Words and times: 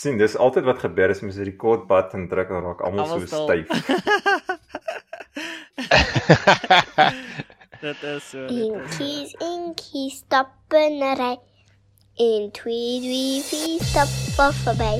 sien, 0.00 0.16
dis 0.18 0.36
altyd 0.36 0.64
wat 0.64 0.78
gebeur 0.84 1.08
as 1.12 1.20
mens 1.20 1.36
die 1.36 1.44
record 1.48 1.86
button 1.90 2.28
druk 2.30 2.50
en 2.54 2.62
raak 2.64 2.80
almal 2.86 3.06
so 3.10 3.18
styf. 3.28 3.68
dit 7.84 8.00
is 8.14 8.24
so. 8.30 8.40
Inkies, 8.46 9.30
inkies, 9.44 10.14
stap 10.24 10.50
in 10.80 10.94
'n 11.04 11.06
ry. 11.20 11.34
In 12.20 12.42
twee, 12.52 13.00
drie, 13.00 13.42
vier, 13.48 13.80
stap 13.84 14.08
voor 14.36 14.52
verby. 14.64 14.96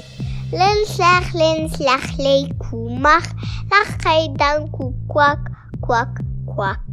Lens 0.53 0.99
lag, 0.99 1.33
lens 1.33 1.79
lag, 1.79 2.05
lê 2.19 2.49
koe 2.59 2.99
mag. 3.07 3.25
Lag 3.73 3.91
hy 4.05 4.29
dan 4.37 4.71
koe 4.77 4.93
kwak, 5.09 5.49
kwak, 5.81 6.21
kwak. 6.47 6.89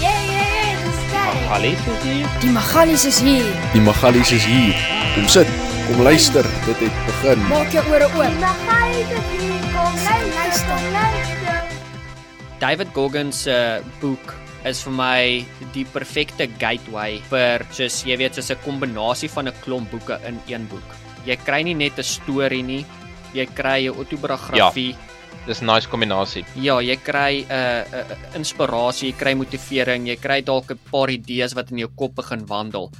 Ja, 0.00 0.12
ja, 0.12 0.44
ja, 0.60 0.76
dis 0.84 0.98
skei. 1.08 1.32
Magalies 1.40 1.84
is 1.88 2.04
hier. 2.04 2.40
Die 2.40 2.50
Magalies 2.50 3.04
is 3.04 3.20
hier. 3.20 3.44
Die 3.72 3.80
Magalies 3.80 4.32
is 4.32 4.44
hier. 4.44 4.74
Kom 5.14 5.28
sit. 5.28 5.61
Kom 5.82 6.02
luister, 6.02 6.46
dit 6.66 6.78
het 6.78 6.98
begin. 7.06 7.40
Maak 7.50 7.72
jou 7.74 7.82
ore 7.90 8.06
oop. 8.06 8.36
Magalies 8.38 9.08
is 9.10 9.30
hier. 9.34 9.64
Kom 9.74 9.96
luister, 10.06 10.84
luister. 10.94 11.62
David 12.62 12.92
Goggins 12.94 13.40
se 13.42 13.56
uh, 13.56 13.94
boek 13.98 14.34
is 14.70 14.78
vir 14.86 14.94
my 14.94 15.22
die 15.74 15.82
perfekte 15.90 16.46
gateway 16.60 17.18
vir 17.32 17.64
soos 17.74 17.96
jy 18.06 18.14
weet 18.20 18.38
soos 18.38 18.52
'n 18.54 18.62
kombinasie 18.62 19.30
van 19.34 19.50
'n 19.50 19.58
klomp 19.64 19.90
boeke 19.90 20.20
in 20.28 20.38
een 20.46 20.68
boek. 20.70 20.86
Jy 21.26 21.36
kry 21.42 21.62
nie 21.66 21.74
net 21.74 21.98
'n 21.98 22.06
storie 22.06 22.62
nie, 22.62 22.86
jy 23.34 23.46
kry 23.46 23.88
'n 23.90 23.96
autobiografie. 23.98 24.94
Ja. 24.94 25.44
Dis 25.46 25.62
'n 25.62 25.66
nice 25.66 25.88
kombinasie. 25.88 26.44
Ja, 26.54 26.78
jy 26.80 26.96
kry 27.02 27.42
'n 27.42 27.50
uh, 27.50 27.82
uh, 27.90 28.16
inspirasie, 28.38 29.10
jy 29.10 29.18
kry 29.18 29.34
motivering, 29.34 30.06
jy 30.06 30.16
kry 30.16 30.42
dalk 30.42 30.70
'n 30.70 30.78
paar 30.92 31.10
idees 31.10 31.54
wat 31.54 31.72
in 31.72 31.78
jou 31.78 31.90
kop 31.96 32.14
begin 32.14 32.46
wandel. 32.46 32.90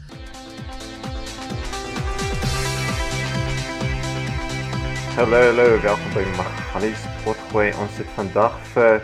Hallo, 5.12 5.37
hallo, 5.37 5.80
welkom 5.83 6.15
by 6.15 6.23
Magalies 6.39 7.03
Potgooi. 7.20 7.67
Ons 7.83 7.98
het 8.00 8.09
vandag 8.17 8.55
vir 8.73 9.03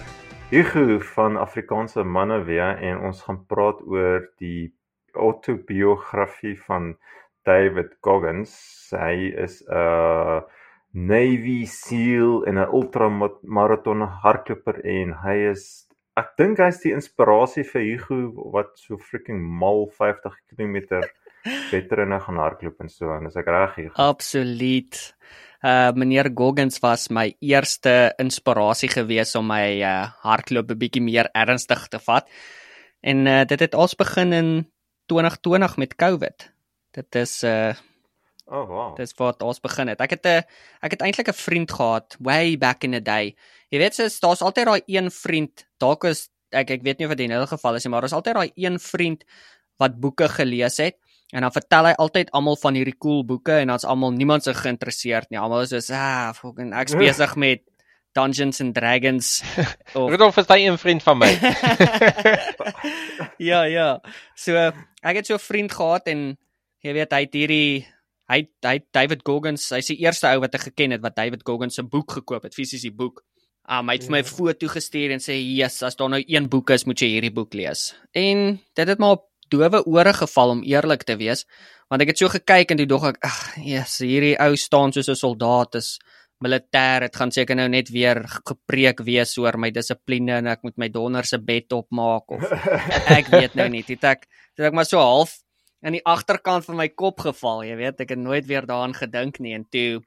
Hugo 0.48 0.96
van 1.10 1.34
Afrikaanse 1.36 2.00
manne 2.00 2.38
weer 2.46 2.80
en 2.80 3.02
ons 3.05 3.19
gaan 3.27 3.42
praat 3.50 3.83
oor 3.84 4.24
die 4.41 4.70
autobiografie 5.12 6.55
van 6.64 6.94
David 7.44 7.92
Goggins. 8.00 8.55
Hy 8.96 9.34
is 9.44 9.60
'n 9.68 10.48
Navy 11.12 11.66
SEAL 11.66 12.46
en 12.48 12.56
'n 12.56 12.72
ultramaraton 12.72 14.08
hardloper 14.24 14.80
en 14.84 15.12
hy 15.12 15.36
is 15.50 15.88
ek 16.16 16.33
dink 16.38 16.58
hy's 16.58 16.80
die 16.80 16.94
inspirasie 16.96 17.64
vir 17.64 17.83
Hugo 17.83 18.48
wat 18.56 18.72
so 18.80 18.96
freaking 18.96 19.44
mal 19.44 19.86
50 19.92 20.40
km 20.48 21.05
veterane 21.68 22.18
gaan 22.20 22.40
hardloop 22.40 22.80
en 22.80 22.88
so 22.88 23.12
en 23.12 23.27
as 23.27 23.36
ek 23.36 23.46
reg 23.46 23.77
hier. 23.77 23.92
Absoluut. 23.94 25.14
Uh 25.59 25.91
meneer 25.91 26.31
Goggins 26.34 26.78
was 26.78 27.09
my 27.11 27.33
eerste 27.41 28.14
inspirasie 28.19 28.89
gewees 28.89 29.34
om 29.34 29.48
my 29.51 29.83
uh 29.83 30.06
hardloop 30.23 30.70
'n 30.70 30.78
bietjie 30.78 31.03
meer 31.03 31.28
ernstig 31.34 31.89
te 31.89 31.98
vat. 31.98 32.28
En 33.03 33.27
uh 33.27 33.45
dit 33.45 33.61
het 33.61 33.75
als 33.75 33.95
begin 33.95 34.33
in 34.33 34.70
2020 35.06 35.77
met 35.77 35.95
COVID. 35.95 36.53
Dit 36.91 37.14
is 37.14 37.42
uh 37.42 37.75
Oh 38.48 38.64
wow. 38.69 38.97
Dis 38.97 39.12
wat 39.19 39.42
ons 39.42 39.61
begin 39.61 39.89
het. 39.89 40.01
Ek 40.01 40.11
het 40.11 40.27
'n 40.27 40.42
ek 40.81 40.91
het 40.91 41.03
eintlik 41.03 41.29
'n 41.29 41.34
vriend 41.36 41.70
gehad 41.73 42.17
way 42.20 42.56
back 42.56 42.84
in 42.84 42.92
the 42.92 43.03
day. 43.03 43.36
Jy 43.70 43.79
weet 43.79 43.95
sies 43.95 44.20
daar's 44.20 44.42
altyd 44.42 44.67
daai 44.67 44.83
een 44.86 45.11
vriend. 45.11 45.67
Dalk 45.79 46.05
is 46.05 46.31
ek 46.51 46.70
ek 46.70 46.83
weet 46.83 46.98
nie 46.98 47.06
of 47.06 47.14
dit 47.14 47.29
in 47.29 47.34
hulle 47.34 47.47
geval 47.47 47.75
is 47.75 47.84
nie, 47.84 47.91
maar 47.91 48.01
daar's 48.01 48.17
altyd 48.17 48.34
daai 48.34 48.51
een 48.55 48.79
vriend 48.79 49.25
wat 49.77 50.01
boeke 50.01 50.29
gelees 50.29 50.77
het 50.77 50.97
en 51.32 51.44
dan 51.44 51.52
vertel 51.52 51.90
hy 51.90 51.94
altyd 52.00 52.30
almal 52.36 52.56
van 52.56 52.78
hierdie 52.78 52.96
cool 52.96 53.24
boeke 53.28 53.58
en 53.60 53.72
dan's 53.72 53.84
almal 53.84 54.14
niemand 54.16 54.46
se 54.46 54.54
geïnteresseerd 54.56 55.30
nie. 55.30 55.40
Almal 55.40 55.66
is 55.66 55.74
so 55.86 55.96
ah, 55.96 56.32
fucking 56.36 56.72
ek's 56.72 56.96
besig 57.02 57.36
met 57.36 57.64
Dungeons 58.16 58.60
and 58.64 58.74
Dragons 58.74 59.42
of 59.98 60.08
Rudolf 60.10 60.38
is 60.40 60.48
daai 60.48 60.64
een 60.64 60.78
vriend 60.80 61.04
van 61.04 61.20
my. 61.20 61.30
ja, 63.50 63.62
ja. 63.68 63.90
So 64.34 64.56
ek 64.56 65.20
het 65.20 65.28
so 65.28 65.36
'n 65.36 65.44
vriend 65.44 65.72
gehad 65.72 66.08
en 66.08 66.38
jy 66.80 66.92
weet 66.96 67.12
hy 67.12 67.22
het 67.27 67.34
hierdie 67.34 67.86
hy 68.28 68.44
hy 68.64 68.77
David 68.92 69.24
Goggins, 69.24 69.70
hy's 69.72 69.92
die 69.92 70.00
eerste 70.05 70.28
ou 70.33 70.40
wat 70.40 70.55
ek 70.55 70.70
geken 70.70 70.96
het 70.96 71.05
wat 71.05 71.17
David 71.17 71.44
Goggins 71.44 71.77
se 71.77 71.83
boek 71.83 72.18
gekoop 72.20 72.48
het, 72.48 72.56
fisiese 72.56 72.90
boek. 72.92 73.22
Um, 73.68 73.90
hy 73.90 73.98
het 73.98 74.06
vir 74.08 74.14
my 74.17 74.20
'n 74.24 74.28
foto 74.28 74.68
gestuur 74.68 75.12
en 75.12 75.20
sê, 75.20 75.36
"Jesus, 75.36 75.83
as 75.83 75.96
daar 75.96 76.08
nou 76.08 76.22
een 76.24 76.48
boek 76.48 76.70
is, 76.70 76.86
moet 76.86 77.00
jy 77.00 77.08
hierdie 77.08 77.33
boek 77.33 77.52
lees." 77.52 77.94
En 78.12 78.61
dit 78.74 78.88
het 78.88 78.98
maar 78.98 79.20
op 79.20 79.27
dowe 79.51 79.83
ore 79.86 80.13
geval 80.13 80.51
om 80.57 80.63
eerlik 80.63 81.05
te 81.05 81.17
wees, 81.17 81.45
want 81.89 82.03
ek 82.03 82.13
het 82.13 82.19
so 82.19 82.29
gekyk 82.29 82.70
en 82.70 82.77
toe 82.77 82.86
dog 82.86 83.05
ek, 83.05 83.19
"Ag, 83.25 83.57
Jesus, 83.57 83.98
hierdie 83.98 84.36
ou 84.41 84.57
staan 84.57 84.92
soos 84.92 85.09
'n 85.09 85.14
soldaat 85.17 85.75
is 85.75 85.98
militêr. 86.45 87.07
Dit 87.07 87.17
gaan 87.19 87.33
seker 87.35 87.59
nou 87.59 87.69
net 87.69 87.91
weer 87.91 88.23
gepreek 88.47 89.03
wees 89.07 89.35
oor 89.39 89.59
my 89.59 89.70
dissipline 89.75 90.39
en 90.39 90.51
ek 90.55 90.64
moet 90.67 90.79
my 90.79 90.89
donder 90.89 91.27
se 91.27 91.39
bed 91.39 91.73
opmaak 91.73 92.31
of 92.31 92.45
ek 93.19 93.31
weet 93.35 93.59
nou 93.59 93.69
nie. 93.73 93.83
Dit 93.86 94.05
ek 94.07 94.27
dit 94.57 94.67
ek 94.67 94.77
maar 94.77 94.89
so 94.89 95.03
half 95.03 95.39
in 95.86 95.98
die 95.98 96.05
agterkant 96.07 96.67
van 96.67 96.79
my 96.80 96.89
kop 96.91 97.23
geval, 97.23 97.63
jy 97.63 97.77
weet, 97.79 98.01
ek 98.03 98.15
het 98.17 98.19
nooit 98.19 98.47
weer 98.48 98.67
daaraan 98.67 98.97
gedink 98.98 99.39
nie 99.42 99.55
en 99.55 99.67
toe 99.70 100.01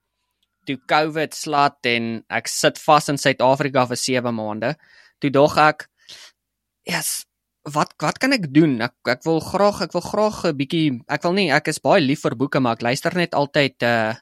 toe 0.68 0.75
COVID 0.88 1.34
slat 1.34 1.88
en 1.90 2.19
ek 2.29 2.50
sit 2.52 2.78
vas 2.78 3.08
in 3.09 3.18
Suid-Afrika 3.18 3.88
vir 3.90 3.97
7 3.97 4.34
maande. 4.35 4.75
Toe 5.23 5.31
dog 5.34 5.58
ek, 5.58 5.88
"Yes, 6.85 7.25
wat 7.69 7.94
wat 8.01 8.17
kan 8.17 8.33
ek 8.33 8.49
doen? 8.53 8.79
Ek 8.81 8.95
ek 9.05 9.23
wil 9.27 9.39
graag, 9.44 9.81
ek 9.85 9.94
wil 9.94 10.01
graag 10.01 10.45
'n 10.49 10.57
bietjie, 10.57 11.01
ek 11.07 11.23
wil 11.23 11.33
nie, 11.33 11.51
ek 11.51 11.67
is 11.67 11.79
baie 11.79 12.01
lief 12.01 12.22
vir 12.25 12.35
boeke, 12.35 12.59
maar 12.59 12.73
ek 12.77 12.81
luister 12.81 13.13
net 13.16 13.33
altyd 13.33 13.83
uh 13.83 14.13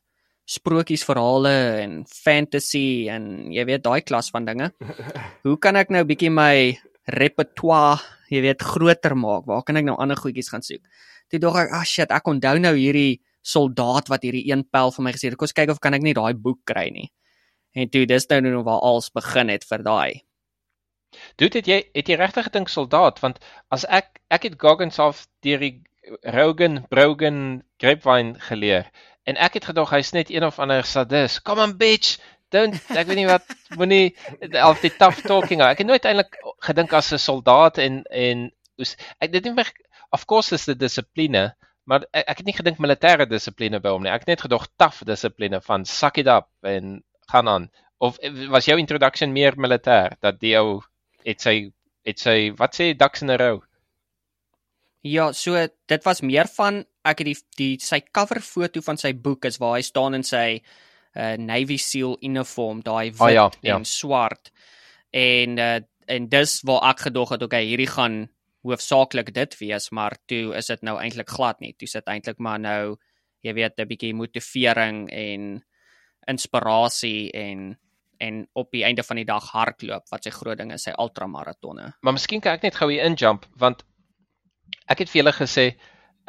sprokiesverhale 0.50 1.83
en 1.83 1.91
fantasy 2.09 3.05
en 3.07 3.51
jy 3.53 3.63
weet 3.69 3.83
daai 3.85 4.01
klas 4.01 4.31
van 4.33 4.45
dinge. 4.45 4.72
Hoe 5.45 5.57
kan 5.61 5.75
ek 5.77 5.91
nou 5.94 6.03
bietjie 6.03 6.31
my 6.33 6.73
repertoire, 7.05 8.01
jy 8.33 8.41
weet, 8.41 8.61
groter 8.61 9.13
maak? 9.16 9.45
Waar 9.45 9.61
kan 9.63 9.77
ek 9.77 9.85
nou 9.85 9.95
ander 10.01 10.17
goedjies 10.17 10.50
gaan 10.50 10.66
soek? 10.66 10.81
Toe 11.29 11.39
dog 11.39 11.56
ek, 11.56 11.69
"Ag 11.69 11.81
oh 11.81 11.85
shit, 11.85 12.09
ek 12.11 12.25
onthou 12.25 12.57
nou 12.57 12.73
hierdie 12.73 13.21
soldaat 13.45 14.09
wat 14.09 14.25
hierdie 14.25 14.50
een 14.50 14.66
pel 14.66 14.91
vir 14.91 15.03
my 15.03 15.11
gesê 15.13 15.29
het. 15.29 15.38
Kom 15.38 15.45
ons 15.45 15.53
kyk 15.53 15.69
of 15.69 15.79
kan 15.79 15.94
ek 15.94 16.01
nie 16.01 16.13
daai 16.13 16.33
boek 16.33 16.66
kry 16.66 16.89
nie." 16.89 17.11
En 17.75 17.88
toe 17.88 18.06
dis 18.06 18.25
nou 18.29 18.41
nou 18.41 18.63
waar 18.63 18.81
alles 18.81 19.11
begin 19.13 19.50
het 19.50 19.63
vir 19.63 19.83
daai. 19.83 20.21
Doet 21.39 21.55
dit 21.55 21.67
jy 21.71 21.77
het 21.95 22.09
jy 22.11 22.15
regtig 22.19 22.49
gedink 22.49 22.69
soldaat 22.71 23.19
want 23.23 23.37
as 23.75 23.85
ek 23.87 24.19
ek 24.35 24.47
het 24.47 24.57
Goggins 24.61 24.99
of 24.99 25.21
deur 25.45 25.61
Rogan 26.35 26.81
Brogan 26.91 27.39
Grapevine 27.79 28.35
geleer 28.47 28.89
en 29.23 29.39
ek 29.39 29.59
het 29.59 29.69
gedog 29.69 29.93
hy's 29.93 30.11
net 30.17 30.31
een 30.33 30.43
of 30.43 30.59
ander 30.59 30.83
sadis. 30.83 31.39
Come 31.41 31.63
on 31.63 31.77
bitch. 31.77 32.17
Don't 32.51 32.75
ek 32.91 33.07
weet 33.07 33.21
nie 33.21 33.29
wat 33.29 33.45
moenie 33.79 34.15
of 34.65 34.81
die 34.81 34.91
tough 34.97 35.21
talking. 35.21 35.61
Ek 35.63 35.79
het 35.79 35.87
nooit 35.87 36.05
eintlik 36.09 36.39
gedink 36.65 36.93
as 36.97 37.13
'n 37.13 37.21
soldaat 37.21 37.77
en 37.77 38.03
en 38.09 38.49
oes 38.79 38.95
ek 39.19 39.31
dit 39.31 39.47
nie 39.47 39.67
of 40.11 40.25
course 40.25 40.51
is 40.55 40.65
dit 40.65 40.79
dissipline, 40.79 41.53
maar 41.85 42.03
ek, 42.11 42.25
ek 42.25 42.37
het 42.41 42.45
nie 42.45 42.57
gedink 42.57 42.79
militêre 42.81 43.29
dissipline 43.29 43.79
by 43.79 43.93
hom 43.93 44.03
nie. 44.03 44.11
Ek 44.11 44.25
het 44.25 44.33
net 44.33 44.45
gedog 44.47 44.67
tough 44.77 45.05
dissipline 45.05 45.61
van 45.61 45.85
suck 45.85 46.17
it 46.17 46.27
up 46.27 46.49
en 46.65 47.03
gaan 47.31 47.47
aan. 47.47 47.69
Of 47.99 48.17
was 48.49 48.65
jou 48.65 48.79
introduction 48.79 49.31
meer 49.31 49.55
militêr 49.55 50.17
dat 50.19 50.39
die 50.41 50.57
ou 50.57 50.81
het 51.25 51.41
sy 51.41 51.72
het 52.07 52.19
sy 52.19 52.52
wat 52.57 52.78
sê 52.78 52.94
ducks 52.97 53.22
in 53.25 53.34
a 53.34 53.38
row? 53.38 53.59
Ja, 55.02 55.31
so 55.31 55.56
dit 55.88 56.03
was 56.03 56.22
meer 56.22 56.50
van 56.52 56.84
ek 57.07 57.22
het 57.24 57.30
die 57.30 57.38
die 57.57 57.74
sy 57.84 58.02
cover 58.12 58.41
foto 58.44 58.81
van 58.84 59.00
sy 59.00 59.13
boek 59.13 59.47
is 59.47 59.59
waar 59.62 59.78
hy 59.78 59.84
staan 59.85 60.18
in 60.18 60.25
sy 60.28 60.59
uh, 61.16 61.35
Navy 61.40 61.78
SEAL 61.80 62.18
uniform, 62.25 62.81
daai 62.84 63.12
wit 63.12 63.22
oh, 63.22 63.31
ja, 63.31 63.46
ja. 63.63 63.78
en 63.78 63.85
swart. 63.88 64.52
En 65.16 65.57
uh, 65.57 65.80
en 66.09 66.28
dis 66.30 66.56
waar 66.66 66.90
ek 66.90 67.06
gedog 67.07 67.36
het 67.36 67.44
okay, 67.46 67.63
hierdie 67.69 67.90
gaan 67.90 68.24
hoofsaaklik 68.66 69.30
dit 69.34 69.53
wees, 69.62 69.91
maar 69.96 70.18
toe 70.28 70.56
is 70.57 70.68
dit 70.68 70.81
nou 70.84 70.97
eintlik 71.00 71.30
glad 71.31 71.62
nie. 71.63 71.75
Toe 71.78 71.88
sit 71.88 72.09
eintlik 72.12 72.41
maar 72.44 72.59
nou 72.59 72.97
jy 73.46 73.53
weet 73.56 73.80
'n 73.80 73.88
bietjie 73.88 74.13
motivering 74.13 75.07
en 75.12 75.63
inspirasie 76.27 77.31
en 77.31 77.77
en 78.19 78.44
op 78.54 78.71
die 78.75 78.83
einde 78.83 79.04
van 79.04 79.19
die 79.21 79.27
dag 79.27 79.51
hardloop 79.54 80.12
wat 80.12 80.27
sy 80.27 80.33
groot 80.36 80.60
ding 80.60 80.74
is, 80.75 80.83
sy 80.88 80.94
ultramaratonne. 81.00 81.94
Maar 82.01 82.16
miskien 82.18 82.44
kan 82.44 82.60
ek 82.60 82.68
net 82.68 82.77
gou 82.80 82.89
hier 82.92 83.07
injump 83.07 83.48
want 83.63 83.86
ek 84.92 85.04
het 85.04 85.12
vir 85.12 85.21
julle 85.21 85.36
gesê 85.38 85.66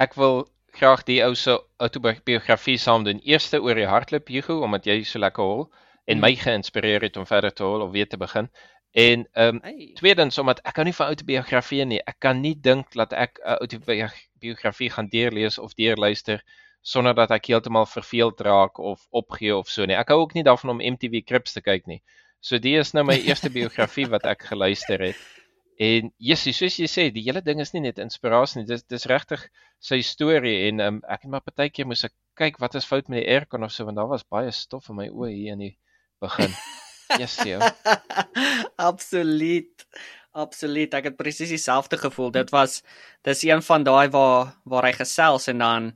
ek 0.01 0.17
wil 0.21 0.45
graag 0.79 1.03
die 1.09 1.19
ou 1.27 1.35
se 1.35 1.57
autobiografie 1.83 2.79
saam 2.79 3.05
doen. 3.05 3.21
Eerste 3.27 3.61
oor 3.63 3.79
die 3.79 3.89
hardloop 3.91 4.31
Hugo 4.31 4.61
omdat 4.67 4.87
jy 4.87 5.03
so 5.05 5.19
lekker 5.23 5.45
hol 5.45 5.65
en 6.07 6.19
hmm. 6.19 6.25
my 6.25 6.35
geïnspireer 6.39 7.03
het 7.09 7.19
om 7.21 7.27
verder 7.27 7.55
te 7.55 7.67
hol 7.67 7.83
of 7.87 7.93
weer 7.97 8.09
te 8.09 8.21
begin. 8.21 8.51
En 8.93 9.27
ehm 9.33 9.57
um, 9.57 9.61
hey. 9.63 9.91
tweedens 9.95 10.39
omdat 10.39 10.63
ek 10.67 10.81
hou 10.81 10.85
nie 10.87 10.97
van 10.97 11.13
autobiografieë 11.13 11.87
nie. 11.87 12.01
Ek 12.07 12.19
kan 12.19 12.41
nie 12.43 12.57
dink 12.59 12.91
dat 12.99 13.13
ek 13.13 13.39
'n 13.39 13.47
uh, 13.47 13.59
autobiografie 13.67 14.91
gaan 14.91 15.11
deurlees 15.11 15.59
of 15.59 15.75
deurluister 15.75 16.43
sonder 16.83 17.15
dat 17.15 17.33
ek 17.37 17.51
heeltemal 17.53 17.87
verveeld 17.87 18.41
raak 18.41 18.79
of 18.79 19.05
opgee 19.11 19.53
of 19.57 19.69
so 19.69 19.85
nie. 19.87 19.99
Ek 19.99 20.13
hou 20.13 20.23
ook 20.23 20.35
nie 20.35 20.47
daarvan 20.47 20.77
om 20.77 20.85
MTV 20.95 21.25
Cribs 21.27 21.53
te 21.57 21.61
kyk 21.65 21.87
nie. 21.91 22.01
So 22.41 22.59
die 22.59 22.79
is 22.81 22.95
nou 22.97 23.05
my 23.05 23.19
eerste 23.29 23.53
biografie 23.53 24.09
wat 24.09 24.25
ek 24.29 24.49
geluister 24.53 25.03
het. 25.11 25.21
En 25.81 26.11
Jessie, 26.21 26.53
soos 26.53 26.77
jy 26.77 26.87
sê, 26.93 27.07
die 27.13 27.23
hele 27.25 27.41
ding 27.41 27.61
is 27.63 27.73
nie 27.73 27.81
net 27.87 28.01
inspirasie 28.03 28.61
nie, 28.61 28.67
dis 28.69 28.83
dis 28.85 29.07
regtig 29.09 29.47
sy 29.81 30.03
storie 30.05 30.67
en 30.69 30.83
um, 30.85 30.99
ek 31.09 31.25
het 31.25 31.33
maar 31.33 31.45
partykeer 31.45 31.89
moes 31.89 32.05
ek 32.05 32.13
kyk 32.37 32.61
wat 32.61 32.77
is 32.77 32.89
fout 32.89 33.09
met 33.09 33.23
die 33.23 33.31
aircon 33.33 33.65
of 33.65 33.73
so 33.73 33.87
want 33.89 33.97
daar 33.97 34.11
was 34.11 34.27
baie 34.29 34.53
stof 34.53 34.91
in 34.93 34.99
my 34.99 35.09
oë 35.09 35.31
hier 35.33 35.57
in 35.57 35.65
die 35.65 35.73
begin. 36.21 36.53
Jessie. 37.21 37.57
ou. 37.57 37.71
Absoluut. 38.91 39.87
Absoluut. 40.37 40.93
Ek 40.95 41.09
het 41.11 41.17
presies 41.19 41.51
dieselfde 41.51 41.99
gevoel. 41.99 42.31
Dit 42.37 42.53
was 42.55 42.83
dis 43.27 43.43
een 43.49 43.65
van 43.65 43.85
daai 43.89 44.13
waar 44.13 44.53
waar 44.69 44.87
hy 44.87 44.93
gesels 45.01 45.49
en 45.51 45.65
dan 45.65 45.91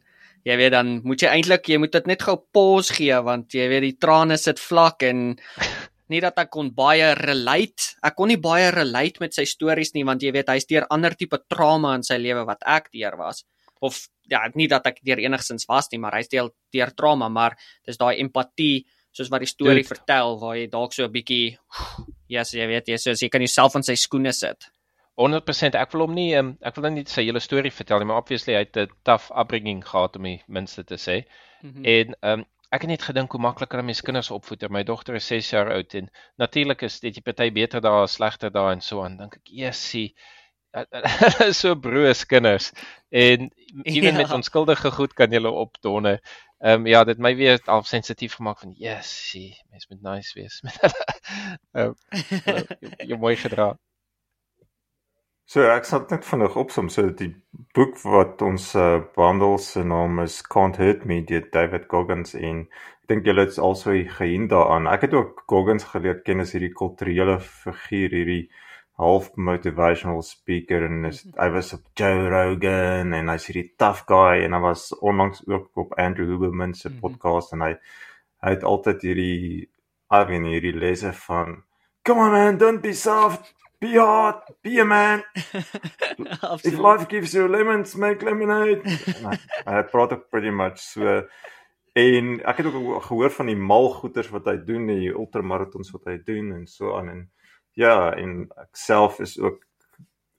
jy 0.44 0.56
weet 0.60 0.74
dan 0.76 0.98
moet 1.04 1.24
jy 1.24 1.32
eintlik 1.32 1.68
jy 1.68 1.80
moet 1.80 1.92
dit 1.92 2.06
net 2.10 2.22
gou 2.22 2.36
pause 2.52 2.94
gee 2.94 3.16
want 3.24 3.54
jy 3.56 3.68
weet 3.72 3.86
die 3.86 3.96
trane 4.00 4.36
sit 4.40 4.60
vlak 4.60 5.02
en 5.08 5.32
nie 6.12 6.20
dat 6.20 6.36
ek 6.38 6.50
kon 6.52 6.68
baie 6.76 7.14
relate. 7.16 7.96
Ek 8.04 8.16
kon 8.18 8.28
nie 8.28 8.40
baie 8.40 8.68
relate 8.74 9.22
met 9.24 9.34
sy 9.36 9.46
stories 9.48 9.94
nie 9.94 10.04
want 10.04 10.22
jy 10.22 10.34
weet 10.36 10.52
hy's 10.52 10.68
deur 10.68 10.86
ander 10.92 11.16
tipe 11.16 11.40
trauma 11.48 11.94
in 11.96 12.04
sy 12.04 12.20
lewe 12.20 12.44
wat 12.48 12.64
ek 12.68 12.92
deur 12.92 13.16
was 13.20 13.44
of 13.84 14.06
ja, 14.30 14.40
nie 14.56 14.68
dat 14.70 14.86
ek 14.88 15.02
deur 15.04 15.20
enigsins 15.20 15.66
was 15.68 15.90
nie, 15.92 16.00
maar 16.00 16.16
hy's 16.16 16.30
deel 16.32 16.48
deur 16.72 16.92
trauma, 16.96 17.28
maar 17.28 17.56
dis 17.84 17.98
daai 18.00 18.16
empatie 18.22 18.84
soos 19.14 19.30
wat 19.30 19.44
die 19.44 19.50
storie 19.50 19.82
Dude. 19.84 19.90
vertel 19.92 20.38
waar 20.40 20.56
jy 20.58 20.68
dalk 20.72 20.94
so 20.96 21.04
'n 21.04 21.12
bietjie 21.12 21.56
ja, 22.28 22.40
yes, 22.40 22.54
jy 22.54 22.66
weet 22.66 22.88
jy 22.88 22.98
soos 22.98 23.22
jy 23.22 23.28
kan 23.28 23.44
jouself 23.44 23.76
in 23.76 23.82
sy 23.82 23.94
skoene 23.94 24.32
sit. 24.32 24.70
100% 25.20 25.74
ek 25.78 25.92
wil 25.92 26.00
hom 26.06 26.14
nie 26.14 26.34
um, 26.38 26.56
ek 26.66 26.76
wil 26.76 26.90
nie 26.90 27.04
sy 27.06 27.22
hele 27.28 27.40
storie 27.40 27.70
vertel 27.72 27.98
nie, 28.02 28.06
maar 28.10 28.22
obviously 28.22 28.54
hy 28.56 28.64
het 28.64 28.76
'n 28.76 28.90
tough 29.06 29.30
upbringing 29.30 29.84
gehad 29.86 30.16
om 30.16 30.22
die 30.26 30.42
minste 30.48 30.84
te 30.84 30.96
sê. 30.98 31.22
Mm 31.62 31.70
-hmm. 31.72 31.84
En 31.84 32.16
ehm 32.20 32.40
um, 32.40 32.44
ek 32.74 32.80
het 32.82 32.90
net 32.90 33.02
gedink 33.06 33.30
hoe 33.32 33.40
maklik 33.40 33.68
kan 33.70 33.80
'n 33.80 33.84
mens 33.86 34.00
kinders 34.02 34.30
opvoed. 34.30 34.68
My 34.70 34.82
dogter 34.82 35.14
is 35.14 35.26
6 35.26 35.50
jaar 35.50 35.70
oud 35.72 35.94
en 35.94 36.10
natuurlik 36.36 36.82
is 36.82 37.00
dit 37.00 37.14
jy 37.16 37.22
party 37.22 37.52
beter 37.52 37.80
daar, 37.80 38.08
slegter 38.08 38.50
daar 38.50 38.72
en 38.72 38.80
so 38.80 39.04
aan. 39.04 39.16
Dink 39.16 39.34
ek, 39.36 39.42
"Jessie, 39.44 40.14
hulle 40.74 41.46
is 41.48 41.58
so 41.60 41.74
broos 41.76 42.24
kinders." 42.26 42.72
En 43.10 43.50
ewen 43.84 44.12
Ja. 44.12 44.16
met 44.16 44.32
onskuldige 44.32 44.90
goed 44.90 45.12
kan 45.14 45.30
jy 45.30 45.36
hulle 45.36 45.50
opdonne. 45.50 46.20
Ehm 46.58 46.80
um, 46.80 46.86
ja, 46.86 47.04
dit 47.04 47.18
my 47.18 47.36
weer 47.36 47.60
al 47.66 47.82
sensitief 47.82 48.34
gemaak 48.34 48.58
van, 48.58 48.72
"Jessie, 48.72 49.56
mens 49.70 49.88
moet 49.88 50.02
nice 50.02 50.32
wees 50.40 50.60
met 50.62 50.74
hulle." 50.82 51.04
Ehm 51.72 51.94
um, 52.46 52.66
jy 53.08 53.16
mooi 53.16 53.36
gedra. 53.36 53.78
So 55.46 55.60
ek 55.68 55.84
sal 55.84 56.06
net 56.08 56.24
vinnig 56.24 56.54
opsom 56.56 56.86
so 56.92 57.02
die 57.12 57.30
boek 57.76 57.98
wat 58.08 58.40
ons 58.42 58.70
uh, 58.80 59.02
behandel 59.16 59.58
se 59.60 59.82
naam 59.84 60.22
is 60.22 60.38
Can't 60.54 60.78
Hurt 60.80 61.04
Me 61.04 61.18
deur 61.28 61.44
David 61.52 61.84
Goggins 61.92 62.32
en 62.38 62.62
ek 62.64 63.10
dink 63.12 63.26
julle 63.28 63.44
het 63.44 63.58
also 63.60 63.92
gehin 64.16 64.46
daaraan. 64.48 64.88
Ek 64.88 65.04
het 65.04 65.12
ook 65.18 65.42
Goggins 65.52 65.84
geleer 65.90 66.22
ken 66.24 66.40
as 66.40 66.54
hierdie 66.56 66.72
kulturele 66.72 67.36
figuur, 67.44 68.14
hierdie 68.16 68.46
half 68.96 69.28
motivational 69.36 70.22
speaker 70.24 70.86
en 70.86 71.04
is, 71.10 71.24
hy 71.36 71.48
was 71.52 71.72
op 71.76 71.82
Joe 71.98 72.28
Rogan 72.32 73.12
en 73.12 73.28
hy's 73.32 73.48
hierdie 73.50 73.66
tough 73.76 74.04
guy 74.08 74.44
en 74.46 74.54
hy 74.56 74.60
was 74.64 74.86
onlangs 75.02 75.42
ook 75.50 75.68
op 75.84 75.92
Andrew 76.00 76.30
Huberman 76.30 76.72
se 76.78 76.88
Mhm. 76.88 77.00
podcast 77.02 77.52
en 77.52 77.60
hy 77.66 77.72
hy 78.44 78.50
het 78.54 78.64
altyd 78.64 79.02
hierdie 79.02 79.68
I 80.14 80.24
mean 80.28 80.44
hierdie 80.48 80.72
lesse 80.78 81.12
van 81.26 81.64
Come 82.06 82.20
on 82.20 82.32
man, 82.32 82.56
don't 82.58 82.82
be 82.82 82.92
soft. 82.92 83.54
Be 83.84 83.98
hard. 83.98 84.40
Be 84.62 84.80
a 84.80 84.84
man. 84.84 85.22
If 86.64 86.78
life 86.78 87.08
gives 87.08 87.34
you 87.34 87.48
lemons, 87.48 87.94
make 87.94 88.24
lemonade. 88.24 88.80
nee, 88.84 89.40
hy 89.68 89.82
praat 89.92 90.14
ook 90.16 90.30
pretty 90.32 90.48
much 90.48 90.80
so 90.80 91.18
en 91.94 92.40
ek 92.42 92.62
het 92.62 92.66
ook 92.66 93.02
gehoor 93.06 93.30
van 93.30 93.46
die 93.46 93.56
mal 93.56 93.90
goeters 93.94 94.30
wat 94.34 94.48
hy 94.50 94.56
doen, 94.66 94.88
die 94.90 95.12
ultramarathons 95.12 95.92
wat 95.94 96.08
hy 96.10 96.16
doen 96.26 96.50
en 96.56 96.64
so 96.66 96.96
aan 96.96 97.10
en 97.12 97.20
ja, 97.78 98.10
en 98.18 98.48
ek 98.64 98.72
self 98.78 99.20
is 99.22 99.36
ook 99.38 99.60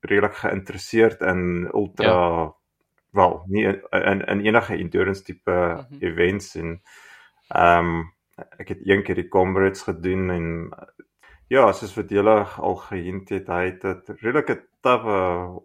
redelik 0.04 0.36
geïnteresseerd 0.42 1.24
in 1.30 1.70
ultra 1.72 2.10
ja. 2.10 2.50
wel, 3.16 3.38
nie 3.48 3.64
in 3.70 3.80
in, 4.02 4.26
in 4.34 4.44
enige 4.50 4.76
endurance 4.76 5.24
tipe 5.24 5.54
mm. 5.54 5.86
-hmm. 5.86 6.02
events 6.02 6.56
en 6.56 6.76
ehm 7.54 7.94
um, 7.94 8.04
ek 8.60 8.74
het 8.74 8.82
een 8.84 9.04
keer 9.04 9.16
die 9.16 9.30
Comrades 9.32 9.86
gedoen 9.88 10.30
en 10.30 10.46
ja, 11.48 11.72
soos 11.74 11.96
wat 11.98 12.10
julle 12.10 12.36
al 12.58 12.76
gehint 12.88 13.30
het, 13.30 13.48
hy 13.48 13.64
het 13.72 13.84
'n 13.86 14.18
redelike 14.22 14.60
tawwe 14.82 15.62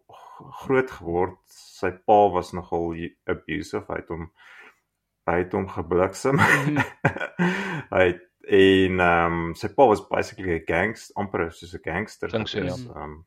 groot 0.62 0.90
geword. 0.90 1.38
Sy 1.46 1.90
pa 2.06 2.28
was 2.32 2.52
nogal 2.52 2.94
abusive. 3.26 3.86
Hy 3.88 4.00
het 4.02 4.08
hom 4.08 4.30
hy 5.30 5.38
het 5.44 5.52
hom 5.52 5.68
gebliksem. 5.68 6.36
Mhm. 6.36 6.82
hy 7.94 8.04
het 8.12 8.26
en 8.50 9.00
ehm 9.00 9.32
um, 9.32 9.54
sy 9.54 9.68
pa 9.76 9.86
was 9.86 10.00
basically 10.08 10.58
'n 10.58 10.64
gangster, 10.66 11.14
amper 11.16 11.50
soos 11.52 11.74
'n 11.74 11.84
gangster. 11.84 12.28
Dink 12.30 12.48
so, 12.48 12.58
ja. 12.64 12.74
Ehm 12.74 13.24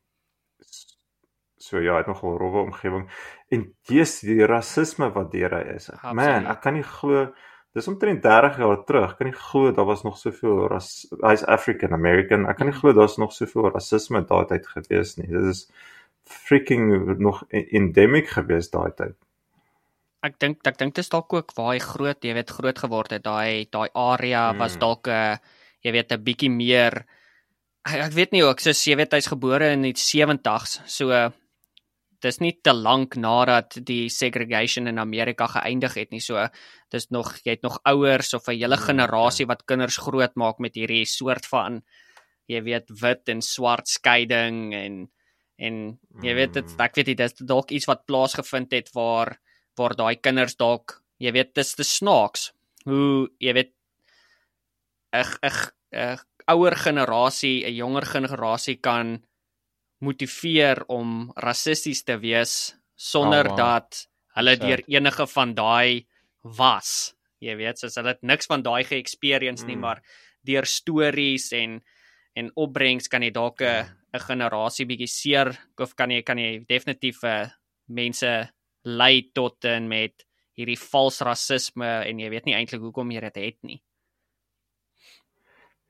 so 1.56 1.80
ja, 1.80 1.92
hy 1.92 2.02
het 2.02 2.06
nogal 2.06 2.36
rowwe 2.36 2.66
omgewing 2.66 3.08
en 3.48 3.62
dis 3.88 4.20
die 4.20 4.44
rasisme 4.46 5.08
wat 5.14 5.30
deur 5.32 5.54
hy 5.56 5.76
is. 5.76 5.88
Man, 6.02 6.18
Absoluut. 6.18 6.50
ek 6.52 6.60
kan 6.60 6.74
nie 6.74 6.84
glo 6.84 7.22
dis 7.74 7.88
omtrent 7.90 8.22
30 8.22 8.58
jaar 8.62 8.84
terug. 8.86 9.16
Kan 9.18 9.30
nie 9.30 9.36
glo 9.36 9.72
daar 9.74 9.88
was 9.88 10.04
nog 10.06 10.18
soveel 10.18 10.68
ras 10.70 11.06
hy's 11.22 11.42
African 11.50 11.92
American. 11.96 12.46
Ek 12.50 12.60
kan 12.60 12.70
nie 12.70 12.76
glo 12.76 12.94
daar's 12.94 13.18
nog 13.18 13.34
soveel 13.34 13.70
rasisme 13.74 14.22
daai 14.28 14.46
tyd 14.50 14.68
gewees 14.70 15.16
nie. 15.18 15.28
Dit 15.32 15.50
is 15.50 15.66
freaking 16.24 17.18
nog 17.18 17.42
e- 17.50 17.66
endemic 17.76 18.30
gewees 18.36 18.70
daai 18.70 18.92
tyd. 18.96 19.16
Ek 20.24 20.38
dink 20.40 20.62
ek 20.64 20.78
dink 20.80 20.94
dit 20.94 21.02
is 21.02 21.12
dalk 21.12 21.34
ook 21.34 21.52
waar 21.58 21.74
hy 21.74 21.82
groot, 21.82 22.22
jy 22.24 22.32
weet, 22.38 22.54
groot 22.56 22.78
geword 22.86 23.12
het. 23.12 23.26
Daai 23.26 23.66
daai 23.68 23.90
area 23.92 24.52
mm. 24.52 24.62
was 24.62 24.78
dalk 24.78 25.10
'n 25.10 25.38
jy 25.84 25.92
weet 25.92 26.12
'n 26.12 26.24
bietjie 26.24 26.50
meer 26.50 27.04
ek, 27.84 28.00
ek 28.08 28.14
weet 28.16 28.32
nie 28.32 28.44
ook, 28.44 28.60
soos 28.60 28.86
jy 28.86 28.96
weet 28.96 29.12
hy's 29.12 29.28
gebore 29.28 29.72
in 29.74 29.82
die 29.82 29.96
70s. 29.98 30.80
So 30.86 31.10
dis 32.24 32.40
nie 32.40 32.54
te 32.64 32.72
lank 32.72 33.16
nadat 33.20 33.76
die 33.86 34.08
segregation 34.12 34.88
in 34.90 34.98
Amerika 35.02 35.46
geëindig 35.52 35.94
het 36.00 36.10
nie. 36.14 36.20
So 36.24 36.46
dis 36.92 37.10
nog 37.12 37.34
jy 37.44 37.56
het 37.58 37.62
nog 37.66 37.78
ouers 37.84 38.34
of 38.34 38.48
'n 38.48 38.56
hele 38.58 38.76
Mm, 38.76 38.86
generasie 38.88 39.46
wat 39.46 39.66
kinders 39.66 39.98
grootmaak 40.00 40.58
met 40.58 40.74
hierdie 40.74 41.04
soort 41.06 41.46
van 41.46 41.82
jy 42.48 42.62
weet 42.62 42.88
wit 43.00 43.28
en 43.28 43.40
swart 43.42 43.88
skeiding 43.88 44.74
en 44.74 45.10
en 45.58 45.98
jy 46.22 46.34
weet 46.34 46.52
dit 46.54 46.64
Mm. 46.66 46.80
ek 46.80 46.94
weet 46.96 47.06
nie 47.06 47.14
dis 47.14 47.34
dalk 47.46 47.70
iets 47.70 47.86
wat 47.86 48.06
plaasgevind 48.06 48.72
het 48.72 48.90
waar 48.94 49.38
waar 49.76 49.94
daai 49.96 50.16
kinders 50.16 50.56
dalk 50.56 51.00
jy 51.20 51.32
weet 51.32 51.54
dis 51.54 51.74
te 51.74 51.84
snaaks 51.84 52.52
hoe 52.84 53.28
jy 53.40 53.52
weet 53.54 53.72
'n 55.12 55.24
'n 55.92 56.18
ouer 56.52 56.76
generasie 56.76 57.64
'n 57.66 57.74
jonger 57.74 58.06
generasie 58.06 58.76
kan 58.76 59.22
motiveer 60.00 60.84
om 60.88 61.32
rassisties 61.36 62.02
te 62.04 62.16
wees 62.18 62.74
sonder 62.96 63.46
Oh, 63.46 63.50
wow. 63.50 63.56
dat 63.58 64.08
hulle 64.36 64.56
deur 64.56 64.82
enige 64.88 65.26
van 65.26 65.54
daai 65.54 66.06
was 66.42 67.14
jy 67.40 67.56
weet 67.56 67.78
soos 67.78 67.94
hulle 67.96 68.08
het 68.14 68.22
niks 68.22 68.46
van 68.46 68.62
daai 68.62 68.84
ge-experience 68.84 69.64
nie 69.66 69.76
Mm. 69.76 69.80
maar 69.80 70.02
deur 70.42 70.64
stories 70.66 71.52
en 71.52 71.82
en 72.36 72.50
opbrengs 72.56 73.08
kan 73.08 73.22
jy 73.22 73.30
dalk 73.30 73.60
'n 73.62 73.86
'n 74.14 74.20
generasie 74.20 74.86
bietjie 74.86 75.08
seer 75.08 75.58
of 75.78 75.94
kan 75.96 76.10
jy 76.10 76.22
kan 76.22 76.38
jy 76.38 76.64
definitief 76.68 77.22
uh, 77.24 77.48
mense 77.88 78.48
lei 78.84 79.30
tot 79.34 79.64
en 79.64 79.88
met 79.88 80.12
hierdie 80.56 80.78
vals 80.78 81.20
rasisme 81.20 81.86
en 82.08 82.18
jy 82.18 82.28
weet 82.30 82.44
nie 82.46 82.54
eintlik 82.54 82.80
hoekom 82.80 83.10
jy 83.10 83.20
dit 83.20 83.36
het 83.36 83.58
nie. 83.62 83.82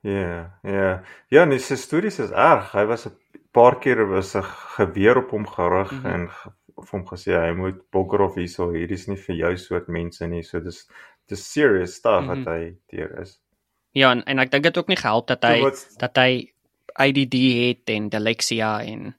Ja, 0.03 0.59
ja. 0.63 1.03
Ja, 1.29 1.45
nee, 1.45 1.59
sy 1.59 1.77
stories 1.81 2.19
is 2.19 2.31
erg. 2.31 2.73
Hy 2.77 2.85
was 2.87 3.07
'n 3.07 3.17
paar 3.55 3.79
keer 3.81 4.05
was 4.11 4.35
'n 4.37 4.43
geweer 4.77 5.23
op 5.23 5.31
hom 5.31 5.47
gerig 5.47 5.93
mm. 5.93 5.99
-hmm. 5.99 6.13
en 6.13 6.31
of 6.75 6.91
hom 6.91 7.05
gesê 7.07 7.33
hy 7.39 7.53
moet 7.55 7.79
bokker 7.91 8.21
of 8.21 8.35
hierso, 8.35 8.73
hierdie 8.75 8.99
is 8.99 9.07
nie 9.07 9.17
vir 9.27 9.37
jou 9.37 9.57
soort 9.57 9.89
mense 9.89 10.27
nie. 10.27 10.43
So 10.43 10.61
dis 10.61 10.89
dis 11.29 11.53
serious 11.53 11.95
stuff 11.95 12.23
mm 12.23 12.29
-hmm. 12.29 12.45
wat 12.45 12.55
Mhm. 12.55 12.55
hy 12.55 12.77
deur 12.97 13.21
is. 13.21 13.41
Ja, 13.93 14.11
en, 14.11 14.25
en 14.25 14.39
ek 14.39 14.51
dink 14.51 14.65
dit 14.65 14.79
ook 14.79 14.89
nie 14.89 15.03
gehelp 15.03 15.27
dat 15.27 15.45
hy 15.45 15.59
So 15.59 15.63
wat 15.65 15.99
dat 15.99 16.17
hy 16.17 16.53
ADD 16.95 17.35
het 17.35 17.91
en 17.91 18.09
dysleksia 18.09 18.81
en 18.83 19.15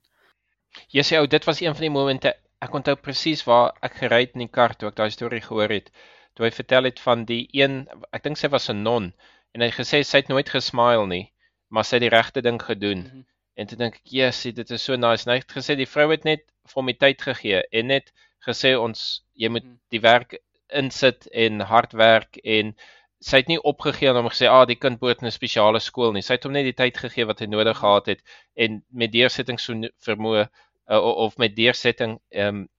Jy 0.91 1.03
sê 1.07 1.19
ou, 1.19 1.27
dit 1.27 1.45
was 1.47 1.61
een 1.61 1.75
van 1.75 1.85
die 1.85 1.93
momente 1.93 2.33
ek 2.65 2.73
onthou 2.79 2.95
presies 2.95 3.43
waar 3.47 3.73
ek 3.87 3.93
gery 4.01 4.19
het 4.25 4.33
in 4.35 4.45
die 4.45 4.51
kar 4.57 4.73
toe 4.75 4.89
ek 4.89 4.97
daai 4.99 5.11
storie 5.13 5.41
gehoor 5.45 5.71
het. 5.71 5.91
Toe 6.35 6.47
hy 6.47 6.51
vertel 6.51 6.89
het 6.89 6.99
van 6.99 7.23
die 7.29 7.45
een, 7.55 7.85
ek 8.11 8.25
dink 8.25 8.39
sy 8.39 8.49
was 8.55 8.69
'n 8.69 8.83
non 8.83 9.13
en 9.53 9.61
hy 9.61 9.69
gesê 9.71 10.03
sy 10.03 10.21
het 10.23 10.31
nooit 10.33 10.49
gesmile 10.49 11.07
nie, 11.07 11.31
maar 11.69 11.87
sy 11.87 11.95
het 11.95 12.05
die 12.05 12.15
regte 12.17 12.41
ding 12.41 12.59
gedoen. 12.61 13.05
Mhm. 13.05 13.23
En 13.55 13.67
toe 13.67 13.77
dink 13.77 13.95
ek, 13.95 14.07
"Jesus, 14.17 14.53
dit 14.53 14.69
is 14.71 14.83
so 14.83 14.95
nice." 14.95 15.25
En 15.27 15.33
hy 15.33 15.39
het 15.39 15.51
gesê 15.57 15.75
die 15.77 15.89
vrou 15.95 16.09
het 16.11 16.23
net 16.25 16.43
vir 16.73 16.83
die 16.91 16.97
tyd 17.05 17.21
gegee 17.21 17.63
en 17.71 17.87
net 17.87 18.11
gesê 18.47 18.75
ons 18.79 19.23
jy 19.35 19.49
moet 19.49 19.63
Mhm. 19.63 19.77
die 19.91 20.01
werk 20.01 20.37
insit 20.69 21.27
en 21.33 21.59
hard 21.59 21.93
werk 21.93 22.37
en 22.43 22.75
sy 23.21 23.37
het 23.37 23.47
nie 23.47 23.59
opgegee 23.63 24.09
en 24.09 24.15
hom 24.15 24.29
gesê, 24.29 24.47
"Ah, 24.49 24.65
die 24.65 24.75
kind 24.75 24.99
behoort 24.99 25.21
in 25.21 25.27
'n 25.27 25.31
spesiale 25.31 25.79
skool 25.79 26.11
nie." 26.13 26.21
Sy 26.21 26.33
het 26.33 26.43
hom 26.43 26.53
net 26.53 26.63
die 26.65 26.73
tyd 26.83 26.97
gegee 26.97 27.25
wat 27.25 27.39
hy 27.39 27.45
nodig 27.45 27.77
gehad 27.77 28.05
het 28.05 28.21
en 28.55 28.83
met 28.91 29.11
deursettingsvermoë 29.11 30.49
uh, 30.89 30.99
of 31.01 31.37
met 31.37 31.55
deursetting 31.55 32.19
ehm 32.31 32.47
um, 32.55 32.69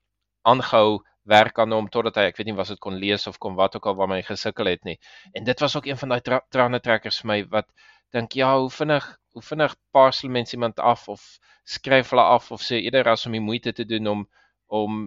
aangehou 0.45 1.03
werk 1.25 1.59
aan 1.59 1.73
hom 1.73 1.89
totdat 1.91 2.17
hy 2.17 2.25
ek 2.31 2.37
weet 2.39 2.47
nie 2.47 2.55
was 2.59 2.69
dit 2.69 2.79
kon 2.79 2.95
lees 3.03 3.27
of 3.27 3.39
kon 3.39 3.57
wat 3.59 3.77
ook 3.77 3.87
al 3.87 3.97
waarmee 3.99 4.21
hy 4.23 4.27
gesukkel 4.29 4.67
het 4.71 4.85
nie. 4.85 4.99
En 5.35 5.45
dit 5.45 5.61
was 5.61 5.77
ook 5.77 5.87
een 5.87 5.99
van 5.99 6.09
daai 6.15 6.21
tra 6.21 6.41
trane 6.51 6.81
trekkers 6.81 7.21
vir 7.23 7.29
my 7.33 7.39
wat 7.51 7.67
dink 8.13 8.33
ja, 8.39 8.53
hoe 8.59 8.71
vinnig 8.71 9.09
hoe 9.37 9.45
vinnig 9.45 9.75
parcel 9.93 10.31
mens 10.33 10.55
iemand 10.57 10.79
af 10.81 11.09
of 11.13 11.23
skryf 11.69 12.11
hulle 12.11 12.25
af 12.25 12.49
of 12.55 12.63
sê 12.65 12.81
eerder 12.81 13.11
as 13.13 13.27
om 13.29 13.35
die 13.37 13.45
moeite 13.45 13.73
te 13.77 13.85
doen 13.85 14.07
om 14.13 14.23
om 14.73 15.03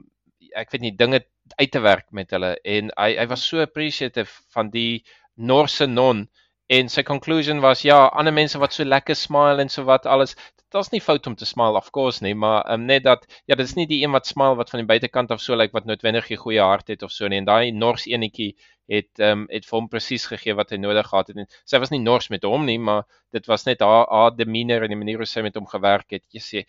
ek 0.61 0.69
weet 0.73 0.83
nie 0.85 0.95
dinge 0.97 1.23
uit 1.57 1.71
te 1.73 1.81
werk 1.81 2.11
met 2.13 2.29
hulle. 2.35 2.53
En 2.63 2.91
hy 2.93 3.15
hy 3.17 3.25
was 3.31 3.47
so 3.47 3.61
appreciative 3.63 4.29
van 4.53 4.69
die 4.75 5.01
Norse 5.35 5.87
non 5.89 6.27
en 6.69 6.89
sy 6.93 7.01
conclusion 7.03 7.61
was 7.65 7.81
ja 7.81 7.97
ander 8.21 8.33
mense 8.33 8.59
wat 8.61 8.75
so 8.75 8.85
lekker 8.85 9.17
smile 9.17 9.61
en 9.63 9.71
so 9.73 9.83
wat 9.89 10.05
alles. 10.05 10.35
Dit's 10.69 10.91
nie 10.93 11.01
fout 11.01 11.25
om 11.25 11.35
te 11.35 11.47
smile 11.49 11.77
of 11.79 11.89
course 11.91 12.21
nie 12.21 12.35
maar 12.37 12.61
um, 12.73 12.83
net 12.85 13.03
dat 13.07 13.23
ja 13.49 13.55
dis 13.57 13.73
nie 13.75 13.87
die 13.89 14.03
een 14.03 14.13
wat 14.13 14.29
smile 14.29 14.57
wat 14.59 14.69
van 14.69 14.83
die 14.83 14.89
buitekant 14.91 15.31
af 15.33 15.41
so 15.41 15.57
lyk 15.57 15.73
wat 15.73 15.87
noodwendig 15.89 16.29
'n 16.29 16.43
goeie 16.43 16.61
hart 16.61 16.87
het 16.93 17.03
of 17.03 17.11
so 17.11 17.27
nie. 17.27 17.39
En 17.41 17.49
daai 17.49 17.71
Nors 17.71 18.05
enetjie 18.05 18.53
het 18.89 19.09
um, 19.19 19.47
het 19.49 19.65
vir 19.65 19.77
hom 19.79 19.87
presies 19.89 20.27
gegee 20.29 20.53
wat 20.57 20.69
hy 20.69 20.77
nodig 20.77 21.09
gehad 21.09 21.27
het. 21.33 21.37
En 21.37 21.49
sy 21.65 21.79
was 21.81 21.89
nie 21.89 22.01
Nors 22.05 22.29
met 22.29 22.45
hom 22.45 22.65
nie 22.65 22.77
maar 22.77 23.03
dit 23.33 23.45
was 23.49 23.65
net 23.65 23.81
haar 23.81 24.05
haar 24.09 24.35
demeanor 24.37 24.85
en 24.85 24.93
die 24.93 25.01
manier 25.01 25.17
hoe 25.17 25.29
sy 25.29 25.41
met 25.41 25.57
hom 25.57 25.65
gewerk 25.65 26.17
het. 26.17 26.25
Jy 26.29 26.41
sê 26.41 26.65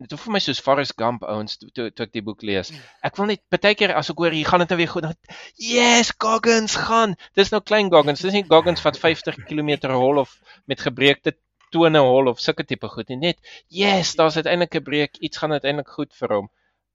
dit 0.00 0.14
hoef 0.14 0.22
vir 0.26 0.32
my 0.32 0.40
soos 0.40 0.62
Forrest 0.64 0.94
Gump 0.98 1.24
ouens 1.28 1.58
toe 1.60 1.68
toe 1.76 1.88
to 1.92 2.06
ek 2.06 2.14
die 2.16 2.22
boek 2.24 2.44
lees. 2.46 2.72
Ek 3.04 3.18
wil 3.20 3.28
net 3.30 3.42
baie 3.52 3.74
keer 3.76 3.92
as 3.98 4.10
ek 4.12 4.22
hoor 4.22 4.34
hier 4.36 4.48
gaan 4.48 4.64
dit 4.64 4.72
nou 4.72 4.78
weer 4.80 4.92
goed. 4.92 5.08
Yes, 5.60 6.12
Goggins 6.24 6.76
gaan. 6.88 7.16
Dis 7.36 7.52
nou 7.52 7.60
klein 7.60 7.92
Goggins. 7.92 8.24
Dis 8.24 8.36
nie 8.36 8.46
Goggins 8.48 8.82
wat 8.86 9.00
50 9.00 9.42
km 9.50 9.92
hol 9.92 10.22
of 10.24 10.36
met 10.70 10.80
gebreekte 10.80 11.36
tone 11.70 12.00
hol 12.02 12.32
of 12.32 12.40
sulke 12.42 12.64
tipe 12.66 12.88
goed 12.90 13.12
nie. 13.12 13.20
Net 13.30 13.52
yes, 13.68 14.16
daar's 14.16 14.40
uiteindelik 14.40 14.80
'n 14.80 14.84
breek. 14.88 15.18
Iets 15.20 15.38
gaan 15.38 15.52
uiteindelik 15.52 15.88
goed 15.88 16.14
vir 16.14 16.36
hom. 16.36 16.50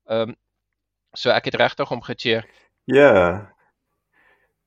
Ehm 0.10 0.30
um, 0.30 0.36
so 1.14 1.30
ek 1.30 1.46
het 1.46 1.56
regtig 1.56 1.90
hom 1.90 2.02
gecheer. 2.02 2.50
Ja. 2.86 3.14
Yeah. 3.14 3.46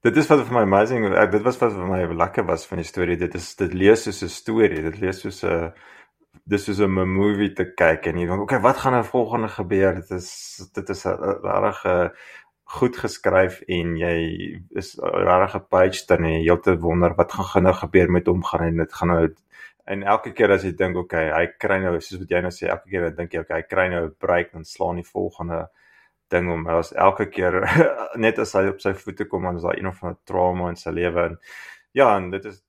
Dit 0.06 0.16
is 0.16 0.28
wat 0.30 0.46
vir 0.46 0.54
my 0.54 0.62
amazing. 0.62 1.04
Ek 1.10 1.32
dit 1.32 1.42
was 1.42 1.58
wat 1.58 1.72
vir 1.74 1.88
my 1.90 2.04
lekker 2.06 2.46
was 2.46 2.66
van 2.70 2.78
die 2.78 2.86
storie. 2.86 3.16
Dit 3.18 3.34
is 3.34 3.56
dit 3.58 3.74
lees 3.74 4.04
soos 4.06 4.22
'n 4.22 4.28
storie. 4.28 4.82
Dit 4.82 5.00
lees 5.02 5.20
soos 5.20 5.42
'n 5.44 5.72
dis 6.48 6.64
soos 6.64 6.80
'n 6.80 6.90
movie 6.90 7.52
te 7.54 7.66
kyk 7.76 8.06
en 8.06 8.18
jy 8.18 8.26
dink, 8.26 8.42
okay, 8.42 8.60
wat 8.60 8.78
gaan 8.82 8.92
nou 8.96 9.04
volgende 9.04 9.48
gebeur? 9.48 9.94
Dit 10.00 10.10
is 10.10 10.28
dit 10.74 10.88
is 10.94 11.04
regtig 11.04 11.84
uh, 11.84 12.08
goed 12.78 12.96
geskryf 12.96 13.60
en 13.68 13.96
jy 13.96 14.16
is 14.76 14.94
regtig 15.00 15.56
'n 15.56 15.68
page 15.68 16.06
dan 16.08 16.24
jy 16.24 16.40
heeltyd 16.44 16.80
wonder 16.80 17.14
wat 17.16 17.32
gaan 17.32 17.62
nou 17.62 17.74
gebeur 17.74 18.10
met 18.10 18.26
hom 18.26 18.42
gaan 18.44 18.64
en 18.64 18.76
dit 18.76 18.92
gaan 18.92 19.08
nou 19.08 19.28
en 19.88 20.02
elke 20.02 20.32
keer 20.36 20.52
as 20.52 20.64
jy 20.64 20.74
dink, 20.76 20.96
okay, 21.00 21.30
hy 21.32 21.46
kry 21.58 21.78
nou 21.80 21.94
soos 22.00 22.20
wat 22.20 22.30
jy 22.30 22.40
nou 22.44 22.52
sê, 22.52 22.68
elke 22.68 22.90
keer 22.92 23.06
dan 23.08 23.16
dink 23.22 23.32
jy, 23.34 23.40
okay, 23.40 23.56
hy 23.62 23.66
kry 23.68 23.88
nou 23.88 24.04
'n 24.06 24.14
break 24.20 24.54
en 24.54 24.64
slaan 24.64 25.00
die 25.00 25.04
volgende 25.04 25.68
ding 26.30 26.50
om. 26.52 26.64
Was 26.64 26.92
elke 26.92 27.26
keer 27.30 27.64
net 28.24 28.38
as 28.38 28.52
hy 28.52 28.68
op 28.68 28.80
sy 28.80 28.92
voete 28.92 29.24
kom, 29.24 29.42
dan 29.48 29.56
is 29.56 29.62
daar 29.62 29.78
een 29.78 29.88
of 29.88 30.02
ander 30.02 30.18
trauma 30.24 30.68
in 30.68 30.76
sy 30.76 30.90
lewe 30.90 31.24
en 31.30 31.38
ja, 31.92 32.16
en 32.16 32.30
dit 32.30 32.44
is 32.44 32.62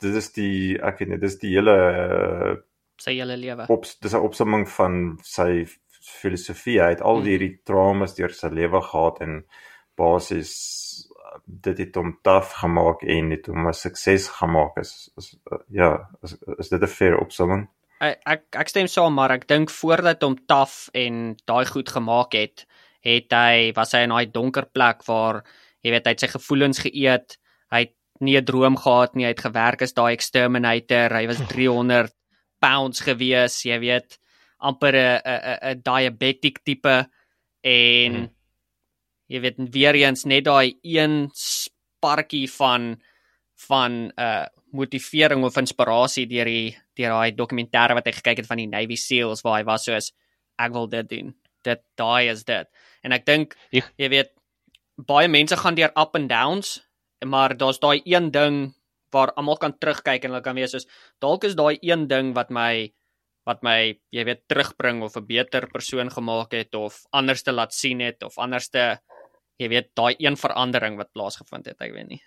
dit 0.00 0.14
is 0.14 0.32
die 0.32 0.78
ek 0.82 0.98
weet 0.98 1.08
nie, 1.08 1.18
dis 1.18 1.38
die 1.38 1.52
hele 1.54 1.74
uh, 1.74 2.54
sy 3.00 3.14
hele 3.18 3.36
lewe. 3.36 3.66
Op 3.68 3.84
dis 4.00 4.12
'n 4.14 4.16
opsomming 4.24 4.68
van 4.68 5.18
sy 5.22 5.66
filosofie. 6.00 6.80
Hy 6.80 6.88
het 6.90 7.00
al 7.02 7.16
Hmm. 7.16 7.24
hierdie 7.26 7.60
traumas 7.64 8.14
deur 8.14 8.30
sy 8.30 8.48
lewe 8.48 8.80
gehad 8.82 9.20
en 9.20 9.44
basies 9.96 10.52
dit 11.46 11.78
het 11.78 11.94
hom 11.96 12.18
taaf 12.22 12.52
gemaak 12.60 13.02
en 13.02 13.30
het 13.30 13.46
hom 13.46 13.66
'n 13.68 13.72
sukses 13.72 14.28
gemaak. 14.28 14.76
Is, 14.78 15.10
is 15.16 15.36
uh, 15.52 15.58
ja, 15.70 16.08
is, 16.22 16.36
is 16.58 16.68
dit 16.68 16.82
'n 16.82 16.86
fair 16.86 17.18
opsomming? 17.18 17.68
Ek 18.00 18.20
ek, 18.26 18.42
ek 18.52 18.68
stem 18.68 18.86
saam, 18.86 19.14
maar 19.14 19.30
ek 19.32 19.46
dink 19.48 19.70
voordat 19.70 20.22
hom 20.22 20.36
taaf 20.46 20.88
en 20.94 21.36
daai 21.46 21.64
goed 21.66 21.88
gemaak 21.88 22.32
het, 22.34 22.66
het 23.00 23.30
hy 23.32 23.72
was 23.74 23.92
hy 23.92 23.98
in 24.04 24.10
daai 24.10 24.26
donker 24.32 24.66
plek 24.72 25.04
waar 25.06 25.42
jy 25.82 25.90
weet 25.90 26.04
hy 26.06 26.10
het 26.10 26.20
sy 26.20 26.26
gevoelens 26.28 26.78
geëet. 26.78 27.36
Hy 27.70 27.78
het 27.80 27.94
nie 28.20 28.36
'n 28.38 28.44
droom 28.44 28.76
gehad 28.76 29.14
nie. 29.14 29.24
Hy 29.24 29.30
het 29.30 29.40
gewerk 29.40 29.82
as 29.82 29.92
daai 29.92 30.12
exterminator. 30.12 31.10
Hy 31.14 31.26
was 31.26 31.38
300 31.48 32.12
pounds 32.64 33.02
gewees, 33.04 33.60
jy 33.68 33.76
weet, 33.82 34.16
amper 34.64 34.94
'n 34.96 35.20
'n 35.24 35.58
'n 35.74 35.82
diabetic 35.84 36.62
tipe 36.64 36.96
en 37.64 38.12
Mhm. 38.12 38.28
jy 39.28 39.40
weet 39.40 39.56
weer 39.74 39.94
eens 39.94 40.24
net 40.24 40.44
daai 40.44 40.74
een 40.82 41.30
sparkie 41.34 42.46
van 42.50 42.96
van 43.68 44.12
uh 44.18 44.46
motivering 44.74 45.44
of 45.46 45.56
inspirasie 45.56 46.26
deur 46.26 46.44
die 46.50 46.76
deur 46.98 47.10
daai 47.14 47.30
dokumentêre 47.36 47.94
wat 47.94 48.06
hy 48.06 48.12
gekyk 48.16 48.40
het 48.42 48.46
van 48.50 48.58
die 48.58 48.66
Navy 48.66 48.96
Seals 48.98 49.42
waar 49.46 49.60
hy 49.60 49.64
was 49.68 49.84
soos 49.86 50.08
ek 50.58 50.72
wil 50.72 50.88
dit 50.90 51.08
doen. 51.08 51.34
Dit 51.62 51.80
daai 51.96 52.28
is 52.30 52.42
dit. 52.44 52.66
En 53.04 53.12
ek 53.12 53.24
dink 53.26 53.54
Ek- 53.72 53.92
jy 53.98 54.08
weet 54.10 54.32
baie 54.98 55.28
mense 55.28 55.56
gaan 55.56 55.74
deur 55.78 55.92
up 55.96 56.14
and 56.16 56.28
downs, 56.28 56.80
maar 57.24 57.54
daar's 57.56 57.78
daai 57.78 58.02
een 58.04 58.30
ding 58.30 58.74
waar 59.14 59.32
almal 59.38 59.60
kan 59.62 59.76
terugkyk 59.78 60.24
en 60.24 60.34
hulle 60.34 60.44
kan 60.44 60.58
wees 60.58 60.74
soos 60.74 60.88
dalk 61.22 61.46
is 61.48 61.56
daai 61.58 61.78
een 61.80 62.08
ding 62.10 62.34
wat 62.36 62.50
my 62.50 62.90
wat 63.48 63.64
my 63.66 63.78
jy 64.14 64.24
weet 64.24 64.46
terugbring 64.48 65.02
of 65.04 65.16
'n 65.16 65.26
beter 65.28 65.68
persoon 65.72 66.10
gemaak 66.10 66.52
het 66.52 66.74
of 66.74 67.02
anders 67.12 67.42
te 67.42 67.52
laat 67.52 67.74
sien 67.74 68.00
het 68.00 68.22
of 68.22 68.38
anders 68.38 68.68
te 68.68 68.96
jy 69.60 69.68
weet 69.70 69.90
daai 69.98 70.14
een 70.18 70.36
verandering 70.36 70.96
wat 70.98 71.12
plaasgevind 71.12 71.66
het, 71.70 71.80
ek 71.80 71.92
weet 71.94 72.08
nie. 72.08 72.20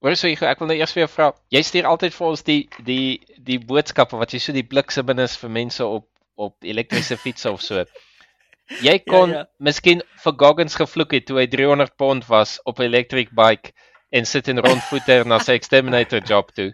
Hoor 0.00 0.14
so 0.16 0.30
Hugo, 0.30 0.46
ek 0.46 0.60
wil 0.62 0.70
nou 0.70 0.76
eers 0.78 0.94
vir 0.94 1.02
jou 1.02 1.10
vra. 1.10 1.32
Jy 1.50 1.62
stuur 1.66 1.88
altyd 1.90 2.14
vir 2.14 2.26
ons 2.28 2.44
die 2.46 2.60
die 2.86 3.18
die 3.48 3.58
boodskappe 3.58 4.20
wat 4.20 4.32
jy 4.32 4.40
so 4.42 4.54
die 4.54 4.66
bliksem 4.66 5.10
is 5.18 5.36
vir 5.36 5.50
mense 5.50 5.84
op 5.84 6.06
op 6.38 6.54
elektriese 6.62 7.16
fietsse 7.18 7.50
of 7.50 7.62
so. 7.62 7.82
Jy 8.86 8.98
kon 9.00 9.32
Ja, 9.32 9.34
ja, 9.34 9.40
ja. 9.40 9.44
ja. 9.48 9.64
miskien 9.64 10.02
vir 10.22 10.34
Goggins 10.38 10.76
gevloek 10.78 11.16
het 11.16 11.26
toe 11.26 11.40
hy 11.40 11.46
300 11.50 11.96
pond 11.96 12.26
was 12.28 12.60
op 12.64 12.78
'n 12.78 12.86
electric 12.86 13.32
bike 13.34 13.72
en 14.10 14.24
sit 14.26 14.48
en 14.48 14.60
rondvoeter 14.64 15.26
na 15.26 15.38
sy 15.38 15.52
exterminator 15.58 16.20
job 16.24 16.50
toe. 16.56 16.72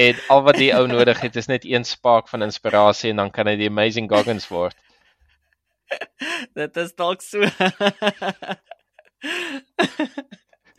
En 0.00 0.14
al 0.32 0.42
wat 0.46 0.56
die 0.56 0.72
ou 0.74 0.86
nodig 0.88 1.20
het 1.20 1.36
is 1.36 1.50
net 1.50 1.64
een 1.68 1.84
spark 1.84 2.28
van 2.28 2.42
inspirasie 2.42 3.10
en 3.10 3.16
dan 3.24 3.30
kan 3.30 3.46
hy 3.50 3.56
die 3.60 3.68
amazing 3.68 4.10
Goggins 4.10 4.48
word. 4.48 4.76
Dit 6.58 6.76
is 6.76 6.94
dalk 6.94 7.22
so. 7.22 7.44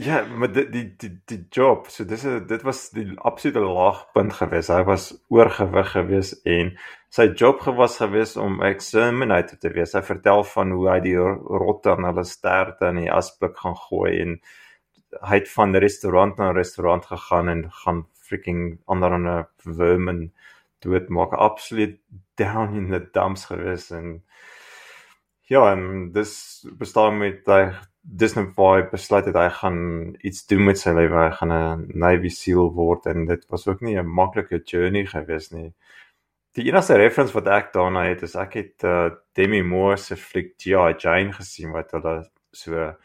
Ja, 0.02 0.24
maar 0.26 0.50
die 0.52 0.64
die 0.70 0.96
die, 0.98 1.10
die 1.30 1.46
job, 1.54 1.86
so 1.94 2.04
dis 2.10 2.24
'n 2.26 2.48
dit 2.50 2.64
was 2.66 2.90
die 2.90 3.06
absolute 3.18 3.60
laagpunt 3.60 4.34
gewees. 4.34 4.68
Hy 4.74 4.84
was 4.88 5.04
oorgewig 5.30 5.92
gewees 5.92 6.32
en 6.42 6.72
sy 7.10 7.28
job 7.42 7.60
gewas 7.62 7.98
gewees 8.02 8.34
om 8.38 8.64
exterminator 8.66 9.60
te 9.60 9.70
wees. 9.76 9.94
Hy 9.94 10.02
vertel 10.02 10.44
van 10.54 10.72
hoe 10.72 10.88
hy 10.90 11.00
die 11.06 11.18
rotte 11.18 11.92
aan 11.94 12.08
hulle 12.10 12.24
sterte 12.26 12.90
in 12.90 13.04
die 13.04 13.12
asblik 13.14 13.58
gaan 13.62 13.78
gooi 13.78 14.16
en 14.24 14.34
hy 15.22 15.42
het 15.42 15.50
van 15.52 15.76
restaurant 15.76 16.38
na 16.38 16.52
restaurant 16.52 17.06
gegaan 17.06 17.50
en 17.50 17.66
gaan 17.84 18.06
freaking 18.14 18.80
ander 18.86 19.14
en 19.14 19.48
vermin 19.66 20.32
doodmaak. 20.80 21.34
Absoluut 21.34 22.00
down 22.36 22.76
in 22.76 22.90
the 22.90 23.02
dumps 23.14 23.46
gewees 23.46 23.92
en 23.92 24.22
ja, 25.52 25.72
en 25.72 26.12
dis 26.16 26.34
bestaan 26.80 27.18
met 27.20 27.48
hy 27.52 27.64
dis 28.02 28.34
nou 28.34 28.48
waar 28.58 28.80
hy 28.80 28.86
besluit 28.90 29.28
het 29.30 29.38
hy 29.38 29.50
gaan 29.60 29.82
iets 30.26 30.46
doen 30.50 30.64
met 30.66 30.80
sy 30.80 30.94
lewe. 30.96 31.18
Hy 31.28 31.32
gaan 31.38 31.54
'n 31.54 31.88
Navy 31.94 32.32
SEAL 32.34 32.72
word 32.74 33.06
en 33.06 33.26
dit 33.26 33.44
was 33.50 33.68
ook 33.68 33.82
nie 33.82 33.98
'n 33.98 34.08
maklike 34.08 34.62
journey 34.66 35.06
gewees 35.06 35.52
nie. 35.52 35.74
Die 36.56 36.66
enigste 36.68 36.98
reference 36.98 37.34
wat 37.34 37.48
ek 37.48 37.74
daarna 37.74 38.04
het 38.10 38.24
is 38.24 38.36
ek 38.36 38.54
het 38.54 38.84
uh, 38.84 39.10
Demi 39.36 39.62
Moore 39.64 39.98
se 39.98 40.16
fliek 40.16 40.56
G.I. 40.58 40.96
Jane 41.00 41.32
gesien 41.34 41.72
wat 41.72 41.92
hulle 41.92 42.30
so 42.52 42.96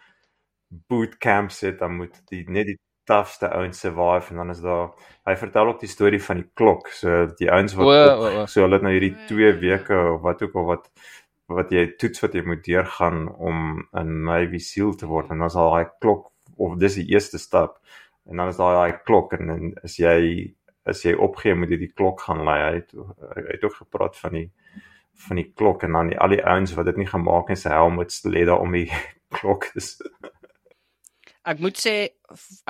bootcamp 0.68 1.50
sit 1.54 1.78
dan 1.78 1.96
moet 1.96 2.16
die 2.30 2.44
net 2.50 2.66
die 2.73 2.78
toughste 3.06 3.50
ouens 3.54 3.80
survive 3.80 4.32
en 4.32 4.40
dan 4.42 4.50
is 4.50 4.61
daar 4.64 4.88
hy 5.28 5.37
vertel 5.38 5.70
ook 5.70 5.80
die 5.80 5.90
storie 5.90 6.23
van 6.23 6.40
die 6.42 6.49
klok. 6.58 6.88
So 6.94 7.26
die 7.38 7.50
ouens 7.52 7.76
wat 7.78 7.87
O, 7.87 7.92
op, 7.92 8.25
o, 8.25 8.32
o. 8.42 8.46
so 8.50 8.64
hulle 8.64 8.78
het 8.78 8.87
nou 8.87 8.94
hierdie 8.94 9.14
2 9.30 9.52
weke 9.62 10.00
of 10.14 10.25
wat 10.26 10.42
ook 10.42 10.58
al 10.58 10.68
wat 10.73 10.90
wat 11.46 11.70
jy 11.70 11.85
toets 12.00 12.25
wat 12.25 12.35
jy 12.35 12.42
moet 12.42 12.64
deurgaan 12.66 13.28
om 13.30 13.87
'n 13.94 14.25
Navy 14.26 14.58
SEAL 14.58 14.96
te 14.99 15.06
word 15.06 15.30
en 15.30 15.38
dan 15.38 15.46
is 15.46 15.58
daar 15.58 15.70
daai 15.70 15.90
klok 16.00 16.32
of 16.56 16.78
dis 16.78 16.99
die 16.99 17.08
eerste 17.14 17.38
stap 17.38 17.78
en 18.26 18.37
dan 18.37 18.49
is 18.49 18.58
daar 18.58 18.75
daai 18.75 18.99
klok 19.04 19.32
en, 19.38 19.50
en 19.50 19.75
as 19.85 19.99
jy 19.99 20.54
as 20.87 21.04
jy 21.04 21.14
opgee 21.14 21.54
moet 21.54 21.70
jy 21.70 21.78
die 21.78 21.92
klok 21.94 22.20
gaan 22.26 22.44
lei 22.46 22.58
hy 22.62 22.75
het, 22.80 22.90
hy 23.35 23.44
het 23.52 23.64
ook 23.64 23.78
gepraat 23.82 24.16
van 24.16 24.32
die 24.32 24.50
van 25.26 25.37
die 25.40 25.52
klok 25.54 25.82
en 25.87 25.92
dan 25.92 26.11
die, 26.12 26.18
al 26.18 26.35
die 26.35 26.44
ouens 26.44 26.75
wat 26.76 26.90
dit 26.90 26.99
nie 27.00 27.08
gemaak 27.08 27.49
het 27.49 27.58
sy 27.58 27.70
helmets 27.73 28.25
lê 28.26 28.44
daar 28.44 28.61
om 28.61 28.75
die 28.76 28.90
klok 29.38 29.70
dis 29.75 29.96
Ek 31.46 31.60
moet 31.62 31.78
sê 31.78 31.94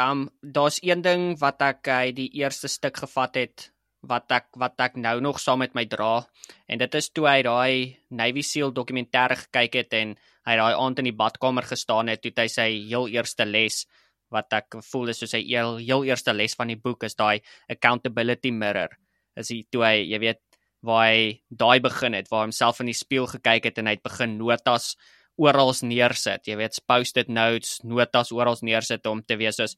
um 0.01 0.27
daar's 0.43 0.79
een 0.85 1.03
ding 1.05 1.31
wat 1.41 1.63
ek 1.65 1.89
uit 1.89 2.17
die 2.19 2.29
eerste 2.43 2.69
stuk 2.69 3.01
gevat 3.05 3.39
het 3.41 3.71
wat 4.07 4.31
ek 4.31 4.51
wat 4.61 4.81
ek 4.85 4.99
nou 5.01 5.17
nog 5.25 5.41
saam 5.41 5.63
met 5.65 5.75
my 5.75 5.87
dra 5.91 6.27
en 6.69 6.79
dit 6.83 6.99
is 7.01 7.09
toe 7.11 7.25
hy 7.27 7.41
daai 7.47 7.97
Navy 8.21 8.45
SEAL 8.45 8.75
dokumentêre 8.77 9.39
gekyk 9.47 9.79
het 9.81 9.97
en 10.01 10.13
hy 10.47 10.57
daai 10.61 10.75
aand 10.77 11.01
in 11.03 11.09
die 11.09 11.17
badkamer 11.23 11.67
gestaan 11.67 12.13
het 12.13 12.23
toe 12.23 12.35
hy 12.37 12.47
sy 12.53 12.69
heel 12.91 13.09
eerste 13.17 13.49
les 13.49 13.87
wat 14.35 14.53
ek 14.59 14.79
voel 14.91 15.13
is 15.13 15.21
soos 15.23 15.33
sy 15.35 15.43
heel, 15.47 15.79
heel 15.79 16.05
eerste 16.09 16.35
les 16.35 16.55
van 16.59 16.71
die 16.73 16.79
boek 16.81 17.07
is 17.07 17.15
daai 17.19 17.43
accountability 17.71 18.51
mirror. 18.51 18.91
Is 19.39 19.53
hy 19.53 19.63
toe 19.71 19.85
hy 19.87 19.95
jy 20.03 20.21
weet 20.23 20.43
waar 20.87 21.07
hy 21.09 21.21
daai 21.51 21.79
begin 21.83 22.17
het 22.19 22.31
waar 22.31 22.45
hy 22.45 22.51
homself 22.51 22.83
in 22.83 22.91
die 22.91 22.97
spieël 22.97 23.29
gekyk 23.31 23.71
het 23.71 23.79
en 23.81 23.91
hy 23.91 23.97
het 23.97 24.05
begin 24.07 24.37
notas 24.41 24.95
oral 25.37 25.73
neersit. 25.83 26.47
Jy 26.49 26.57
weet, 26.57 26.81
post-it 26.89 27.29
notes, 27.29 27.81
notas 27.85 28.33
oral 28.33 28.57
neersit 28.63 29.07
om 29.07 29.23
te 29.23 29.37
weet 29.37 29.55
soos 29.55 29.77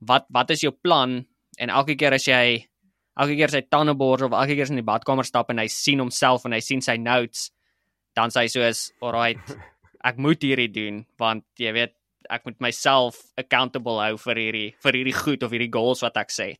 wat 0.00 0.26
wat 0.32 0.50
is 0.50 0.64
jou 0.64 0.72
plan? 0.72 1.20
En 1.60 1.70
elke 1.70 1.96
keer 1.98 2.16
as 2.16 2.26
jy 2.28 2.66
elke 3.20 3.36
keer 3.36 3.52
sy 3.52 3.62
tande 3.68 3.94
borsel 3.98 4.30
of 4.30 4.36
elke 4.38 4.56
keer 4.56 4.68
as 4.68 4.72
in 4.72 4.80
die 4.80 4.86
badkamer 4.86 5.26
stap 5.28 5.50
en 5.52 5.60
hy 5.60 5.68
sien 5.72 6.00
homself 6.00 6.46
en 6.48 6.56
hy 6.56 6.62
sien 6.64 6.80
sy 6.84 6.96
notes, 7.00 7.50
dan 8.16 8.32
sê 8.32 8.46
hy 8.46 8.48
soos, 8.48 8.92
"Alright, 9.02 9.56
ek 10.04 10.16
moet 10.18 10.40
hierdie 10.40 10.72
doen 10.72 11.04
want 11.18 11.44
jy 11.58 11.72
weet, 11.72 11.94
ek 12.30 12.44
moet 12.46 12.60
myself 12.60 13.20
accountable 13.36 13.98
hou 14.00 14.16
vir 14.16 14.36
hierdie 14.36 14.74
vir 14.80 14.92
hierdie 14.92 15.16
goed 15.16 15.42
of 15.42 15.50
hierdie 15.50 15.72
goals 15.72 16.02
wat 16.02 16.16
ek 16.16 16.28
sê." 16.28 16.56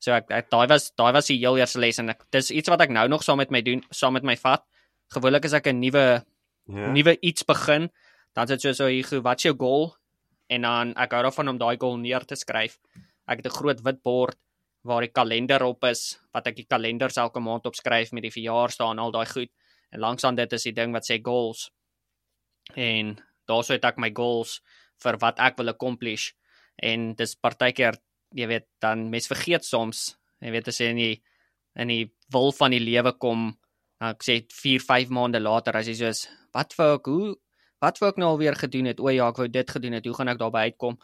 So 0.00 0.12
ek, 0.12 0.30
ek 0.30 0.50
daai 0.50 0.68
was 0.68 0.90
daai 0.92 1.12
was 1.12 1.26
die 1.26 1.38
heel 1.38 1.56
eerste 1.56 1.80
les 1.80 1.98
en 1.98 2.10
ek 2.10 2.30
dis 2.30 2.50
iets 2.50 2.68
wat 2.68 2.80
ek 2.80 2.90
nou 2.90 3.08
nog 3.08 3.24
saam 3.24 3.38
met 3.38 3.50
my 3.50 3.60
doen, 3.60 3.82
saam 3.90 4.12
met 4.12 4.22
my 4.22 4.36
vat. 4.36 4.62
Gewoonlik 5.10 5.44
as 5.44 5.54
ek 5.54 5.66
'n 5.68 5.80
nuwe 5.80 6.24
Ja. 6.68 6.90
nuwe 6.92 7.16
iets 7.24 7.46
begin, 7.48 7.88
dan 8.36 8.48
is 8.48 8.62
dit 8.62 8.76
so 8.76 8.86
hier, 8.86 9.22
wat's 9.24 9.46
jou 9.46 9.54
goal? 9.56 9.88
En 10.48 10.62
dan 10.62 10.92
ek 11.00 11.14
hou 11.16 11.22
daarvan 11.24 11.48
om 11.48 11.60
daai 11.60 11.76
goal 11.80 11.96
neer 12.00 12.24
te 12.28 12.36
skryf. 12.36 12.78
Ek 13.28 13.40
het 13.40 13.46
'n 13.46 13.56
groot 13.56 13.80
wit 13.80 14.02
bord 14.02 14.36
waar 14.84 15.00
die 15.00 15.12
kalender 15.12 15.62
op 15.62 15.84
is, 15.84 16.18
wat 16.32 16.46
ek 16.46 16.56
die 16.56 16.66
kalenders 16.68 17.16
elke 17.16 17.40
maand 17.40 17.66
opskryf 17.66 18.12
met 18.12 18.22
die 18.22 18.32
verjaarsdae 18.32 18.90
en 18.90 18.98
al 18.98 19.12
daai 19.12 19.26
goed. 19.26 19.50
En 19.92 20.00
langs 20.00 20.24
aan 20.24 20.36
dit 20.36 20.52
is 20.52 20.62
die 20.62 20.72
ding 20.72 20.92
wat 20.92 21.04
sê 21.08 21.18
goals. 21.22 21.70
En 22.76 23.16
daarso 23.48 23.72
het 23.72 23.84
ek 23.84 23.98
my 23.98 24.10
goals 24.14 24.60
vir 25.02 25.18
wat 25.18 25.38
ek 25.38 25.56
wil 25.56 25.68
accomplish. 25.68 26.32
En 26.76 27.14
dis 27.14 27.34
partykeer, 27.34 27.98
jy 28.34 28.46
weet, 28.46 28.66
dan 28.80 29.08
mens 29.10 29.26
vergeet 29.26 29.64
soms, 29.64 30.18
jy 30.40 30.50
weet 30.50 30.68
as 30.68 30.78
jy 30.78 30.92
in 30.92 30.96
die 30.96 31.22
in 31.78 31.88
die 31.88 32.04
wil 32.34 32.50
van 32.52 32.72
die 32.74 32.82
lewe 32.82 33.12
kom, 33.22 33.52
dan 33.98 34.14
ek 34.14 34.24
sê 34.24 34.40
4, 34.54 34.84
5 34.86 35.10
maande 35.14 35.40
later 35.42 35.76
as 35.76 35.90
jy 35.90 35.96
soos 35.98 36.26
wat 36.54 36.74
wou 36.78 36.94
ek 36.96 37.10
hoe 37.10 37.34
wat 37.82 38.00
wou 38.00 38.10
ek 38.10 38.18
nou 38.18 38.32
alweer 38.34 38.56
gedoen 38.58 38.90
het? 38.90 39.00
O 39.00 39.10
ja, 39.10 39.28
ek 39.30 39.38
wou 39.38 39.48
dit 39.48 39.70
gedoen 39.70 39.98
het. 39.98 40.06
Hoe 40.06 40.14
gaan 40.16 40.32
ek 40.32 40.40
daarby 40.40 40.64
uitkom? 40.70 40.96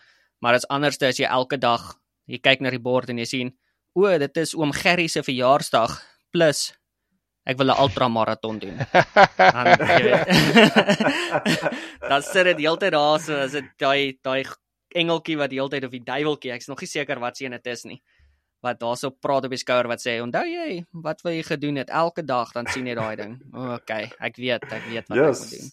Maar 0.43 0.59
as 0.59 0.67
anderste 0.67 1.07
as 1.07 1.21
jy 1.21 1.29
elke 1.31 1.59
dag 1.61 1.95
jy 2.27 2.41
kyk 2.43 2.65
na 2.65 2.73
die 2.73 2.83
bord 2.83 3.11
en 3.13 3.21
jy 3.21 3.29
sien, 3.29 3.53
o, 3.95 4.09
dit 4.19 4.41
is 4.41 4.55
oom 4.57 4.73
Gerry 4.75 5.07
se 5.13 5.23
verjaarsdag 5.23 5.93
plus 6.35 6.73
ek 7.45 7.59
wil 7.61 7.71
'n 7.71 7.81
ultramaraton 7.85 8.59
doen. 8.59 8.77
Dan 9.39 9.67
jy 9.77 10.01
weet. 10.09 10.29
dan 12.11 12.23
sit 12.23 12.45
dit 12.49 12.65
heeltyd 12.65 12.93
daar 12.97 13.21
so 13.21 13.37
as 13.37 13.53
dit 13.53 13.69
daai 13.79 14.17
daai 14.25 14.49
engeltjie 14.95 15.37
wat 15.37 15.53
heeltyd 15.53 15.85
of 15.85 15.93
die 15.93 16.05
duiweltjie, 16.05 16.53
ek's 16.55 16.71
nog 16.71 16.81
nie 16.81 16.89
seker 16.89 17.21
wat 17.21 17.37
se 17.37 17.45
een 17.45 17.57
dit 17.59 17.67
is 17.67 17.85
nie. 17.85 18.01
Wat 18.65 18.81
daarso 18.81 19.11
praat 19.13 19.45
op 19.45 19.53
die 19.53 19.61
skouer 19.61 19.89
wat 19.93 20.01
sê, 20.01 20.19
"Onthou 20.25 20.45
jy 20.49 20.85
wat 21.07 21.21
wou 21.25 21.33
jy 21.35 21.43
gedoen 21.45 21.77
het 21.83 21.91
elke 21.91 22.25
dag?" 22.25 22.53
Dan 22.53 22.67
sien 22.67 22.87
jy 22.87 22.95
daai 22.97 23.17
ding. 23.17 23.39
O, 23.53 23.59
oh, 23.61 23.73
okay, 23.79 24.11
ek 24.21 24.37
weet, 24.41 24.65
ek 24.73 24.85
weet 24.91 25.09
wat 25.09 25.19
Yes. 25.19 25.41
ek 25.45 25.51
moet 25.51 25.59
doen. 25.61 25.73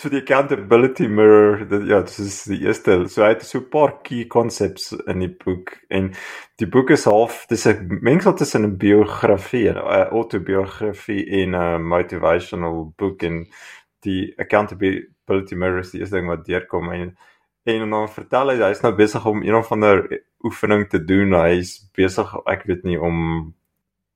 So 0.00 0.08
die 0.08 0.20
accountability 0.22 1.08
mirror, 1.08 1.66
dit 1.68 1.82
ja, 1.90 1.98
dit 2.06 2.18
is 2.22 2.44
die 2.48 2.60
eerste. 2.64 2.94
So 3.12 3.22
hy 3.24 3.34
het 3.34 3.42
so 3.44 3.58
'n 3.58 3.68
paar 3.70 3.92
key 4.06 4.24
concepts 4.26 4.92
in 5.06 5.18
die 5.20 5.28
boek 5.44 5.74
en 5.90 6.14
die 6.56 6.66
boek 6.66 6.90
is 6.90 7.04
half 7.04 7.44
dis 7.50 7.66
'n 7.66 7.98
mengsel 8.00 8.32
tussen 8.34 8.64
'n 8.64 8.78
biografie 8.78 9.68
'n 9.68 9.76
autobiografie 9.76 11.26
en 11.42 11.54
'n 11.54 11.82
motivational 11.82 12.94
boek 12.96 13.22
en 13.22 13.46
die 14.02 14.32
accountability 14.38 15.54
mirror 15.54 15.80
is 15.80 15.90
die 15.90 16.00
eerste 16.00 16.16
ding 16.16 16.28
wat 16.28 16.46
deurkom 16.46 16.92
en 16.92 17.16
en 17.68 17.90
dan 17.90 18.08
vertel 18.08 18.52
hy 18.52 18.58
hy's 18.62 18.82
nou 18.84 18.92
besig 18.96 19.26
om 19.26 19.42
een 19.42 19.54
of 19.54 19.72
ander 19.72 20.04
oefening 20.44 20.86
te 20.88 21.00
doen. 21.04 21.34
Hy's 21.36 21.76
besig, 21.96 22.32
ek 22.48 22.64
weet 22.68 22.86
nie 22.88 22.98
om 23.00 23.50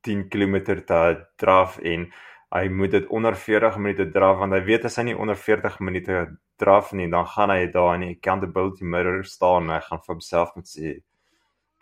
10 0.05 0.29
km 0.29 0.61
te 0.85 1.01
draf 1.41 1.79
en 1.81 2.07
hy 2.55 2.69
moet 2.71 2.93
dit 2.95 3.07
onder 3.11 3.35
40 3.37 3.79
minute 3.83 4.07
draf 4.15 4.39
want 4.39 4.55
hy 4.55 4.61
weet 4.65 4.85
as 4.87 4.97
hy 5.01 5.09
nie 5.09 5.17
onder 5.19 5.37
40 5.37 5.81
minute 5.83 6.27
draf 6.61 6.93
nie 6.93 7.09
dan 7.11 7.27
gaan 7.27 7.51
hy 7.51 7.67
daar 7.73 7.97
in 7.97 8.05
die 8.07 8.15
accountability 8.15 8.87
mirror 8.87 9.25
staan 9.27 9.67
en 9.67 9.75
hy 9.75 9.81
gaan 9.89 10.03
vir 10.05 10.15
homself 10.15 10.55
moet 10.55 10.71
sê 10.71 10.95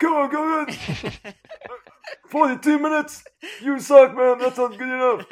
Go 0.01 0.09
on, 0.19 0.29
go 0.31 0.41
on. 0.41 0.67
42 2.31 2.79
minutes. 2.79 3.23
You 3.61 3.79
suck 3.79 4.15
man. 4.15 4.39
That's 4.39 4.57
not 4.57 4.77
good 4.77 4.89
enough. 4.89 5.25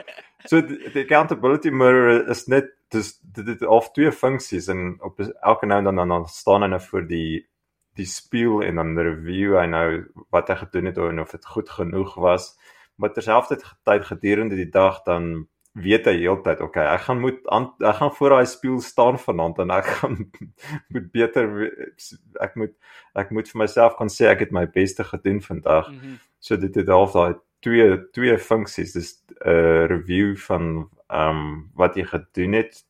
So 0.46 0.62
die 0.62 1.02
accountability 1.02 1.72
mirror 1.72 2.30
is 2.30 2.48
net 2.48 2.70
dis 2.92 3.14
dit 3.22 3.48
het 3.48 3.64
of 3.68 3.92
twee 3.96 4.12
funksies 4.12 4.68
en 4.72 4.98
op 5.02 5.20
elke 5.20 5.66
nou 5.66 5.80
en 5.80 5.90
dan 5.90 5.96
dan, 5.96 6.10
dan 6.16 6.28
staan 6.28 6.66
hy 6.66 6.72
nou 6.74 6.82
voor 6.82 7.08
die 7.08 7.48
die 8.00 8.08
spieël 8.08 8.62
en 8.64 8.80
dan 8.80 9.00
review 9.00 9.58
hy 9.60 9.66
nou 9.68 9.88
wat 10.32 10.52
hy 10.52 10.60
gedoen 10.64 10.92
het 10.92 11.00
en 11.04 11.24
of 11.24 11.32
dit 11.36 11.46
goed 11.46 11.70
genoeg 11.70 12.16
was 12.16 12.54
maar 12.96 13.14
terselfdertyd 13.14 14.06
gedurende 14.06 14.56
die 14.56 14.70
dag 14.70 15.01
dan 15.08 15.48
weet 15.72 16.08
hy 16.10 16.18
heeltyd 16.20 16.62
okay 16.62 16.86
ek 16.96 17.06
gaan 17.08 17.22
moet 17.24 17.40
aan, 17.48 17.70
ek 17.80 18.00
gaan 18.00 18.12
voor 18.16 18.36
daai 18.36 18.50
spieël 18.51 18.82
staan 18.84 19.20
vanaand 19.20 19.62
en 19.64 19.72
ek 19.75 19.92
gaan 20.00 20.18
moet 20.92 21.08
beter 21.12 21.48
ek 22.44 22.58
moet 22.60 22.75
ek 23.16 23.32
moet 23.32 23.51
vir 23.51 23.64
myself 23.64 23.96
kan 24.00 24.12
sê 24.12 24.27
ek 24.32 24.48
het 24.48 24.51
my 24.56 24.68
beste 24.68 25.08
gedoen 25.08 25.42
vandag 25.42 25.90
Mm 25.92 26.00
-hmm. 26.00 26.20
so 26.40 26.58
dit 26.58 26.75
het 26.75 26.88
half 26.88 27.14
daai 27.14 27.36
twee 27.62 27.98
twee 28.12 28.38
funksies 28.38 28.94
dis 28.98 29.12
'n 29.14 29.50
uh, 29.50 29.86
review 29.92 30.36
van 30.48 30.90
ehm 31.10 31.30
um, 31.30 31.70
wat 31.76 31.96
jy 31.96 32.06
gedoen 32.06 32.54
het 32.54 32.84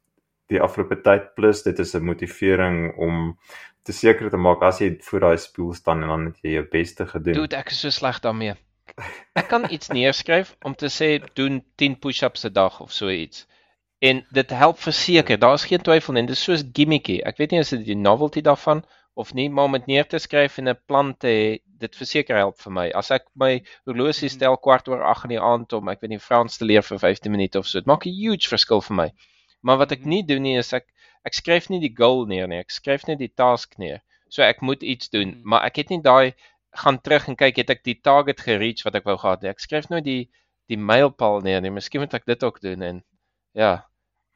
die 0.51 0.61
afgelope 0.61 0.99
tyd 1.01 1.33
plus 1.35 1.63
dit 1.63 1.79
is 1.79 1.93
'n 1.95 2.03
motivering 2.03 2.95
om 2.97 3.37
te 3.83 3.93
seker 3.93 4.29
te 4.29 4.37
maak 4.37 4.61
as 4.61 4.79
jy 4.79 4.97
voor 5.07 5.19
daai 5.19 5.37
spieël 5.37 5.73
staan 5.73 6.03
en 6.03 6.11
dan 6.13 6.25
het 6.25 6.43
jy 6.43 6.51
jou 6.57 6.65
beste 6.71 7.07
gedoen. 7.07 7.33
Dude, 7.33 7.57
ek 7.57 7.71
is 7.73 7.79
so 7.79 7.89
sleg 7.89 8.19
daarmee. 8.19 8.53
Ek 9.39 9.47
kan 9.47 9.65
iets 9.69 9.89
neerskryf 9.89 10.55
om 10.67 10.75
te 10.75 10.89
sê 10.91 11.09
doen 11.39 11.61
10 11.75 11.97
push-ups 12.03 12.45
'n 12.45 12.53
dag 12.53 12.79
of 12.81 12.91
so 12.91 13.09
iets. 13.09 13.47
En 13.99 14.25
dit 14.31 14.49
help 14.49 14.79
verseker, 14.79 15.39
daar 15.39 15.53
is 15.53 15.65
geen 15.65 15.81
twyfel 15.81 16.13
nie. 16.13 16.25
Dit 16.25 16.35
is 16.35 16.43
soos 16.43 16.63
gimmicky. 16.73 17.19
Ek 17.21 17.37
weet 17.37 17.51
nie 17.51 17.59
as 17.59 17.69
dit 17.69 17.85
die 17.85 17.95
novelty 17.95 18.41
daarvan 18.41 18.83
of 19.15 19.33
nie, 19.33 19.49
maar 19.49 19.65
om 19.65 19.71
dit 19.77 19.87
neer 19.87 20.07
te 20.07 20.19
skryf 20.19 20.57
en 20.57 20.69
'n 20.69 20.77
plan 20.87 21.13
te 21.17 21.27
hê, 21.27 21.59
dit 21.79 21.95
verseker 21.95 22.37
help 22.37 22.59
vir 22.61 22.71
my. 22.71 22.89
As 22.95 23.11
ek 23.11 23.25
my 23.35 23.61
horlosie 23.85 24.29
stel 24.29 24.57
kwart 24.57 24.87
oor 24.87 25.03
8 25.03 25.23
in 25.25 25.29
die 25.35 25.39
aand 25.41 25.73
om, 25.73 25.89
ek 25.89 26.01
weet 26.01 26.09
nie 26.09 26.19
Frans 26.19 26.57
te 26.57 26.65
leer 26.65 26.81
vir 26.83 26.99
15 26.99 27.31
minute 27.31 27.59
of 27.59 27.67
so, 27.67 27.79
dit 27.79 27.87
maak 27.87 28.05
'n 28.05 28.13
huge 28.13 28.47
verskil 28.47 28.81
vir 28.81 28.95
my. 28.95 29.09
Maar 29.63 29.77
wat 29.77 29.91
ek 29.91 30.05
nie 30.05 30.23
doen 30.23 30.41
nie 30.43 30.57
is 30.57 30.73
ek 30.73 30.85
ek 31.25 31.33
skryf 31.33 31.69
nie 31.69 31.79
die 31.79 31.93
goal 31.95 32.25
neer 32.25 32.47
nie, 32.47 32.59
ek 32.59 32.71
skryf 32.71 33.07
net 33.07 33.19
die 33.19 33.33
task 33.35 33.77
neer. 33.77 34.01
So 34.29 34.41
ek 34.43 34.61
moet 34.61 34.81
iets 34.83 35.09
doen, 35.09 35.35
Mm. 35.35 35.41
maar 35.43 35.63
ek 35.65 35.75
het 35.77 35.89
nie 35.89 36.01
daai 36.01 36.33
gaan 36.73 36.99
terug 37.01 37.27
en 37.27 37.35
kyk 37.35 37.57
het 37.57 37.69
ek 37.69 37.83
die 37.83 37.99
target 38.01 38.39
gereach 38.39 38.83
wat 38.85 38.95
ek 38.95 39.03
wou 39.05 39.17
gehad 39.17 39.41
het. 39.41 39.49
Ek 39.51 39.59
skryf 39.59 39.89
nooit 39.89 40.03
die 40.05 40.29
die 40.69 40.77
mylpaal 40.77 41.41
neer 41.41 41.61
nie. 41.61 41.69
Miskien 41.69 41.99
moet 42.01 42.13
ek 42.13 42.25
dit 42.25 42.43
ook 42.43 42.61
doen 42.61 42.81
en 42.81 43.03
ja, 43.53 43.83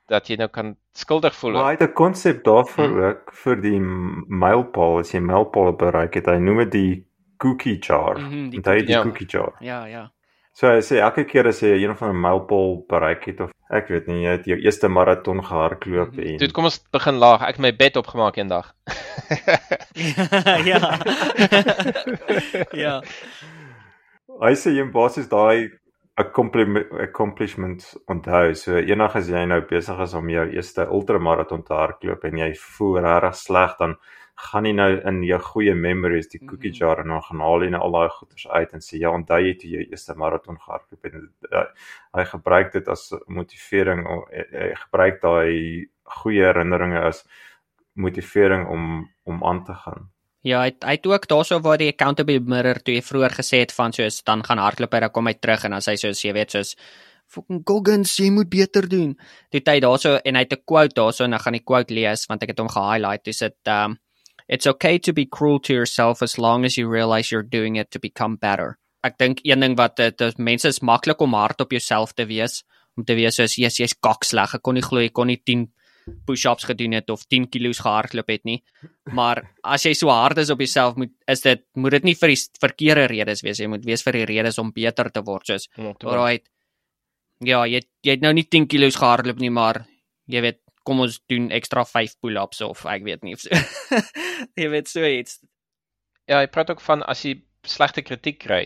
dat 0.07 0.27
jy 0.29 0.35
nou 0.37 0.47
kan 0.49 0.75
skuldig 0.93 1.35
voel. 1.35 1.51
Maar 1.53 1.65
hy 1.65 1.71
het 1.79 1.81
'n 1.89 1.93
konsep 1.93 2.43
daarvoor 2.43 2.87
Hmm. 2.87 3.03
ook 3.03 3.31
vir 3.33 3.55
die 3.61 3.79
mylpaal 3.79 4.99
as 4.99 5.11
jy 5.13 5.19
mylpaal 5.19 5.73
bereik 5.75 6.13
het. 6.15 6.25
Hy 6.25 6.37
noem 6.39 6.57
dit 6.57 6.71
die 6.71 7.05
cookie 7.37 7.79
jar. 7.79 8.17
Mhm, 8.19 8.49
die 8.49 8.57
Onthou 8.57 8.75
jy 8.75 8.85
die 8.85 8.93
Ja. 8.95 9.01
cookie 9.03 9.27
jar? 9.27 9.53
Ja, 9.59 9.85
ja. 9.85 10.09
So 10.53 10.67
hy 10.67 10.79
sê 10.79 10.99
elke 11.01 11.25
keer 11.25 11.47
as 11.47 11.59
jy 11.61 11.83
een 11.83 11.89
of 11.91 12.01
ander 12.01 12.15
mylpaal 12.15 12.85
bereik 12.87 13.25
het 13.25 13.39
of 13.41 13.51
ek 13.69 13.87
weet 13.89 14.07
nie, 14.07 14.23
jy 14.23 14.29
het 14.31 14.45
jou 14.45 14.57
eerste 14.57 14.87
maraton 14.87 15.43
gehardloop 15.43 16.11
Mhm. 16.13 16.19
en 16.27 16.37
Toe 16.37 16.51
kom 16.51 16.63
ons 16.63 16.79
begin 16.91 17.15
laag. 17.19 17.41
Ek 17.41 17.47
het 17.47 17.59
my 17.59 17.75
bed 17.75 17.97
opgemaak 17.97 18.37
eendag. 18.37 18.73
ja. 20.65 20.97
ja. 22.85 23.01
hy 24.41 24.53
sê 24.55 24.71
jy 24.75 24.85
basies 24.91 25.27
daai 25.31 25.69
accomplishment 26.17 26.91
accomplishment 27.01 27.95
onthou. 28.08 28.54
So 28.56 28.78
eendag 28.80 29.15
as 29.19 29.28
jy 29.30 29.45
nou 29.49 29.62
besig 29.69 29.99
is 30.06 30.13
om 30.15 30.30
jou 30.32 30.45
eerste 30.56 30.86
ultramaraton 30.88 31.63
te 31.67 31.73
hardloop 31.75 32.23
en 32.30 32.38
jy 32.43 32.51
voel 32.78 33.01
regtig 33.04 33.36
sleg 33.41 33.75
dan 33.80 33.97
gaan 34.36 34.65
jy 34.67 34.73
nou 34.75 34.89
in 35.08 35.21
jou 35.23 35.39
goeie 35.39 35.73
memories 35.75 36.28
die 36.32 36.41
cookie 36.43 36.71
Mhm. 36.71 36.80
jar 36.80 36.99
en 36.99 37.08
dan 37.08 37.21
gaan 37.21 37.39
haal 37.39 37.63
jy 37.63 37.69
nou 37.69 37.82
al 37.82 37.91
daai 37.91 38.10
goeders 38.10 38.47
uit 38.47 38.73
en 38.73 38.80
sê 38.80 38.99
ja, 38.99 39.10
onthou 39.10 39.39
jy 39.39 39.54
toe 39.60 39.69
jou 39.69 39.84
eerste 39.84 40.15
maraton 40.15 40.58
gehardloop 40.58 41.04
het 41.04 41.13
en 41.13 41.30
uh, 41.51 41.65
hy 42.13 42.25
gebruik 42.25 42.71
dit 42.73 42.88
as 42.88 43.13
motivering 43.28 44.06
hy, 44.08 44.43
hy 44.51 44.73
gebruik 44.75 45.21
daai 45.21 45.88
goeie 46.21 46.43
herinneringe 46.45 46.99
as 46.99 47.25
motivering 47.95 48.67
om 48.67 49.10
om 49.25 49.43
aan 49.43 49.63
te 49.63 49.73
gaan. 49.73 50.10
Ja, 50.45 50.60
hy 50.62 50.69
het, 50.69 50.84
hy 50.86 50.93
het 50.99 51.08
ook 51.10 51.25
daarso 51.27 51.58
waar 51.65 51.79
die 51.81 51.89
accountability 51.89 52.51
mirror 52.53 52.77
toe 52.86 52.93
jy 52.93 53.01
vroeër 53.01 53.34
gesê 53.39 53.63
het 53.63 53.71
van 53.73 53.93
soos 53.95 54.21
dan 54.27 54.43
gaan 54.45 54.62
hardloop 54.62 54.93
hy 54.93 54.99
dan 55.08 55.13
kom 55.15 55.27
hy 55.27 55.34
terug 55.41 55.65
en 55.65 55.73
dan 55.73 55.81
sê 55.81 55.95
hy 55.95 56.01
soos 56.03 56.21
jy 56.21 56.34
weet 56.38 56.53
soos 56.53 56.75
fucking 57.34 57.63
Goggins, 57.65 58.13
jy 58.21 58.29
moet 58.29 58.49
beter 58.49 58.86
doen. 58.86 59.15
Dit 59.51 59.65
hy 59.67 59.79
daarso 59.81 60.19
en 60.21 60.38
hy 60.38 60.43
het 60.45 60.53
'n 60.53 60.62
quote 60.69 60.93
daarso 60.93 61.25
en 61.25 61.34
ek 61.34 61.41
gaan 61.41 61.58
die 61.58 61.65
quote 61.65 61.93
lees 61.93 62.27
want 62.29 62.43
ek 62.43 62.49
het 62.53 62.60
hom 62.60 62.69
gehighlight. 62.69 63.23
Dis 63.25 63.39
dit 63.39 63.58
um 63.67 63.97
It's 64.47 64.67
okay 64.67 64.99
to 64.99 65.12
be 65.12 65.25
cruel 65.25 65.60
to 65.62 65.73
yourself 65.73 66.21
as 66.21 66.38
long 66.38 66.65
as 66.65 66.77
you 66.77 66.88
realize 66.88 67.31
you're 67.31 67.41
doing 67.41 67.77
it 67.77 67.89
to 67.91 67.99
become 67.99 68.38
better. 68.38 68.77
Ek 69.03 69.17
dink 69.17 69.39
een 69.43 69.60
ding 69.60 69.75
wat 69.77 69.95
dit 69.97 70.21
is 70.21 70.38
mense 70.38 70.67
is 70.69 70.81
maklik 70.81 71.21
om 71.21 71.34
hard 71.34 71.62
op 71.62 71.71
jouself 71.71 72.13
te 72.13 72.25
wees, 72.29 72.63
om 72.95 73.03
te 73.03 73.15
wees 73.17 73.36
soos 73.36 73.58
jy's 73.58 73.79
jy's 73.79 73.95
kaksleg. 73.97 74.53
Ek 74.53 74.62
kon 74.62 74.77
nie 74.77 74.86
glo 74.86 75.01
jy 75.01 75.10
kon 75.10 75.27
nie 75.27 75.41
10 75.41 75.65
push-ups 76.25 76.67
gedoen 76.69 76.95
het 76.97 77.09
of 77.09 77.25
10 77.31 77.47
kilos 77.49 77.79
gehardloop 77.83 78.27
het 78.29 78.43
nie. 78.45 78.59
Maar 79.17 79.43
as 79.63 79.85
jy 79.87 79.93
so 79.97 80.11
hard 80.13 80.37
is 80.43 80.51
op 80.53 80.61
jouself, 80.61 80.97
moet 80.99 81.13
is 81.31 81.41
dit 81.41 81.63
moet 81.73 81.97
dit 81.97 82.11
nie 82.11 82.15
vir 82.19 82.33
die 82.33 82.41
verkeerde 82.61 83.07
redes 83.11 83.41
wees. 83.45 83.61
Jy 83.61 83.69
moet 83.71 83.85
wees 83.85 84.05
vir 84.05 84.19
die 84.19 84.27
redes 84.33 84.59
om 84.61 84.73
beter 84.75 85.11
te 85.11 85.23
word. 85.25 85.47
Soos 85.47 85.69
alright. 85.79 86.45
Ja, 87.43 87.65
jy 87.65 87.81
jy 88.05 88.17
het 88.17 88.23
nou 88.23 88.33
nie 88.33 88.45
10 88.47 88.69
kilos 88.71 88.99
gehardloop 89.01 89.41
nie, 89.41 89.51
maar 89.51 89.83
jy 90.31 90.41
weet, 90.41 90.61
kom 90.85 91.01
ons 91.01 91.17
doen 91.29 91.49
ekstra 91.51 91.83
5 91.85 92.19
pull-ups 92.21 92.61
of 92.61 92.85
ek 92.85 93.03
weet 93.03 93.25
nie 93.25 93.33
of 93.33 93.41
so. 93.41 93.49
jy 94.61 94.69
weet 94.69 94.87
so 94.89 95.05
iets. 95.05 95.41
Ja, 96.29 96.39
hy 96.39 96.47
praat 96.49 96.71
ook 96.73 96.81
van 96.81 97.03
as 97.03 97.25
jy 97.25 97.39
slegte 97.65 98.05
kritiek 98.05 98.37
kry, 98.41 98.63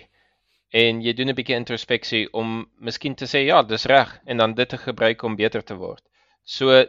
en 0.71 1.02
jy 1.02 1.13
doen 1.13 1.30
'n 1.30 1.36
bietjie 1.36 1.56
introspeksie 1.56 2.28
om 2.34 2.69
miskien 2.78 3.15
te 3.15 3.25
sê 3.25 3.45
ja, 3.45 3.62
dis 3.63 3.86
reg 3.86 4.19
en 4.25 4.38
dan 4.38 4.54
dit 4.54 4.69
te 4.69 4.78
gebruik 4.78 5.23
om 5.23 5.36
beter 5.36 5.63
te 5.63 5.75
word. 5.75 6.04
So 6.50 6.84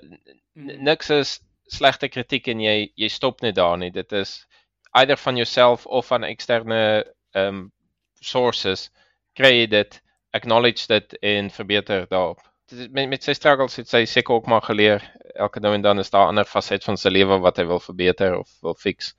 niks 0.89 1.11
is 1.15 1.39
slegte 1.71 2.09
kritiek 2.09 2.49
en 2.49 2.63
jy 2.65 2.77
jy 2.99 3.09
stop 3.13 3.43
net 3.45 3.59
daar 3.59 3.77
nie. 3.81 3.91
Dit 3.95 4.13
is 4.17 4.39
either 4.99 5.19
van 5.21 5.37
jouself 5.37 5.87
of 5.87 6.09
van 6.13 6.25
eksterne 6.29 6.81
ehm 7.35 7.49
um, 7.49 7.61
sources 8.21 8.89
kry 9.39 9.53
jy 9.55 9.67
dit, 9.73 10.01
acknowledge 10.37 10.87
dit 10.89 11.15
en 11.35 11.51
verbeter 11.51 12.07
daarop. 12.11 12.41
Met 12.97 13.09
met 13.13 13.25
sy 13.25 13.35
struggles 13.37 13.77
het 13.81 13.89
sy 13.89 14.05
seker 14.05 14.39
ook 14.39 14.49
maar 14.51 14.65
geleer 14.67 15.05
elke 15.35 15.61
nou 15.61 15.75
en 15.75 15.83
dan 15.83 15.99
is 15.99 16.11
daar 16.11 16.27
'n 16.27 16.35
ander 16.35 16.49
faset 16.55 16.85
van 16.85 16.97
sy 16.97 17.09
lewe 17.09 17.39
wat 17.45 17.57
hy 17.57 17.65
wil 17.65 17.81
verbeter 17.81 18.39
of 18.39 18.51
wil 18.63 18.75
fix 18.75 19.15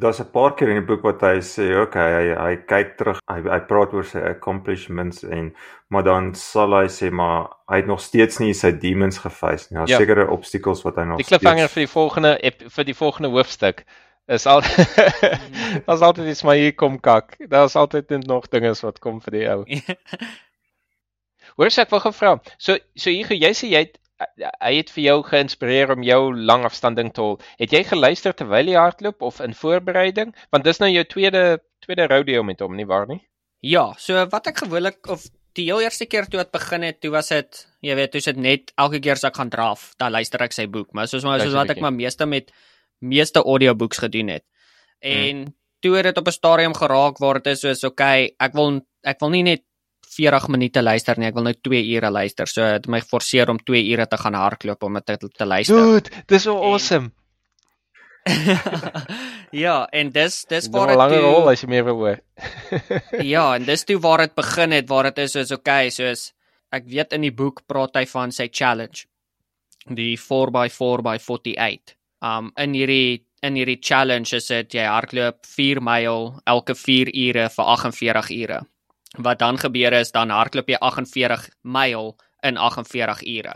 daar's 0.00 0.20
'n 0.20 0.30
paar 0.30 0.54
keer 0.54 0.68
in 0.68 0.80
die 0.80 0.86
boek 0.86 1.02
wat 1.02 1.20
hy 1.20 1.40
sê, 1.40 1.66
okay, 1.80 2.12
hy 2.12 2.34
hy 2.36 2.56
kyk 2.66 2.96
terug, 2.98 3.18
hy 3.30 3.40
hy 3.42 3.60
praat 3.68 3.92
oor 3.92 4.04
sy 4.04 4.18
accomplishments 4.18 5.24
en 5.24 5.54
maar 5.88 6.02
dan 6.02 6.34
sal 6.34 6.74
hy 6.74 6.86
sê 6.88 7.10
maar 7.10 7.48
hy 7.68 7.76
het 7.76 7.86
nog 7.86 8.00
steeds 8.00 8.38
nie 8.38 8.54
sy 8.54 8.72
demons 8.72 9.18
geface 9.18 9.68
nie. 9.70 9.78
Daar's 9.78 9.90
ja. 9.90 9.98
sekere 9.98 10.30
obstacles 10.30 10.82
wat 10.84 10.96
hy 10.96 11.04
nog 11.04 11.18
Die 11.18 11.28
cliffhanger 11.28 11.68
vir 11.68 11.80
die 11.80 11.92
volgende 11.92 12.38
vir 12.76 12.84
die 12.84 12.94
volgende 12.94 13.28
hoofstuk 13.28 13.84
is 14.26 14.46
al 14.46 14.62
daar's 15.86 16.00
altyd 16.00 16.26
iets 16.28 16.42
maar 16.42 16.56
hier 16.56 16.74
kom 16.74 17.00
kak. 17.00 17.36
Daar's 17.48 17.76
altyd 17.76 18.10
nog 18.26 18.48
dinge 18.48 18.74
wat 18.82 18.98
kom 18.98 19.20
vir 19.20 19.38
die 19.38 19.46
ou. 19.48 19.64
Hoor 21.56 21.70
ek 21.70 21.90
wou 21.90 22.00
gevra. 22.00 22.40
So 22.58 22.76
so 22.94 23.10
hier 23.10 23.32
jy 23.32 23.52
sê 23.52 23.68
jy 23.68 23.84
het 23.86 23.98
hy 24.18 24.72
het 24.76 24.90
vir 24.94 25.02
jou 25.04 25.16
geïnspireer 25.26 25.92
om 25.94 26.04
jou 26.06 26.20
langafstanding 26.34 27.12
te 27.14 27.22
hol. 27.22 27.38
Het 27.58 27.72
jy 27.72 27.82
geluister 27.88 28.34
terwyl 28.36 28.68
jy 28.70 28.78
hardloop 28.78 29.22
of 29.22 29.40
in 29.44 29.56
voorbereiding? 29.58 30.34
Want 30.54 30.64
dis 30.64 30.80
nou 30.82 30.90
jou 30.92 31.04
tweede 31.10 31.62
tweede 31.84 32.06
rodeo 32.08 32.42
met 32.42 32.62
hom, 32.64 32.76
nie 32.76 32.86
waar 32.88 33.08
nie? 33.10 33.20
Ja, 33.64 33.90
so 34.00 34.20
wat 34.32 34.46
ek 34.48 34.62
gewoonlik 34.64 35.08
of 35.12 35.26
die 35.56 35.66
heel 35.68 35.84
eerste 35.84 36.06
keer 36.10 36.26
toe 36.28 36.40
dit 36.40 36.52
begin 36.54 36.86
het, 36.86 37.00
toe 37.00 37.10
was 37.14 37.30
dit, 37.32 37.60
jy 37.84 37.96
weet, 37.98 38.12
toe 38.14 38.22
sit 38.24 38.38
net 38.40 38.72
elke 38.80 39.00
keer 39.04 39.18
as 39.18 39.26
ek 39.28 39.36
gaan 39.38 39.52
draf, 39.52 39.90
dan 40.00 40.14
luister 40.14 40.42
ek 40.42 40.56
sy 40.56 40.66
boek, 40.70 40.90
maar 40.96 41.10
soos 41.10 41.26
maar 41.26 41.42
soos 41.42 41.54
wat 41.56 41.74
ek 41.74 41.82
maar 41.84 41.94
meeste 41.94 42.26
met 42.26 42.50
meeste 43.04 43.42
audiobooks 43.44 44.00
gedoen 44.06 44.32
het. 44.34 44.44
En 45.04 45.44
hmm. 45.44 45.52
toe 45.84 45.94
het 45.98 46.08
dit 46.10 46.18
op 46.18 46.28
'n 46.28 46.38
stadium 46.38 46.74
geraak 46.74 47.20
waar 47.22 47.40
dit 47.42 47.52
is 47.52 47.60
soos 47.60 47.84
okay, 47.84 48.34
ek 48.40 48.56
wil 48.56 48.80
ek 49.04 49.20
wil 49.20 49.30
nie 49.30 49.44
net 49.44 49.62
40 50.14 50.48
minute 50.54 50.82
luister 50.82 51.18
nie. 51.18 51.28
Ek 51.30 51.36
wil 51.38 51.48
nou 51.48 51.54
2 51.68 51.82
ure 51.96 52.10
luister. 52.10 52.50
So 52.50 52.66
dit 52.76 52.88
my 52.92 53.00
forceer 53.02 53.50
om 53.50 53.58
2 53.58 53.82
ure 53.94 54.06
te 54.06 54.18
gaan 54.20 54.38
hardloop 54.38 54.86
om 54.86 55.00
dit 55.00 55.06
te, 55.12 55.28
te 55.28 55.46
luister. 55.46 55.76
Dude, 55.76 56.24
dis 56.30 56.46
so 56.46 56.56
awesome. 56.62 57.10
ja, 59.64 59.84
en 59.92 60.10
dis 60.12 60.38
dis 60.48 60.68
waar 60.72 60.88
dit 60.88 60.96
'n 60.96 60.98
langer 60.98 61.20
rol 61.20 61.50
as 61.50 61.60
jy 61.60 61.68
meer 61.68 61.84
wil 61.84 61.98
hoor. 62.00 62.20
ja, 63.34 63.44
en 63.56 63.64
dis 63.64 63.84
toe 63.84 63.98
waar 64.00 64.24
dit 64.24 64.34
begin 64.34 64.72
het, 64.72 64.88
waar 64.88 65.10
dit 65.10 65.18
is 65.26 65.36
soos 65.36 65.52
okay, 65.52 65.90
soos 65.90 66.32
ek 66.72 66.88
weet 66.88 67.12
in 67.12 67.26
die 67.28 67.34
boek 67.34 67.66
praat 67.68 67.96
hy 68.00 68.06
van 68.06 68.32
sy 68.32 68.48
challenge. 68.48 69.04
Die 69.84 70.16
4x4 70.16 71.04
by 71.04 71.18
48. 71.20 71.96
Um 72.24 72.52
in 72.56 72.72
hierdie 72.72 73.26
in 73.44 73.58
hierdie 73.60 73.82
challenge 73.82 74.32
is 74.36 74.48
dit 74.48 74.78
jy 74.78 74.86
hardloop 74.88 75.44
4 75.44 75.82
myl 75.84 76.30
elke 76.48 76.74
4 76.74 77.12
ure 77.12 77.48
vir 77.52 77.64
48 77.76 78.30
ure 78.40 78.62
wat 79.18 79.38
dan 79.38 79.58
gebeur 79.58 79.92
is 80.00 80.12
dan 80.12 80.32
hardloop 80.34 80.68
jy 80.68 80.78
48 80.80 81.48
myl 81.62 82.14
in 82.42 82.58
48 82.58 83.22
ure. 83.36 83.54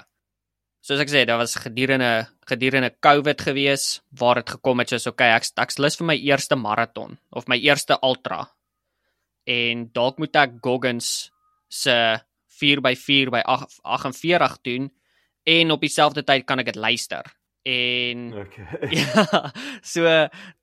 Soos 0.81 1.03
ek 1.03 1.11
sê, 1.11 1.25
daar 1.27 1.41
was 1.41 1.59
gedurende 1.59 2.29
gedurende 2.49 2.93
COVID 3.05 3.43
gewees 3.45 4.01
waar 4.17 4.41
dit 4.41 4.55
gekom 4.55 4.81
het 4.81 4.95
soos 4.95 5.09
okay, 5.11 5.35
ek 5.37 5.51
ek's 5.61 5.81
lus 5.83 5.99
vir 5.99 6.09
my 6.13 6.17
eerste 6.17 6.57
maraton 6.57 7.19
of 7.31 7.49
my 7.51 7.59
eerste 7.61 7.99
ultra. 8.03 8.47
En 9.49 9.89
dalk 9.93 10.21
moet 10.23 10.37
ek 10.37 10.61
Goggins 10.65 11.31
se 11.69 11.97
4x4 12.59 13.33
by 13.35 13.43
48 13.45 14.57
doen 14.65 14.89
en 15.49 15.75
op 15.75 15.85
dieselfde 15.85 16.25
tyd 16.25 16.47
kan 16.47 16.63
ek 16.63 16.73
dit 16.73 16.81
luister. 16.81 17.27
En 17.69 18.33
okay. 18.45 18.89
ja, 19.01 19.51
so 19.83 20.07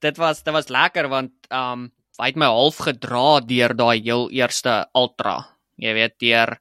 dit 0.02 0.18
was 0.18 0.42
dit 0.42 0.54
was 0.56 0.72
lekker 0.74 1.10
want 1.12 1.34
um 1.52 1.90
hy 2.20 2.32
het 2.32 2.40
my 2.40 2.48
half 2.52 2.78
gedra 2.86 3.42
deur 3.44 3.76
daai 3.76 4.00
heel 4.00 4.30
eerste 4.32 4.86
ultra. 4.96 5.42
Jy 5.82 5.94
weet 5.98 6.16
deur 6.24 6.56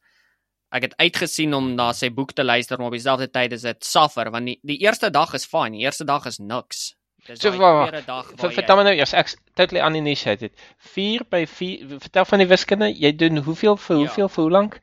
ek 0.75 0.89
het 0.89 0.97
uitgesien 0.99 1.55
om 1.55 1.71
na 1.79 1.93
sy 1.95 2.11
boek 2.11 2.33
te 2.35 2.43
luister 2.43 2.81
maar 2.81 2.91
op 2.91 2.97
dieselfde 2.97 3.29
tyd 3.31 3.55
is 3.55 3.63
dit 3.63 3.87
suffer 3.87 4.33
want 4.35 4.51
die, 4.51 4.59
die 4.67 4.81
eerste 4.83 5.11
dag 5.15 5.35
is 5.39 5.47
fyn, 5.47 5.77
die 5.77 5.87
eerste 5.87 6.07
dag 6.09 6.27
is 6.27 6.41
niks. 6.43 6.95
Dis 7.25 7.41
so, 7.41 7.55
die 7.55 7.61
tweede 7.61 8.03
dag. 8.05 8.27
Vertel 8.37 8.77
my 8.77 8.83
nou 8.85 8.97
eers 8.99 9.15
ek 9.17 9.31
totally 9.57 9.81
uninitiated. 9.81 10.53
4 10.93 11.25
by 11.33 11.45
4 11.49 11.95
vertel 12.03 12.27
van 12.29 12.43
die 12.43 12.49
wiskunde. 12.51 12.91
Jy 12.93 13.15
doen 13.17 13.41
hoeveel 13.47 13.79
vir 13.81 13.97
ja. 13.97 14.01
hoeveel 14.03 14.27
ja. 14.27 14.33
vir 14.35 14.43
hoe 14.43 14.53
lank? 14.53 14.77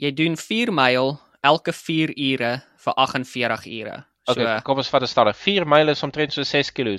Jy 0.00 0.12
doen 0.16 0.38
4 0.40 0.72
myl 0.72 1.12
elke 1.44 1.74
4 1.76 2.14
ure 2.30 2.54
vir 2.86 2.96
48 3.04 3.66
ure. 3.74 3.98
So 4.24 4.38
okay, 4.38 4.56
kom 4.64 4.80
ons 4.80 4.88
vat 4.88 5.04
dit 5.04 5.12
stadig. 5.12 5.36
4 5.36 5.68
myl 5.68 5.92
is 5.92 6.02
omtrent 6.06 6.32
so 6.32 6.46
6 6.48 6.72
km. 6.72 6.96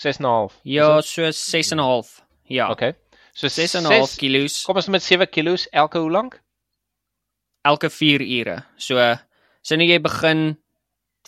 6.5. 0.00 0.60
Ja, 0.62 1.00
so 1.00 1.28
6.5. 1.28 2.22
Ja. 2.48 2.70
Okay. 2.70 2.94
So 3.32 3.48
6.5 3.48 4.16
kg. 4.16 4.48
Kom 4.64 4.76
ons 4.80 4.88
met 4.88 5.02
7 5.02 5.28
kg 5.28 5.66
elke 5.70 5.98
hoe 5.98 6.10
lank? 6.10 6.40
Elke 7.62 7.90
4 7.90 8.24
ure. 8.24 8.56
So 8.76 8.96
sien 9.62 9.84
jy 9.84 10.00
begin 10.00 10.56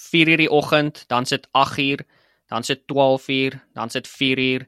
4 0.00 0.32
uur 0.32 0.40
die 0.40 0.50
oggend, 0.50 1.04
dan 1.08 1.28
sit 1.28 1.46
8 1.52 1.78
uur, 1.78 2.04
dan 2.48 2.64
sit 2.64 2.86
12 2.88 3.28
uur, 3.28 3.60
dan 3.76 3.90
sit 3.90 4.08
4 4.08 4.38
uur 4.38 4.66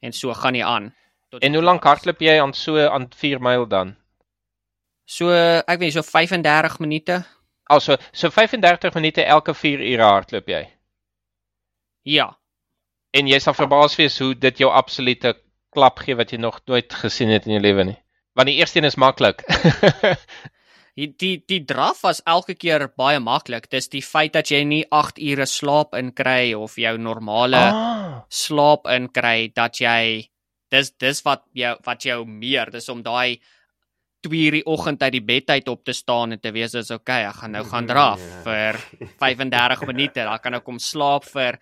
en 0.00 0.12
so 0.12 0.34
gaan 0.34 0.54
jy 0.54 0.64
aan. 0.64 0.94
En 1.38 1.54
hoe 1.54 1.62
lank 1.62 1.84
hardloop 1.84 2.22
jy 2.22 2.38
aan 2.40 2.54
so 2.54 2.78
aan 2.78 3.10
4 3.14 3.42
myl 3.42 3.66
dan? 3.68 3.96
So 5.04 5.30
ek 5.30 5.78
weet 5.78 5.92
so 5.92 6.02
35 6.02 6.78
minute. 6.78 7.22
Also 7.70 7.96
so 8.12 8.30
35 8.30 8.94
minute 8.94 9.24
elke 9.24 9.54
4 9.54 9.82
ure 9.92 10.02
hardloop 10.02 10.48
jy. 10.48 10.64
Ja. 12.02 12.39
En 13.16 13.26
jy 13.26 13.40
sal 13.42 13.56
verbaas 13.58 13.96
wees 13.98 14.18
hoe 14.22 14.34
dit 14.38 14.62
jou 14.62 14.70
absolute 14.70 15.34
klap 15.74 15.98
gee 16.04 16.14
wat 16.18 16.32
jy 16.32 16.38
nog 16.42 16.60
nooit 16.70 16.92
gesien 17.02 17.30
het 17.34 17.46
in 17.46 17.56
jou 17.56 17.62
lewe 17.62 17.86
nie. 17.92 17.98
Want 18.38 18.50
die 18.50 18.58
eerste 18.62 18.78
een 18.78 18.88
is 18.88 18.98
maklik. 19.00 19.42
die 20.98 21.10
die 21.18 21.34
die 21.48 21.60
draf 21.66 22.02
was 22.06 22.22
elke 22.26 22.54
keer 22.54 22.86
baie 22.98 23.20
maklik. 23.22 23.68
Dis 23.70 23.90
die 23.90 24.02
feit 24.04 24.34
dat 24.38 24.50
jy 24.50 24.62
nie 24.66 24.82
8 24.94 25.18
ure 25.30 25.46
slaap 25.46 25.96
in 25.98 26.12
kry 26.14 26.52
of 26.54 26.76
jou 26.78 26.96
normale 26.98 27.62
ah. 27.62 28.20
slaap 28.30 28.86
in 28.94 29.10
kry 29.10 29.50
dat 29.54 29.82
jy 29.82 30.30
dis 30.70 30.92
dis 31.02 31.24
wat 31.26 31.46
jou 31.58 31.74
wat 31.86 32.06
jou 32.06 32.22
meer 32.26 32.70
dis 32.70 32.88
om 32.88 33.02
daai 33.02 33.40
2 34.22 34.40
uur 34.46 34.56
die 34.58 34.66
oggend 34.68 35.02
uit 35.02 35.14
die 35.16 35.24
bed 35.24 35.50
uit 35.50 35.68
op 35.72 35.84
te 35.84 35.94
staan 35.96 36.36
en 36.36 36.40
te 36.40 36.52
weet 36.52 36.74
is 36.78 36.90
okay, 36.94 37.24
ek 37.26 37.40
gaan 37.40 37.56
nou 37.56 37.64
gaan 37.64 37.86
draf 37.88 38.20
ja. 38.20 38.42
vir 38.44 38.80
35 39.18 39.86
minute. 39.88 40.22
Dan 40.22 40.42
kan 40.42 40.58
ek 40.60 40.66
kom 40.66 40.78
slaap 40.78 41.26
vir 41.32 41.58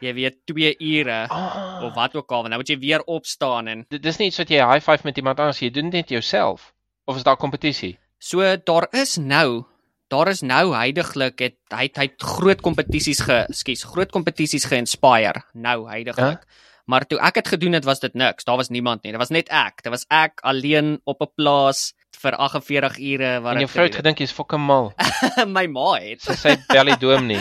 jy 0.00 0.12
weet 0.16 0.38
2 0.44 0.74
ure 0.78 1.20
oh. 1.30 1.84
of 1.88 1.94
wat 1.94 2.16
ook 2.16 2.32
al, 2.32 2.48
nou 2.50 2.60
moet 2.60 2.68
jy 2.68 2.78
weer 2.78 3.04
opstaan 3.04 3.68
en 3.68 3.86
dit 3.88 4.04
is 4.06 4.18
nie 4.20 4.28
iets 4.30 4.38
wat 4.42 4.50
jy 4.52 4.60
high 4.60 4.82
five 4.84 5.06
met 5.08 5.16
iemand 5.16 5.40
anders 5.40 5.62
jy 5.62 5.70
doen 5.70 5.90
dit 5.90 6.08
jouself 6.08 6.72
of 7.06 7.16
is 7.16 7.24
daar 7.26 7.36
kompetisie? 7.36 7.96
So 8.18 8.56
daar 8.56 8.88
is 8.92 9.16
nou 9.16 9.64
Daar 10.06 10.28
is 10.30 10.40
nou 10.46 10.70
heidaglik 10.70 11.40
het 11.42 11.56
hy 11.74 11.88
hy 11.98 12.04
het 12.06 12.22
groot 12.22 12.60
kompetisies 12.62 13.24
ge, 13.26 13.40
skus, 13.50 13.82
groot 13.90 14.12
kompetisies 14.14 14.68
geïnspireer 14.70 15.40
nou 15.58 15.88
heidaglik. 15.88 16.44
Ja? 16.46 16.62
Maar 16.86 17.06
toe 17.10 17.18
ek 17.18 17.40
dit 17.40 17.48
gedoen 17.56 17.74
het, 17.74 17.84
was 17.84 18.00
dit 18.00 18.14
niks. 18.14 18.46
Daar 18.46 18.60
was 18.60 18.70
niemand 18.70 19.02
nie. 19.02 19.10
Dit 19.10 19.18
was 19.20 19.34
net 19.34 19.50
ek. 19.50 19.82
Dit 19.82 19.90
was 19.90 20.06
ek 20.14 20.38
alleen 20.46 21.00
op 21.04 21.22
'n 21.22 21.32
plaas 21.34 21.94
vir 22.22 22.36
48 22.40 22.98
ure 23.12 23.30
wat 23.44 23.56
En 23.56 23.62
jou 23.64 23.70
vrou 23.70 23.86
het 23.86 23.98
gedink 24.00 24.20
jy's 24.22 24.34
fucking 24.34 24.62
mal. 24.62 24.92
My 25.56 25.66
ma 25.70 25.96
het. 26.02 26.22
Sy 26.24 26.36
sê 26.40 26.54
belly 26.70 26.96
doom 27.00 27.26
nie. 27.30 27.40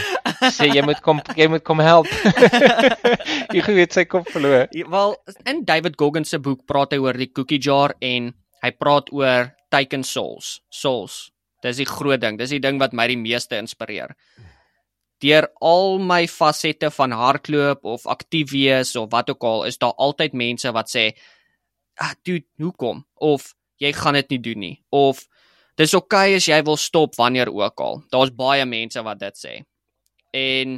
Sê 0.54 0.70
jy 0.72 0.84
moet 0.86 1.02
kom 1.06 1.22
jy 1.38 1.48
moet 1.52 1.64
kom 1.66 1.82
help. 1.84 2.10
jy 3.56 3.64
weet 3.68 3.96
sy 3.96 4.06
kom 4.10 4.26
verloor. 4.28 4.68
Ja, 4.76 4.90
wel 4.92 5.16
in 5.50 5.64
David 5.68 6.00
Goggins 6.00 6.34
se 6.34 6.42
boek 6.44 6.66
praat 6.70 6.96
hy 6.96 7.02
oor 7.04 7.18
die 7.20 7.32
cookie 7.32 7.62
jar 7.62 7.96
en 8.04 8.34
hy 8.66 8.74
praat 8.76 9.12
oor 9.16 9.52
taken 9.74 10.04
souls. 10.08 10.60
Souls. 10.74 11.26
Dis 11.66 11.82
die 11.82 11.90
groot 11.90 12.22
ding. 12.22 12.40
Dis 12.40 12.54
die 12.54 12.62
ding 12.64 12.80
wat 12.82 12.94
my 12.94 13.08
die 13.10 13.20
meeste 13.20 13.58
inspireer. 13.60 14.16
Deur 15.24 15.48
al 15.64 16.00
my 16.04 16.26
fasette 16.30 16.92
van 16.94 17.16
hardloop 17.16 17.86
of 17.88 18.06
aktief 18.12 18.52
wees 18.52 18.94
of 19.00 19.10
wat 19.14 19.32
ook 19.32 19.46
al, 19.48 19.64
is 19.70 19.80
daar 19.82 19.96
altyd 19.98 20.36
mense 20.36 20.72
wat 20.76 20.92
sê, 20.92 21.14
"Ah, 21.98 22.14
dude, 22.24 22.46
hoekom?" 22.60 23.06
of 23.16 23.54
jy 23.82 23.92
gaan 23.94 24.18
dit 24.20 24.36
nie 24.36 24.42
doen 24.50 24.60
nie 24.60 24.76
of 24.92 25.24
dis 25.80 25.94
oukei 25.98 26.32
okay 26.32 26.40
as 26.40 26.48
jy 26.48 26.60
wil 26.64 26.78
stop 26.80 27.16
wanneer 27.20 27.52
ook 27.52 27.82
al. 27.84 28.04
Daar's 28.12 28.32
baie 28.32 28.66
mense 28.66 29.02
wat 29.04 29.20
dit 29.20 29.36
sê. 29.36 29.56
En 30.36 30.78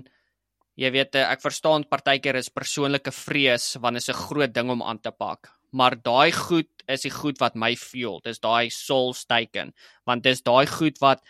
jy 0.78 0.90
weet 0.94 1.18
eh, 1.18 1.26
ek 1.26 1.44
verstaan 1.44 1.86
partykeer 1.90 2.40
is 2.40 2.50
persoonlike 2.54 3.14
vrees 3.14 3.76
wanneer 3.82 4.02
is 4.02 4.10
'n 4.10 4.24
groot 4.26 4.54
ding 4.54 4.70
om 4.70 4.82
aan 4.82 5.00
te 5.00 5.12
pak. 5.12 5.50
Maar 5.72 5.96
daai 5.96 6.32
goed 6.32 6.70
is 6.88 7.02
die 7.02 7.12
goed 7.12 7.40
wat 7.40 7.56
my 7.56 7.76
fuel. 7.76 8.20
Dis 8.24 8.40
daai 8.40 8.70
soul 8.70 9.14
staken 9.14 9.74
want 10.06 10.24
dis 10.24 10.42
daai 10.42 10.66
goed 10.66 10.98
wat 11.00 11.22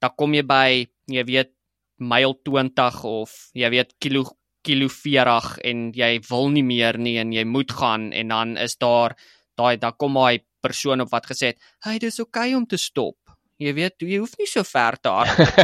dan 0.00 0.10
kom 0.16 0.34
jy 0.34 0.42
by 0.42 0.86
jy 1.06 1.24
weet 1.24 1.52
myl 1.98 2.34
20 2.44 3.04
of 3.04 3.50
jy 3.54 3.68
weet 3.70 3.92
kilo 4.00 4.24
kilo 4.64 4.88
40 4.88 5.58
en 5.64 5.92
jy 5.96 6.20
wil 6.30 6.48
nie 6.52 6.64
meer 6.64 6.98
nie 6.98 7.18
en 7.20 7.32
jy 7.32 7.44
moet 7.44 7.72
gaan 7.72 8.12
en 8.12 8.28
dan 8.28 8.56
is 8.56 8.76
daar 8.76 9.16
daai 9.56 9.76
daar 9.76 9.96
kom 9.96 10.14
daai 10.14 10.40
persoon 10.60 11.00
op 11.00 11.10
wat 11.10 11.26
gesê 11.26 11.52
het, 11.52 11.58
"Hey, 11.80 11.98
dis 11.98 12.18
oukei 12.20 12.48
okay 12.50 12.54
om 12.54 12.66
te 12.66 12.76
stop." 12.76 13.16
Jy 13.60 13.74
weet, 13.74 13.94
jy 14.00 14.18
hoef 14.18 14.38
nie 14.38 14.46
so 14.46 14.62
ver 14.64 14.96
te 14.96 15.08
hardloop. 15.08 15.58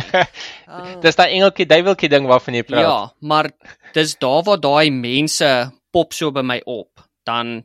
uh, 0.69 1.01
Dis 1.05 1.17
daai 1.17 1.33
engeltjie 1.33 1.67
duiweltjie 1.67 2.09
ding 2.09 2.27
waarvan 2.27 2.55
jy 2.55 2.63
praat. 2.63 2.83
Ja, 2.85 3.13
maar 3.21 3.51
dis 3.95 4.17
daar 4.21 4.43
waar 4.45 4.61
daai 4.61 4.91
mense 4.91 5.73
pop 5.91 6.13
so 6.13 6.31
by 6.31 6.43
my 6.43 6.61
op, 6.67 7.01
dan 7.25 7.65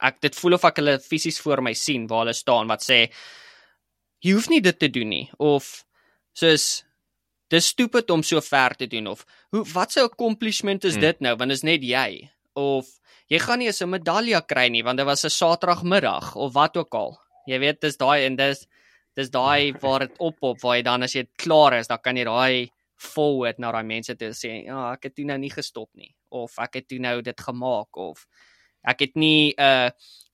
ek 0.00 0.20
dit 0.20 0.34
voel 0.34 0.54
of 0.54 0.64
ek 0.64 0.76
hulle 0.76 0.98
fisies 0.98 1.40
voor 1.40 1.62
my 1.62 1.72
sien 1.74 2.06
waar 2.06 2.24
hulle 2.26 2.34
staan 2.34 2.66
wat 2.70 2.82
sê 2.82 3.08
jy 4.22 4.32
hoef 4.34 4.48
nie 4.48 4.60
dit 4.60 4.78
te 4.78 4.88
doen 4.88 5.08
nie 5.08 5.30
of 5.38 5.84
soos 6.38 6.84
dis 7.50 7.66
stupid 7.66 8.10
om 8.10 8.22
so 8.22 8.40
ver 8.40 8.74
te 8.78 8.86
doen 8.86 9.06
of 9.06 9.24
hoe 9.50 9.64
wat 9.74 9.96
'n 9.96 10.04
accomplishment 10.04 10.84
is 10.84 10.94
Hmm. 10.94 11.00
dit 11.00 11.20
nou 11.20 11.36
want 11.36 11.50
is 11.50 11.62
net 11.62 11.82
jy 11.82 12.30
of 12.58 12.88
jy 13.30 13.38
gaan 13.42 13.60
nie 13.62 13.68
eens 13.70 13.82
'n 13.82 13.90
medalje 13.90 14.40
kry 14.46 14.68
nie 14.68 14.82
want 14.82 14.98
dit 14.98 15.06
was 15.06 15.24
'n 15.24 15.30
Saterdagmiddag 15.30 16.36
of 16.36 16.52
wat 16.54 16.76
ook 16.76 16.94
al. 16.94 17.18
Jy 17.46 17.58
weet 17.58 17.80
dis 17.80 17.96
daai 17.96 18.26
en 18.26 18.36
dis 18.36 18.66
dis 19.16 19.30
daai 19.30 19.72
waar 19.82 20.00
dit 20.00 20.18
oppop 20.18 20.60
waar 20.62 20.76
jy 20.76 20.82
dan 20.82 21.02
as 21.02 21.14
jy 21.14 21.24
klaar 21.36 21.78
is, 21.78 21.88
dan 21.88 21.98
kan 21.98 22.16
jy 22.16 22.24
daai 22.24 22.70
forward 22.96 23.58
na 23.58 23.72
daai 23.72 23.84
mense 23.84 24.14
toe 24.16 24.30
sê, 24.30 24.64
"Ja, 24.64 24.76
oh, 24.76 24.92
ek 24.92 25.02
het 25.04 25.14
toe 25.14 25.24
nou 25.24 25.38
nie 25.38 25.50
gestop 25.50 25.90
nie." 25.94 26.14
Of 26.30 26.58
ek 26.58 26.74
het 26.74 26.88
toe 26.88 26.98
nou 26.98 27.22
dit 27.22 27.40
gemaak 27.40 27.96
of 27.96 28.26
ek 28.84 29.00
het 29.00 29.16
nie 29.16 29.54
'n 29.56 29.62
uh, 29.62 29.90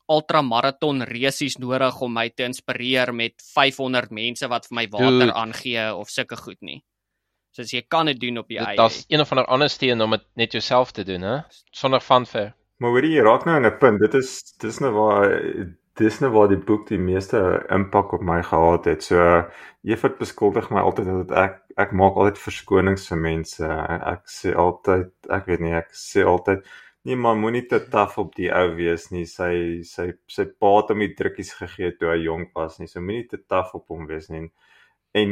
ultramaraton 0.08 1.02
resies 1.02 1.56
nodig 1.58 2.00
om 2.00 2.12
my 2.12 2.28
te 2.28 2.44
inspireer 2.44 3.12
met 3.14 3.34
500 3.54 4.10
mense 4.10 4.48
wat 4.48 4.66
vir 4.68 4.76
my 4.76 4.86
water 4.88 5.26
Dude. 5.26 5.32
aangee 5.32 5.94
of 5.94 6.10
sulke 6.10 6.36
goed 6.36 6.60
nie. 6.60 6.84
Soos 7.54 7.70
jy 7.70 7.84
kan 7.86 8.10
dit 8.10 8.18
doen 8.18 8.40
op 8.42 8.50
jou 8.50 8.64
eie. 8.64 8.76
Daar's 8.76 9.04
een 9.08 9.22
of 9.22 9.30
ander 9.30 9.46
ander 9.46 9.70
steen 9.70 10.02
om 10.02 10.10
dit 10.16 10.26
net 10.34 10.52
jouself 10.52 10.92
te 10.92 11.04
doen, 11.06 11.22
hè? 11.22 11.38
Sonder 11.70 12.02
fanfare. 12.02 12.54
Maar 12.82 12.90
hoor 12.90 13.06
jy 13.06 13.22
raak 13.22 13.44
nou 13.46 13.54
aan 13.56 13.66
'n 13.66 13.78
punt. 13.78 14.00
Dit 14.00 14.14
is 14.14 14.30
dis 14.58 14.80
nou 14.82 14.90
waar 14.92 15.28
dis 15.94 16.18
nou 16.20 16.30
waar 16.34 16.48
die 16.50 16.58
boek 16.58 16.88
die 16.88 16.98
meeste 16.98 17.38
impak 17.70 18.12
op 18.16 18.22
my 18.22 18.40
gehad 18.42 18.84
het. 18.90 19.02
So 19.02 19.44
Evert 19.84 20.18
beskuldig 20.18 20.70
my 20.70 20.80
altyd 20.80 21.06
dat 21.06 21.36
ek 21.44 21.60
ek 21.84 21.92
maak 21.92 22.16
altyd 22.16 22.38
verskonings 22.38 23.06
vir 23.10 23.18
mense. 23.18 23.66
Ek, 23.66 24.02
ek 24.14 24.22
sê 24.30 24.54
altyd, 24.54 25.12
ek 25.30 25.46
weet 25.46 25.60
nie, 25.60 25.74
ek 25.74 25.90
sê 25.98 26.24
altyd 26.26 26.66
nee 27.04 27.16
maar 27.16 27.36
moenie 27.36 27.66
te 27.68 27.78
taaf 27.92 28.16
op 28.18 28.34
die 28.34 28.50
ou 28.50 28.74
wees 28.78 29.10
nie. 29.12 29.26
Sy 29.26 29.82
sy 29.84 30.12
sy 30.26 30.46
pa 30.46 30.72
het 30.78 30.90
hom 30.90 31.04
die 31.04 31.14
drukkies 31.14 31.52
gegee 31.60 31.92
toe 31.98 32.10
hy 32.14 32.24
jonk 32.24 32.50
was 32.58 32.80
nie. 32.80 32.88
So 32.90 33.00
moenie 33.00 33.28
te 33.30 33.38
taaf 33.38 33.74
op 33.78 33.86
hom 33.94 34.08
wees 34.10 34.30
nie. 34.32 34.48
En 35.14 35.30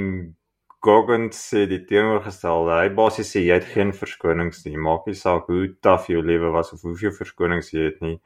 Goggins 0.83 1.39
sê 1.53 1.65
die 1.71 1.81
teenoorgestelde. 1.87 2.75
Hy 2.81 2.91
basies 2.99 3.31
sê 3.35 3.45
jy 3.45 3.59
het 3.61 3.69
geen 3.71 3.93
verskonings 3.95 4.65
nie. 4.67 4.77
Maak 4.81 5.07
nie 5.07 5.19
saak 5.19 5.47
hoe 5.53 5.69
taaf 5.85 6.09
jou 6.11 6.23
lewe 6.27 6.51
was 6.55 6.73
of 6.75 6.83
hoeveel 6.87 7.15
verskonings 7.15 7.71
jy 7.75 7.87
het 7.91 8.01
nie. 8.03 8.17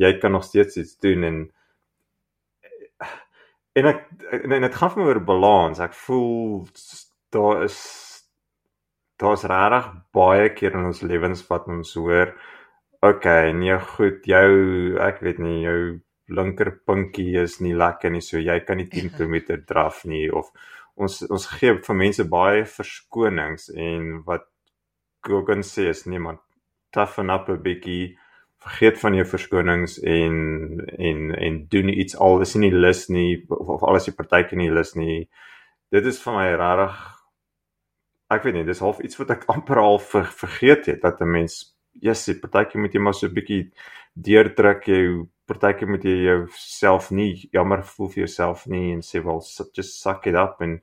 Jy 0.00 0.14
kan 0.22 0.32
nog 0.32 0.46
steeds 0.48 0.78
iets 0.80 0.96
doen 1.04 1.26
en 1.28 1.38
en 3.78 3.90
ek 3.92 4.04
en, 4.40 4.56
dit 4.64 4.78
gaan 4.80 4.94
vir 4.94 5.02
my 5.02 5.08
oor 5.10 5.24
balans. 5.32 5.82
Ek 5.84 5.96
voel 6.06 6.64
daar 7.34 7.64
is 7.66 7.78
daar's 9.20 9.44
regtig 9.50 9.90
baie 10.14 10.48
keer 10.54 10.78
in 10.78 10.88
ons 10.88 11.02
lewens 11.02 11.42
wat 11.50 11.66
ons 11.68 11.92
hoor 11.98 12.32
okay, 13.02 13.52
nee 13.52 13.78
goed, 13.94 14.24
jou 14.26 14.98
ek 15.02 15.20
weet 15.22 15.38
nie 15.42 15.62
jou 15.62 15.78
linker 16.34 16.72
pinkie 16.86 17.36
is 17.40 17.58
nie 17.64 17.74
lekker 17.78 18.12
nie, 18.12 18.22
so 18.24 18.40
jy 18.42 18.58
kan 18.66 18.80
nie 18.80 18.88
10 18.90 19.12
km 19.16 19.58
draf 19.68 20.04
nie 20.08 20.26
of 20.30 20.50
ons 20.98 21.22
ons 21.30 21.46
gee 21.58 21.74
vir 21.86 21.98
mense 22.02 22.24
baie 22.30 22.64
verskonings 22.76 23.68
en 23.74 24.22
wat 24.26 24.46
Goggins 25.26 25.70
sê 25.74 25.88
is 25.90 26.06
man, 26.06 26.38
toughen 26.92 27.30
up 27.30 27.48
'n 27.48 27.62
bietjie 27.62 28.16
vergeet 28.58 28.98
van 28.98 29.14
jou 29.14 29.26
verskonings 29.26 29.98
en 30.02 30.34
en 30.98 31.34
en 31.34 31.66
doen 31.68 31.88
iets 31.88 32.16
al 32.16 32.40
is 32.40 32.54
nie 32.54 32.72
lus 32.72 33.08
nie 33.08 33.44
of, 33.48 33.68
of 33.68 33.82
alles 33.82 34.04
die 34.04 34.14
partytjie 34.14 34.58
nie 34.58 34.70
lus 34.70 34.94
nie. 34.94 35.28
Dit 35.90 36.06
is 36.06 36.20
vir 36.22 36.34
my 36.34 36.48
regtig 36.56 36.96
ek 38.30 38.44
weet 38.44 38.54
nie, 38.54 38.64
dis 38.64 38.82
half 38.84 39.00
iets 39.00 39.18
wat 39.20 39.30
ek 39.30 39.46
amper 39.54 39.78
al 39.78 39.98
ver, 39.98 40.24
vergeet 40.24 40.86
het 40.86 41.02
dat 41.02 41.20
'n 41.20 41.30
mens 41.30 41.74
yes, 41.92 42.26
die 42.26 42.38
partytjie 42.40 42.80
moet 42.80 42.94
jy 42.94 43.00
maar 43.00 43.14
so 43.14 43.26
'n 43.26 43.34
bietjie 43.34 43.70
deurdruk 44.14 44.88
jy 44.88 45.02
partytjie 45.48 45.88
moet 45.88 46.04
jy 46.04 46.16
jouself 46.22 47.10
nie 47.10 47.48
jammer 47.52 47.82
voel 47.82 48.10
vir 48.12 48.24
jouself 48.26 48.66
nie 48.66 48.92
en 48.94 49.02
sê 49.02 49.22
wel 49.24 49.40
just 49.74 50.00
suck 50.02 50.26
it 50.26 50.34
up 50.34 50.60
en 50.64 50.80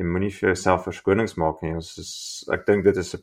en 0.00 0.08
moenie 0.08 0.30
vir 0.32 0.52
jouself 0.52 0.86
verskonings 0.88 1.34
maak 1.40 1.62
nie. 1.62 1.74
Ons 1.76 1.96
is 2.00 2.12
ek 2.52 2.66
dink 2.68 2.84
dit 2.84 2.96
is 2.96 3.14
'n 3.14 3.22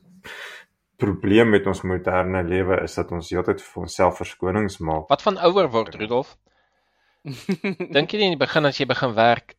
probleem 1.00 1.50
met 1.50 1.68
ons 1.68 1.82
moderne 1.82 2.44
lewe 2.44 2.82
is 2.84 2.96
dat 3.00 3.12
ons 3.16 3.30
heeltyd 3.34 3.62
vir 3.62 3.82
onsself 3.86 4.20
verskonings 4.22 4.80
maak. 4.80 5.08
Wat 5.10 5.22
van 5.22 5.38
ouer 5.38 5.70
word, 5.72 5.96
Rudolf? 5.96 6.36
Dink 7.96 8.12
jy 8.14 8.20
nie 8.20 8.30
in 8.32 8.38
die 8.38 8.46
begin 8.46 8.66
as 8.66 8.80
jy 8.80 8.86
begin 8.90 9.16
werk, 9.16 9.56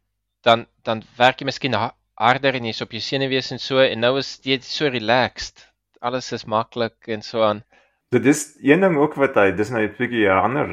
dan 0.47 0.67
dan 0.85 1.03
werk 1.19 1.41
jy 1.41 1.49
miskien 1.49 1.75
ha- 1.75 1.95
harder 2.21 2.55
en 2.55 2.69
jy's 2.69 2.83
op 2.85 2.93
jou 2.93 3.01
senuwees 3.01 3.51
en 3.53 3.59
so 3.59 3.81
en 3.81 4.01
nou 4.01 4.19
is 4.21 4.39
jy 4.45 4.61
so 4.65 4.89
relaxed. 4.89 5.67
Alles 6.01 6.33
is 6.33 6.47
maklik 6.47 7.09
en 7.09 7.23
so 7.23 7.43
aan. 7.45 7.65
Dit 8.11 8.27
is 8.27 8.57
een 8.63 8.81
ding 8.81 8.97
ook 8.99 9.15
wat 9.21 9.37
hy 9.37 9.51
dis 9.53 9.71
nou 9.71 9.83
'n 9.83 9.95
bietjie 9.99 10.27
'n 10.29 10.45
ander 10.45 10.69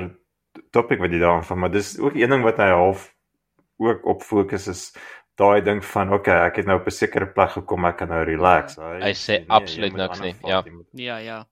topik 0.72 1.00
wat 1.00 1.12
jy 1.12 1.20
daaraan 1.20 1.44
van, 1.46 1.60
maar 1.60 1.72
dis 1.72 1.98
ook 2.00 2.16
een 2.16 2.30
ding 2.30 2.44
wat 2.44 2.58
hy 2.58 2.70
half 2.72 3.14
ook 3.78 4.06
op 4.06 4.22
fokus 4.24 4.68
is 4.68 4.94
daai 5.38 5.62
ding 5.62 5.84
van 5.86 6.14
okay, 6.14 6.48
ek 6.48 6.56
het 6.62 6.66
nou 6.66 6.80
op 6.80 6.88
'n 6.88 6.92
sekere 6.92 7.28
plek 7.28 7.52
gekom, 7.52 7.86
ek 7.86 7.98
kan 7.98 8.10
nou 8.10 8.24
relax. 8.26 8.76
Hy 8.78 9.14
sê 9.14 9.34
jy 9.40 9.46
absoluut 9.48 9.94
niks 9.94 10.20
nie, 10.20 10.34
vat, 10.34 10.50
ja. 10.50 10.64
moet- 10.72 10.88
ja, 10.94 11.18
ja. 11.18 11.46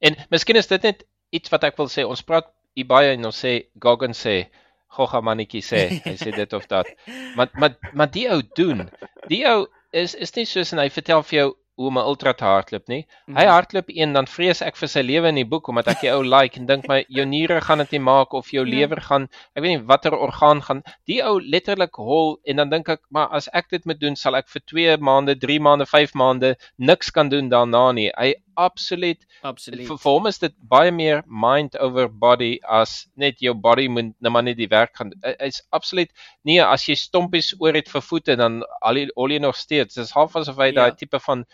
En 0.00 0.16
miskien 0.30 0.56
is 0.56 0.66
dit 0.66 0.82
net 0.82 1.04
iets 1.30 1.48
wat 1.50 1.64
ek 1.64 1.76
wil 1.76 1.86
sê. 1.88 2.04
Ons 2.06 2.22
praat 2.22 2.46
hier 2.74 2.86
baie 2.86 3.12
en 3.12 3.24
ons 3.24 3.44
sê 3.44 3.68
Goggins 3.80 4.26
sê 4.26 4.46
Gogga 4.88 5.20
mannetjie 5.20 5.62
sê, 5.62 5.88
hy 6.04 6.14
sê 6.16 6.30
dit 6.34 6.52
of 6.52 6.66
dat. 6.66 6.86
Maar 7.36 7.48
maar 7.54 7.76
maar 7.92 8.10
die 8.10 8.28
ou 8.30 8.42
doen. 8.54 8.90
Die 9.28 9.44
ou 9.48 9.66
is 9.92 10.14
is 10.14 10.34
nie 10.36 10.44
soos 10.46 10.72
en 10.72 10.78
hy 10.78 10.88
vertel 10.90 11.22
vir 11.22 11.38
jou 11.38 11.56
'n 11.78 12.06
ultra 12.06 12.32
te 12.32 12.44
hardloop 12.44 12.88
nie. 12.88 13.06
Mhm. 13.26 13.36
Hy 13.36 13.44
hardloop 13.46 13.84
een 13.88 14.12
dan 14.12 14.26
vrees 14.26 14.62
ek 14.62 14.76
vir 14.76 14.88
sy 14.88 15.00
lewe 15.02 15.28
in 15.28 15.34
die 15.34 15.44
boek 15.44 15.68
omdat 15.68 15.88
ek 15.88 16.00
die 16.00 16.10
ou 16.12 16.22
like 16.22 16.56
en 16.60 16.66
dink 16.66 16.86
my 16.88 17.04
jou 17.08 17.24
niere 17.26 17.60
gaan 17.60 17.78
dit 17.78 17.92
nie 17.92 18.00
maak 18.00 18.32
of 18.34 18.50
jou 18.52 18.64
Ja. 18.64 18.70
lewer 18.76 19.00
gaan 19.00 19.28
ek 19.56 19.62
weet 19.62 19.78
nie 19.80 19.86
watter 19.86 20.12
orgaan 20.16 20.62
gaan 20.62 20.82
die 21.06 21.20
ou 21.22 21.40
letterlik 21.40 21.94
hol 21.96 22.38
en 22.46 22.56
dan 22.56 22.70
dink 22.70 22.88
ek 22.88 23.00
maar 23.10 23.28
as 23.32 23.48
ek 23.52 23.68
dit 23.70 23.84
moet 23.86 24.00
doen 24.00 24.16
sal 24.16 24.36
ek 24.36 24.48
vir 24.48 24.62
2 24.66 24.96
maande, 24.98 25.34
3 25.38 25.58
maande, 25.60 25.86
5 25.86 26.14
maande 26.14 26.56
niks 26.78 27.10
kan 27.10 27.28
doen 27.28 27.48
daarna 27.50 27.92
nie. 27.92 28.10
Hy 28.16 28.34
absoluut 28.56 29.24
Absoluut. 29.42 29.86
vir, 29.88 29.98
vir 30.02 30.10
hom 30.12 30.26
is 30.30 30.38
dit 30.38 30.54
baie 30.70 30.90
meer 30.94 31.22
mind 31.26 31.76
over 31.78 32.08
body 32.08 32.58
as 32.64 33.06
net 33.16 33.40
jou 33.44 33.54
body 33.54 33.88
moet 33.88 34.12
nou 34.24 34.32
maar 34.32 34.42
net 34.46 34.56
die 34.56 34.68
werk 34.70 34.94
gaan. 34.96 35.12
Hy's 35.40 35.62
absoluut 35.76 36.10
nee, 36.44 36.60
as 36.62 36.86
jy 36.88 36.94
stompies 36.98 37.52
oor 37.60 37.74
het 37.76 37.88
vir 37.92 38.02
voete 38.02 38.36
dan 38.40 38.62
al 38.80 38.96
jy 39.02 39.08
al 39.16 39.34
jy 39.36 39.38
nog 39.44 39.56
steeds. 39.56 39.94
Dis 39.98 40.14
half 40.16 40.36
asof 40.36 40.56
hy 40.62 40.70
Ja. 40.72 40.80
daai 40.84 40.96
tipe 40.96 41.20
van 41.20 41.44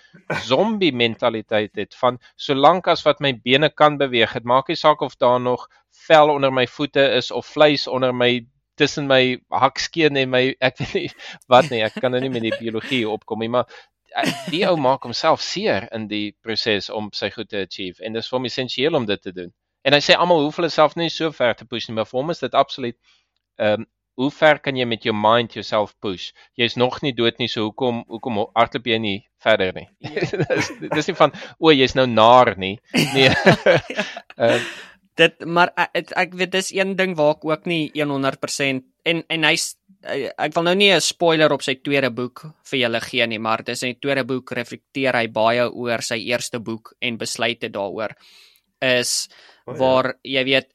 zombie 0.46 0.92
mentaliteit 0.92 1.74
het 1.76 1.94
van 1.94 2.18
solank 2.36 2.88
as 2.88 3.02
wat 3.04 3.20
my 3.20 3.32
bene 3.44 3.70
kan 3.70 3.98
beweeg, 3.98 4.32
dit 4.32 4.44
maak 4.44 4.68
nie 4.68 4.76
saak 4.78 5.02
of 5.02 5.16
daar 5.18 5.40
nog 5.40 5.68
vel 6.06 6.30
onder 6.30 6.52
my 6.52 6.66
voete 6.66 7.02
is 7.16 7.30
of 7.30 7.46
vleis 7.46 7.86
onder 7.88 8.14
my 8.14 8.46
tussen 8.80 9.06
my 9.06 9.36
hakskeen 9.52 10.16
en 10.16 10.30
my 10.30 10.54
ek 10.60 10.78
weet 10.80 10.94
nie 10.94 11.10
wat 11.52 11.68
nie, 11.70 11.82
ek 11.84 11.98
kan 12.00 12.12
nou 12.14 12.20
nie 12.22 12.30
met 12.32 12.42
die 12.46 12.54
biologie 12.56 13.02
opkom 13.08 13.42
nie, 13.44 13.48
maar 13.52 13.66
die 14.50 14.64
ou 14.68 14.76
maak 14.76 15.02
homself 15.06 15.40
seer 15.42 15.88
in 15.94 16.08
die 16.10 16.32
proses 16.42 16.90
om 16.90 17.10
sy 17.14 17.30
goed 17.30 17.48
te 17.52 17.64
achieve 17.66 18.02
en 18.04 18.12
dis 18.16 18.28
vir 18.28 18.38
hom 18.38 18.48
essensieel 18.50 18.94
om 18.98 19.06
dit 19.06 19.22
te 19.22 19.32
doen. 19.32 19.52
En 19.84 19.94
hy 19.96 20.00
sê 20.04 20.16
almal 20.18 20.42
hoef 20.44 20.56
hulle 20.60 20.68
self 20.72 20.96
nie 20.96 21.08
so 21.10 21.30
ver 21.32 21.54
te 21.56 21.64
push 21.64 21.88
nie, 21.88 21.94
maar 21.96 22.08
vir 22.10 22.20
hom 22.20 22.30
is 22.34 22.42
dit 22.44 22.54
absoluut 22.54 22.96
ehm 23.58 23.80
um, 23.82 23.86
hoe 24.20 24.28
ver 24.36 24.58
kan 24.60 24.76
jy 24.76 24.84
met 24.84 25.04
jou 25.06 25.14
mind 25.16 25.54
jouself 25.56 25.94
push? 26.04 26.32
Jy's 26.58 26.74
nog 26.76 26.98
nie 27.02 27.12
dood 27.16 27.38
nie, 27.40 27.46
so 27.48 27.62
hoekom 27.70 28.02
hoekom 28.08 28.42
hardloop 28.58 28.86
jy 28.90 28.98
nie 29.00 29.14
verder 29.40 29.72
nie? 29.72 29.86
dis, 30.10 30.68
dis 30.92 31.08
nie 31.08 31.14
van 31.16 31.32
o, 31.58 31.70
jy's 31.72 31.94
nou 31.96 32.04
naar 32.10 32.52
nie. 32.60 32.74
Nee. 33.14 33.30
Ehm 34.36 34.60
dit 35.20 35.42
maar 35.44 35.68
ek, 35.76 35.90
ek- 36.00 36.12
ek 36.16 36.34
weet 36.40 36.52
dis 36.54 36.70
een 36.72 36.94
ding 36.96 37.16
waar 37.18 37.34
ek 37.34 37.44
ook 37.44 37.66
nie 37.68 37.90
100% 37.92 38.84
en 39.04 39.22
en 39.28 39.42
hy's 39.44 39.64
hy- 39.74 39.79
ek 40.02 40.54
wil 40.56 40.64
nou 40.64 40.74
nie 40.74 40.92
'n 40.94 41.00
spoiler 41.00 41.52
op 41.52 41.62
sy 41.62 41.74
tweede 41.74 42.10
boek 42.10 42.44
vir 42.64 42.78
julle 42.80 43.00
gee 43.00 43.26
nie, 43.26 43.38
maar 43.38 43.62
dis 43.62 43.82
in 43.82 43.92
die 43.92 44.00
tweede 44.00 44.24
boek 44.24 44.52
reflekteer 44.52 45.14
hy 45.14 45.26
baie 45.26 45.68
oor 45.68 46.02
sy 46.02 46.16
eerste 46.16 46.58
boek 46.58 46.94
en 47.00 47.18
besluite 47.18 47.68
daaroor 47.68 48.16
is 48.80 49.28
O, 49.66 49.72
ja. 49.72 49.78
waar 49.78 50.14
jy 50.24 50.44
weet 50.44 50.72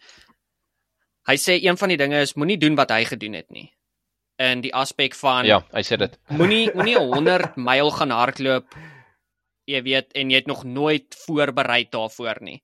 hy 1.27 1.35
sê 1.35 1.57
een 1.63 1.77
van 1.77 1.89
die 1.89 1.97
dinge 1.97 2.21
is 2.21 2.35
moenie 2.35 2.57
doen 2.57 2.75
wat 2.75 2.91
hy 2.91 3.03
gedoen 3.05 3.33
het 3.33 3.49
nie 3.51 3.71
in 4.37 4.61
die 4.61 4.73
aspek 4.73 5.15
van 5.15 5.45
ja, 5.45 5.63
hy 5.73 5.81
sê 5.81 5.97
dit. 5.97 6.19
moenie 6.29 6.69
moenie 6.77 6.97
100 6.99 7.57
myl 7.57 7.89
gaan 7.91 8.11
hardloop 8.11 8.75
jy 9.65 9.81
weet 9.81 10.13
en 10.13 10.29
jy 10.29 10.43
het 10.43 10.47
nog 10.47 10.63
nooit 10.63 11.17
voorberei 11.25 11.87
daarvoor 11.89 12.41
nie 12.41 12.61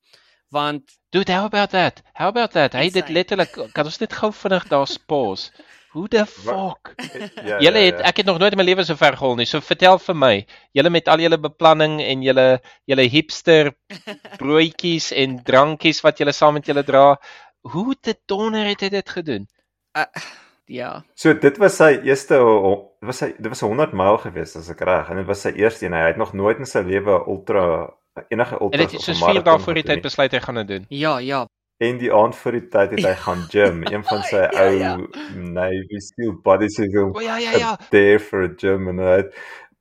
want 0.51 0.99
Dude, 1.11 1.33
how 1.33 1.43
about 1.43 1.71
that? 1.71 2.01
How 2.13 2.29
about 2.29 2.53
that? 2.53 2.71
Hy 2.71 2.85
het 2.85 2.93
dit 2.93 3.09
letterlik 3.09 3.51
kan 3.73 3.85
ons 3.85 3.97
net 3.99 4.13
gou 4.15 4.29
vinnig 4.31 4.63
daar 4.71 4.87
pause. 5.07 5.51
Hoe 5.91 6.07
the 6.07 6.25
fuck? 6.25 6.93
Ja, 7.49 7.59
Julle 7.59 7.79
ja, 7.79 7.85
het 7.85 7.99
ja. 7.99 8.05
ek 8.07 8.21
het 8.21 8.25
nog 8.25 8.37
nooit 8.39 8.53
in 8.55 8.59
my 8.61 8.63
lewe 8.63 8.83
so 8.87 8.95
ver 8.95 9.17
gehol 9.19 9.35
nie. 9.35 9.47
So 9.49 9.59
vertel 9.65 9.99
vir 9.99 10.15
my, 10.15 10.33
julle 10.77 10.91
met 10.93 11.09
al 11.11 11.23
julle 11.23 11.39
beplanning 11.41 11.99
en 12.03 12.23
julle 12.23 12.45
julle 12.87 13.07
hipster 13.11 13.73
broodjies 14.41 15.11
en 15.11 15.41
drankies 15.43 15.99
wat 16.05 16.21
julle 16.21 16.35
saam 16.35 16.55
met 16.59 16.69
julle 16.71 16.85
dra, 16.87 17.17
hoe 17.73 17.95
te 17.99 18.15
donder 18.29 18.69
het 18.71 18.85
hy 18.85 18.91
dit 18.93 19.15
gedoen? 19.17 19.47
Uh, 19.97 20.07
ja. 20.71 20.93
So 21.19 21.35
dit 21.35 21.59
was 21.59 21.75
sy 21.81 21.91
eerste 22.07 22.39
was 22.39 23.19
sy 23.23 23.33
dit 23.35 23.51
was 23.51 23.63
100 23.67 23.97
myl 23.97 24.21
geweest 24.23 24.61
as 24.61 24.71
ek 24.71 24.85
reg 24.87 25.11
en 25.11 25.19
dit 25.19 25.27
was 25.27 25.43
sy 25.43 25.51
eerste 25.59 25.89
een. 25.89 25.97
Hy 25.97 26.13
het 26.13 26.21
nog 26.21 26.31
nooit 26.37 26.61
in 26.61 26.69
sy 26.69 26.85
lewe 26.87 27.19
ultra 27.27 27.65
enige 28.29 28.59
ultra 28.59 28.79
En 28.79 28.85
dit 28.85 28.95
het 28.95 29.03
soos 29.03 29.23
4 29.23 29.43
dae 29.43 29.59
voor 29.59 29.79
die 29.79 29.87
tyd 29.87 30.05
besluit 30.07 30.31
hy 30.31 30.39
gaan 30.43 30.63
dit 30.63 30.71
doen. 30.71 30.85
Ja, 30.89 31.17
ja. 31.19 31.45
En 31.81 31.97
die 31.97 32.11
aand 32.13 32.35
voor 32.37 32.51
die 32.59 32.67
tyd 32.69 32.91
het 32.93 33.05
hy 33.07 33.13
gaan 33.23 33.41
gym, 33.49 33.81
een 33.93 34.03
van 34.05 34.21
sy 34.29 34.43
Ja, 34.43 34.49
ou 34.67 34.77
ja. 34.77 34.91
Navy 35.33 35.97
SEAL 36.05 36.35
het 36.61 36.77
hom 36.93 37.15
O 37.17 37.21
ja 37.25 37.37
ja 37.41 37.55
ja. 37.57 37.71
there 37.89 38.19
for 38.21 38.43
a 38.45 38.53
gym 38.57 38.87
en 38.91 39.01
hy 39.01 39.15
het 39.23 39.35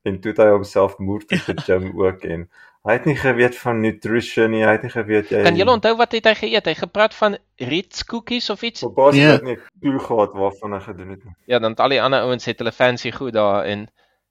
en 0.08 0.16
toe 0.20 0.32
het 0.32 0.40
hy 0.40 0.48
homself 0.54 0.96
moer 0.98 1.20
vir 1.28 1.42
die 1.50 1.64
gym 1.66 1.90
ook 2.00 2.24
en 2.24 2.46
hy 2.88 2.94
het 2.96 3.04
nie 3.04 3.16
geweet 3.20 3.58
van 3.60 3.82
nutrition 3.84 4.50
nie, 4.54 4.62
hy 4.64 4.72
het 4.78 4.82
nie 4.86 4.92
geweet 4.94 5.28
jy 5.28 5.42
Kan 5.44 5.58
julle 5.60 5.74
onthou 5.76 5.92
wat 6.00 6.16
het 6.16 6.24
hy 6.30 6.32
geëet? 6.38 6.70
Hy 6.72 6.74
gepraat 6.78 7.14
van 7.14 7.36
Ritz 7.60 8.06
koekies 8.08 8.48
of 8.50 8.62
iets? 8.64 8.82
Op 8.88 8.94
basis 8.96 9.20
Ja. 9.20 9.34
het 9.36 9.44
nie 9.44 9.58
toe 9.84 9.98
gehad 10.06 10.32
waarvan 10.32 10.72
hy 10.72 10.80
gedoen 10.80 11.10
het 11.10 11.24
nie. 11.24 11.34
Ja, 11.44 11.58
dan 11.60 11.70
het 11.76 11.80
al 11.84 11.92
die 11.92 12.00
ander 12.02 12.20
ouens 12.24 12.44
het 12.48 12.58
hulle 12.64 12.72
fancy 12.72 13.12
goed 13.12 13.32
daar 13.36 13.64
en 13.68 13.90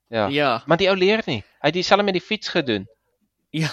ja. 0.09 0.25
Ja. 0.27 0.63
Maar 0.65 0.77
die 0.81 0.89
ou 0.89 0.97
leer 0.97 1.21
nie. 1.29 1.43
Hy 1.61 1.69
het 1.69 1.73
dieselfde 1.77 2.03
met 2.05 2.17
die 2.17 2.25
fiets 2.25 2.49
gedoen. 2.49 2.87
Ja. 3.53 3.69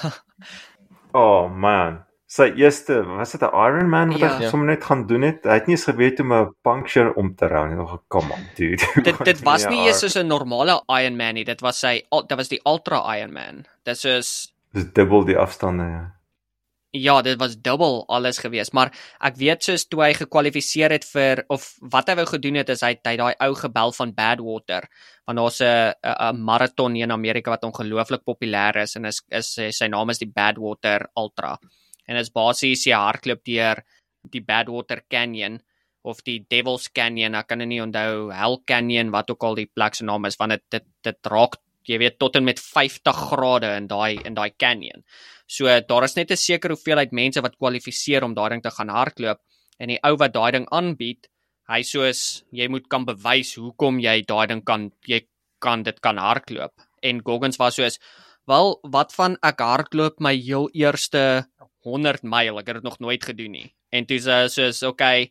Oh 1.12 1.48
man. 1.48 2.04
Sy 2.36 2.50
eerste, 2.60 2.98
was 3.08 3.32
dit 3.32 3.40
'n 3.42 3.54
Ironman 3.66 4.10
wat 4.12 4.20
Ja. 4.20 4.38
hy 4.38 4.48
sommer 4.50 4.66
net 4.68 4.84
gaan 4.84 5.06
doen 5.06 5.22
het? 5.22 5.44
Hy 5.44 5.54
het 5.56 5.66
nie 5.66 5.76
eens 5.76 5.84
geweet 5.88 6.20
om 6.20 6.32
'n 6.32 6.54
puncture 6.62 7.14
om 7.16 7.34
te 7.34 7.46
rou 7.48 7.66
nie. 7.68 7.76
Nog 7.76 8.02
kom 8.08 8.30
on, 8.30 8.42
dude. 8.56 8.84
Dit 9.08 9.24
dit 9.24 9.40
was 9.42 9.64
nie 9.66 9.86
eers 9.86 10.00
soos 10.00 10.16
'n 10.16 10.26
normale 10.26 10.82
Ironman 10.88 11.34
nie. 11.34 11.44
Dit 11.44 11.60
was 11.60 11.78
sy 11.80 12.02
dit 12.28 12.36
was 12.36 12.48
die 12.48 12.60
Ultra 12.64 13.00
Ironman. 13.16 13.64
Dit 13.84 14.04
is 14.04 14.52
Dis 14.72 14.92
dubbel 14.92 15.24
die 15.24 15.36
afstande 15.38 15.82
ja. 15.84 16.12
Ja, 16.90 17.22
dit 17.22 17.38
was 17.38 17.56
dubbel 17.60 18.04
alles 18.08 18.38
gewees, 18.38 18.70
maar 18.72 18.90
ek 19.20 19.36
weet 19.36 19.62
soos 19.64 19.84
toe 19.88 20.02
hy 20.02 20.12
gekwalifiseer 20.14 20.90
het 20.90 21.04
vir 21.04 21.44
of 21.48 21.74
wat 21.80 22.08
hy 22.08 22.14
wou 22.14 22.26
gedoen 22.26 22.54
het 22.54 22.68
is 22.68 22.80
hy 22.80 22.94
hy 23.04 23.16
daai 23.16 23.34
ou 23.40 23.54
gebel 23.54 23.92
van 23.92 24.14
Badwater, 24.14 24.88
want 25.26 25.38
daar's 25.38 25.60
'n 25.60 25.92
'n 26.02 26.16
'n 26.36 26.44
maraton 26.44 26.94
hier 26.94 27.04
in 27.04 27.12
Amerika 27.12 27.50
wat 27.50 27.64
ongelooflik 27.64 28.22
populêr 28.24 28.76
is 28.82 28.96
en 28.96 29.04
is 29.04 29.22
is 29.30 29.54
sy, 29.54 29.70
sy 29.70 29.88
naam 29.88 30.10
is 30.10 30.18
die 30.18 30.32
Badwater 30.34 31.08
Ultra. 31.16 31.58
En 32.06 32.16
is 32.16 32.30
basies 32.30 32.86
jy 32.86 32.96
hardloop 32.96 33.44
deur 33.44 33.82
die 34.30 34.42
Badwater 34.42 35.02
Canyon 35.10 35.60
of 36.06 36.22
die 36.22 36.38
Devil's 36.50 36.88
Canyon, 36.94 37.34
ek 37.34 37.48
kan 37.50 37.58
dit 37.58 37.68
nie 37.68 37.82
onthou, 37.82 38.30
Hell 38.30 38.60
Canyon 38.66 39.10
wat 39.14 39.30
ook 39.30 39.42
al 39.42 39.58
die 39.58 39.66
plek 39.66 39.94
se 39.98 40.06
naam 40.06 40.26
is, 40.26 40.38
want 40.38 40.54
dit 40.54 40.64
dit 40.70 40.86
dit 41.02 41.32
raak 41.32 41.58
jy 41.86 41.98
weet 42.02 42.18
tot 42.18 42.36
en 42.38 42.46
met 42.46 42.60
50 42.60 43.22
grade 43.30 43.70
in 43.78 43.86
daai 43.90 44.18
in 44.26 44.34
daai 44.34 44.50
canyon. 44.58 45.04
So 45.46 45.70
daar 45.88 46.04
is 46.04 46.16
net 46.16 46.30
'n 46.30 46.36
sekere 46.36 46.74
hoeveelheid 46.74 47.12
mense 47.12 47.40
wat 47.42 47.58
kwalifiseer 47.58 48.24
om 48.24 48.34
daai 48.34 48.50
ding 48.50 48.62
te 48.62 48.70
gaan 48.70 48.88
hardloop 48.88 49.40
en 49.78 49.88
die 49.88 50.00
ou 50.02 50.16
wat 50.16 50.32
daai 50.32 50.52
ding 50.52 50.66
aanbied, 50.70 51.28
hy 51.68 51.82
soos 51.82 52.44
jy 52.52 52.68
moet 52.68 52.88
kan 52.88 53.04
bewys 53.04 53.54
hoekom 53.54 54.00
jy 54.00 54.22
daai 54.22 54.46
ding 54.46 54.64
kan 54.64 54.92
jy 55.06 55.26
kan 55.60 55.82
dit 55.82 56.00
kan 56.00 56.18
hardloop. 56.18 56.72
En 57.02 57.22
Goggins 57.22 57.58
was 57.58 57.74
soos 57.74 57.98
wel 58.46 58.78
wat 58.82 59.12
van 59.12 59.36
ek 59.42 59.60
hardloop 59.60 60.20
my 60.20 60.34
heel 60.34 60.68
eerste 60.74 61.46
100 61.86 62.26
myl, 62.26 62.58
ek 62.60 62.70
het 62.70 62.80
dit 62.80 62.86
nog 62.86 62.98
nooit 63.02 63.24
gedoen 63.24 63.54
nie. 63.56 63.68
En 63.94 64.06
toe 64.08 64.18
sê 64.22 64.42
hy 64.42 64.48
soos 64.52 64.82
okay 64.88 65.30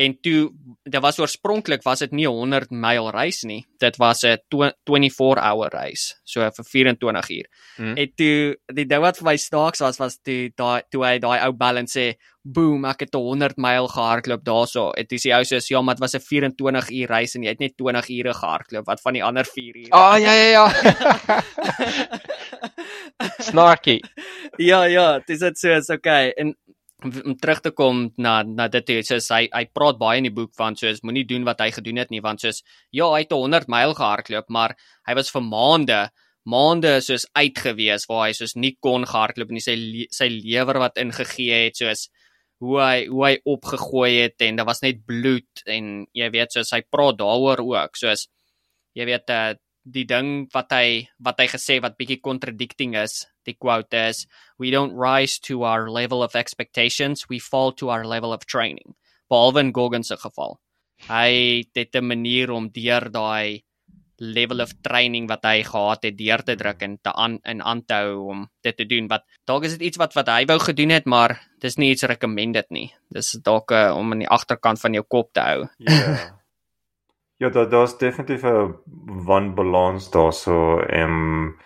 en 0.00 0.14
toe 0.24 0.48
dit 0.90 1.02
was 1.04 1.18
oorspronklik 1.20 1.82
was 1.84 1.98
dit 2.00 2.12
nie 2.12 2.26
'n 2.26 2.32
100 2.32 2.70
myl 2.70 3.10
reis 3.10 3.42
nie. 3.44 3.66
Dit 3.78 3.96
was 3.96 4.24
'n 4.24 4.38
24 4.84 5.44
hour 5.44 5.68
reis, 5.68 6.20
so 6.24 6.40
vir 6.40 6.64
24 6.64 7.30
uur. 7.30 7.46
Hmm. 7.76 7.96
En 7.96 8.12
toe 8.14 8.56
die 8.74 8.86
ding 8.86 9.00
wat 9.00 9.18
vir 9.18 9.24
my 9.24 9.36
snaaks 9.36 9.80
was 9.80 9.98
was 9.98 10.18
toe 10.22 10.50
daai 10.56 10.82
toe 10.90 11.04
hy 11.04 11.18
daai 11.18 11.40
ou 11.46 11.56
en 11.76 11.86
sê, 11.86 12.14
"Boom, 12.42 12.84
ek 12.84 13.00
het 13.00 13.14
'n 13.14 13.18
100 13.18 13.56
myl 13.56 13.88
gehardloop 13.88 14.44
daarso." 14.44 14.90
En 14.96 15.06
toe 15.06 15.18
sê 15.18 15.36
hy 15.36 15.44
soos, 15.44 15.68
"Ja, 15.68 15.82
maar 15.82 15.94
dit 15.94 16.02
was 16.02 16.14
'n 16.14 16.20
24 16.20 16.90
uur 16.90 17.08
reis 17.08 17.34
en 17.34 17.42
jy 17.42 17.48
het 17.48 17.60
net 17.60 17.76
20 17.76 18.08
ure 18.08 18.34
gehardloop. 18.34 18.86
Wat 18.86 19.00
van 19.00 19.12
die 19.12 19.24
ander 19.24 19.44
4 19.44 19.76
ure?" 19.76 19.90
Ah 19.90 20.18
ja 20.18 20.32
ja 20.32 20.50
ja. 20.50 20.70
Snarky. 23.38 24.00
ja, 24.56 24.84
ja, 24.84 25.20
dis 25.26 25.38
dit 25.38 25.58
soos 25.58 25.90
okay 25.90 26.32
en 26.36 26.56
om 27.04 27.36
terug 27.36 27.60
te 27.64 27.70
kom 27.70 28.08
na 28.18 28.42
na 28.42 28.68
dit 28.68 28.86
toe, 28.86 29.02
soos 29.06 29.28
hy 29.34 29.46
hy 29.52 29.64
praat 29.74 29.98
baie 30.00 30.18
in 30.20 30.28
die 30.28 30.34
boek 30.34 30.52
van 30.58 30.76
soos 30.76 31.02
moenie 31.02 31.26
doen 31.28 31.44
wat 31.48 31.60
hy 31.64 31.70
gedoen 31.76 32.00
het 32.02 32.10
nie 32.10 32.22
want 32.24 32.40
soos 32.44 32.62
ja, 32.92 33.06
hy 33.10 33.22
het 33.24 33.32
'n 33.32 33.42
100 33.44 33.68
myl 33.68 33.94
gehardloop, 33.94 34.48
maar 34.48 34.76
hy 35.08 35.14
was 35.14 35.30
vir 35.30 35.42
maande 35.42 36.00
maande 36.44 37.00
soos 37.04 37.26
uitgewees 37.36 38.06
waar 38.08 38.28
hy 38.28 38.32
soos 38.32 38.56
nie 38.56 38.76
kon 38.80 39.04
gehardloop 39.04 39.50
nie, 39.50 39.60
sy 39.60 39.76
le 39.76 40.06
sy 40.10 40.28
lewer 40.28 40.78
wat 40.78 40.96
ingegee 40.96 41.66
het 41.66 41.76
soos 41.76 42.08
hoe 42.60 42.76
hy 42.80 43.06
hoe 43.08 43.24
hy 43.26 43.34
opgegooi 43.48 44.12
het 44.22 44.42
en 44.44 44.56
daar 44.56 44.68
was 44.68 44.82
net 44.84 45.04
bloed 45.06 45.64
en 45.66 46.06
jy 46.16 46.28
weet 46.32 46.52
soos 46.52 46.72
hy 46.76 46.82
praat 46.92 47.18
daaroor 47.20 47.62
ook 47.64 47.96
soos 47.96 48.28
jy 48.96 49.06
weet 49.08 49.32
uh, 49.32 49.54
die 49.84 50.04
ding 50.04 50.48
wat 50.54 50.72
hy 50.76 51.08
wat 51.24 51.40
hy 51.40 51.48
gesê 51.48 51.80
wat 51.80 51.96
bietjie 52.00 52.20
contradicting 52.20 52.96
is 53.00 53.24
die 53.46 53.56
quote 53.58 53.96
is 53.96 54.26
we 54.58 54.70
don't 54.70 54.96
rise 54.96 55.38
to 55.40 55.62
our 55.64 55.90
level 55.90 56.22
of 56.22 56.34
expectations 56.34 57.28
we 57.28 57.38
fall 57.40 57.72
to 57.72 57.88
our 57.88 58.06
level 58.06 58.32
of 58.32 58.44
training. 58.46 58.94
Behalwe 59.30 59.60
in 59.60 59.74
Goggins 59.74 60.08
se 60.08 60.16
geval. 60.16 60.58
Hy 61.08 61.64
het 61.74 61.96
'n 61.96 62.06
manier 62.06 62.50
om 62.50 62.68
deur 62.68 63.10
daai 63.10 63.64
level 64.20 64.60
of 64.60 64.72
training 64.84 65.26
wat 65.28 65.44
hy 65.48 65.62
gehad 65.64 66.02
het 66.04 66.16
deur 66.18 66.42
te 66.44 66.56
druk 66.56 66.82
en 66.82 66.98
te 67.00 67.12
aan 67.12 67.38
en 67.42 67.62
aan 67.62 67.84
te 67.84 67.94
hou 67.94 68.28
om 68.30 68.50
dit 68.62 68.76
te 68.76 68.84
doen. 68.84 69.08
Wat 69.08 69.24
dalk 69.48 69.64
is 69.64 69.78
dit 69.78 69.88
iets 69.88 69.96
wat 69.96 70.14
wat 70.14 70.28
hy 70.28 70.44
wou 70.44 70.58
gedoen 70.58 70.90
het 70.90 71.06
maar 71.06 71.40
dis 71.60 71.76
nie 71.76 71.90
iets 71.90 72.02
recommended 72.02 72.68
nie. 72.70 72.92
Dis 73.08 73.32
dalk 73.42 73.72
uh, 73.72 73.96
om 73.96 74.12
in 74.12 74.18
die 74.18 74.28
agterkant 74.28 74.80
van 74.80 74.92
jou 74.92 75.04
kop 75.08 75.32
te 75.32 75.40
hou. 75.40 75.68
Ja. 75.78 76.36
Ja, 77.40 77.48
daar 77.48 77.68
daar's 77.72 77.96
definitief 77.96 78.42
'n 78.44 78.76
wanbalans 79.24 80.10
daarso 80.10 80.80
en 80.80 81.56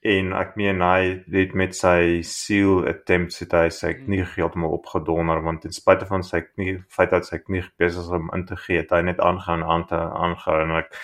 en 0.00 0.32
ek 0.32 0.54
meen 0.56 0.80
hy 0.80 1.00
het 1.32 1.54
met 1.54 1.74
sy 1.76 2.20
seal 2.24 2.86
attempts 2.88 3.42
het 3.42 3.52
hy 3.52 3.66
sy 3.74 3.92
knie 3.98 4.22
heeltemal 4.34 4.78
opgedonder 4.78 5.42
want 5.44 5.60
ten 5.66 5.76
spyte 5.76 6.08
van 6.08 6.24
sy 6.24 6.40
knie 6.46 6.78
feit 6.88 7.12
dat 7.12 7.28
sy 7.28 7.38
knie 7.42 7.64
besig 7.78 8.06
is 8.06 8.14
om 8.16 8.30
in 8.36 8.46
te 8.48 8.56
gee, 8.56 8.80
het 8.80 8.94
hy 8.96 9.02
net 9.04 9.20
aangaan 9.20 9.64
aan 9.64 9.84
te 9.90 9.98
aangaan 9.98 10.70
en 10.70 10.78
ek 10.80 10.94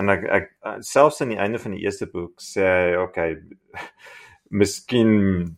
en 0.00 0.12
ek, 0.12 0.26
ek 0.28 0.50
selfs 0.84 1.22
aan 1.22 1.32
die 1.32 1.40
einde 1.40 1.60
van 1.62 1.76
die 1.76 1.84
eerste 1.86 2.08
boek 2.12 2.44
sê 2.44 2.68
hy 2.68 3.00
okay 3.00 3.30
miskien 4.52 5.10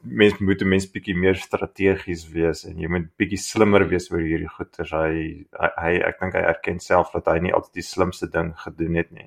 mens 0.02 0.38
moet 0.38 0.62
'n 0.62 0.68
mens 0.68 0.87
bietjie 0.87 1.16
meer 1.18 1.35
strategies 1.35 2.28
wees 2.30 2.62
en 2.68 2.78
jy 2.78 2.88
moet 2.88 3.09
bietjie 3.18 3.40
slimmer 3.42 3.88
wees 3.90 4.07
oor 4.12 4.22
hierdie 4.22 4.50
goeters. 4.57 4.92
Hy 4.94 5.46
hy, 5.83 5.92
ek 6.11 6.20
dink 6.20 6.37
hy 6.38 6.42
erken 6.52 6.78
self 6.78 7.11
dat 7.16 7.26
hy 7.26 7.40
nie 7.42 7.54
altyd 7.59 7.80
die 7.80 7.88
slimste 7.88 8.30
ding 8.30 8.52
gedoen 8.66 8.94
het 8.94 9.11
nie. 9.11 9.26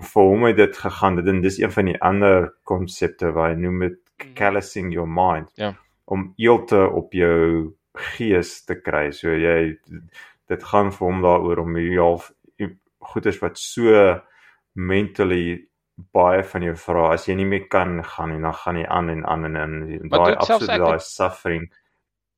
Vir 0.00 0.22
hom 0.22 0.44
het 0.48 0.56
dit 0.56 0.76
gegaan. 0.76 1.16
Dit 1.16 1.26
en 1.30 1.40
dis 1.40 1.58
een 1.60 1.70
van 1.72 1.84
die 1.84 1.98
ander 2.02 2.48
konsepte 2.64 3.32
wat 3.32 3.52
hy 3.52 3.54
noem 3.62 3.80
dit 3.88 3.98
callousing 4.34 4.92
your 4.92 5.08
mind. 5.08 5.50
Ja. 5.56 5.74
Om 6.04 6.32
eelte 6.36 6.88
op 6.90 7.12
jou 7.12 7.74
gees 7.94 8.64
te 8.64 8.74
kry. 8.74 9.10
So 9.12 9.30
jy 9.30 9.78
dit 10.48 10.64
gaan 10.64 10.90
vir 10.92 11.06
hom 11.08 11.22
daaroor 11.22 11.62
om 11.62 11.76
hierdie 11.76 12.00
half 12.02 12.32
goeders 13.04 13.38
wat 13.42 13.58
so 13.60 14.20
mentally 14.74 15.66
baie 16.16 16.42
van 16.42 16.64
jou 16.66 16.74
vra 16.80 17.12
as 17.14 17.28
jy 17.28 17.36
nie 17.38 17.46
meer 17.46 17.66
kan 17.70 18.00
gaan 18.02 18.32
nie 18.32 18.40
dan 18.42 18.56
gaan 18.58 18.78
jy 18.80 18.86
aan 18.90 19.10
en 19.12 19.24
aan 19.30 19.44
en 19.44 19.56
aan 19.60 19.74
en 19.82 20.08
Maar 20.10 20.24
daai 20.24 20.32
ek 20.34 20.66
daai 20.66 20.90
met- 20.96 21.02
suffering 21.06 21.66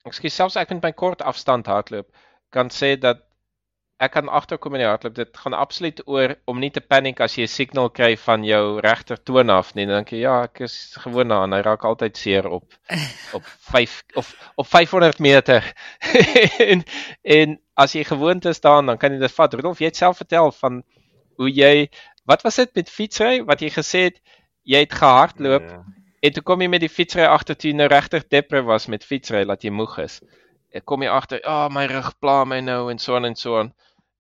Ekskuus, 0.07 0.35
selfs 0.37 0.57
ek 0.61 0.71
met 0.75 0.83
my 0.83 0.93
kort 0.93 1.23
afstand 1.23 1.67
hardloop 1.67 2.11
kan 2.51 2.69
sê 2.71 2.97
dat 3.01 3.23
ek 4.03 4.13
kan 4.13 4.29
agterkom 4.29 4.75
in 4.77 4.83
die 4.83 4.89
hardloop. 4.89 5.15
Dit 5.17 5.37
gaan 5.41 5.57
absoluut 5.57 6.03
oor 6.05 6.35
om 6.45 6.59
nie 6.61 6.71
te 6.71 6.83
paniek 6.85 7.21
as 7.25 7.37
jy 7.39 7.47
'n 7.47 7.53
signal 7.53 7.91
kry 7.91 8.17
van 8.17 8.45
jou 8.45 8.81
regter 8.81 9.23
toon 9.23 9.51
af 9.51 9.75
nie. 9.75 9.87
Dan 9.87 10.05
dink 10.05 10.13
jy 10.13 10.21
ja, 10.25 10.43
ek 10.45 10.61
is 10.69 10.97
gewoond 11.01 11.29
daaraan. 11.33 11.53
Hy 11.53 11.63
raak 11.65 11.85
altyd 11.85 12.17
seer 12.17 12.49
op 12.49 12.65
op 13.37 13.45
5 13.73 14.03
of 14.15 14.35
op 14.57 14.67
500 14.67 15.19
meter. 15.19 15.65
en 16.71 16.85
en 17.23 17.59
as 17.75 17.93
jy 17.93 18.05
gewoond 18.05 18.45
is 18.45 18.61
daaraan, 18.61 18.87
dan 18.87 18.99
kan 18.99 19.13
jy 19.13 19.19
dit 19.19 19.33
vat. 19.33 19.55
Rudolf, 19.55 19.81
jy 19.81 19.87
het 19.93 19.97
self 19.97 20.17
vertel 20.17 20.53
van 20.53 20.83
hoe 21.37 21.51
jy 21.51 21.89
wat 22.25 22.43
was 22.43 22.57
dit 22.57 22.75
met 22.75 22.91
fietsry 22.91 23.45
wat 23.45 23.61
jy 23.61 23.71
gesê 23.71 24.09
het 24.11 24.21
jy 24.65 24.81
het 24.85 24.93
gehardloop 24.93 25.63
Ja. 25.63 25.85
En 26.27 26.33
toe 26.33 26.43
kom 26.43 26.63
jy 26.65 26.67
met 26.73 26.83
die 26.83 26.91
fietsry 26.91 27.27
agter 27.29 27.55
toe 27.55 27.71
jy 27.71 27.77
nou 27.77 27.87
regtig 27.93 28.25
depre 28.33 28.63
was 28.67 28.89
met 28.91 29.05
fietsry 29.07 29.45
dat 29.47 29.63
jy 29.63 29.71
moeg 29.71 29.99
is. 30.03 30.21
Ek 30.77 30.85
kom 30.85 31.03
jy 31.03 31.09
agter, 31.09 31.41
"Ag, 31.45 31.67
oh, 31.67 31.75
my 31.75 31.87
rug 31.87 32.13
pla 32.21 32.45
my 32.45 32.61
nou 32.61 32.91
en 32.91 32.99
so 32.99 33.17
aan 33.17 33.25
en 33.25 33.37
so 33.37 33.59
aan." 33.59 33.73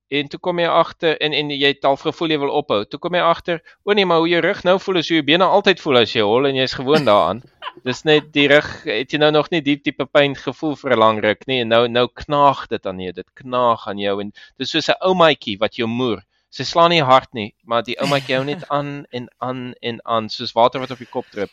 En 0.08 0.28
toe 0.30 0.38
kom 0.38 0.60
jy 0.62 0.66
agter 0.70 1.16
en 1.18 1.32
en 1.34 1.48
jy 1.50 1.68
het 1.72 1.84
al 1.84 1.96
gevoel 1.98 2.30
jy 2.30 2.38
wil 2.38 2.52
ophou. 2.60 2.84
Toe 2.86 2.98
kom 3.02 3.16
jy 3.18 3.22
agter, 3.26 3.58
o 3.82 3.92
nee, 3.92 4.06
maar 4.06 4.20
hoe 4.22 4.28
jou 4.30 4.40
rug 4.44 4.62
nou 4.64 4.76
voel 4.78 5.00
is 5.00 5.08
hoe 5.10 5.16
jou 5.16 5.24
bene 5.26 5.44
altyd 5.44 5.82
voel 5.82 5.98
as 5.98 6.12
jy 6.14 6.22
hol 6.22 6.46
en 6.46 6.54
jy's 6.54 6.76
gewoond 6.78 7.08
daaraan. 7.10 7.42
Dis 7.88 8.04
net 8.06 8.28
die 8.32 8.46
rug, 8.52 8.68
het 8.86 9.10
jy 9.10 9.18
nou 9.18 9.32
nog 9.34 9.50
nie 9.50 9.60
diep 9.66 9.82
diepe 9.82 10.06
pyn 10.06 10.38
gevoel 10.38 10.76
vir 10.78 10.94
'n 10.94 11.00
lang 11.02 11.18
ruk 11.24 11.42
nie 11.50 11.60
en 11.64 11.74
nou 11.74 11.82
nou 11.88 12.06
knaag 12.22 12.68
dit 12.70 12.86
aan 12.86 13.02
jou. 13.02 13.12
Dit 13.18 13.28
knaag 13.42 13.88
aan 13.88 13.98
jou 13.98 14.20
en 14.20 14.32
dis 14.58 14.70
soos 14.70 14.88
'n 14.88 15.00
ou 15.02 15.14
maatjie 15.14 15.58
wat 15.58 15.74
jou 15.74 15.88
moer. 15.90 16.22
Sy 16.54 16.62
slaan 16.62 16.94
nie 16.94 17.02
hard 17.02 17.34
nie, 17.34 17.50
maar 17.64 17.82
die 17.82 17.98
ou 18.00 18.06
maatjie 18.06 18.36
hou 18.38 18.44
net 18.44 18.62
aan 18.70 19.04
en 19.10 19.26
aan 19.42 19.74
en 19.82 19.98
aan 20.04 20.28
soos 20.30 20.54
water 20.54 20.80
wat 20.80 20.94
op 20.94 21.02
die 21.02 21.10
kop 21.10 21.26
drup. 21.34 21.50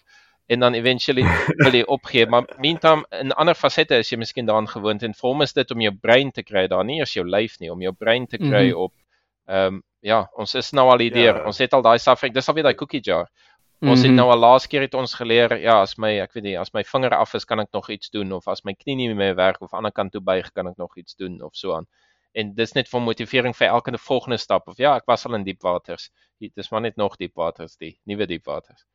En 0.48 0.60
dan 0.60 0.74
eventually 0.74 1.24
wil 1.58 1.72
jy 1.74 1.84
opgee. 1.98 2.26
Maar 2.28 2.46
meantime 2.60 3.06
in 3.22 3.32
ander 3.32 3.56
fasette 3.56 3.96
is 3.98 4.10
jy 4.12 4.18
miskien 4.18 4.46
daaraan 4.46 4.68
gewoond 4.68 5.04
en 5.04 5.14
vir 5.14 5.30
hom 5.30 5.41
is 5.41 5.54
dit 5.54 5.72
om 5.72 5.82
jou 5.82 5.94
brein 6.02 6.32
te 6.32 6.44
kry 6.44 6.68
daar, 6.68 6.84
nie 6.86 7.02
as 7.02 7.14
jou 7.14 7.26
lyf 7.26 7.60
nie, 7.60 7.72
om 7.72 7.82
jou 7.82 7.94
brein 7.94 8.28
te 8.28 8.38
kry 8.38 8.68
Mhm. 8.72 8.78
op 8.78 8.94
ehm 9.48 9.74
um, 9.76 9.82
ja, 10.04 10.28
ons 10.38 10.54
is 10.56 10.72
nou 10.74 10.89
al 10.91 11.00
hierdeur. 11.00 11.38
Ja. 11.38 11.46
Ons 11.46 11.58
het 11.60 11.74
al 11.74 11.82
daai 11.82 11.98
suffering. 12.00 12.34
Dis 12.36 12.48
alweer 12.50 12.64
daai 12.64 12.76
cookie 12.76 13.00
jar. 13.02 13.30
Ons 13.82 14.02
het 14.02 14.12
Mhm. 14.12 14.16
nou 14.16 14.30
al 14.32 14.38
laas 14.39 14.68
keer 14.68 14.82
het 14.82 14.94
ons 14.94 15.14
geleer, 15.14 15.58
ja, 15.60 15.82
as 15.82 15.98
my 15.98 16.20
ek 16.20 16.34
weet 16.34 16.44
nie, 16.44 16.58
as 16.60 16.74
my 16.74 16.84
vinger 16.84 17.12
af 17.16 17.34
is, 17.36 17.46
kan 17.46 17.60
ek 17.60 17.68
nog 17.74 17.89
iets 17.89 18.10
doen 18.10 18.32
of 18.32 18.48
as 18.48 18.64
my 18.66 18.74
knie 18.74 18.96
nie 18.96 19.14
meer 19.14 19.36
werk 19.36 19.62
of 19.62 19.74
aan 19.74 19.84
die 19.84 19.88
ander 19.88 19.91
kant 19.91 20.12
toe 20.12 20.22
buig, 20.22 20.52
kan 20.54 20.68
ek 20.68 20.78
nog 20.78 20.98
iets 20.98 21.16
doen 21.16 21.41
of 21.41 21.52
so 21.56 21.74
aan. 21.76 21.86
En 22.34 22.54
dis 22.56 22.74
net 22.74 22.88
vir 22.89 23.02
motivering 23.02 23.56
vir 23.56 23.68
elke 23.68 23.98
volgende 23.98 24.38
stap 24.38 24.68
of 24.68 24.78
ja, 24.78 24.96
ek 24.96 25.04
was 25.08 25.26
al 25.26 25.36
in 25.36 25.44
diep 25.44 25.62
waters. 25.62 26.10
Dit 26.39 26.52
is 26.58 26.70
maar 26.72 26.82
net 26.82 26.96
nog 26.98 27.18
diep 27.18 27.36
waters, 27.36 27.76
die 27.78 28.00
nuwe 28.06 28.26
diep 28.28 28.46
waters. 28.46 28.86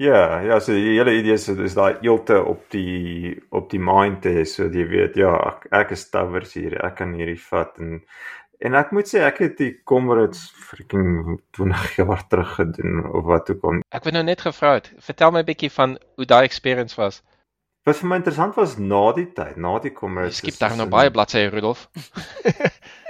Ja, 0.00 0.40
ja, 0.40 0.56
so 0.64 0.72
die 0.72 0.94
hele 0.96 1.12
idee 1.12 1.34
is 1.36 1.44
is 1.52 1.74
daai 1.76 1.98
eelte 2.00 2.38
op 2.48 2.62
die 2.72 3.34
op 3.52 3.66
die 3.68 3.80
mind 3.84 4.22
te 4.24 4.30
hê, 4.32 4.44
so 4.48 4.64
jy 4.64 4.86
weet, 4.88 5.18
ja, 5.20 5.34
ek, 5.50 5.66
ek 5.76 5.92
is 5.92 6.06
towers 6.08 6.54
hier, 6.56 6.78
ek 6.86 6.94
kan 7.02 7.12
hierdie 7.18 7.36
vat 7.50 7.76
en 7.84 7.98
en 8.64 8.78
ek 8.80 8.94
moet 8.96 9.10
sê 9.10 9.20
ek 9.26 9.42
het 9.44 9.58
die 9.58 9.74
Comrades 9.84 10.46
freaking 10.56 11.36
20 11.58 11.98
jaar 11.98 12.24
terug 12.32 12.54
gedoen 12.62 13.04
of 13.10 13.28
wat 13.28 13.52
ook 13.52 13.66
al. 13.68 13.82
Ek 13.92 14.08
wou 14.08 14.14
nou 14.16 14.24
net 14.24 14.46
gevra 14.46 14.72
het, 14.78 14.88
vertel 15.04 15.36
my 15.36 15.44
'n 15.44 15.50
bietjie 15.52 15.72
van 15.76 15.98
hoe 16.16 16.28
daai 16.32 16.48
experience 16.48 16.96
was. 16.96 17.20
Wat 17.84 18.00
vir 18.00 18.08
my 18.08 18.16
interessant 18.22 18.56
was 18.56 18.78
na 18.78 19.12
die 19.12 19.28
tyd, 19.36 19.56
na 19.56 19.78
die 19.84 19.92
Comrades. 19.92 20.40
skip 20.40 20.56
daar 20.60 20.76
nou 20.80 20.88
baie 20.88 21.10
bladsye 21.12 21.48
Rudolf. 21.52 21.88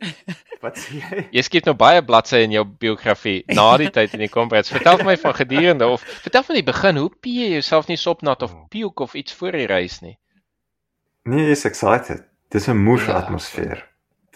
Wat 0.62 0.78
sê 0.78 0.98
jy? 0.98 1.28
Jy 1.32 1.42
skep 1.46 1.66
nou 1.66 1.74
baie 1.78 2.02
bladsye 2.02 2.42
in 2.46 2.52
jou 2.52 2.64
biografie 2.64 3.44
na 3.54 3.76
die 3.80 3.90
tyd 3.94 4.14
in 4.14 4.20
die 4.20 4.28
comrades. 4.32 4.70
Vertel 4.74 5.02
my 5.06 5.16
van 5.16 5.34
gedurende 5.34 5.86
of 5.86 6.02
vertel 6.24 6.42
van 6.42 6.58
die 6.58 6.64
begin, 6.66 6.96
hoe 6.96 7.10
pie 7.22 7.36
jy 7.44 7.50
jouself 7.58 7.88
nie 7.88 7.96
sopnat 7.96 8.42
of 8.42 8.54
puke 8.70 9.02
of 9.02 9.14
iets 9.14 9.34
voor 9.38 9.52
die 9.52 9.66
reis 9.70 10.00
nie. 10.02 10.16
Nee, 11.28 11.48
jy's 11.50 11.64
excited. 11.68 12.24
Dis 12.50 12.68
'n 12.68 12.76
moes 12.76 13.06
Ja. 13.06 13.18
atmosfeer. 13.20 13.84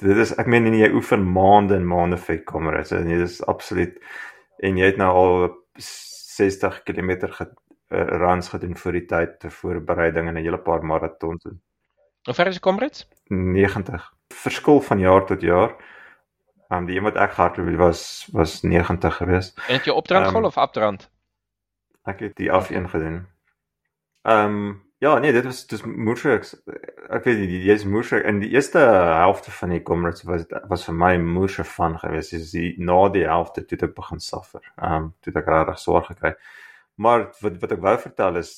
Dit 0.02 0.16
is 0.16 0.32
ek 0.38 0.46
meen 0.46 0.66
en 0.66 0.74
jy 0.74 0.90
oefen 0.92 1.22
maande 1.32 1.74
en 1.76 1.86
maande 1.86 2.16
vir 2.18 2.42
Comrades 2.44 2.90
en 2.92 3.06
dit 3.08 3.20
is 3.20 3.40
absoluut 3.46 3.98
en 4.62 4.76
jy 4.76 4.84
het 4.86 4.96
nou 4.96 5.10
al 5.10 5.50
60 5.78 6.82
km 6.84 7.28
ge, 7.32 7.46
uh, 7.92 8.06
runs 8.18 8.48
gedoen 8.48 8.74
vir 8.76 8.92
die 8.92 9.06
tyd 9.06 9.40
te 9.40 9.50
voorbereiding 9.50 10.28
en 10.28 10.34
'n 10.36 10.44
hele 10.44 10.58
paar 10.58 10.82
maratons 10.82 11.44
en 11.46 11.60
Hoe 12.22 12.34
ver 12.34 12.46
is 12.46 12.58
die 12.58 12.62
comrades? 12.62 13.08
90 13.26 14.12
verskil 14.32 14.80
van 14.80 14.98
jaar 14.98 15.26
tot 15.26 15.40
jaar. 15.40 15.74
Um 16.68 16.86
die 16.86 16.96
een 16.96 17.04
wat 17.04 17.18
ek 17.20 17.34
gehardloop 17.36 17.66
het 17.68 17.76
was 17.76 18.28
was 18.32 18.62
90 18.62 19.16
geweest. 19.16 19.58
En 19.68 19.74
het 19.74 19.84
jy 19.84 19.92
opdrand 19.92 20.24
Ehm, 20.24 20.32
gehol 20.32 20.46
of 20.46 20.56
afdrand? 20.56 21.10
Ek 22.04 22.20
het 22.20 22.36
die 22.36 22.52
af 22.52 22.70
een 22.70 22.88
gedoen. 22.88 23.26
Ehm 24.22 24.56
um, 24.56 24.82
ja, 24.98 25.18
nee, 25.18 25.32
dit 25.32 25.44
was 25.44 25.66
dis 25.66 25.82
moeilik. 25.82 26.46
Ek 27.10 27.24
weet 27.24 27.38
nie, 27.38 27.62
jy's 27.66 27.84
moeilik 27.84 28.24
in 28.24 28.38
die 28.38 28.50
eerste 28.54 28.78
helfte 28.78 29.50
van 29.50 29.68
die 29.74 29.82
Comrades 29.82 30.22
was 30.22 30.46
dit 30.46 30.68
was 30.70 30.84
vir 30.84 30.94
my 30.94 31.16
moeilike 31.16 31.64
van 31.64 31.98
gewees. 31.98 32.30
Dis 32.30 32.50
die 32.54 32.74
na 32.78 33.08
die 33.08 33.26
helfte 33.26 33.64
toe 33.66 33.78
ek 33.88 33.94
begin 33.98 34.20
suffer. 34.20 34.62
Ehm 34.76 34.94
um, 34.94 35.14
toe 35.20 35.34
ek 35.34 35.50
regtig 35.50 35.78
swaar 35.78 36.06
gekry. 36.06 36.36
Maar 36.94 37.32
wat 37.40 37.58
wat 37.60 37.72
ek 37.72 37.82
wou 37.82 37.98
vertel 37.98 38.36
is 38.36 38.52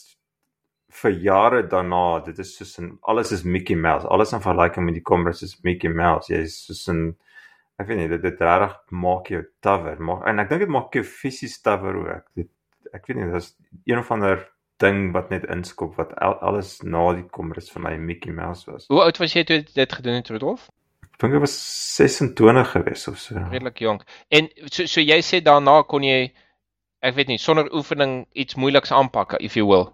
vir 0.94 1.14
jare 1.24 1.62
daarna, 1.66 2.20
dit 2.24 2.38
is 2.38 2.56
soos 2.56 2.78
'n 2.78 2.98
alles 3.02 3.32
is 3.32 3.42
Mickey 3.42 3.76
Mouse. 3.76 4.06
Alles 4.06 4.32
in 4.32 4.40
vergelyking 4.40 4.84
met 4.84 4.94
die 4.94 5.02
Comrades 5.02 5.42
is 5.42 5.60
Mickey 5.62 5.90
Mouse. 5.90 6.32
Jy's 6.32 6.66
soos 6.66 6.88
'n 6.88 7.16
ek 7.78 7.88
weet 7.88 7.98
nie, 7.98 8.08
dit 8.08 8.22
dit 8.22 8.40
regtig 8.40 8.76
maak 8.90 9.28
jou 9.28 9.42
tawer. 9.60 10.00
Maar 10.00 10.26
en 10.28 10.38
ek 10.38 10.48
dink 10.48 10.60
dit 10.60 10.68
maak 10.68 10.94
jou 10.94 11.04
fisies 11.04 11.60
tawer 11.60 11.96
ook. 11.96 12.26
Dit 12.36 12.48
ek 12.94 13.06
weet 13.06 13.16
nie, 13.16 13.32
dis 13.32 13.56
een 13.86 13.98
of 13.98 14.10
ander 14.10 14.46
ding 14.78 15.12
wat 15.12 15.30
net 15.30 15.44
inskop 15.44 15.96
wat 15.96 16.14
al, 16.22 16.34
alles 16.42 16.82
na 16.82 17.12
die 17.12 17.26
Comrades 17.30 17.70
vir 17.70 17.82
my 17.82 17.96
Mickey 17.96 18.32
Mouse 18.32 18.70
was. 18.70 18.86
Hoe 18.88 19.02
oud 19.02 19.18
was 19.18 19.34
jy 19.34 19.44
toe 19.44 19.56
jy 19.56 19.66
dit 19.74 19.92
gedoen 19.92 20.14
het, 20.14 20.30
Rudolf? 20.30 20.70
Ek 21.14 21.20
dink 21.20 21.32
dit 21.32 21.40
was 21.40 21.56
26 21.96 22.70
gewees 22.70 23.08
of 23.08 23.18
so. 23.18 23.34
Redelik 23.50 23.78
jonk. 23.78 24.02
En 24.30 24.48
so 24.70 24.86
so 24.86 25.00
jy 25.00 25.20
sê 25.22 25.42
daarna 25.42 25.82
kon 25.82 26.02
jy 26.02 26.32
ek 27.04 27.14
weet 27.18 27.28
nie, 27.28 27.38
sonder 27.38 27.68
oefening 27.74 28.24
iets 28.32 28.56
moeiliks 28.56 28.92
aanpak 28.94 29.36
if 29.40 29.56
you 29.58 29.66
will. 29.68 29.90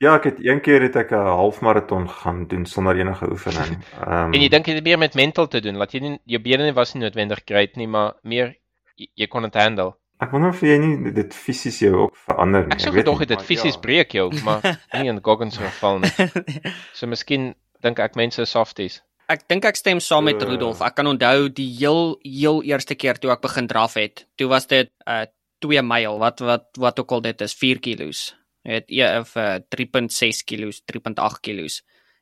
Ja, 0.00 0.14
ek 0.16 0.30
het 0.30 0.38
een 0.40 0.62
keer 0.64 0.80
het 0.80 0.94
ek 0.96 1.10
'n 1.12 1.28
halfmaraton 1.36 2.08
gaan 2.08 2.46
doen 2.48 2.64
sonder 2.66 2.96
enige 2.96 3.30
oefening. 3.30 3.84
Ehm 4.00 4.32
En 4.34 4.40
jy 4.40 4.48
dink 4.48 4.64
dit 4.64 4.74
het 4.74 4.84
meer 4.84 4.98
met 4.98 5.14
mental 5.14 5.48
te 5.48 5.60
doen, 5.60 5.76
laat 5.76 5.92
jy 5.92 6.00
nie 6.00 6.18
jou 6.24 6.40
bene 6.40 6.64
nie 6.64 6.72
was 6.72 6.94
nie 6.94 7.02
noodwendig 7.02 7.42
great 7.44 7.76
nie, 7.76 7.86
maar 7.86 8.14
meer 8.22 8.56
jy, 8.96 9.10
jy 9.14 9.26
kon 9.26 9.42
dit 9.42 9.54
handle. 9.54 9.92
ek 10.20 10.30
wonder 10.30 10.50
of 10.52 10.60
jy 10.60 10.78
nie 10.78 11.12
dit 11.12 11.34
fisies 11.34 11.78
jou 11.80 11.92
ook 11.94 12.16
verander 12.16 12.66
nie. 12.66 12.72
Ek 12.72 12.80
sou 12.80 12.92
weet 12.92 13.04
gedog 13.04 13.18
het 13.18 13.28
dit 13.28 13.38
maar 13.38 13.46
fisies 13.46 13.74
ja. 13.76 13.80
breek 13.80 14.12
jou, 14.12 14.32
maar 14.46 14.64
nie 14.92 15.08
in 15.08 15.20
Goggins 15.22 15.60
geval 15.60 15.98
nie. 15.98 16.10
So 16.96 17.06
miskien 17.06 17.54
dink 17.84 17.98
ek 17.98 18.16
mense 18.16 18.42
is 18.42 18.50
softies. 18.50 19.02
Ek 19.28 19.46
dink 19.48 19.64
ek 19.64 19.76
stem 19.76 20.00
saam 20.00 20.24
met 20.24 20.42
Rudolf. 20.42 20.80
Ek 20.80 20.96
kan 20.96 21.06
onthou 21.06 21.48
die 21.48 21.68
heel 21.76 22.16
heel 22.24 22.62
eerste 22.62 22.94
keer 22.94 23.20
toe 23.20 23.30
ek 23.36 23.44
begin 23.44 23.68
draf 23.68 23.94
het. 24.00 24.26
Toe 24.36 24.48
was 24.48 24.66
dit 24.66 24.88
uh 25.06 25.26
2 25.60 25.82
myl 25.84 26.18
wat 26.18 26.40
wat 26.40 26.68
wat 26.80 27.00
ook 27.00 27.10
al 27.12 27.20
dit 27.20 27.40
is 27.40 27.52
4 27.54 27.80
kilos. 27.80 28.39
Weet 28.62 28.90
e 28.92 29.06
of 29.18 29.36
uh, 29.36 29.58
3.6 29.72 30.44
kilos, 30.44 30.82
3.8 30.84 31.40
kilos. 31.40 31.80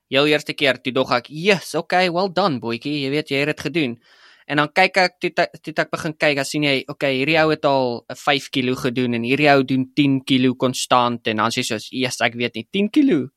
Heel 0.09 0.30
eerste 0.30 0.55
keer 0.55 0.78
toe 0.80 0.93
dog 0.93 1.11
ek, 1.12 1.26
"Yes, 1.28 1.74
okay, 1.74 2.11
well 2.11 2.30
done, 2.32 2.61
boetjie. 2.61 3.03
Jy 3.03 3.11
weet 3.11 3.28
jy 3.28 3.39
het 3.43 3.57
dit 3.57 3.61
gedoen." 3.61 3.99
En 4.49 4.57
dan 4.57 4.70
kyk 4.72 4.97
ek 4.97 5.18
toe 5.20 5.30
toe 5.36 5.74
ek 5.76 5.91
begin 5.91 6.14
kyk, 6.16 6.36
dan 6.36 6.45
sien 6.45 6.62
jy, 6.62 6.84
okay, 6.89 7.18
hierdie 7.18 7.36
ou 7.43 7.51
het 7.51 7.64
al 7.64 8.05
'n 8.09 8.16
5 8.16 8.51
kilo 8.51 8.74
gedoen 8.74 9.14
en 9.14 9.22
hierdie 9.22 9.51
ou 9.53 9.62
doen 9.62 9.91
10 9.95 10.24
kilo 10.24 10.55
konstant 10.55 11.26
en 11.26 11.36
dan 11.36 11.51
sê 11.51 11.61
jy 11.61 11.64
soos, 11.64 11.89
"Yes, 11.91 12.20
ek 12.20 12.34
weet 12.34 12.55
nie, 12.55 12.66
10 12.72 12.89
kilo." 12.89 13.28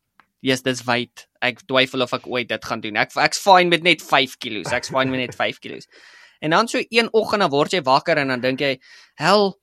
Yes, 0.42 0.62
dis 0.62 0.84
wyd. 0.84 1.28
Ek 1.42 1.62
twyfel 1.68 2.02
of 2.02 2.14
ek 2.14 2.28
ooit 2.28 2.48
dit 2.48 2.66
gaan 2.66 2.82
doen. 2.82 2.96
Ek 2.96 3.12
ek's 3.16 3.40
fine 3.40 3.70
met 3.70 3.84
net 3.84 4.02
5 4.02 4.38
kilos. 4.40 4.72
Ek's 4.72 4.90
fine 4.90 5.12
met 5.12 5.20
net 5.20 5.36
5 5.36 5.60
kilos. 5.60 5.88
En 6.42 6.50
dan 6.50 6.68
so 6.68 6.82
een 6.90 7.10
oggend 7.14 7.42
dan 7.42 7.52
word 7.52 7.72
jy 7.72 7.82
wakker 7.82 8.18
en 8.18 8.28
dan 8.28 8.42
dink 8.42 8.60
jy, 8.60 8.80
"Hel, 9.16 9.60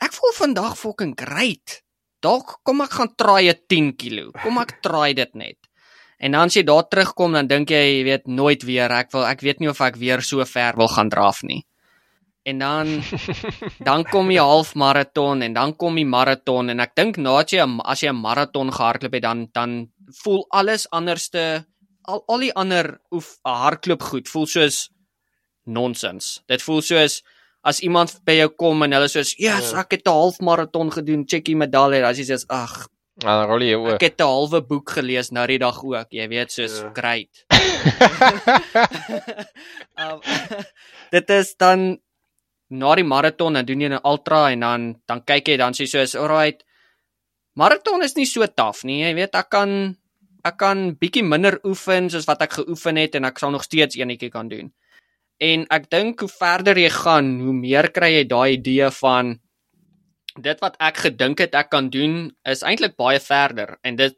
ek 0.00 0.12
voel 0.12 0.32
vandag 0.32 0.78
fucking 0.78 1.14
great. 1.14 1.82
Dalk 2.20 2.60
kom 2.64 2.80
ek 2.80 2.90
gaan 2.90 3.14
try 3.16 3.48
'n 3.48 3.60
10 3.68 3.96
kilo. 3.96 4.30
Kom 4.42 4.58
ek 4.58 4.82
try 4.82 5.14
dit 5.14 5.34
net." 5.34 5.56
En 6.18 6.32
dan 6.34 6.50
as 6.50 6.56
jy 6.56 6.64
daar 6.66 6.88
terugkom 6.90 7.32
dan 7.32 7.46
dink 7.46 7.70
jy, 7.70 7.82
jy 7.98 8.04
weet, 8.04 8.26
nooit 8.26 8.62
weer. 8.66 8.90
Ek 8.90 9.12
wil 9.14 9.24
ek 9.24 9.40
weet 9.40 9.60
nie 9.60 9.70
of 9.70 9.80
ek 9.80 9.96
weer 9.96 10.22
so 10.22 10.44
ver 10.44 10.76
wil 10.76 10.90
gaan 10.90 11.08
draf 11.08 11.42
nie. 11.42 11.62
En 12.42 12.58
dan 12.58 12.90
dan 13.88 14.04
kom 14.04 14.28
die 14.28 14.40
halfmaraton 14.40 15.42
en 15.46 15.54
dan 15.54 15.76
kom 15.76 15.94
die 15.94 16.08
maraton 16.08 16.70
en 16.70 16.80
ek 16.80 16.96
dink 16.98 17.20
nadat 17.22 17.54
jy 17.54 17.66
as 17.84 18.02
jy 18.02 18.10
'n 18.10 18.22
maraton 18.22 18.72
gehardloop 18.72 19.14
het 19.14 19.22
dan 19.22 19.46
dan 19.52 19.90
voel 20.22 20.46
alles 20.50 20.90
anderste 20.90 21.66
al 22.02 22.24
al 22.26 22.40
die 22.40 22.54
ander 22.54 22.98
oef 23.12 23.36
hardloop 23.44 24.02
goed 24.02 24.28
voel 24.28 24.46
soos 24.46 24.88
nonsens. 25.66 26.40
Dit 26.48 26.62
voel 26.62 26.82
soos 26.82 27.22
as 27.64 27.80
iemand 27.80 28.20
by 28.24 28.32
jou 28.32 28.48
kom 28.48 28.82
en 28.82 28.92
hulle 28.92 29.08
soos, 29.08 29.34
"Yes, 29.38 29.70
Ja. 29.72 29.80
ek 29.80 29.90
het 29.90 30.06
'n 30.06 30.10
halfmaraton 30.10 30.90
gedoen, 30.92 31.26
check 31.26 31.44
die 31.44 31.56
medalje." 31.56 32.04
As 32.04 32.18
jy 32.18 32.24
sê, 32.24 32.44
"Ag, 32.48 32.88
Dan 33.18 33.48
rol 33.48 33.60
jy 33.60 33.74
oor. 33.74 33.94
ek 33.94 34.00
het 34.02 34.20
'n 34.20 34.24
halwe 34.24 34.60
boek 34.62 34.90
gelees 34.90 35.30
na 35.32 35.46
die 35.46 35.58
dag 35.58 35.82
ook." 35.84 36.06
Jy 36.10 36.28
weet 36.28 36.50
soos 36.52 36.78
Ja. 36.80 36.90
great. 36.94 37.44
um, 40.00 40.20
dit 41.14 41.30
is 41.30 41.54
dan 41.56 41.98
na 42.70 42.94
die 42.94 43.04
maraton 43.04 43.54
dan 43.56 43.64
doen 43.64 43.80
jy 43.80 43.88
'n 43.88 44.00
ultra 44.04 44.50
en 44.52 44.60
dan 44.60 45.00
dan 45.06 45.24
kyk 45.24 45.48
jy 45.48 45.56
dan 45.56 45.72
sê 45.72 45.86
soos 45.86 46.14
alright 46.14 46.62
maraton 47.56 48.02
is 48.02 48.14
nie 48.16 48.26
so 48.26 48.46
taaf 48.46 48.84
nie 48.84 49.02
jy 49.04 49.14
weet 49.14 49.34
ek 49.34 49.48
kan 49.50 49.96
ek 50.44 50.56
kan 50.58 50.94
bietjie 51.00 51.22
minder 51.24 51.58
oefen 51.64 52.10
soos 52.10 52.26
wat 52.26 52.42
ek 52.42 52.52
geoefen 52.60 52.96
het 52.96 53.14
en 53.14 53.24
ek 53.24 53.38
sal 53.38 53.50
nog 53.50 53.62
steeds 53.64 53.96
enetjie 53.96 54.30
kan 54.30 54.48
doen 54.48 54.72
en 55.40 55.66
ek 55.70 55.90
dink 55.90 56.20
hoe 56.20 56.28
verder 56.28 56.76
jy 56.78 56.88
gaan 56.90 57.40
hoe 57.40 57.52
meer 57.54 57.88
kry 57.94 58.10
jy 58.18 58.24
daai 58.28 58.52
idee 58.56 58.90
van 58.90 59.38
dit 60.38 60.60
wat 60.60 60.76
ek 60.80 60.96
gedink 60.96 61.38
het 61.38 61.54
ek 61.54 61.70
kan 61.70 61.90
doen 61.90 62.30
is 62.46 62.62
eintlik 62.62 62.96
baie 62.96 63.20
verder 63.20 63.78
en 63.84 63.96
dit 63.96 64.16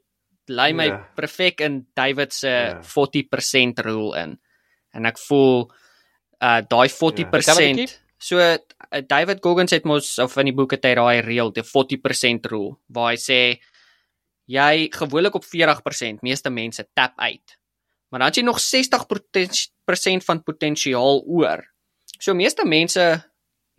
lei 0.48 0.72
my 0.72 0.86
Ja. 0.86 0.98
perfek 1.16 1.60
in 1.60 1.86
David 1.96 2.32
se 2.32 2.48
Ja. 2.48 2.80
40% 2.82 3.78
rule 3.84 4.16
in 4.22 4.38
en 4.94 5.06
ek 5.06 5.18
voel 5.18 5.70
uh 6.42 6.60
daai 6.62 6.88
40% 6.88 7.30
Vertel 7.30 7.60
'n 7.60 7.76
bietjie. 7.76 7.96
so 8.18 8.36
uh, 8.38 8.56
David 9.06 9.38
Goggins 9.42 9.70
het 9.72 9.84
mos 9.84 10.18
of 10.18 10.36
in 10.38 10.46
die 10.46 10.52
boek 10.54 10.72
het 10.72 10.84
hy 10.84 10.94
daai 10.94 11.20
reël 11.20 11.52
die 11.52 11.62
40% 11.62 12.46
rule 12.50 12.76
waar 12.88 13.12
hy 13.12 13.16
sê 13.16 13.60
jy 14.48 14.88
gewoonlik 14.92 15.34
op 15.34 15.44
40% 15.44 16.22
meeste 16.22 16.50
mense 16.50 16.84
tap 16.94 17.12
uit 17.18 17.56
maar 18.11 18.20
dan 18.20 18.28
het 18.28 18.36
jy 18.36 18.42
nog 18.42 18.58
60% 18.58 20.24
van 20.26 20.42
potensiaal 20.42 21.22
oor 21.26 21.64
so 22.18 22.34
meeste 22.34 22.64
mense 22.66 23.04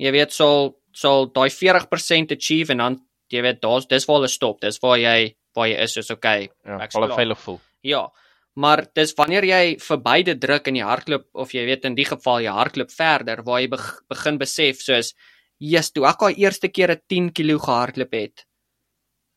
jy 0.01 0.11
weet 0.11 0.31
sal 0.33 0.75
sal 0.93 1.27
daai 1.31 1.49
40% 1.49 2.33
achieve 2.35 2.71
en 2.73 2.77
dan 2.77 2.99
jy 3.31 3.41
weet 3.45 3.61
daar's 3.61 3.87
dis 3.87 4.05
waar 4.07 4.19
hulle 4.21 4.27
stop 4.31 4.59
dis 4.61 4.79
waar 4.83 4.97
jy 4.99 5.35
waar 5.55 5.67
jy 5.67 5.77
is 5.83 5.97
is 5.97 6.09
okay 6.11 6.49
Ja, 6.65 6.77
alle 6.79 7.07
klaar. 7.07 7.15
veilig 7.17 7.39
voel. 7.39 7.59
Ja. 7.83 8.09
Maar 8.55 8.85
dis 8.95 9.13
wanneer 9.15 9.43
jy 9.47 9.77
verby 9.79 10.23
dit 10.23 10.39
druk 10.39 10.67
in 10.67 10.73
die 10.73 10.83
hardloop 10.83 11.27
of 11.33 11.53
jy 11.53 11.65
weet 11.65 11.85
in 11.85 11.95
die 11.95 12.05
geval 12.05 12.41
jy 12.43 12.51
hardloop 12.51 12.91
verder 12.91 13.43
waar 13.43 13.61
jy 13.61 13.67
beg, 13.71 13.85
begin 14.09 14.37
besef 14.37 14.81
soos 14.81 15.13
Jesus, 15.61 15.91
toe 15.91 16.07
ek 16.09 16.21
al 16.23 16.35
eerste 16.35 16.67
keer 16.67 16.91
'n 16.91 17.01
10 17.07 17.29
kg 17.31 17.59
gehardloop 17.63 18.13
het. 18.13 18.45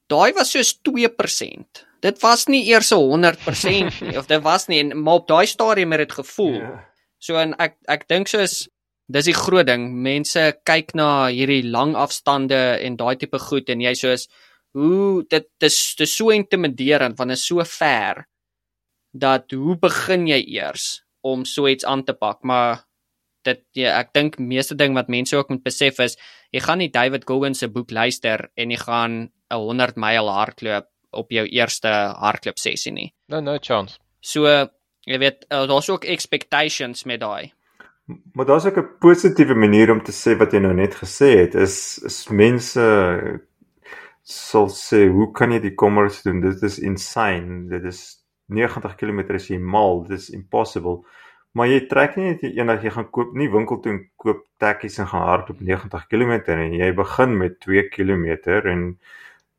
Daai 0.09 0.33
was 0.33 0.51
soos 0.51 0.75
2%. 0.83 1.85
Dit 2.05 2.21
was 2.21 2.47
nie 2.53 2.67
eers 2.69 2.93
'n 2.93 3.01
100% 3.01 4.01
nie 4.05 4.19
of 4.21 4.27
dit 4.29 4.43
was 4.43 4.69
nie 4.69 4.81
en 4.81 4.93
maar 5.03 5.23
op 5.23 5.29
daai 5.29 5.47
stadium 5.47 5.93
het 5.93 6.05
dit 6.05 6.13
gevoel. 6.13 6.61
Ja. 6.61 6.85
So 7.19 7.37
en 7.41 7.55
ek 7.59 7.77
ek 7.89 8.09
dink 8.09 8.29
soos 8.29 8.69
dis 9.09 9.29
die 9.29 9.37
groot 9.37 9.67
ding. 9.67 9.89
Mense 10.05 10.53
kyk 10.65 10.95
na 10.95 11.29
hierdie 11.29 11.65
lang 11.65 11.95
afstande 11.97 12.79
en 12.81 12.97
daai 12.97 13.17
tipe 13.17 13.39
goed 13.39 13.71
en 13.73 13.81
jy 13.81 13.95
soos 13.95 14.29
hoe 14.75 15.25
dit 15.31 15.47
dis 15.61 15.79
dis 15.99 16.17
so 16.17 16.31
intimiderend 16.35 17.19
want 17.19 17.31
dit 17.31 17.39
is 17.39 17.47
so 17.47 17.65
ver 17.65 18.27
dat 19.15 19.53
hoe 19.55 19.77
begin 19.79 20.27
jy 20.27 20.41
eers 20.59 21.05
om 21.23 21.45
so 21.45 21.69
iets 21.69 21.85
aan 21.85 22.05
te 22.05 22.13
pak? 22.13 22.43
Maar 22.43 22.85
dit 23.45 23.61
ja, 23.77 23.99
ek 24.01 24.13
dink 24.17 24.39
meeste 24.39 24.75
ding 24.75 24.97
wat 24.97 25.13
mense 25.13 25.37
ook 25.37 25.53
moet 25.53 25.65
besef 25.65 26.01
is 26.01 26.17
jy 26.53 26.61
gaan 26.65 26.81
nie 26.81 26.91
David 26.93 27.27
Goggins 27.29 27.61
se 27.61 27.69
boek 27.69 27.93
luister 27.93 28.49
en 28.57 28.73
jy 28.73 28.81
gaan 28.81 29.31
'n 29.53 29.61
100 29.61 29.97
myl 29.97 30.29
hardloop 30.29 30.89
op 31.15 31.31
jou 31.31 31.47
eerste 31.47 31.91
hardloop 32.19 32.59
sessie 32.59 32.93
nie. 32.93 33.11
No 33.29 33.41
no 33.41 33.59
chance. 33.61 33.99
So 34.21 34.49
jy 35.05 35.19
weet 35.21 35.47
uh, 35.51 35.67
daar's 35.69 35.91
ook 35.91 36.05
expectations 36.05 37.05
met 37.05 37.21
daai. 37.21 37.53
Maar 38.33 38.47
daar's 38.47 38.67
ook 38.67 38.79
'n 38.79 38.99
positiewe 39.01 39.55
manier 39.55 39.91
om 39.91 40.03
te 40.03 40.13
sê 40.13 40.37
wat 40.37 40.53
jy 40.53 40.61
nou 40.61 40.75
net 40.75 40.95
gesê 40.95 41.37
het 41.39 41.55
is 41.55 41.99
is 42.05 42.29
mense 42.29 42.85
sal 44.23 44.69
sê 44.69 45.09
hoe 45.09 45.33
kan 45.33 45.53
jy 45.53 45.61
die 45.61 45.75
kommers 45.75 46.23
doen? 46.23 46.41
Dit 46.41 46.63
is 46.63 46.79
insane. 46.79 47.69
Dit 47.69 47.85
is 47.85 48.25
90 48.47 48.95
km 48.97 49.35
is 49.35 49.49
jy 49.49 49.59
mal. 49.59 50.03
Dit 50.09 50.19
is 50.19 50.31
impossible. 50.31 51.05
Maar 51.53 51.69
jy 51.71 51.81
trek 51.87 52.17
nie 52.17 52.33
net 52.33 52.43
eendag 52.43 52.83
jy 52.83 52.91
gaan 52.91 53.11
koop 53.15 53.35
nie 53.39 53.51
winkel 53.53 53.79
toe 53.81 53.93
en 53.93 54.01
koop 54.17 54.41
tekkies 54.59 54.99
en 54.99 55.07
gaan 55.07 55.29
hardloop 55.29 55.61
90 55.61 56.07
km 56.11 56.33
en 56.57 56.73
jy 56.75 56.89
begin 56.93 57.37
met 57.39 57.61
2 57.61 57.89
km 57.95 58.27
en 58.73 58.99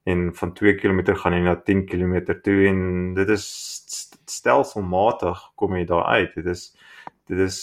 en 0.05 0.27
van 0.37 0.53
2 0.53 0.75
km 0.77 1.15
gaan 1.17 1.33
jy 1.33 1.43
na 1.45 1.55
10 1.55 1.85
km 1.89 2.15
toe 2.45 2.67
en 2.69 2.81
dit 3.17 3.29
is 3.33 3.45
stelselmatig 4.29 5.41
kom 5.57 5.77
jy 5.77 5.85
daar 5.89 6.05
uit. 6.19 6.35
Dit 6.35 6.51
is 6.53 6.67
dit 7.29 7.39
is 7.41 7.57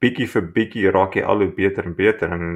bietjie 0.00 0.28
vir 0.32 0.48
bietjie 0.54 0.92
raak 0.94 1.18
jy 1.18 1.26
al 1.26 1.44
hoe 1.44 1.52
beter 1.56 1.88
en 1.88 1.96
beter 1.98 2.32
en 2.32 2.46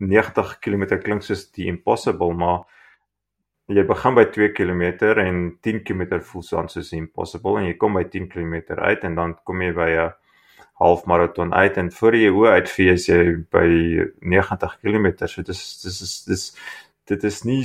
90 0.00 0.58
km 0.64 0.86
klink 1.02 1.24
soos 1.24 1.46
die 1.56 1.68
impossible 1.68 2.32
maar 2.36 2.64
jy 3.68 3.82
begin 3.86 4.14
by 4.14 4.24
2 4.30 4.52
km 4.54 4.84
en 5.20 5.40
10 5.62 5.82
km 5.84 6.20
voel 6.22 6.44
soos 6.46 6.92
impossible 6.94 7.58
en 7.60 7.66
jy 7.66 7.74
kom 7.80 7.98
by 7.98 8.04
10 8.12 8.28
km 8.30 8.78
uit 8.78 9.04
en 9.04 9.18
dan 9.18 9.34
kom 9.44 9.62
jy 9.62 9.72
by 9.74 9.90
'n 9.96 10.12
halfmaraton 10.80 11.54
uit 11.54 11.76
en 11.76 11.90
voor 11.90 12.14
jy 12.14 12.30
hoe 12.30 12.48
uitvee 12.48 12.92
as 12.92 13.08
jy 13.08 13.36
by 13.50 13.68
90 14.20 14.78
km. 14.82 15.26
So 15.26 15.42
dis 15.42 15.84
is 15.84 16.24
dis 16.24 16.56
dit 17.06 17.24
is 17.24 17.44
nie 17.44 17.64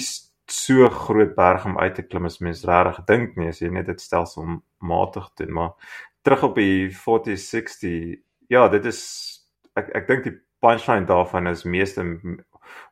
so 0.52 0.90
groot 0.90 1.36
berg 1.36 1.66
om 1.66 1.80
uit 1.80 1.96
te 1.96 2.04
klim 2.04 2.26
as 2.26 2.40
mens 2.40 2.64
regtig 2.68 3.06
dink 3.08 3.36
nie 3.38 3.50
as 3.52 3.62
jy 3.62 3.70
net 3.74 3.88
dit 3.90 4.02
stelselmatig 4.02 5.30
doen, 5.40 5.54
maar 5.58 5.98
terug 6.24 6.44
op 6.50 6.56
die 6.60 6.90
4060. 6.96 8.22
Ja, 8.52 8.68
dit 8.70 8.86
is 8.86 9.02
ek 9.80 9.92
ek 10.02 10.08
dink 10.08 10.28
die 10.28 10.38
punchline 10.62 11.08
daarvan 11.10 11.48
is 11.48 11.64
meeste 11.64 12.04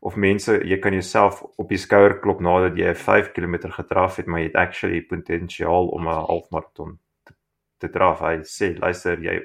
of 0.02 0.16
mense 0.16 0.56
jy 0.66 0.80
kan 0.84 0.96
jouself 0.96 1.44
op 1.62 1.70
die 1.70 1.80
skouer 1.80 2.18
klop 2.24 2.42
nadat 2.42 2.78
jy 2.80 2.94
5 2.96 3.34
km 3.36 3.70
gedraf 3.76 4.18
het, 4.20 4.28
maar 4.28 4.42
jy 4.44 4.50
het 4.50 4.60
actually 4.60 5.02
potensiaal 5.02 5.92
om 5.96 6.08
'n 6.08 6.26
halfmaraton 6.32 6.98
te 7.80 7.90
draf. 7.92 8.22
Hy 8.26 8.42
sê 8.48 8.70
luister 8.78 9.20
jy 9.24 9.36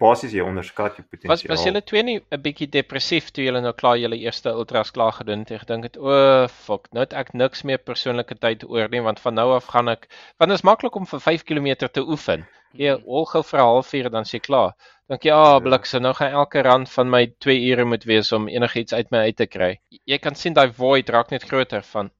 basies 0.00 0.34
jy 0.36 0.44
onderskat 0.44 0.98
jou 0.98 1.04
potensiaal. 1.04 1.32
Was 1.32 1.44
was 1.50 1.66
julle 1.66 1.82
twee 1.90 2.02
nie 2.06 2.18
'n 2.20 2.40
bietjie 2.46 2.68
depressief 2.76 3.30
toe 3.30 3.44
julle 3.44 3.62
nou 3.64 3.72
klaar 3.82 3.98
julle 4.00 4.18
eerste 4.20 4.50
ultras 4.50 4.92
klaar 4.96 5.12
gedoen 5.18 5.44
het? 5.44 5.52
Ek 5.58 5.66
dink 5.66 5.88
dit 5.88 5.96
o, 5.96 6.08
oh, 6.08 6.48
fuck, 6.48 6.88
nou 6.92 7.04
het 7.06 7.12
ek 7.12 7.34
niks 7.34 7.64
meer 7.68 7.78
persoonlike 7.78 8.38
tyd 8.44 8.64
oor 8.68 8.88
nie 8.92 9.04
want 9.08 9.20
van 9.20 9.34
nou 9.34 9.48
af 9.56 9.70
gaan 9.74 9.88
ek 9.88 10.08
want 10.38 10.50
dit 10.50 10.58
is 10.58 10.66
maklik 10.70 10.96
om 10.96 11.06
vir 11.06 11.20
5 11.20 11.44
km 11.44 11.88
te 11.88 12.04
oefen. 12.14 12.46
Jy 12.72 12.94
mhm. 12.96 13.08
al 13.08 13.26
gou 13.34 13.42
vir 13.50 13.60
'n 13.60 13.68
halfuur 13.70 14.10
dan 14.10 14.24
s'jy 14.24 14.40
klaar. 14.40 14.72
Dink 15.08 15.24
jy, 15.24 15.32
"Ah, 15.32 15.60
blikse, 15.60 16.00
nou 16.00 16.14
gaan 16.14 16.32
elke 16.32 16.62
rand 16.62 16.88
van 16.90 17.10
my 17.10 17.26
2 17.38 17.58
ure 17.70 17.84
moet 17.84 18.04
wees 18.04 18.32
om 18.32 18.48
enigiets 18.48 18.94
uit 18.94 19.10
my 19.10 19.18
uit 19.28 19.36
te 19.36 19.46
kry." 19.46 19.78
Jy 20.06 20.18
kan 20.18 20.34
sien 20.34 20.54
daai 20.54 20.72
void 20.72 21.08
raak 21.08 21.30
net 21.30 21.44
groter 21.44 21.82
van 21.82 22.10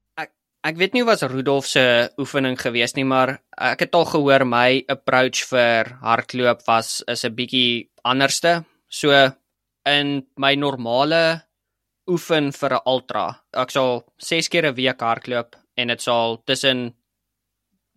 Ek 0.63 0.77
weet 0.79 0.93
nie 0.95 1.03
was 1.03 1.25
Rudolf 1.27 1.67
se 1.67 1.83
oefening 2.23 2.55
gewees 2.55 2.93
nie, 2.95 3.03
maar 3.03 3.33
ek 3.59 3.81
het 3.83 3.97
al 3.99 4.05
gehoor 4.07 4.45
my 4.47 4.85
approach 4.95 5.41
vir 5.51 5.89
hardloop 6.05 6.61
was 6.69 7.03
is 7.11 7.25
'n 7.27 7.35
bietjie 7.35 7.91
anderste. 8.05 8.65
So 8.89 9.11
in 9.85 10.23
my 10.37 10.55
normale 10.55 11.43
oefen 12.07 12.53
vir 12.53 12.75
'n 12.75 12.87
ultra, 12.87 13.43
ek 13.53 13.71
sal 13.71 14.07
6 14.19 14.49
keer 14.49 14.67
'n 14.67 14.75
week 14.75 15.01
hardloop 15.01 15.57
en 15.77 15.89
dit 15.89 16.01
sal 16.01 16.39
tussen 16.47 16.95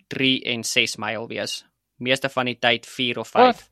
3 0.10 0.42
en 0.46 0.64
6 0.64 0.98
myl 0.98 1.28
wees. 1.28 1.64
Meeste 2.00 2.30
van 2.30 2.46
die 2.46 2.60
tyd 2.60 2.86
4 2.86 3.20
of 3.20 3.28
5. 3.28 3.46
Wat? 3.46 3.70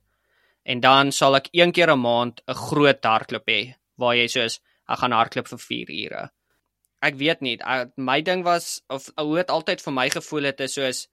En 0.66 0.80
dan 0.80 1.12
sal 1.12 1.36
ek 1.36 1.50
een 1.52 1.72
keer 1.72 1.90
'n 1.90 2.00
maand 2.00 2.42
'n 2.48 2.54
groot 2.54 3.04
hardloop 3.04 3.48
hê 3.48 3.74
waar 3.98 4.16
jy 4.16 4.28
soos 4.28 4.62
ek 4.88 5.00
gaan 5.00 5.12
hardloop 5.12 5.48
vir 5.48 5.60
4 5.60 5.90
ure 5.90 6.32
ek 7.04 7.18
weet 7.20 7.42
nie. 7.44 7.58
My 7.98 8.22
ding 8.22 8.44
was 8.46 8.82
of 8.90 9.10
hoe 9.20 9.42
dit 9.42 9.52
altyd 9.52 9.82
vir 9.84 9.94
my 9.94 10.08
gevoel 10.14 10.50
het 10.52 10.62
is 10.64 10.78
soos 10.80 11.08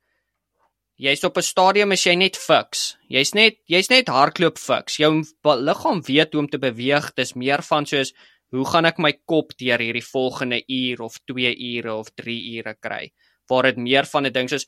jy's 1.00 1.24
op 1.24 1.38
'n 1.38 1.42
stadium 1.42 1.92
as 1.92 2.04
jy 2.06 2.14
net 2.14 2.36
fiks. 2.36 2.96
Jy's 3.08 3.34
net 3.34 3.56
jy's 3.66 3.90
net 3.90 4.08
hardloop 4.08 4.58
fiks. 4.58 4.98
Jou 4.98 5.24
liggaam 5.44 6.02
weet 6.02 6.32
hoe 6.32 6.42
om 6.42 6.48
te 6.48 6.58
beweeg. 6.58 7.14
Dis 7.14 7.34
meer 7.34 7.62
van 7.62 7.86
soos 7.86 8.12
hoe 8.52 8.64
gaan 8.64 8.86
ek 8.86 8.98
my 8.98 9.12
kop 9.26 9.52
deur 9.58 9.78
hierdie 9.78 10.04
volgende 10.04 10.62
uur 10.66 11.02
of 11.02 11.18
2 11.26 11.54
ure 11.56 11.94
of 11.94 12.10
3 12.16 12.58
ure 12.58 12.74
kry? 12.74 13.12
Waar 13.48 13.62
dit 13.62 13.76
meer 13.76 14.04
van 14.04 14.26
'n 14.26 14.32
ding 14.32 14.48
soos 14.48 14.66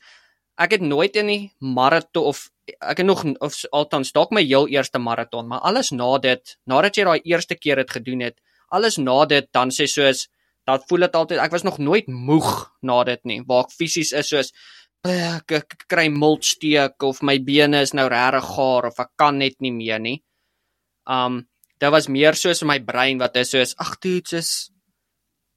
ek 0.57 0.71
het 0.71 0.81
nooit 0.81 1.15
in 1.15 1.29
'n 1.29 1.51
maraton 1.59 2.23
of 2.23 2.49
ek 2.79 2.97
het 2.97 3.05
nog 3.05 3.23
of 3.39 3.65
althans 3.71 4.11
dalk 4.11 4.31
my 4.31 4.43
heel 4.43 4.67
eerste 4.67 4.99
maraton, 4.99 5.47
maar 5.47 5.59
alles 5.59 5.91
na 5.91 6.17
dit, 6.17 6.57
nadat 6.65 6.95
jy 6.95 7.03
daai 7.03 7.21
eerste 7.23 7.55
keer 7.55 7.75
dit 7.75 7.91
gedoen 7.91 8.21
het, 8.21 8.39
alles 8.69 8.97
na 8.97 9.25
dit 9.25 9.47
dan 9.51 9.69
sê 9.69 9.85
soos 9.85 10.27
dan 10.67 10.83
voel 10.87 11.05
dit 11.07 11.15
altyd 11.19 11.41
ek 11.43 11.51
was 11.51 11.65
nog 11.67 11.79
nooit 11.79 12.07
moeg 12.07 12.49
na 12.81 13.03
dit 13.07 13.21
nie 13.29 13.39
waar 13.47 13.67
ek 13.67 13.75
fisies 13.75 14.13
is 14.15 14.29
soos 14.31 14.51
ek, 15.03 15.51
ek 15.59 15.87
kry 15.91 16.07
multsteek 16.11 17.03
of 17.03 17.21
my 17.21 17.37
bene 17.43 17.83
is 17.83 17.93
nou 17.93 18.07
regtig 18.11 18.47
gaar 18.55 18.87
of 18.87 18.99
ek 19.03 19.11
kan 19.19 19.39
net 19.41 19.59
nie 19.59 19.73
meer 19.75 19.99
nie. 19.99 20.19
Um 21.07 21.43
dit 21.81 21.91
was 21.91 22.07
meer 22.07 22.37
soos 22.39 22.61
in 22.63 22.69
my 22.69 22.79
brein 22.79 23.19
wat 23.19 23.35
is 23.41 23.51
soos 23.51 23.75
ag 23.83 23.97
dude 23.99 24.29
soos 24.29 24.71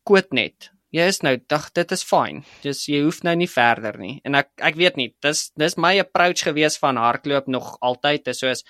koot 0.06 0.32
net. 0.34 0.72
Jy 0.94 1.06
is 1.12 1.22
nou 1.22 1.36
dag 1.50 1.68
dit 1.76 1.92
is 1.92 2.02
fyn. 2.06 2.42
Dis 2.64 2.86
jy 2.90 3.04
hoef 3.04 3.22
nou 3.26 3.34
nie 3.38 3.50
verder 3.50 3.98
nie. 4.00 4.16
En 4.26 4.34
ek 4.34 4.50
ek 4.58 4.78
weet 4.80 4.98
nie, 4.98 5.12
dis 5.22 5.50
dis 5.54 5.78
my 5.78 5.94
approach 6.02 6.42
gewees 6.48 6.78
van 6.82 6.98
hardloop 6.98 7.46
nog 7.52 7.76
altyd 7.80 8.32
is 8.34 8.42
soos 8.42 8.66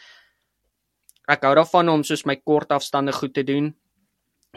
ek 1.28 1.48
hou 1.48 1.54
daarvan 1.56 1.88
om 1.94 2.04
soos 2.04 2.26
my 2.28 2.36
kort 2.36 2.70
afstande 2.76 3.16
goed 3.16 3.32
te 3.34 3.46
doen 3.46 3.72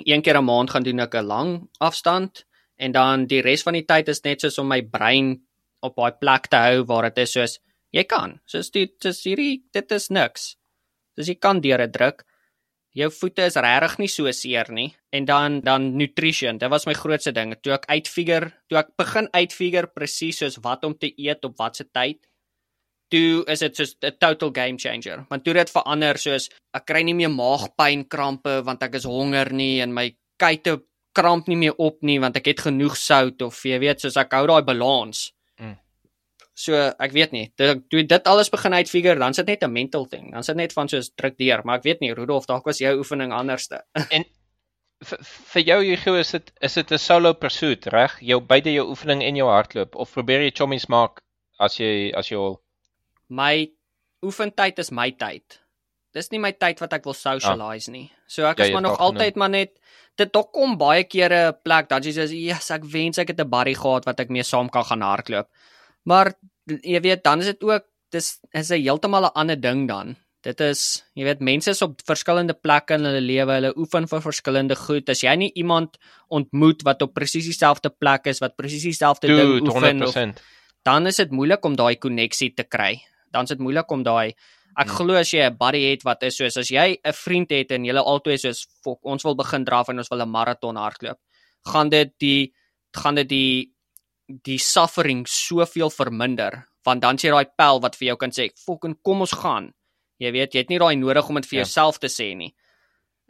een 0.05 0.21
keer 0.21 0.37
'n 0.37 0.45
maand 0.45 0.69
gaan 0.69 0.83
doen 0.83 0.99
ek 0.99 1.15
'n 1.15 1.25
lang 1.25 1.69
afstand 1.79 2.45
en 2.77 2.91
dan 2.91 3.25
die 3.25 3.41
res 3.41 3.63
van 3.63 3.73
die 3.73 3.85
tyd 3.85 4.07
is 4.07 4.23
net 4.23 4.41
soos 4.41 4.57
om 4.57 4.67
my 4.67 4.81
brein 4.81 5.41
op 5.81 5.95
daai 5.95 6.11
plek 6.11 6.47
te 6.47 6.57
hou 6.57 6.85
waar 6.85 7.09
dit 7.09 7.17
is 7.17 7.31
soos 7.31 7.59
jy 7.91 8.03
kan. 8.03 8.39
Soos 8.45 8.71
dit 8.71 8.91
dis 9.01 9.23
hierdie 9.23 9.63
dit 9.73 9.91
is 9.91 10.09
niks. 10.09 10.55
Soos 11.15 11.27
jy 11.27 11.35
kan 11.35 11.61
deur 11.61 11.77
dit 11.77 11.93
druk. 11.93 12.25
Jou 12.91 13.09
voete 13.13 13.45
is 13.45 13.55
regtig 13.55 13.97
nie 13.99 14.07
so 14.07 14.31
seer 14.31 14.71
nie. 14.71 14.95
En 15.11 15.25
dan 15.25 15.61
dan 15.61 15.95
nutrition. 15.97 16.57
Dit 16.57 16.69
was 16.69 16.85
my 16.85 16.93
grootste 16.93 17.31
ding. 17.31 17.55
Toe 17.61 17.73
ek 17.73 17.85
uitfigure, 17.89 18.53
toe 18.67 18.79
ek 18.79 18.95
begin 18.97 19.29
uitfigure 19.33 19.87
presies 19.87 20.37
soos 20.37 20.57
wat 20.63 20.83
om 20.83 20.97
te 20.97 21.13
eet 21.17 21.45
op 21.45 21.57
watter 21.57 21.85
tyd 21.91 22.28
toe 23.09 23.43
is 23.47 23.59
dit 23.59 23.75
soos 23.75 23.95
'n 24.01 24.17
total 24.19 24.51
game 24.53 24.77
changer. 24.77 25.25
Want 25.29 25.43
toe 25.43 25.53
dit 25.53 25.69
verander 25.69 26.17
soos 26.17 26.49
ek 26.73 26.85
kry 26.85 27.03
nie 27.03 27.13
meer 27.13 27.29
maagpyn 27.29 28.07
krampe 28.07 28.61
want 28.63 28.83
ek 28.83 28.95
is 28.95 29.03
honger 29.05 29.51
nie 29.53 29.81
en 29.81 29.93
my 29.93 30.15
kuite 30.37 30.81
kramp 31.13 31.47
nie 31.47 31.57
meer 31.57 31.75
op 31.77 32.01
nie 32.01 32.19
want 32.19 32.37
ek 32.37 32.47
het 32.53 32.65
genoeg 32.67 32.95
sout 32.97 33.41
of 33.41 33.65
jy 33.65 33.79
weet 33.79 34.01
soos 34.01 34.17
ek 34.17 34.33
hou 34.33 34.45
daai 34.47 34.63
balans. 34.63 35.31
Mm. 35.59 35.77
So 36.53 36.75
ek 36.75 37.13
weet 37.15 37.31
nie, 37.31 37.45
toe 37.55 38.03
dit 38.03 38.27
alles 38.27 38.49
begin 38.49 38.73
uitfigure, 38.73 39.19
dan 39.19 39.33
sit 39.33 39.47
net 39.47 39.63
'n 39.63 39.71
mental 39.71 40.05
ding. 40.05 40.31
Dan 40.31 40.43
sit 40.43 40.55
net 40.55 40.73
van 40.73 40.89
soos 40.89 41.11
druk 41.15 41.37
deur, 41.37 41.61
maar 41.63 41.77
ek 41.77 41.83
weet 41.83 42.01
nie 42.01 42.13
Rudolf, 42.13 42.45
dalk 42.45 42.65
was 42.65 42.79
jou 42.79 42.97
oefening 42.97 43.31
anderste. 43.31 43.83
en 44.15 44.25
vir 45.53 45.63
jou 45.63 45.79
Hugo 45.83 46.15
is 46.19 46.31
dit 46.31 46.51
is 46.61 46.73
dit 46.73 46.91
'n 46.91 46.97
solo 46.97 47.33
pursuit, 47.33 47.85
reg? 47.87 48.19
Jou 48.19 48.39
beide 48.41 48.73
jou 48.73 48.89
oefening 48.89 49.23
en 49.23 49.35
jou 49.35 49.47
hardloop 49.47 49.95
of 49.95 50.11
probeer 50.11 50.41
jy 50.41 50.51
chommies 50.51 50.87
maak 50.87 51.21
as 51.59 51.79
jy 51.79 52.11
as 52.13 52.29
jy 52.29 52.37
al 52.37 52.59
my 53.29 53.69
oefentyd 54.25 54.79
is 54.79 54.91
my 54.91 55.11
tyd. 55.11 55.59
Dis 56.13 56.31
nie 56.33 56.41
my 56.41 56.51
tyd 56.57 56.79
wat 56.81 56.93
ek 56.97 57.05
wil 57.05 57.13
socialize 57.13 57.89
ah. 57.89 57.93
nie. 57.93 58.07
So 58.27 58.45
ek 58.49 58.59
ja, 58.59 58.69
is 58.69 58.73
maar 58.73 58.85
nog 58.85 58.97
altyd 58.97 59.33
genoem. 59.33 59.39
maar 59.39 59.53
net 59.53 59.75
dit 60.19 60.31
dok 60.33 60.51
kom 60.53 60.77
baie 60.77 61.05
kere 61.07 61.49
'n 61.49 61.59
plek 61.63 61.89
dat 61.89 62.05
jy 62.05 62.13
sê 62.13 62.25
ja, 62.27 62.55
yes, 62.55 62.71
ek 62.71 62.83
wens 62.83 63.17
ek 63.17 63.29
het 63.29 63.39
'n 63.39 63.49
buddy 63.49 63.75
gehad 63.77 64.05
wat 64.05 64.19
ek 64.19 64.29
mee 64.29 64.43
saam 64.43 64.69
kan 64.69 64.83
gaan 64.83 65.01
hardloop. 65.01 65.47
Maar 66.03 66.33
jy 66.67 66.99
weet, 67.01 67.23
dan 67.23 67.39
is 67.39 67.45
dit 67.45 67.63
ook 67.63 67.85
dis 68.11 68.39
is 68.51 68.71
'n 68.71 68.81
heeltemal 68.81 69.29
'n 69.29 69.35
ander 69.35 69.59
ding 69.59 69.87
dan. 69.87 70.17
Dit 70.41 70.61
is, 70.63 71.03
jy 71.19 71.25
weet, 71.27 71.41
mense 71.43 71.69
is 71.69 71.81
op 71.81 71.99
verskillende 72.07 72.53
plekke 72.55 72.95
in 72.95 73.03
hulle 73.03 73.21
lewe, 73.21 73.51
hulle 73.57 73.73
oefen 73.75 74.07
vir 74.07 74.21
verskillende 74.23 74.75
goed. 74.75 75.09
As 75.09 75.21
jy 75.21 75.35
nie 75.35 75.51
iemand 75.59 75.97
ontmoet 76.29 76.81
wat 76.87 77.01
op 77.01 77.13
presies 77.13 77.45
dieselfde 77.49 77.89
plek 77.89 78.25
is, 78.31 78.39
wat 78.39 78.55
presies 78.55 78.83
dieselfde 78.87 79.27
ding 79.27 79.67
oefen 79.67 80.01
of 80.01 80.15
100%. 80.15 80.39
dan 80.83 81.07
is 81.07 81.19
dit 81.19 81.31
moeilik 81.31 81.65
om 81.65 81.75
daai 81.75 81.95
koneksie 81.95 82.53
te 82.53 82.63
kry. 82.63 83.01
Dan 83.31 83.43
is 83.43 83.49
dit 83.49 83.59
moeilik 83.59 83.91
om 83.91 84.03
daai 84.03 84.33
ek 84.77 84.87
Hmm. 84.87 84.95
glo 84.95 85.15
as 85.15 85.31
jy 85.33 85.41
'n 85.49 85.57
buddy 85.57 85.81
het 85.91 86.03
wat 86.03 86.23
is 86.23 86.37
soos 86.37 86.57
as 86.57 86.69
jy 86.69 86.97
'n 87.03 87.13
vriend 87.13 87.49
het 87.51 87.71
en 87.71 87.83
julle 87.85 88.03
albei 88.03 88.37
soos 88.37 88.67
fok, 88.83 88.99
ons 89.03 89.23
wil 89.23 89.35
begin 89.35 89.65
draf 89.65 89.89
en 89.89 89.97
ons 89.97 90.09
wil 90.09 90.21
'n 90.21 90.29
maraton 90.29 90.75
hardloop, 90.75 91.17
gaan 91.65 91.89
dit 91.89 92.13
die 92.19 92.53
gaan 92.93 93.15
dit 93.15 93.27
die 93.29 93.73
die 94.43 94.57
suffering 94.59 95.25
soveel 95.27 95.89
verminder 95.89 96.65
want 96.85 97.01
dan 97.01 97.17
sien 97.17 97.31
jy 97.31 97.35
daai 97.43 97.51
pel 97.57 97.79
wat 97.81 97.95
vir 97.95 98.05
jou 98.07 98.15
kan 98.17 98.31
sê, 98.31 98.49
"Fucking 98.65 98.95
kom 99.03 99.19
ons 99.21 99.31
gaan." 99.33 99.73
Jy 100.19 100.31
weet, 100.31 100.53
jy 100.53 100.59
het 100.59 100.69
nie 100.69 100.79
daai 100.79 100.95
nodig 100.95 101.27
om 101.29 101.35
dit 101.35 101.45
vir 101.45 101.57
Ja. 101.59 101.63
jouself 101.63 101.97
te 101.99 102.07
sê 102.07 102.35
nie. 102.35 102.53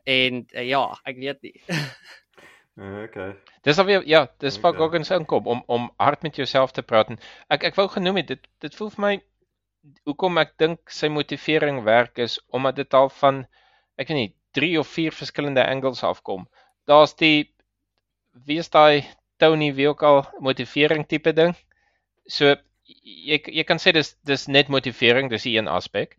En 0.06 0.46
uh, 0.56 0.68
ja, 0.68 0.94
ek 1.06 1.16
weet 1.18 1.42
nie. 1.44 1.54
Okay. 2.80 3.34
Dis 3.64 3.78
alweer 3.78 4.06
ja, 4.08 4.28
dis 4.40 4.56
waar 4.62 4.72
Okay. 4.72 4.80
Goggins 4.86 5.10
inkom 5.12 5.48
om 5.48 5.64
om 5.68 5.90
hard 6.00 6.22
met 6.24 6.36
jouself 6.36 6.72
te 6.72 6.82
praat 6.82 7.10
en 7.10 7.20
ek 7.50 7.64
ek 7.64 7.76
wou 7.76 7.88
genoem 7.92 8.16
het 8.22 8.28
dit 8.28 8.48
dit 8.60 8.76
voel 8.76 8.90
vir 8.90 9.02
my 9.02 9.22
hoekom 10.06 10.38
ek 10.38 10.58
dink 10.58 10.90
sy 10.90 11.08
motivering 11.08 11.84
werk 11.84 12.18
is 12.18 12.40
omdat 12.54 12.76
dit 12.76 12.94
al 12.94 13.10
van 13.22 13.46
ek 13.98 14.10
weet 14.10 14.18
nie 14.18 14.34
3 14.58 14.80
of 14.80 14.88
4 14.88 15.12
verskillende 15.14 15.66
angles 15.66 16.04
afkom. 16.04 16.48
Daar's 16.90 17.16
die 17.16 17.52
wie 18.46 18.60
is 18.60 18.70
daai 18.70 19.06
Tony 19.40 19.74
wie 19.74 19.88
ook 19.88 20.04
al 20.04 20.24
motivering 20.40 21.08
tipe 21.08 21.34
ding. 21.34 21.56
So 22.28 22.56
jy 23.04 23.40
jy 23.46 23.64
kan 23.64 23.82
sê 23.82 23.94
dis 23.96 24.16
dis 24.26 24.48
net 24.48 24.70
motivering, 24.70 25.30
dis 25.30 25.48
die 25.48 25.58
een 25.58 25.68
aspek. 25.68 26.16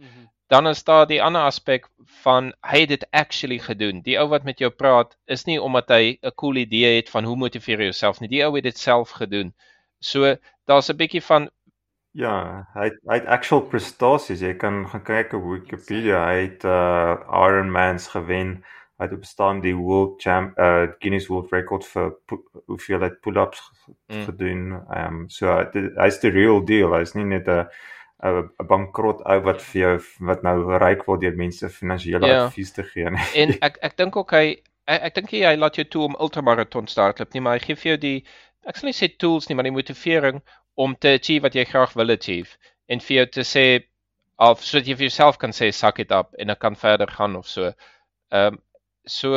Dan 0.51 0.67
is 0.67 0.83
daar 0.85 1.07
die 1.07 1.21
ander 1.23 1.47
aspek 1.47 1.87
van 2.25 2.53
hy 2.67 2.81
het 2.81 2.89
dit 2.89 3.05
actually 3.13 3.59
gedoen. 3.59 4.01
Die 4.03 4.17
ou 4.19 4.29
wat 4.33 4.45
met 4.45 4.59
jou 4.59 4.71
praat 4.71 5.17
is 5.27 5.47
nie 5.47 5.61
omdat 5.63 5.91
hy 5.95 6.19
'n 6.23 6.35
cool 6.43 6.57
idee 6.57 6.97
het 6.97 7.11
van 7.11 7.25
hoe 7.25 7.37
motiveer 7.37 7.79
jy 7.79 7.91
jouself 7.93 8.21
nie. 8.21 8.29
Die 8.29 8.43
ou 8.45 8.55
het 8.57 8.65
dit 8.65 8.79
self 8.79 9.11
gedoen. 9.11 9.55
So 10.01 10.37
daar's 10.67 10.91
'n 10.91 10.97
bietjie 10.97 11.23
van 11.23 11.51
Ja, 12.19 12.67
hy 12.75 12.89
het, 12.89 12.97
hy 13.07 13.15
het 13.21 13.27
actual 13.31 13.61
prestasies. 13.71 14.41
Jy 14.43 14.55
kan 14.59 14.83
gaan 14.91 15.03
kyk 15.07 15.33
op 15.39 15.45
Wikipedia. 15.47 16.25
Hy 16.27 16.41
het 16.49 16.65
uh 16.67 17.15
Ironmans 17.31 18.09
gewen. 18.11 18.57
Hy 18.99 19.07
het 19.07 19.15
op 19.17 19.25
staan 19.25 19.61
die 19.63 19.77
world 19.79 20.17
champ 20.23 20.59
uh 20.59 20.89
Guinness 20.99 21.29
World 21.31 21.53
Record 21.55 21.87
vir 21.87 22.11
pu- 22.27 22.43
hoeveelheid 22.67 23.21
pull-ups 23.21 23.63
Mm. 24.11 24.25
gedoen. 24.27 24.65
Ehm 24.95 25.07
um, 25.21 25.29
so 25.29 25.51
hy's 25.99 26.19
die 26.23 26.31
real 26.31 26.61
deal. 26.65 26.93
Hy's 26.95 27.15
nie 27.15 27.25
net 27.25 27.49
'n 27.49 27.67
'n 28.23 28.51
bankrot 28.69 29.23
ou 29.25 29.41
wat 29.43 29.63
vir 29.63 29.81
jou 29.83 29.95
wat 30.27 30.43
nou 30.43 30.79
ryk 30.79 31.07
word 31.07 31.21
deur 31.21 31.37
mense 31.37 31.69
finansiële 31.69 32.27
Ja. 32.27 32.45
advies 32.47 32.73
te 32.73 32.83
gee 32.83 33.11
nie. 33.11 33.25
en 33.35 33.55
ek 33.69 33.79
ek 33.83 33.97
dink 33.97 34.17
ook 34.17 34.31
hy 34.31 34.63
ek, 34.87 35.03
ek 35.03 35.15
dink 35.15 35.31
hy 35.31 35.57
laat 35.57 35.75
jou 35.77 35.85
toe 35.85 36.05
om 36.05 36.17
ultramaraton 36.21 36.87
te 36.87 37.01
hardloop 37.01 37.35
nie, 37.35 37.41
maar 37.41 37.53
hy 37.59 37.65
gee 37.65 37.75
vir 37.77 37.91
jou 37.93 37.97
die 37.99 38.25
ek 38.67 38.77
sal 38.77 38.87
nie 38.87 38.95
sê 38.95 39.09
tools 39.19 39.49
nie, 39.49 39.55
maar 39.57 39.65
die 39.65 39.73
motivering 39.79 40.43
om 40.75 40.97
te 40.97 41.17
achieve 41.19 41.43
wat 41.43 41.55
jy 41.55 41.65
graag 41.65 41.93
wil 41.99 42.11
achieve 42.11 42.57
en 42.89 43.01
vir 43.01 43.17
jou 43.17 43.27
te 43.39 43.45
sê 43.47 43.65
of 44.41 44.65
sodat 44.65 44.89
jy 44.89 44.97
vir 44.97 45.09
jouself 45.09 45.39
kan 45.39 45.53
sê 45.57 45.71
suck 45.75 46.01
it 46.01 46.13
up 46.13 46.35
en 46.39 46.51
ek 46.51 46.61
kan 46.61 46.77
verder 46.77 47.11
gaan 47.13 47.37
of 47.37 47.49
so. 47.49 47.73
Ehm 48.33 48.55
um, 48.55 48.61
so 49.07 49.35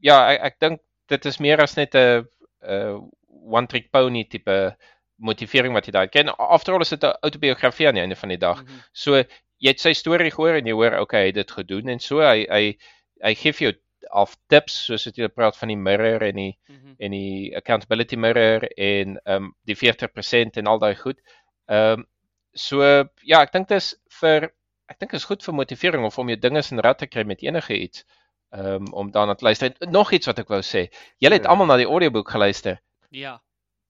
ja, 0.00 0.16
ek 0.32 0.40
ek 0.48 0.60
dink 0.60 0.80
dit 1.10 1.26
is 1.26 1.40
meer 1.40 1.60
as 1.62 1.76
net 1.76 1.94
'n 1.94 2.24
'n 2.62 3.10
one 3.58 3.66
trick 3.66 3.90
pony 3.92 4.24
tipe 4.24 4.76
motivering 5.18 5.74
wat 5.74 5.86
jy 5.86 5.92
daar 5.92 6.08
ken. 6.08 6.30
After 6.38 6.74
all 6.74 6.80
is 6.86 6.90
dit 6.90 7.04
'n 7.04 7.18
autobiografie 7.22 7.88
aan 7.88 7.94
die 7.94 8.02
einde 8.02 8.16
van 8.16 8.28
die 8.28 8.38
dag. 8.38 8.62
Mhm. 8.64 8.80
So 8.92 9.16
jy 9.60 9.68
het 9.68 9.80
sy 9.80 9.92
storie 9.92 10.30
gehoor 10.30 10.56
en 10.56 10.66
jy 10.66 10.72
hoor 10.72 10.98
okay, 11.00 11.20
hy 11.20 11.26
het 11.26 11.34
dit 11.34 11.50
gedoen 11.50 11.88
en 11.88 12.00
so 12.00 12.20
hy 12.20 12.46
hy 12.48 12.78
hy 13.22 13.34
gee 13.34 13.52
vir 13.52 13.66
jou 13.66 13.74
af 14.12 14.36
tips 14.48 14.84
soos 14.86 15.04
wat 15.06 15.16
jy 15.18 15.28
praat 15.28 15.56
van 15.56 15.68
die 15.68 15.76
mirror 15.76 16.22
en 16.22 16.36
die 16.36 16.58
Mhm. 16.68 16.94
en 16.98 17.10
die 17.10 17.56
accountability 17.56 18.16
mirror 18.16 18.64
en 18.76 19.18
ehm 19.24 19.44
um, 19.44 19.54
die 19.64 19.76
40% 19.76 20.56
en 20.56 20.66
al 20.66 20.78
daai 20.78 20.94
goed. 20.96 21.20
Ehm 21.68 22.00
um, 22.00 22.06
so 22.54 22.82
ja, 23.22 23.42
ek 23.42 23.52
dink 23.52 23.68
dis 23.68 23.94
vir 24.20 24.50
ek 24.90 24.98
dink 24.98 25.12
is 25.14 25.24
goed 25.24 25.42
vir 25.42 25.54
motivering 25.54 26.04
of 26.04 26.18
om 26.18 26.28
jou 26.28 26.36
dinge 26.38 26.62
in 26.72 26.80
rad 26.80 26.98
te 26.98 27.06
kry 27.06 27.22
met 27.24 27.42
enige 27.42 27.76
iets. 27.78 28.04
Ehm 28.52 28.74
um, 28.82 28.92
om 28.92 29.10
daarna 29.10 29.34
te 29.34 29.44
luister. 29.44 29.72
En 29.80 29.90
Nog 29.92 30.12
iets 30.12 30.26
wat 30.26 30.38
ek 30.38 30.48
wou 30.48 30.60
sê. 30.62 30.88
Julle 31.18 31.34
het 31.38 31.44
Ja. 31.44 31.50
almal 31.50 31.66
na 31.66 31.76
die 31.76 31.86
audioboek 31.86 32.30
geluister. 32.30 32.80
Ja. 33.10 33.40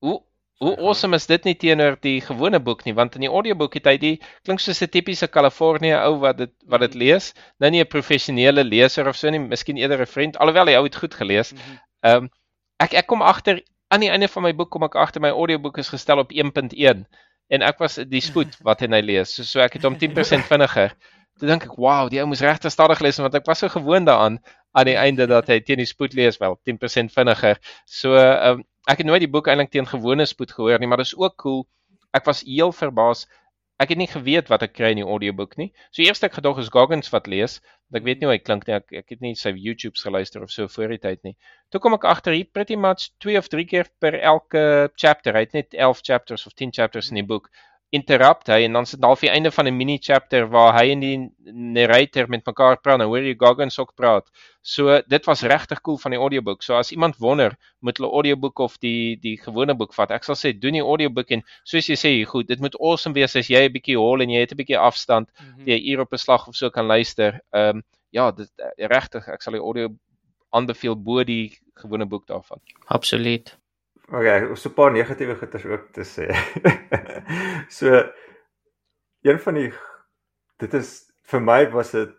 Hoe 0.01 0.23
hoe 0.61 0.75
Sorry, 0.75 0.87
awesome 0.87 1.17
is 1.17 1.27
dit 1.27 1.47
nie 1.49 1.55
teenoor 1.57 1.97
die 2.05 2.19
gewone 2.21 2.61
boek 2.61 2.85
nie? 2.85 2.93
Want 2.97 3.15
in 3.17 3.25
die 3.25 3.33
audioboek 3.33 3.79
het 3.79 3.87
hy 3.89 3.95
die 4.01 4.13
klink 4.45 4.61
soos 4.61 4.83
'n 4.85 4.91
tipiese 4.93 5.29
Kalifornië 5.29 5.97
ou 6.05 6.19
wat 6.21 6.37
dit 6.37 6.53
wat 6.69 6.85
dit 6.85 6.95
lees. 6.95 7.33
Nou 7.59 7.71
nie 7.71 7.81
'n 7.81 7.89
professionele 7.89 8.65
leser 8.65 9.09
of 9.09 9.17
so 9.17 9.31
nie 9.31 9.41
miskien 9.41 9.81
eerder 9.81 10.03
'n 10.03 10.07
vriend 10.07 10.37
alhoewel 10.37 10.67
hy 10.67 10.77
ou 10.77 10.85
het 10.85 10.97
goed 10.97 11.15
gelees. 11.15 11.53
Mhm. 11.53 11.79
ehm 12.03 12.17
um, 12.17 12.31
ek 12.79 12.93
ek 12.95 13.07
kom 13.07 13.23
agter 13.23 13.63
aan 13.89 14.01
die 14.01 14.11
einde 14.11 14.29
van 14.29 14.43
my 14.43 14.53
boek 14.53 14.71
kom 14.71 14.85
ek 14.85 14.95
agter 14.95 15.21
my 15.21 15.31
audioboek 15.31 15.79
is 15.79 15.89
gestel 15.89 16.19
op 16.19 16.33
1.1 16.33 17.07
en 17.49 17.63
ek 17.63 17.79
was 17.79 17.97
die 17.97 18.21
spoed 18.21 18.57
wat 18.69 18.81
hy 18.81 19.01
lees. 19.01 19.35
So, 19.35 19.43
so 19.43 19.61
ek 19.61 19.73
het 19.73 19.83
hom 19.83 19.97
10% 19.97 20.47
vinniger. 20.47 20.95
Toe 21.39 21.49
dink 21.49 21.65
ek 21.65 21.77
wow 21.79 22.09
die 22.11 22.21
ou 22.21 22.27
moes 22.27 22.43
regtig 22.45 22.73
stadig 22.73 23.01
lees 23.01 23.19
want 23.19 23.35
ek 23.35 23.47
was 23.47 23.59
so 23.59 23.69
gewoond 23.69 24.07
daaraan 24.07 24.39
aan 24.73 24.87
die 24.87 24.97
einde 24.97 25.27
dat 25.27 25.49
hy 25.49 25.61
teen 25.61 25.81
die 25.81 25.89
spoed 25.89 26.15
lees 26.15 26.39
wel 26.39 26.61
10% 26.69 27.13
vinniger. 27.17 27.59
So 27.87 28.15
ehm 28.15 28.61
um, 28.61 28.65
ek 28.89 29.03
het 29.03 29.07
nooit 29.07 29.24
die 29.24 29.31
boek 29.31 29.51
eintlik 29.51 29.72
teen 29.74 29.89
gewone 29.89 30.26
spoed 30.26 30.55
gehoor 30.57 30.81
nie, 30.81 30.89
maar 30.89 31.03
dit 31.03 31.11
is 31.11 31.18
ook 31.18 31.37
cool. 31.43 31.66
Ek 32.16 32.24
was 32.26 32.43
heel 32.47 32.72
verbaas. 32.72 33.26
Ek 33.81 33.93
het 33.93 34.01
nie 34.01 34.09
geweet 34.11 34.51
wat 34.53 34.64
ek 34.66 34.74
kry 34.76 34.91
in 34.93 35.01
die 35.01 35.09
audioboek 35.09 35.57
nie. 35.57 35.70
So 35.89 36.03
eers 36.05 36.20
ek 36.26 36.35
gedog 36.37 36.59
is 36.61 36.68
Goggins 36.72 37.09
wat 37.14 37.28
lees, 37.31 37.61
want 37.89 38.03
ek 38.03 38.09
weet 38.09 38.20
nie 38.20 38.28
hoe 38.28 38.35
hy 38.35 38.41
klink 38.45 38.66
nie. 38.68 38.76
Ek 38.76 38.93
ek 39.03 39.14
het 39.14 39.24
nie 39.24 39.33
sy 39.41 39.55
YouTube's 39.57 40.05
geluister 40.05 40.45
of 40.45 40.53
so 40.53 40.68
voor 40.68 40.93
die 40.93 41.01
tyd 41.01 41.22
nie. 41.24 41.37
Toe 41.72 41.81
kom 41.81 41.97
ek 41.97 42.05
agter 42.09 42.37
hier 42.37 42.51
pretty 42.53 42.76
much 42.76 43.09
2 43.24 43.39
of 43.41 43.49
3 43.49 43.64
keer 43.70 43.89
per 44.05 44.18
elke 44.20 44.62
chapter. 45.01 45.37
Hy 45.37 45.47
het 45.47 45.57
net 45.57 45.76
11 45.76 46.05
chapters 46.05 46.47
of 46.47 46.57
10 46.61 46.76
chapters 46.76 47.09
in 47.09 47.22
die 47.22 47.26
boek. 47.26 47.49
Interrupt 47.93 48.47
hy 48.47 48.61
en 48.64 48.72
dan 48.78 48.86
sit 48.86 49.03
half 49.03 49.20
die 49.24 49.30
einde 49.30 49.51
van 49.51 49.66
'n 49.66 49.76
mini 49.76 49.99
chapter 49.99 50.47
waar 50.49 50.76
hy 50.78 50.91
en 50.93 51.01
die 51.01 51.30
narrator 51.53 52.28
met 52.28 52.47
mekaar 52.47 52.76
praat. 52.80 52.99
Nou 52.99 53.09
hoor 53.09 53.22
jy 53.26 53.34
Goggins 53.38 53.78
ook 53.78 53.95
praat. 53.97 54.30
So 54.62 55.01
dit 55.09 55.24
was 55.26 55.43
regtig 55.43 55.80
cool 55.80 55.99
van 55.99 56.11
die 56.12 56.20
audioboek. 56.20 56.62
So 56.62 56.74
as 56.74 56.93
iemand 56.93 57.16
wonder, 57.18 57.57
moet 57.80 57.97
hulle 57.99 58.11
audioboek 58.12 58.59
of 58.59 58.78
die 58.78 59.16
die 59.20 59.36
gewone 59.43 59.74
boek 59.74 59.95
vat. 59.95 60.11
Ek 60.11 60.24
sal 60.24 60.34
sê 60.36 60.53
doen 60.59 60.72
die 60.72 60.82
audiobook 60.82 61.30
en 61.30 61.43
soos 61.64 61.86
jy 61.88 61.97
sê, 61.97 62.24
goed, 62.26 62.47
dit 62.47 62.61
moet 62.61 62.76
awesome 62.80 63.14
wees 63.14 63.34
as 63.36 63.49
jy 63.49 63.64
'n 63.66 63.72
bietjie 63.72 63.97
hol 63.99 64.20
en 64.22 64.30
jy 64.30 64.41
het 64.41 64.53
'n 64.53 64.57
bietjie 64.57 64.78
afstand, 64.78 65.28
Mhm. 65.41 65.66
jy 65.66 65.74
'n 65.80 65.86
uur 65.91 66.01
op 66.01 66.12
'n 66.12 66.18
slag 66.18 66.47
of 66.49 66.55
so 66.57 66.70
kan 66.70 66.86
luister. 66.86 67.41
Ehm 67.53 67.76
um, 67.76 67.82
ja, 68.12 68.30
dit 68.30 68.51
uh, 68.59 68.86
regtig, 68.86 69.28
ek 69.28 69.43
sal 69.43 69.53
die 69.53 69.61
audio 69.62 69.88
aanbeveel 70.53 70.97
bo 70.97 71.24
die 71.24 71.59
gewone 71.74 72.07
boek 72.07 72.26
daarvan. 72.26 72.59
Absoluut. 72.86 73.57
Okay, 74.13 74.55
so 74.57 74.69
'n 74.69 74.75
paar 74.75 74.91
negatiewe 74.91 75.37
goeters 75.39 75.65
ook 75.65 75.93
te 75.93 76.03
sê. 76.03 76.27
so 77.79 78.11
een 79.23 79.39
van 79.39 79.55
die 79.55 79.73
dit 80.59 80.75
is 80.75 81.13
vir 81.31 81.41
my 81.41 81.71
was 81.71 81.93
dit 81.95 82.11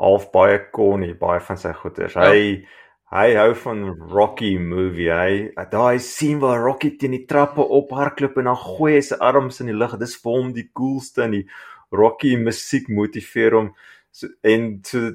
half 0.00 0.30
baie 0.32 0.70
corny, 0.70 1.12
baie 1.14 1.40
van 1.40 1.58
sy 1.60 1.72
goeters. 1.76 2.16
Ja. 2.16 2.30
Hy 2.30 2.64
hy 3.12 3.34
hou 3.36 3.52
van 3.54 3.84
Rocky 4.14 4.56
movie. 4.58 5.10
Hy 5.12 5.66
daai 5.70 5.98
sien 6.00 6.40
waar 6.40 6.64
Rocky 6.64 6.96
teen 6.96 7.12
die 7.14 7.26
trappe 7.28 7.60
ophardloop 7.60 8.40
en 8.40 8.48
dan 8.50 8.56
gooi 8.56 8.94
hy 8.96 9.04
sy 9.04 9.20
arms 9.20 9.60
in 9.60 9.68
die 9.70 9.76
lug. 9.76 9.98
Dis 10.00 10.16
vir 10.22 10.40
hom 10.40 10.50
die 10.56 10.70
coolste 10.72 11.26
en 11.28 11.36
die 11.36 11.44
Rocky 11.92 12.34
musiek 12.40 12.88
motiveer 12.88 13.54
hom 13.60 13.70
so, 14.10 14.26
en 14.42 14.80
so 14.88 15.12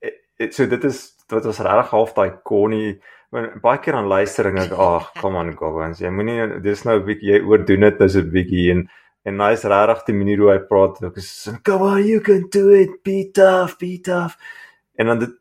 eh, 0.00 0.16
eh, 0.40 0.50
so 0.50 0.66
dit 0.66 0.84
is 0.88 1.04
wat 1.28 1.44
was 1.44 1.60
regtig 1.60 1.92
half 1.92 2.16
daai 2.16 2.40
corny 2.48 2.96
baie 3.32 3.80
keer 3.84 3.98
aan 3.98 4.08
luister 4.08 4.48
en 4.48 4.60
ek 4.62 4.72
ag, 4.72 5.10
come 5.20 5.38
on 5.40 5.50
Goggins, 5.56 6.00
jy 6.00 6.10
moenie 6.12 6.60
dis 6.64 6.84
nou 6.88 6.98
'n 6.98 7.04
bietjie 7.04 7.34
jy 7.34 7.40
oordoen 7.44 7.84
dit 7.84 7.98
nou 8.00 8.08
so 8.08 8.20
'n 8.20 8.30
bietjie 8.32 8.70
en 8.72 8.88
en 9.26 9.40
hy's 9.40 9.64
regtig 9.64 10.06
die 10.06 10.14
manier 10.16 10.38
hoe 10.38 10.52
hy 10.52 10.58
praat. 10.70 11.02
Ek 11.04 11.16
is 11.18 11.50
come 11.64 11.84
on 11.84 12.06
you 12.06 12.20
can 12.20 12.48
do 12.50 12.70
it, 12.70 13.02
be 13.04 13.30
tough, 13.32 13.76
be 13.78 13.98
tough. 14.00 14.36
En 14.96 15.06
dan 15.06 15.18
dit 15.18 15.34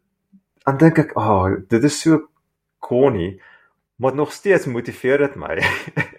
dan 0.65 0.77
dink 0.77 0.99
ek, 0.99 1.13
ag, 1.15 1.27
oh, 1.27 1.55
dit 1.69 1.83
is 1.83 2.01
so 2.01 2.27
corny, 2.79 3.39
maar 3.95 4.13
nog 4.15 4.33
steeds 4.33 4.67
motiveer 4.67 5.17
dit 5.17 5.35
my. 5.35 5.55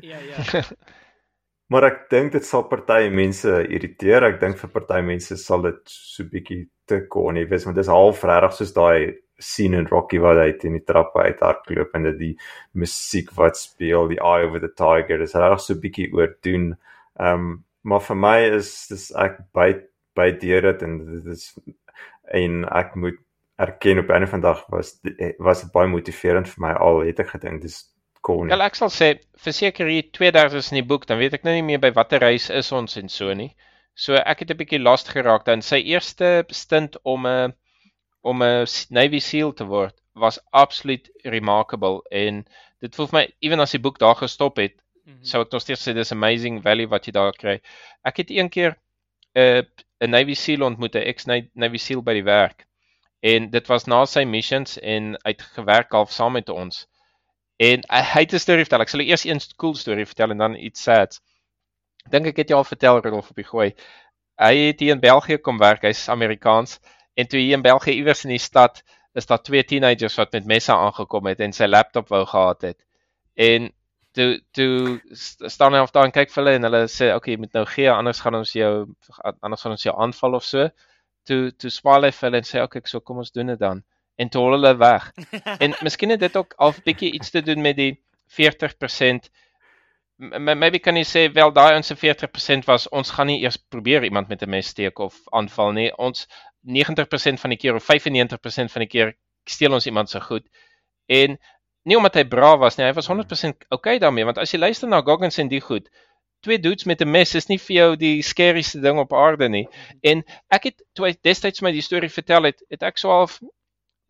Ja, 0.00 0.16
ja. 0.16 0.62
maar 1.70 1.84
ek 1.84 2.08
dink 2.08 2.32
dit 2.32 2.44
sal 2.44 2.62
party 2.64 3.10
mense 3.12 3.68
irriteer. 3.68 4.24
Ek 4.24 4.40
dink 4.40 4.56
vir 4.56 4.70
party 4.72 5.02
mense 5.04 5.36
sal 5.36 5.60
dit 5.62 5.80
so 5.84 6.24
bietjie 6.24 6.70
te 6.88 7.02
corny 7.12 7.44
wees, 7.50 7.66
want 7.68 7.76
dit 7.76 7.84
is 7.84 7.92
half 7.92 8.24
regtig 8.24 8.56
soos 8.56 8.72
daai 8.72 9.12
scene 9.40 9.78
in 9.78 9.88
Rocky 9.90 10.20
waar 10.22 10.38
hy 10.42 10.52
teen 10.60 10.76
die 10.78 10.84
trappe 10.84 11.22
uit 11.24 11.40
hardloop 11.40 11.94
en 11.94 12.08
dit 12.10 12.18
die 12.18 12.34
musiek 12.72 13.32
wat 13.36 13.58
speel, 13.58 14.08
die 14.08 14.20
Eye 14.20 14.46
of 14.46 14.60
the 14.60 14.72
Tiger, 14.72 15.18
dis 15.18 15.34
regtig 15.34 15.64
so 15.64 15.74
bietjie 15.74 16.10
oordoen. 16.12 16.72
Ehm 17.18 17.34
um, 17.34 17.50
maar 17.82 18.02
vir 18.04 18.16
my 18.16 18.38
is 18.60 18.70
dis 18.90 19.06
ek 19.16 19.38
by 19.56 19.70
by 20.18 20.30
deur 20.42 20.66
dit 20.68 20.82
en 20.84 20.98
dit 21.00 21.30
is 21.32 21.46
en 22.36 22.64
ek 22.68 22.92
moet 22.94 23.16
erken 23.60 24.02
op 24.02 24.08
'n 24.08 24.12
einde 24.12 24.26
van 24.26 24.40
dag 24.40 24.66
was 24.68 25.00
was 25.38 25.62
dit 25.62 25.72
baie 25.72 25.88
motiverend 25.88 26.48
vir 26.48 26.60
my 26.66 26.72
al 26.72 27.00
het 27.08 27.20
ek 27.20 27.32
gedink 27.36 27.62
dis 27.62 27.80
corny. 28.20 28.50
Wel 28.50 28.62
ek 28.62 28.74
sal 28.74 28.92
sê 28.92 29.08
verseker 29.36 29.86
hier 29.86 30.10
2000 30.12 30.72
in 30.72 30.82
die 30.82 30.88
boek, 30.88 31.06
dan 31.06 31.18
weet 31.18 31.34
ek 31.34 31.44
nou 31.44 31.54
nie 31.54 31.66
meer 31.72 31.80
by 31.80 31.92
watter 31.92 32.20
reis 32.20 32.50
is 32.50 32.72
ons 32.72 32.96
en 32.96 33.08
so 33.08 33.34
nie. 33.34 33.54
So 33.94 34.14
ek 34.14 34.44
het 34.44 34.50
'n 34.50 34.60
bietjie 34.60 34.82
lost 34.82 35.08
geraak 35.08 35.44
dan 35.44 35.62
sy 35.62 35.80
eerste 35.82 36.44
stint 36.48 36.96
om 37.02 37.26
'n 37.26 37.54
om 38.20 38.42
'n 38.42 38.66
Navy 38.88 39.18
SEAL 39.18 39.52
te 39.52 39.64
word 39.64 39.94
was 40.12 40.38
absoluut 40.50 41.10
remarkable 41.22 42.02
en 42.10 42.44
dit 42.80 42.94
voel 42.94 43.06
vir 43.06 43.18
my 43.18 43.26
ewen 43.40 43.60
as 43.60 43.70
die 43.70 43.80
boek 43.80 43.98
daar 43.98 44.16
gestop 44.16 44.56
het 44.56 44.74
mm 45.04 45.12
-hmm. 45.12 45.24
sou 45.24 45.42
ek 45.42 45.52
nog 45.52 45.62
steeds 45.62 45.88
sê 45.88 45.94
dis 45.94 46.12
amazing 46.12 46.62
value 46.62 46.88
wat 46.88 47.06
jy 47.06 47.12
daar 47.12 47.32
kry. 47.32 47.60
Ek 48.02 48.16
het 48.16 48.30
een 48.30 48.48
keer 48.48 48.76
'n 49.34 49.40
uh, 49.40 49.62
'n 50.00 50.10
Navy 50.10 50.34
SEAL 50.34 50.62
ontmoet, 50.62 50.94
'n 50.94 51.06
ex 51.12 51.26
Navy 51.54 51.76
SEAL 51.76 52.02
by 52.02 52.12
die 52.12 52.24
werk. 52.24 52.66
En 53.20 53.50
dit 53.50 53.66
was 53.66 53.84
na 53.84 54.04
sy 54.06 54.24
missions 54.24 54.78
en 54.78 55.16
uit 55.24 55.42
gewerk 55.42 55.92
half 55.92 56.12
saam 56.12 56.32
met 56.32 56.48
ons. 56.48 56.86
En 57.56 57.82
hy 57.88 58.20
het 58.24 58.32
'n 58.32 58.38
storie 58.38 58.64
vertel. 58.64 58.80
Ek 58.80 58.88
sal 58.88 59.00
eers 59.00 59.24
een 59.24 59.40
cool 59.56 59.74
storie 59.74 60.06
vertel 60.06 60.30
en 60.30 60.38
dan 60.38 60.54
iets 60.56 60.82
sad. 60.82 61.20
Dink 62.10 62.26
ek 62.26 62.36
het 62.36 62.48
jou 62.48 62.58
al 62.58 62.64
vertel 62.64 63.00
Rolf 63.00 63.30
op 63.30 63.36
die 63.36 63.44
gooi. 63.44 63.74
Hy 64.40 64.54
het 64.56 64.80
hier 64.80 64.92
in 64.92 65.00
België 65.00 65.36
kom 65.36 65.58
werk. 65.58 65.82
Hy's 65.82 66.08
Amerikaans 66.08 66.80
en 67.14 67.28
toe 67.28 67.40
hier 67.40 67.56
in 67.56 67.62
België 67.62 67.96
iewers 67.98 68.24
in 68.24 68.34
die 68.34 68.42
stad 68.42 68.82
is 69.18 69.26
daar 69.26 69.42
twee 69.42 69.64
teenagers 69.64 70.16
wat 70.18 70.32
met 70.32 70.46
messe 70.46 70.72
aangekom 70.72 71.26
het 71.26 71.40
en 71.40 71.52
sy 71.52 71.66
laptop 71.66 72.08
wou 72.08 72.24
gehad 72.26 72.62
het. 72.62 72.78
En 73.34 73.70
toe 74.12 74.40
toe 74.50 75.00
staan 75.46 75.74
hy 75.74 75.80
of 75.82 75.90
daar 75.94 76.08
en 76.08 76.14
kyk 76.14 76.30
vir 76.30 76.42
hulle 76.42 76.56
en 76.58 76.66
hulle 76.68 76.82
sê 76.90 77.12
okay, 77.14 77.34
jy 77.34 77.42
moet 77.44 77.54
nou 77.58 77.64
gee 77.70 77.90
anders 77.90 78.22
gaan 78.24 78.38
ons 78.40 78.52
jou 78.54 78.72
anders 79.40 79.62
gaan 79.62 79.76
ons 79.76 79.86
jou 79.86 79.94
aanval 79.96 80.38
of 80.38 80.46
so. 80.46 80.68
Toe 81.28 81.50
toe 81.52 81.70
swaal 81.70 82.06
hy 82.06 82.12
vir 82.16 82.28
hulle 82.28 82.42
en 82.42 82.48
sê 82.48 82.62
okay, 82.62 82.82
so 82.84 83.00
kom 83.00 83.22
ons 83.22 83.34
doen 83.34 83.52
dit 83.54 83.60
dan 83.60 83.82
en 84.20 84.28
toe 84.28 84.42
hol 84.44 84.58
hulle 84.58 84.74
weg. 84.80 85.10
en 85.64 85.76
miskien 85.86 86.12
het 86.14 86.22
dit 86.22 86.36
ook 86.36 86.54
al 86.58 86.74
'n 86.74 86.86
bietjie 86.86 87.12
iets 87.18 87.30
te 87.30 87.42
doen 87.42 87.62
met 87.62 87.76
die 87.76 87.92
40% 88.38 89.30
maybe 90.20 90.78
kan 90.78 90.96
jy 90.96 91.04
sê 91.08 91.22
wel 91.32 91.52
daai 91.56 91.76
ons 91.78 91.92
40% 91.96 92.66
was 92.68 92.86
ons 92.92 93.12
gaan 93.16 93.30
nie 93.30 93.40
eers 93.42 93.56
probeer 93.56 94.04
iemand 94.04 94.28
met 94.28 94.42
'n 94.42 94.50
mes 94.50 94.66
steek 94.66 94.98
of 94.98 95.16
aanval 95.32 95.72
nie. 95.72 95.90
Ons 95.96 96.26
90% 96.62 97.40
van 97.40 97.50
die 97.50 97.56
keer 97.56 97.74
of 97.74 97.84
95% 97.84 98.72
van 98.72 98.80
die 98.84 98.88
keer 98.88 99.16
steel 99.48 99.72
ons 99.72 99.86
iemand 99.86 100.10
se 100.10 100.20
goed. 100.20 100.46
En 101.06 101.38
nie 101.84 101.96
omdat 101.96 102.14
hy 102.14 102.24
braaf 102.24 102.58
was 102.58 102.76
nie, 102.76 102.86
hy 102.86 102.92
was 102.92 103.08
100% 103.08 103.64
okay 103.70 103.98
daarmee 103.98 104.24
want 104.24 104.38
as 104.38 104.52
jy 104.52 104.58
luister 104.58 104.88
na 104.88 105.00
Goggins 105.02 105.38
en 105.38 105.48
die 105.48 105.60
goed, 105.60 105.88
twee 106.40 106.58
dudes 106.58 106.84
met 106.84 107.00
'n 107.00 107.10
mes 107.10 107.34
is 107.34 107.48
nie 107.48 107.58
vir 107.58 107.76
jou 107.76 107.96
die 107.96 108.22
scariest 108.22 108.82
ding 108.82 108.98
op 108.98 109.12
aarde 109.12 109.48
nie. 109.48 109.68
En 110.02 110.22
ek 110.50 110.64
het 110.64 110.82
toe 110.94 111.06
hy 111.06 111.14
destyds 111.22 111.62
my 111.62 111.72
die 111.72 111.82
storie 111.82 112.08
vertel 112.08 112.44
het, 112.44 112.62
het 112.70 112.82
ek 112.82 112.98
so 112.98 113.08
half 113.08 113.40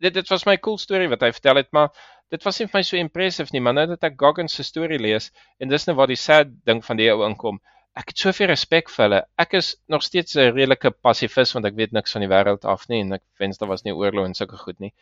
dit 0.01 0.13
dit 0.13 0.29
was 0.29 0.45
my 0.45 0.57
cool 0.57 0.77
storie 0.77 1.09
wat 1.09 1.21
hy 1.21 1.31
vertel 1.31 1.55
het, 1.55 1.71
maar 1.71 1.89
dit 2.31 2.43
was 2.47 2.59
nie 2.59 2.67
vir 2.67 2.79
my 2.79 2.83
so 2.87 2.97
impressive 2.97 3.51
nie, 3.53 3.61
maar 3.61 3.73
nou 3.73 3.87
dat 3.91 4.03
ek 4.03 4.19
Goggins 4.19 4.55
se 4.55 4.63
storie 4.63 4.99
lees 4.99 5.31
en 5.59 5.69
dis 5.69 5.87
nou 5.87 5.95
waar 5.95 6.07
die 6.07 6.19
sad 6.19 6.47
ding 6.65 6.83
van 6.85 6.97
die 6.97 7.11
ou 7.11 7.25
inkom 7.27 7.59
ek 7.97 8.13
het 8.13 8.23
soveel 8.23 8.47
respek 8.51 8.89
vir 8.91 9.03
hulle. 9.05 9.19
Ek 9.41 9.55
is 9.59 9.75
nog 9.91 10.03
steeds 10.03 10.35
'n 10.35 10.53
redelike 10.55 10.91
passivist 11.03 11.53
want 11.53 11.65
ek 11.65 11.75
weet 11.75 11.91
niks 11.91 12.11
van 12.15 12.21
die 12.23 12.31
wêreld 12.31 12.65
af 12.65 12.87
nie 12.89 13.01
en 13.01 13.13
ek 13.13 13.23
wens 13.39 13.57
daar 13.57 13.69
was 13.69 13.83
nie 13.83 13.93
oorlog 13.93 14.25
en 14.25 14.33
sulke 14.33 14.57
goed 14.57 14.79
nie. 14.79 14.93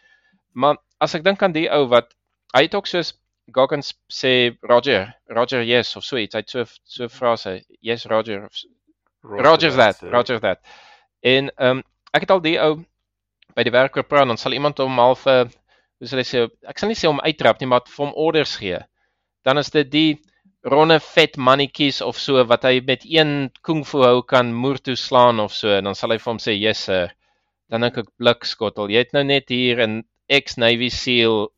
Maar 0.53 0.77
as 0.99 1.15
ek 1.15 1.23
dink 1.23 1.43
aan 1.43 1.53
die 1.53 1.69
ou 1.69 1.87
wat 1.87 2.15
hy 2.53 2.63
het 2.63 2.75
ook 2.75 2.87
soos 2.87 3.13
Goggins 3.51 3.93
sê 4.09 4.57
Roger, 4.61 5.13
Roger 5.27 5.63
yes 5.63 5.95
of 5.95 6.03
so 6.03 6.17
iets. 6.17 6.35
Hy 6.35 6.41
het 6.41 6.49
so 6.49 6.65
so 6.83 7.07
frase, 7.09 7.63
yes 7.81 8.05
Roger. 8.05 8.49
Roger, 9.21 9.43
Roger 9.43 9.71
that, 9.71 9.99
that 9.99 10.11
Roger 10.11 10.39
that. 10.39 10.59
En 11.21 11.49
ehm 11.57 11.77
um, 11.77 11.83
ek 12.13 12.21
het 12.21 12.31
al 12.31 12.41
die 12.41 12.59
ou 12.59 12.85
by 13.55 13.63
die 13.63 13.71
werk 13.71 13.93
gepraat 13.93 14.21
en 14.21 14.27
dan 14.27 14.37
sal 14.37 14.53
iemand 14.53 14.77
hom 14.77 14.97
half 14.97 15.25
'n 15.27 15.49
sal 16.07 16.21
hy 16.21 16.27
sê 16.27 16.45
ek 16.71 16.79
sal 16.79 16.91
nie 16.91 16.97
sê 16.97 17.09
hom 17.09 17.21
uittrap 17.23 17.59
nie, 17.59 17.67
maar 17.67 17.83
vir 17.87 18.05
hom 18.05 18.15
orders 18.15 18.55
gee. 18.61 18.79
Dan 19.43 19.59
is 19.59 19.71
dit 19.73 19.89
die 19.91 20.11
ronde 20.63 20.99
vet 20.99 21.37
mannetjies 21.37 22.01
of 22.03 22.19
so 22.19 22.43
wat 22.47 22.65
hy 22.67 22.79
met 22.85 23.05
een 23.07 23.49
kung 23.63 23.85
fu 23.87 24.03
hou 24.03 24.21
kan 24.27 24.51
moer 24.53 24.79
toe 24.83 24.95
slaan 24.99 25.39
of 25.39 25.53
so. 25.55 25.71
En 25.75 25.89
dan 25.89 25.95
sal 25.95 26.11
hy 26.15 26.19
vir 26.19 26.31
hom 26.31 26.41
sê 26.43 26.55
yes 26.55 26.85
sir. 26.89 27.13
Dan 27.71 27.85
dink 27.85 27.99
ek 28.01 28.11
blikskottel 28.19 28.91
jy 28.91 29.05
het 29.05 29.13
nou 29.15 29.23
net 29.23 29.51
hier 29.51 29.83
'n 29.85 30.03
ex 30.29 30.57
navy 30.57 30.89
seal 30.89 31.49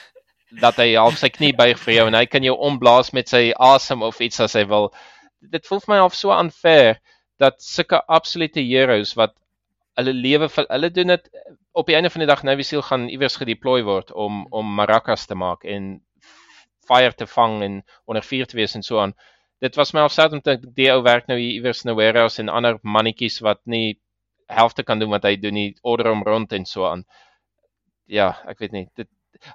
dat 0.64 0.78
hy 0.78 0.94
half 0.94 1.18
sy 1.18 1.30
knie 1.34 1.52
buig 1.56 1.78
vir 1.78 1.94
jou 1.94 2.06
en 2.08 2.14
hy 2.14 2.26
kan 2.30 2.44
jou 2.46 2.54
omblaas 2.54 3.12
met 3.12 3.28
sy 3.28 3.52
asem 3.58 4.02
of 4.02 4.20
iets 4.20 4.40
as 4.40 4.54
hy 4.54 4.64
wil. 4.70 4.92
Dit 5.40 5.66
voel 5.66 5.80
vir 5.80 5.94
my 5.94 6.00
half 6.04 6.14
so 6.14 6.30
unfair 6.32 7.00
dat 7.42 7.62
sulke 7.62 8.00
absolute 8.08 8.62
heroes 8.62 9.14
wat 9.18 9.34
hulle 9.98 10.12
lewe 10.12 10.48
hulle 10.56 10.90
doen 10.90 11.12
dit 11.14 11.28
op 11.72 11.86
die 11.86 11.96
einde 11.96 12.10
van 12.10 12.24
die 12.24 12.30
dag 12.30 12.42
navy 12.46 12.66
seal 12.66 12.82
gaan 12.82 13.08
iewers 13.08 13.36
gedeploy 13.40 13.82
word 13.86 14.12
om 14.12 14.44
om 14.50 14.74
maracas 14.80 15.26
te 15.30 15.34
maak 15.38 15.64
en 15.76 15.94
fire 16.88 17.14
te 17.16 17.26
vang 17.26 17.62
en 17.62 17.82
onder 18.04 18.22
vuur 18.22 18.46
te 18.46 18.56
wees 18.56 18.74
en 18.74 18.82
so 18.82 19.00
aan. 19.00 19.14
Dit 19.64 19.76
was 19.80 19.94
my 19.94 20.04
alsat 20.04 20.32
om 20.32 20.42
te 20.44 20.58
die 20.76 20.90
ou 20.92 21.02
werk 21.02 21.28
nou 21.30 21.38
hier 21.38 21.58
iewers 21.58 21.84
in 21.84 21.90
'n 21.90 21.96
warehouse 21.96 22.42
en 22.42 22.48
ander 22.48 22.78
mannetjies 22.82 23.40
wat 23.40 23.60
nie 23.64 24.00
helfte 24.48 24.82
kan 24.82 24.98
doen 24.98 25.10
wat 25.10 25.24
hy 25.24 25.36
doen 25.36 25.54
nie, 25.54 25.76
order 25.82 26.08
hom 26.08 26.22
rond 26.22 26.52
en 26.52 26.66
so 26.66 26.86
aan. 26.86 27.04
Ja, 28.06 28.36
ek 28.46 28.58
weet 28.58 28.72
nie. 28.72 28.88
Dit 28.94 29.08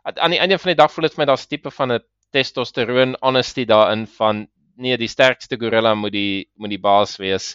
aan 0.03 0.31
die 0.31 0.39
einde 0.39 0.57
van 0.57 0.71
die 0.73 0.79
dag 0.81 0.91
voel 0.91 1.07
dit 1.07 1.13
vir 1.15 1.21
my 1.23 1.27
daar's 1.29 1.47
tipe 1.47 1.71
van 1.71 1.91
'n 1.91 1.99
testosteron 2.31 3.15
honesty 3.21 3.65
daarin 3.65 4.07
van 4.07 4.47
nee, 4.79 4.97
die 4.97 5.09
sterkste 5.11 5.57
gorilla 5.59 5.93
moet 5.95 6.13
die 6.15 6.49
moet 6.55 6.73
die 6.73 6.81
baas 6.81 7.17
wees. 7.19 7.51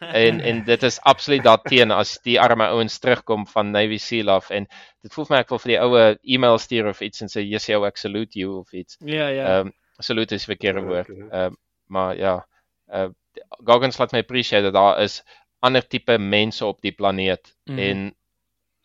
en 0.00 0.40
en 0.50 0.62
dit 0.66 0.86
is 0.88 0.98
absoluut 1.06 1.44
daarteen 1.46 1.94
as 1.94 2.16
die 2.26 2.38
arme 2.42 2.68
ouens 2.74 2.98
terugkom 3.02 3.46
van 3.50 3.70
Navy 3.74 3.98
Seal 4.02 4.30
af 4.32 4.50
en 4.50 4.66
dit 5.02 5.14
voel 5.14 5.28
vir 5.28 5.36
my 5.36 5.42
ek 5.44 5.54
wil 5.54 5.62
vir 5.62 5.74
die 5.74 5.80
oue 5.84 6.04
e-mail 6.36 6.58
stuur 6.62 6.90
of 6.90 7.02
iets 7.06 7.24
en 7.24 7.32
sê 7.32 7.44
yes 7.46 7.68
you 7.70 7.84
ek 7.86 8.00
salute 8.02 8.38
you 8.38 8.58
of 8.60 8.72
iets. 8.74 8.98
Ja 9.00 9.30
ja. 9.30 9.46
Ehm 9.58 9.72
um, 9.72 9.74
salute 10.02 10.36
is 10.36 10.48
verkeerde 10.48 10.84
woord. 10.84 11.10
Ehm 11.10 11.52
um, 11.52 11.56
maar 11.86 12.16
ja. 12.18 12.40
Uh 12.92 13.08
Goggins 13.68 13.98
laat 14.00 14.12
my 14.12 14.22
appreciate 14.24 14.64
dat 14.64 14.72
daar 14.72 15.02
is 15.02 15.22
ander 15.60 15.84
tipe 15.84 16.18
mense 16.18 16.64
op 16.64 16.80
die 16.80 16.92
planeet 16.92 17.52
mm. 17.64 17.78
en 17.78 18.14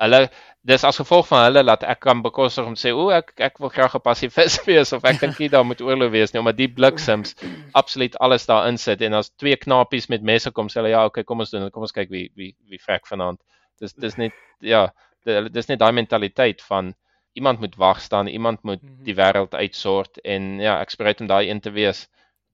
hulle 0.02 0.22
dis 0.68 0.84
as 0.86 1.00
gevolg 1.02 1.28
van 1.30 1.46
hulle 1.48 1.64
dat 1.66 1.84
ek 1.94 2.02
kan 2.06 2.22
bekostig 2.26 2.68
om 2.70 2.78
sê 2.78 2.94
o 2.94 3.08
ek 3.14 3.34
ek 3.50 3.60
wil 3.64 3.72
graag 3.74 3.96
'n 3.98 4.04
passivist 4.06 4.66
wees 4.70 4.94
of 4.98 5.06
ek 5.06 5.22
dink 5.22 5.40
nie 5.40 5.50
daar 5.54 5.66
moet 5.66 5.82
oorlog 5.82 6.12
wees 6.14 6.34
nie 6.34 6.42
omdat 6.42 6.58
die 6.58 6.70
bliksems 6.80 7.36
absoluut 7.74 8.18
alles 8.28 8.46
daar 8.50 8.68
insit 8.70 9.02
en 9.02 9.20
as 9.22 9.32
twee 9.32 9.58
knapies 9.66 10.10
met 10.14 10.26
messe 10.32 10.52
kom 10.52 10.70
sê 10.70 10.82
hulle 10.82 10.96
ja 10.96 11.06
okay 11.06 11.24
kom 11.24 11.40
ons 11.46 11.54
doen 11.54 11.70
kom 11.72 11.88
ons 11.88 11.98
kyk 11.98 12.10
wie 12.10 12.30
wie 12.36 12.56
wie 12.70 12.82
vrek 12.82 13.08
vanaand. 13.08 13.40
Dis 13.80 13.94
dis 13.94 14.18
net 14.18 14.34
ja 14.62 14.90
dis 15.26 15.70
net 15.70 15.80
daai 15.80 15.92
mentaliteit 15.92 16.62
van 16.62 16.94
iemand 17.34 17.60
moet 17.60 17.78
wag 17.78 18.02
staan 18.02 18.28
iemand 18.28 18.64
moet 18.64 18.82
mhm. 18.84 19.04
die 19.04 19.16
wêreld 19.16 19.54
uitsort 19.54 20.18
en 20.26 20.60
ja 20.60 20.82
ek 20.82 20.92
spreek 20.92 21.22
om 21.22 21.28
daai 21.28 21.50
een 21.50 21.62
te 21.62 21.72
wees. 21.72 22.10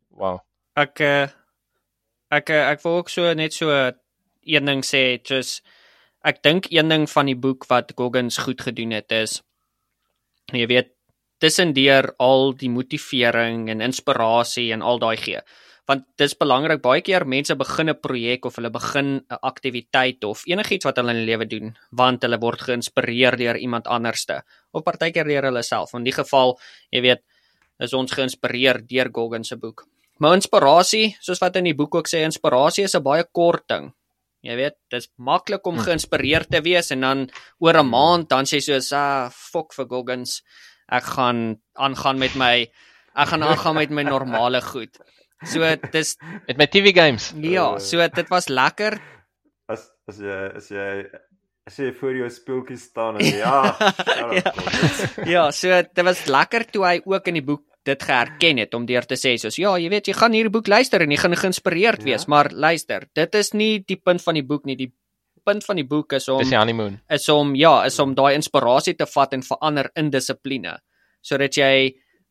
Wow 0.10 0.48
ek 0.78 1.02
eh, 1.02 1.28
ek 2.30 2.52
eh, 2.54 2.64
ek 2.74 2.84
wil 2.86 3.02
ook 3.02 3.10
so 3.10 3.34
net 3.34 3.56
so 3.56 3.74
een 3.74 4.70
ding 4.70 4.84
sê 4.86 5.18
just 5.18 5.64
ek 6.24 6.42
dink 6.44 6.72
een 6.72 6.90
ding 6.90 7.10
van 7.10 7.26
die 7.26 7.36
boek 7.36 7.68
wat 7.70 7.94
Goggins 7.96 8.38
goed 8.38 8.62
gedoen 8.62 8.92
het 8.92 9.12
is 9.12 9.42
jy 10.54 10.66
weet 10.68 10.94
tussendeur 11.44 12.14
al 12.24 12.54
die 12.58 12.70
motivering 12.70 13.68
en 13.70 13.84
inspirasie 13.86 14.72
en 14.74 14.82
al 14.82 15.00
daai 15.00 15.18
gee. 15.22 15.42
Want 15.88 16.04
dis 16.20 16.34
belangrik 16.36 16.82
baie 16.84 17.02
keer 17.06 17.24
mense 17.26 17.56
begin 17.56 17.90
'n 17.90 18.00
projek 18.02 18.46
of 18.46 18.56
hulle 18.56 18.70
begin 18.70 19.08
'n 19.18 19.40
aktiwiteit 19.42 20.24
of 20.24 20.44
enigiets 20.46 20.86
wat 20.86 20.98
hulle 20.98 21.12
in 21.12 21.18
hulle 21.18 21.30
lewe 21.32 21.46
doen 21.46 21.78
want 21.92 22.22
hulle 22.22 22.40
word 22.40 22.62
geïnspireer 22.62 23.38
deur 23.38 23.58
iemand 23.58 23.88
anderste 23.88 24.44
of 24.72 24.84
partykeer 24.84 25.26
deur 25.26 25.44
hulle 25.44 25.64
self. 25.64 25.94
In 25.94 26.04
die 26.04 26.12
geval, 26.12 26.60
jy 26.92 27.02
weet, 27.02 27.22
is 27.80 27.94
ons 27.94 28.12
geïnspireer 28.12 28.82
deur 28.88 29.10
Goggins 29.14 29.48
se 29.48 29.56
boek. 29.56 29.86
Maar 30.20 30.34
inspirasie, 30.34 31.16
soos 31.22 31.40
wat 31.40 31.56
in 31.56 31.64
die 31.64 31.76
boek 31.76 31.96
ook 31.96 32.08
sê, 32.08 32.24
inspirasie 32.26 32.84
is 32.84 32.96
'n 32.96 33.04
baie 33.04 33.24
kort 33.32 33.68
ding. 33.68 33.94
Jy 34.46 34.56
weet, 34.56 34.78
dit's 34.94 35.10
maklik 35.18 35.66
om 35.66 35.78
hm. 35.80 35.86
geïnspireerd 35.88 36.52
te 36.54 36.62
wees 36.62 36.92
en 36.94 37.02
dan 37.02 37.28
oor 37.60 37.78
'n 37.78 37.86
hm. 37.86 37.90
maand 37.90 38.30
dan 38.30 38.46
sê 38.46 38.62
so, 38.62 38.78
"Ah, 38.96 39.30
fuck 39.30 39.74
for 39.74 39.88
Goggins. 39.90 40.42
Ek 40.90 41.04
gaan 41.04 41.60
aangaan 41.74 42.18
met 42.18 42.36
my 42.36 42.68
ek 43.16 43.28
gaan 43.28 43.44
aangaan 43.44 43.76
met 43.76 43.90
my 43.90 44.04
normale 44.04 44.62
goed." 44.62 44.98
So 45.46 45.62
dis 45.92 46.18
met 46.48 46.58
my 46.58 46.68
TV 46.68 46.94
games. 46.94 47.34
Ja, 47.36 47.74
uh, 47.74 47.80
so 47.80 47.98
dit 47.98 48.30
was 48.30 48.48
lekker. 48.48 49.00
As 49.68 49.90
as 50.08 50.18
jy 50.18 50.52
as 50.56 50.70
jy 50.70 51.06
as 51.68 51.78
jy 51.78 51.92
voor 51.94 52.16
jou 52.16 52.30
speeltjie 52.32 52.78
staan 52.78 53.18
en 53.20 53.26
ja. 53.44 53.76
ja, 54.32 54.54
ja, 55.26 55.52
so 55.52 55.82
dit 55.82 56.06
was 56.06 56.26
lekker 56.26 56.66
toe 56.72 56.86
hy 56.86 57.02
ook 57.04 57.28
in 57.28 57.42
die 57.42 57.44
boek 57.44 57.66
dit 57.88 58.04
geherken 58.04 58.62
het 58.62 58.76
om 58.78 58.86
deur 58.88 59.06
te 59.08 59.18
sê 59.20 59.38
soos 59.40 59.58
ja, 59.60 59.74
jy 59.80 59.90
weet 59.94 60.10
jy 60.12 60.16
gaan 60.18 60.36
hierdie 60.36 60.54
boek 60.54 60.70
luister 60.72 61.04
en 61.04 61.14
jy 61.14 61.20
gaan 61.22 61.36
geïnspireerd 61.40 62.04
wees, 62.06 62.28
ja. 62.28 62.32
maar 62.34 62.52
luister, 62.52 63.08
dit 63.16 63.38
is 63.40 63.54
nie 63.56 63.80
die 63.88 64.00
punt 64.00 64.24
van 64.24 64.40
die 64.40 64.46
boek 64.46 64.68
nie. 64.68 64.78
Die 64.80 64.92
punt 65.48 65.64
van 65.64 65.80
die 65.80 65.88
boek 65.88 66.18
is 66.18 66.28
om 66.32 66.42
Dis 66.42 66.52
die 66.52 66.60
honeymoon. 66.60 67.00
Is 67.14 67.30
om 67.32 67.56
ja, 67.56 67.80
is 67.88 68.00
om 68.04 68.16
daai 68.18 68.36
inspirasie 68.36 68.98
te 69.00 69.08
vat 69.08 69.34
en 69.38 69.46
verander 69.48 69.90
in 70.00 70.12
dissipline. 70.12 70.76
Sodat 71.24 71.56
jy 71.58 71.72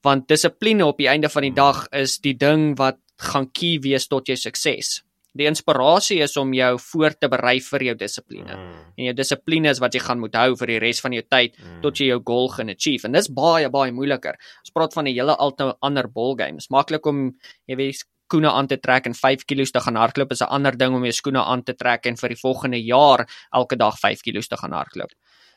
want 0.05 0.29
dissipline 0.31 0.85
op 0.87 1.01
die 1.01 1.09
einde 1.11 1.31
van 1.33 1.47
die 1.49 1.55
dag 1.57 1.87
is 1.97 2.19
die 2.23 2.37
ding 2.39 2.75
wat 2.79 3.01
gaan 3.17 3.49
key 3.57 3.81
wees 3.83 4.09
tot 4.13 4.29
jou 4.29 4.37
sukses. 4.37 5.01
Die 5.37 5.47
inspirasie 5.47 6.23
is 6.25 6.37
om 6.37 6.53
jou 6.57 6.79
voor 6.79 7.15
te 7.19 7.29
berei 7.29 7.61
vir 7.61 7.83
jou 7.91 7.95
dissipline. 7.95 8.57
Mm. 8.57 8.83
En 8.97 9.05
jou 9.11 9.15
dissipline 9.15 9.71
is 9.71 9.81
wat 9.83 9.95
jy 9.95 10.01
gaan 10.01 10.21
moet 10.23 10.35
hou 10.35 10.57
vir 10.57 10.67
die 10.67 10.79
res 10.79 11.01
van 11.05 11.13
jou 11.13 11.23
tyd 11.23 11.57
mm. 11.59 11.81
tot 11.83 12.01
jy 12.01 12.11
jou 12.11 12.21
goal 12.25 12.49
gaan 12.49 12.71
achieve. 12.73 13.07
En 13.07 13.13
dis 13.13 13.29
baie 13.29 13.71
baie 13.71 13.93
moeiliker. 13.93 14.39
Ons 14.65 14.75
praat 14.75 14.95
van 14.95 15.07
'n 15.07 15.15
hele 15.15 15.37
ander 15.81 16.09
ball 16.09 16.37
game. 16.39 16.57
Dis 16.57 16.71
maklik 16.71 17.07
om 17.07 17.33
jy 17.67 17.77
weet 17.77 18.05
skoene 18.27 18.51
aan 18.51 18.67
te 18.67 18.79
trek 18.83 19.07
en 19.07 19.15
5 19.15 19.45
kg 19.47 19.71
te 19.71 19.81
gaan 19.81 19.97
hardloop 19.97 20.33
is 20.33 20.43
'n 20.43 20.51
ander 20.51 20.77
ding 20.77 20.95
om 20.95 21.05
jou 21.05 21.13
skoene 21.13 21.43
aan 21.45 21.63
te 21.63 21.75
trek 21.75 22.07
en 22.07 22.17
vir 22.17 22.29
die 22.29 22.41
volgende 22.43 22.81
jaar 22.83 23.27
elke 23.53 23.77
dag 23.77 23.99
5 23.99 24.21
kg 24.21 24.47
te 24.49 24.57
gaan 24.57 24.73
hardloop. 24.73 25.11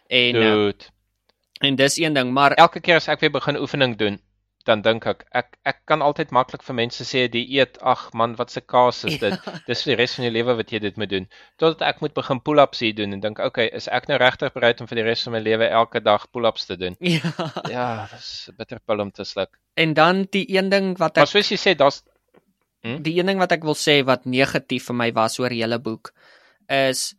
En 0.07 0.35
uh, 0.35 0.41
Dude. 0.41 0.85
en 1.61 1.75
dis 1.75 1.97
een 1.97 2.13
ding, 2.13 2.31
maar 2.31 2.51
Elke 2.53 2.79
keer 2.79 2.95
as 2.95 3.07
ek 3.07 3.19
weer 3.19 3.31
begin 3.31 3.57
oefening 3.57 3.97
doen, 3.97 4.19
dan 4.69 4.83
dink 4.85 5.07
ek 5.09 5.25
ek 5.35 5.57
ek 5.71 5.79
kan 5.89 6.03
altyd 6.05 6.33
maklik 6.35 6.63
vir 6.67 6.77
mense 6.77 7.05
sê 7.07 7.25
die 7.31 7.43
eet, 7.57 7.79
ag 7.81 8.05
man, 8.13 8.35
wat 8.39 8.53
se 8.53 8.61
kaas 8.61 9.03
is 9.09 9.17
dit? 9.21 9.35
Ja. 9.35 9.55
Dis 9.67 9.83
vir 9.85 9.93
die 9.93 9.99
res 10.01 10.15
van 10.17 10.27
jou 10.27 10.33
lewe 10.35 10.55
wat 10.59 10.73
jy 10.73 10.81
dit 10.83 10.99
moet 11.01 11.11
doen. 11.11 11.25
Totdat 11.61 11.85
ek 11.89 12.03
moet 12.05 12.13
begin 12.17 12.41
pull-ups 12.45 12.83
hier 12.85 12.95
doen 12.97 13.17
en 13.17 13.23
dink, 13.23 13.41
okay, 13.43 13.67
is 13.81 13.89
ek 13.99 14.09
nou 14.11 14.19
regtig 14.21 14.53
bereid 14.55 14.81
om 14.81 14.89
vir 14.91 15.01
die 15.01 15.07
res 15.09 15.25
van 15.27 15.35
my 15.37 15.41
lewe 15.43 15.69
elke 15.81 16.03
dag 16.05 16.27
pull-ups 16.33 16.69
te 16.69 16.77
doen? 16.79 16.97
ja. 17.15 17.33
Ja, 17.69 17.89
dis 18.13 18.49
'n 18.51 18.57
bitterpil 18.57 19.05
om 19.05 19.11
te 19.11 19.25
sluk. 19.25 19.59
En 19.75 19.93
dan 19.93 20.25
die 20.31 20.45
een 20.57 20.69
ding 20.69 20.95
wat 20.97 21.15
Maar 21.15 21.27
ek 21.29 21.35
soos 21.35 21.51
jy 21.51 21.59
sê, 21.59 21.75
daar's 21.77 22.03
die 22.83 23.17
een 23.19 23.27
ding 23.27 23.39
wat 23.39 23.51
ek 23.51 23.65
wil 23.67 23.75
sê 23.75 23.99
wat 24.07 24.25
negatief 24.25 24.87
vir 24.87 24.95
my 24.95 25.09
was 25.15 25.39
oor 25.39 25.51
hele 25.51 25.79
boek 25.83 26.13
is 26.71 27.13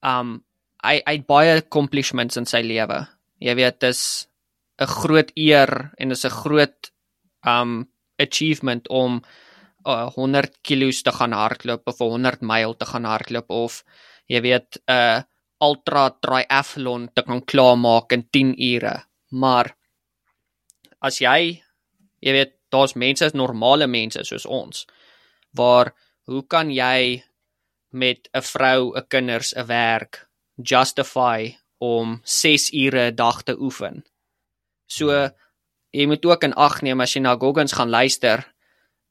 um 0.00 0.38
hy 0.84 1.00
hy 1.04 1.16
het 1.18 1.26
baie 1.28 1.56
accomplishments 1.60 2.38
in 2.40 2.46
sy 2.48 2.62
lewe. 2.64 3.02
Jy 3.40 3.54
weet, 3.58 3.80
dis 3.84 4.28
'n 4.80 4.86
groot 4.86 5.30
eer 5.36 5.90
en 5.98 6.10
is 6.10 6.24
'n 6.24 6.36
groot 6.42 6.92
um 7.46 7.88
achievement 8.16 8.88
om 8.88 9.22
uh, 9.86 10.08
100 10.16 10.58
kilos 10.62 11.02
te 11.02 11.12
gaan 11.12 11.32
hardloop 11.32 11.88
of 11.88 11.98
100 11.98 12.40
myl 12.40 12.76
te 12.76 12.86
gaan 12.86 13.04
hardloop 13.04 13.50
of 13.50 13.82
jy 14.26 14.40
weet 14.40 14.78
'n 14.86 14.92
uh, 14.92 15.22
ultra 15.60 16.10
triathlon 16.24 17.08
te 17.14 17.22
kan 17.22 17.44
klaarmaak 17.44 18.12
in 18.12 18.28
10 18.32 18.54
ure. 18.74 18.96
Maar 19.30 19.76
as 21.00 21.20
jy 21.20 21.62
jy 22.20 22.32
weet 22.32 22.54
daar's 22.72 22.94
mense, 22.94 23.30
normale 23.34 23.86
mense 23.86 24.24
soos 24.24 24.46
ons 24.46 24.86
waar 25.56 25.92
hoe 26.30 26.42
kan 26.46 26.70
jy 26.70 27.22
met 27.92 28.28
'n 28.32 28.42
vrou, 28.42 28.92
'n 28.96 29.06
kinders, 29.08 29.54
'n 29.56 29.66
werk 29.66 30.28
justify 30.56 31.56
om 31.78 32.20
6 32.24 32.70
ure 32.72 33.10
'n 33.10 33.14
dag 33.14 33.42
te 33.42 33.54
oefen. 33.58 34.04
So 34.90 35.14
jy 35.94 36.06
moet 36.10 36.26
ook 36.26 36.46
in 36.46 36.56
ag 36.58 36.80
neem 36.82 37.00
as 37.00 37.14
jy 37.14 37.22
na 37.22 37.36
Goggins 37.38 37.74
gaan 37.78 37.90
luister, 37.90 38.42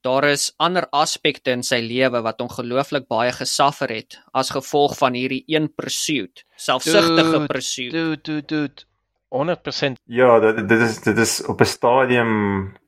daar 0.03 0.29
is 0.29 0.51
ander 0.59 0.87
aspekte 0.95 1.51
in 1.55 1.63
sy 1.63 1.79
lewe 1.83 2.21
wat 2.23 2.41
ongelooflik 2.43 3.07
baie 3.11 3.31
gesuffer 3.35 3.91
het 3.91 4.19
as 4.33 4.51
gevolg 4.55 4.97
van 4.99 5.15
hierdie 5.17 5.43
een 5.47 5.67
pursuit, 5.75 6.45
selfsugtige 6.55 7.45
pursuit. 7.47 7.91
Dude, 7.95 8.21
dude, 8.23 8.45
dude. 8.47 8.85
100% 9.29 9.99
Ja, 10.09 10.39
dit 10.39 10.63
dit 10.69 10.81
is 10.81 11.01
dit 11.05 11.17
is 11.17 11.45
op 11.45 11.61
'n 11.61 11.65
stadium, 11.65 12.31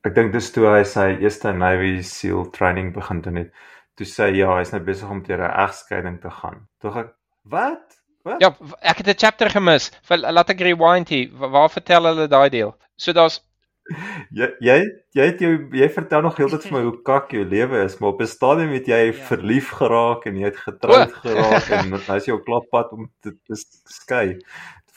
ek 0.03 0.15
dink 0.15 0.33
dis 0.33 0.51
toe 0.51 0.65
hy 0.67 0.83
sy 0.83 1.17
eerste 1.21 1.51
Navy 1.53 2.01
SEAL 2.01 2.49
training 2.49 2.93
begin 2.93 3.21
doen 3.21 3.35
het. 3.35 3.51
Toe 3.95 4.05
sê 4.05 4.31
ja, 4.35 4.57
hy's 4.57 4.71
nou 4.71 4.81
besig 4.81 5.09
om 5.09 5.21
deur 5.23 5.37
'n 5.37 5.59
egskeiding 5.67 6.21
te 6.21 6.29
gaan. 6.29 6.67
Toe 6.79 6.91
ek 6.99 7.13
wat? 7.43 8.00
Wat? 8.23 8.41
Ja, 8.41 8.55
ek 8.81 8.97
het 8.97 9.07
'n 9.07 9.17
chapter 9.17 9.49
gemis. 9.49 9.91
Laat 10.09 10.49
ek 10.49 10.59
rewind 10.61 11.09
hier. 11.09 11.29
Wa- 11.33 11.49
Waar 11.49 11.69
vertel 11.69 12.03
hulle 12.05 12.27
daai 12.27 12.49
deel? 12.49 12.75
So 12.97 13.11
daar's 13.13 13.41
Jy 14.31 14.47
jy 14.61 14.75
jy 15.17 15.25
het 15.25 15.39
jou 15.39 15.67
jy 15.73 15.89
vertel 15.89 16.21
nog 16.21 16.37
heeltyd 16.37 16.63
vir 16.63 16.71
my 16.71 16.81
hoe 16.85 17.01
kak 17.03 17.31
jou 17.31 17.43
lewe 17.45 17.83
is, 17.83 17.97
maar 17.99 18.09
op 18.13 18.21
'n 18.21 18.27
stadium 18.27 18.71
het 18.73 18.85
jy 18.87 19.05
Ja. 19.07 19.11
verlief 19.13 19.69
geraak 19.69 20.25
en 20.25 20.35
jy 20.37 20.45
het 20.45 20.57
getroud 20.57 21.09
O. 21.11 21.19
geraak 21.23 21.69
en 21.75 21.89
nou 21.89 22.15
is 22.15 22.25
jy 22.25 22.33
op 22.33 22.45
klappad 22.45 22.91
om 22.91 23.11
te, 23.21 23.31
te 23.47 23.55
skei. 23.85 24.37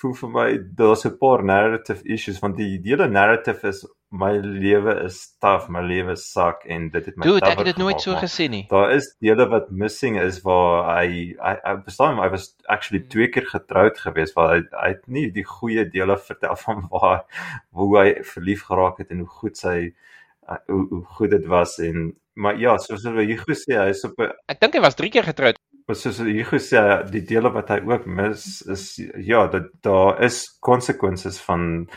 Voel 0.05 0.17
vir 0.19 0.33
my 0.33 0.49
daar's 0.77 1.07
'n 1.09 1.17
paar 1.17 1.43
narrative 1.43 2.03
issues 2.05 2.41
want 2.43 2.59
die 2.61 2.77
hele 2.85 3.07
narrative 3.09 3.69
is 3.69 3.87
my 4.13 4.33
lewe 4.37 4.95
is 5.05 5.17
taaf, 5.41 5.71
my 5.73 5.81
lewe 5.81 6.15
sak 6.21 6.67
en 6.71 6.91
dit 6.93 7.07
het 7.09 7.17
my 7.17 7.25
Dude, 7.25 7.47
ek 7.49 7.63
het 7.63 7.71
dit 7.73 7.81
nooit 7.81 8.03
so 8.05 8.15
gesien 8.21 8.53
nie. 8.53 8.63
Daar 8.69 8.93
is 8.95 9.09
dele 9.25 9.47
wat 9.49 9.71
missing 9.71 10.19
is 10.21 10.43
waar 10.45 10.91
hy 10.91 11.33
hy, 11.41 11.55
hy 11.65 11.75
bestaan 11.87 12.21
hy 12.21 12.29
was 12.35 12.51
actually 12.69 13.03
twee 13.15 13.31
keer 13.33 13.49
getroud 13.49 13.97
geweest 14.05 14.37
waar 14.37 14.53
hy 14.55 14.61
hy 14.75 14.91
het 14.93 15.09
nie 15.09 15.31
die 15.33 15.47
goeie 15.55 15.87
dele 15.97 16.19
vertel 16.29 16.59
van 16.67 16.85
waar 16.95 17.25
hoe 17.73 17.91
hy 17.99 18.09
verlief 18.35 18.69
geraak 18.69 19.01
het 19.03 19.11
en 19.11 19.25
hoe 19.25 19.33
goed 19.41 19.57
sy 19.57 19.79
uh, 19.89 20.61
hoe, 20.69 20.85
hoe 20.93 21.05
goed 21.17 21.35
dit 21.39 21.49
was 21.57 21.79
en 21.81 22.13
maar 22.35 22.61
ja 22.61 22.77
soos 22.79 23.09
wat 23.09 23.25
Hugo 23.25 23.57
sê 23.57 23.79
hy 23.81 23.91
is 23.97 24.05
op 24.05 24.21
'n 24.21 24.37
Ek 24.53 24.61
dink 24.61 24.77
hy 24.77 24.85
was 24.85 25.01
3 25.01 25.11
keer 25.11 25.25
getroud. 25.33 25.64
Maar 25.87 25.97
soos 25.97 26.19
Hugo 26.19 26.59
sê 26.59 26.81
die 27.13 27.25
dele 27.29 27.51
wat 27.53 27.69
hy 27.69 27.81
ook 27.85 28.07
mis 28.07 28.63
is 28.73 28.85
ja 29.21 29.47
dat 29.53 29.69
daar 29.85 30.23
is 30.25 30.47
konsekwensies 30.61 31.41
van 31.45 31.89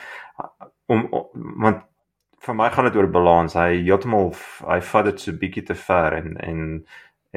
om, 0.88 1.08
om 1.12 1.54
want 1.64 1.86
vir 2.48 2.56
my 2.56 2.70
gaan 2.72 2.88
dit 2.88 2.96
oor 3.00 3.10
balans. 3.12 3.58
Hy 3.58 3.82
heeltemal 3.82 4.32
hy 4.68 4.80
vat 4.92 5.12
dit 5.12 5.22
so 5.24 5.36
bietjie 5.42 5.66
te 5.68 5.78
ver 5.88 6.18
en 6.22 6.38
en 6.44 6.64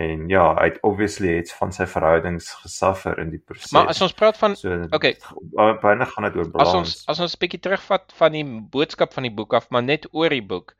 en 0.00 0.28
ja, 0.30 0.44
hy 0.56 0.68
het 0.68 0.78
obviously 0.86 1.32
iets 1.40 1.52
van 1.58 1.72
sy 1.74 1.84
verhoudings 1.90 2.46
gesuffer 2.62 3.18
in 3.20 3.32
die 3.34 3.40
proses. 3.42 3.72
Maar 3.74 3.90
as 3.92 4.00
ons 4.04 4.14
praat 4.16 4.38
van 4.38 4.54
so 4.56 4.76
okay. 4.96 5.16
byna 5.82 6.06
gaan 6.08 6.28
dit 6.28 6.38
oor 6.38 6.46
as 6.46 6.52
balans. 6.54 6.76
ons 6.78 6.92
as 7.12 7.22
ons 7.26 7.34
'n 7.34 7.42
bietjie 7.42 7.62
terugvat 7.66 8.14
van 8.20 8.36
die 8.38 8.44
boodskap 8.76 9.12
van 9.16 9.26
die 9.28 9.34
boek 9.34 9.56
af, 9.58 9.68
maar 9.70 9.82
net 9.82 10.06
oor 10.12 10.30
die 10.30 10.46
boek. 10.46 10.76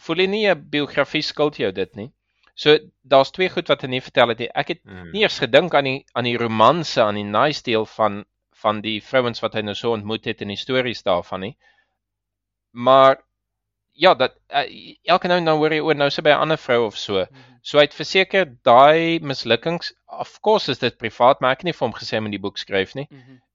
Voel 0.00 0.24
jy 0.24 0.28
nie 0.28 0.46
'n 0.50 0.68
biografie 0.70 1.22
skuld 1.22 1.56
jou 1.56 1.72
dit 1.72 1.96
nie? 1.96 2.12
So 2.54 2.76
daar's 3.02 3.30
twee 3.30 3.48
goed 3.48 3.68
wat 3.68 3.82
hy 3.82 3.88
nie 3.88 4.00
vertel 4.00 4.28
het 4.28 4.38
nie. 4.38 4.48
Ek 4.54 4.68
het 4.68 4.80
Hmm. 4.84 5.10
nie 5.12 5.22
eers 5.22 5.38
gedink 5.38 5.74
aan 5.74 5.84
die 5.84 6.04
aan 6.14 6.24
die 6.24 6.36
romanse, 6.36 7.02
aan 7.02 7.14
die 7.14 7.24
nice 7.24 7.62
deel 7.62 7.86
van 7.86 8.24
van 8.62 8.80
die 8.80 9.00
vrouens 9.02 9.40
wat 9.40 9.54
hy 9.54 9.60
nou 9.62 9.74
so 9.74 9.92
ontmoet 9.92 10.24
het 10.24 10.40
en 10.42 10.48
die 10.48 10.56
stories 10.56 11.02
daarvan 11.02 11.40
nie. 11.40 11.56
Maar 12.70 13.22
ja, 13.92 14.14
dat 14.14 14.36
uh, 14.50 14.94
elke 15.04 15.28
nou 15.28 15.44
dan 15.44 15.56
hoor 15.58 15.72
jy 15.74 15.80
oor 15.80 15.94
nou 15.98 16.10
sy 16.10 16.22
by 16.22 16.30
'n 16.30 16.40
ander 16.46 16.58
vrou 16.58 16.86
of 16.86 16.96
so. 16.96 17.26
So 17.62 17.78
hy 17.78 17.84
het 17.84 17.94
verseker 17.94 18.46
daai 18.64 19.20
mislukkings, 19.20 19.92
of 20.06 20.40
course 20.40 20.70
is 20.70 20.78
dit 20.78 20.96
privaat, 20.98 21.40
maar 21.40 21.52
ek 21.52 21.58
het 21.58 21.64
nie 21.64 21.72
vir 21.72 21.86
hom 21.88 21.94
gesê 21.94 22.16
hy 22.16 22.20
moet 22.20 22.30
die 22.36 22.40
boek 22.42 22.58
skryf 22.58 22.94
nie. 22.94 23.08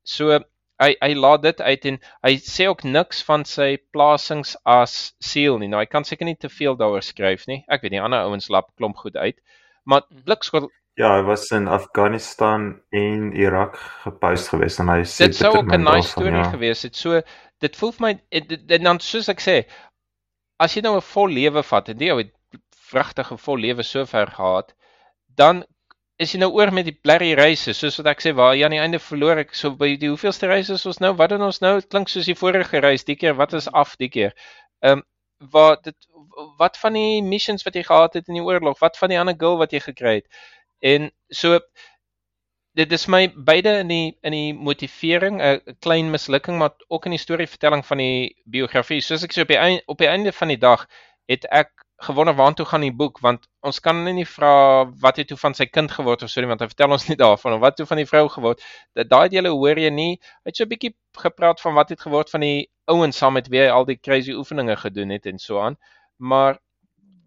So 0.03 0.39
hy 0.81 0.93
hy 1.01 1.13
laat 1.17 1.41
dit 1.41 1.61
uit 1.61 1.85
en 1.91 1.99
hy 2.25 2.33
sê 2.45 2.67
ook 2.69 2.83
niks 2.83 3.23
van 3.27 3.45
sy 3.45 3.77
plasings 3.91 4.55
as 4.63 5.13
siel 5.19 5.57
nie. 5.57 5.69
Nou 5.71 5.81
hy 5.81 5.89
kan 5.89 6.05
seker 6.07 6.25
nie 6.25 6.37
te 6.37 6.49
veel 6.49 6.77
daaroor 6.77 7.05
skryf 7.05 7.47
nie. 7.47 7.63
Ek 7.67 7.81
weet 7.81 7.95
nie 7.95 8.03
ander 8.03 8.27
ouens 8.27 8.49
lap 8.53 8.69
klomp 8.77 8.97
goed 8.97 9.17
uit. 9.17 9.39
Maar 9.85 10.05
blikskot 10.25 10.69
Ja, 10.97 11.11
hy 11.13 11.27
was 11.27 11.43
in 11.53 11.67
Afghanistan 11.69 12.79
en 12.89 13.29
Irak 13.37 13.75
gepost 14.01 14.47
geweest 14.49 14.81
en 14.81 14.89
hy 14.89 15.03
sê 15.05 15.27
dit 15.27 15.37
sou 15.37 15.51
ook 15.59 15.69
'n 15.69 15.83
nice 15.85 16.09
storie 16.09 16.41
ja. 16.41 16.49
gewees 16.49 16.81
het. 16.81 16.95
So 16.97 17.21
dit 17.61 17.75
voel 17.77 17.91
vir 17.91 18.05
my 18.05 18.13
en 18.33 18.83
dan 18.83 18.99
soos 18.99 19.29
ek 19.29 19.41
sê, 19.41 19.57
as 20.57 20.73
jy 20.73 20.81
nou 20.81 20.95
'n 20.97 21.05
vol 21.05 21.29
lewe 21.29 21.63
vat 21.63 21.89
en 21.89 22.01
jy 22.01 22.17
het 22.17 22.33
vrugtige 22.89 23.37
vol 23.37 23.61
lewe 23.61 23.83
sover 23.83 24.27
gehad, 24.27 24.73
dan 25.35 25.63
is 26.17 26.33
jy 26.33 26.39
nou 26.41 26.49
oor 26.57 26.71
met 26.73 26.87
die 26.87 26.95
blerry 26.95 27.33
reise, 27.37 27.73
soos 27.77 27.99
wat 28.01 28.09
ek 28.13 28.23
sê 28.23 28.33
waar 28.37 28.55
jy 28.57 28.65
aan 28.65 28.73
die 28.73 28.81
einde 28.81 28.99
verloor 29.01 29.43
ek 29.43 29.53
so 29.57 29.75
by 29.77 29.91
die 30.01 30.09
hoeveelste 30.09 30.49
reis 30.49 30.71
is 30.73 30.85
ons 30.89 30.99
nou? 31.03 31.11
Wat 31.17 31.29
doen 31.33 31.45
ons 31.45 31.61
nou? 31.61 31.75
Dit 31.81 31.89
klink 31.93 32.09
soos 32.09 32.29
die 32.29 32.37
vorige 32.37 32.81
reis, 32.81 33.05
die 33.05 33.17
keer 33.19 33.37
wat 33.37 33.53
is 33.57 33.69
af 33.69 33.95
die 34.01 34.09
keer. 34.13 34.33
Ehm 34.81 35.03
um, 35.03 35.05
waar 35.53 35.75
dit 35.85 35.95
wat 36.57 36.77
van 36.81 36.95
die 36.97 37.21
missions 37.21 37.65
wat 37.65 37.75
jy 37.77 37.83
gehad 37.85 38.15
het 38.17 38.29
in 38.29 38.39
die 38.39 38.45
oorlog? 38.45 38.79
Wat 38.81 38.97
van 38.97 39.11
die 39.13 39.19
ander 39.21 39.35
girl 39.37 39.59
wat 39.61 39.73
jy 39.73 39.81
gekry 39.83 40.15
het? 40.19 40.41
En 40.81 41.11
so 41.29 41.59
dit 42.77 42.91
is 42.93 43.07
my 43.09 43.27
beide 43.45 43.75
in 43.83 43.89
die 43.93 44.17
in 44.25 44.33
die 44.33 44.53
motivering 44.53 45.41
'n 45.41 45.77
klein 45.85 46.09
mislukking 46.13 46.57
maar 46.57 46.73
ook 46.87 47.05
in 47.05 47.17
die 47.17 47.21
storievertelling 47.21 47.85
van 47.85 47.97
die 47.97 48.35
biografie. 48.45 49.01
Soos 49.01 49.23
ek 49.23 49.33
sê 49.33 49.41
op 49.45 49.53
die 49.53 49.61
einde, 49.61 49.83
op 49.85 49.97
die 49.97 50.09
einde 50.09 50.31
van 50.31 50.47
die 50.47 50.61
dag 50.61 50.87
het 51.29 51.45
ek 51.51 51.71
gewonder 51.97 52.35
waartoe 52.35 52.65
gaan 52.65 52.83
die 52.85 52.93
boek 52.93 53.19
want 53.25 53.47
ons 53.65 53.79
kan 53.81 54.03
nie 54.05 54.25
vra 54.25 54.51
wat 55.01 55.17
het 55.17 55.27
toe 55.31 55.37
van 55.37 55.55
sy 55.57 55.65
kind 55.65 55.91
geword 55.91 56.23
of 56.23 56.29
so 56.29 56.41
nie 56.41 56.49
want 56.51 56.61
hy 56.61 56.67
vertel 56.69 56.93
ons 56.93 57.07
nie 57.09 57.17
daarvan 57.17 57.57
of 57.57 57.63
wat 57.63 57.77
toe 57.77 57.87
van 57.89 58.01
die 58.01 58.05
vrou 58.09 58.27
geword. 58.29 58.61
Dat 58.93 59.09
daai 59.09 59.29
dele 59.33 59.49
hoor 59.49 59.81
jy 59.81 59.89
nie. 59.89 60.13
Hy 60.45 60.51
het 60.51 60.57
so 60.57 60.63
'n 60.65 60.69
bietjie 60.69 60.93
gepraat 61.17 61.61
van 61.61 61.73
wat 61.73 61.89
het 61.89 62.01
geword 62.01 62.29
van 62.29 62.41
die 62.45 62.69
ouens 62.85 63.17
saam 63.17 63.33
met 63.33 63.47
wie 63.49 63.61
hy 63.61 63.69
al 63.73 63.85
die 63.85 63.97
crazy 63.97 64.33
oefeninge 64.33 64.75
gedoen 64.77 65.09
het 65.09 65.25
en 65.25 65.39
so 65.39 65.59
aan. 65.59 65.77
Maar 66.17 66.59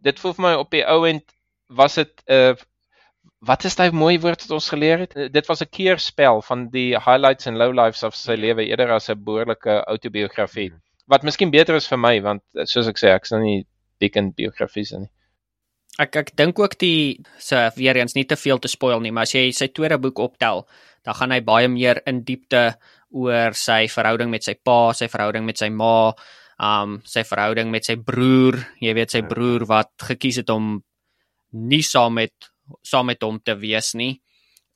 dit 0.03 0.21
voel 0.21 0.35
vir 0.35 0.43
my 0.43 0.55
op 0.55 0.71
die 0.71 0.85
ou 0.87 1.07
end 1.09 1.25
was 1.69 1.95
dit 1.95 2.23
'n 2.29 2.33
uh, 2.33 2.55
wat 3.41 3.65
is 3.65 3.77
daai 3.77 3.91
mooi 3.91 4.19
woord 4.21 4.43
wat 4.45 4.51
ons 4.51 4.69
geleer 4.69 4.99
het? 4.99 5.17
Uh, 5.17 5.29
dit 5.33 5.47
was 5.47 5.63
'n 5.63 5.71
keerspel 5.71 6.43
van 6.43 6.69
die 6.71 6.97
highlights 6.97 7.47
en 7.47 7.57
lowlights 7.57 8.03
of 8.03 8.15
sy 8.15 8.35
lewe 8.35 8.65
eerder 8.67 8.93
as 8.93 9.11
'n 9.11 9.25
behoorlike 9.25 9.85
autobiografie. 9.85 10.73
Wat 11.07 11.23
miskien 11.23 11.51
beter 11.51 11.75
is 11.75 11.89
vir 11.89 11.99
my 11.99 12.21
want 12.23 12.43
uh, 12.55 12.65
soos 12.65 12.87
ek 12.87 12.99
sê, 12.99 13.09
ek's 13.15 13.31
nou 13.31 13.43
nie 13.43 13.67
dik 14.01 14.17
in 14.17 14.33
biografies 14.37 14.93
nie. 14.97 15.11
Ek 16.01 16.17
ek 16.17 16.33
dink 16.39 16.59
ook 16.59 16.79
die 16.81 17.21
so 17.39 17.61
weer 17.77 17.99
eens 18.01 18.15
nie 18.17 18.25
te 18.25 18.39
veel 18.39 18.59
te 18.59 18.71
spoil 18.73 19.03
nie, 19.05 19.13
maar 19.13 19.29
as 19.29 19.35
jy 19.35 19.51
sy 19.53 19.69
tweede 19.75 19.99
boek 20.01 20.23
optel, 20.23 20.65
dan 21.05 21.17
gaan 21.19 21.35
hy 21.35 21.41
baie 21.45 21.69
meer 21.69 22.01
in 22.09 22.23
diepte 22.25 22.63
oor 23.11 23.57
sy 23.59 23.85
verhouding 23.91 24.31
met 24.31 24.47
sy 24.47 24.55
pa, 24.55 24.93
sy 24.97 25.11
verhouding 25.11 25.45
met 25.45 25.59
sy 25.61 25.69
ma, 25.75 26.13
um 26.61 26.99
sy 27.09 27.25
verhouding 27.27 27.73
met 27.73 27.89
sy 27.89 27.97
broer, 27.97 28.59
jy 28.81 28.95
weet 28.97 29.17
sy 29.17 29.23
broer 29.27 29.67
wat 29.69 29.93
gekies 30.11 30.41
het 30.43 30.53
om 30.55 30.79
nie 31.53 31.83
saam 31.83 32.17
met 32.21 32.51
saam 32.87 33.09
met 33.11 33.23
hom 33.27 33.41
te 33.43 33.57
wees 33.59 33.95
nie. 33.99 34.15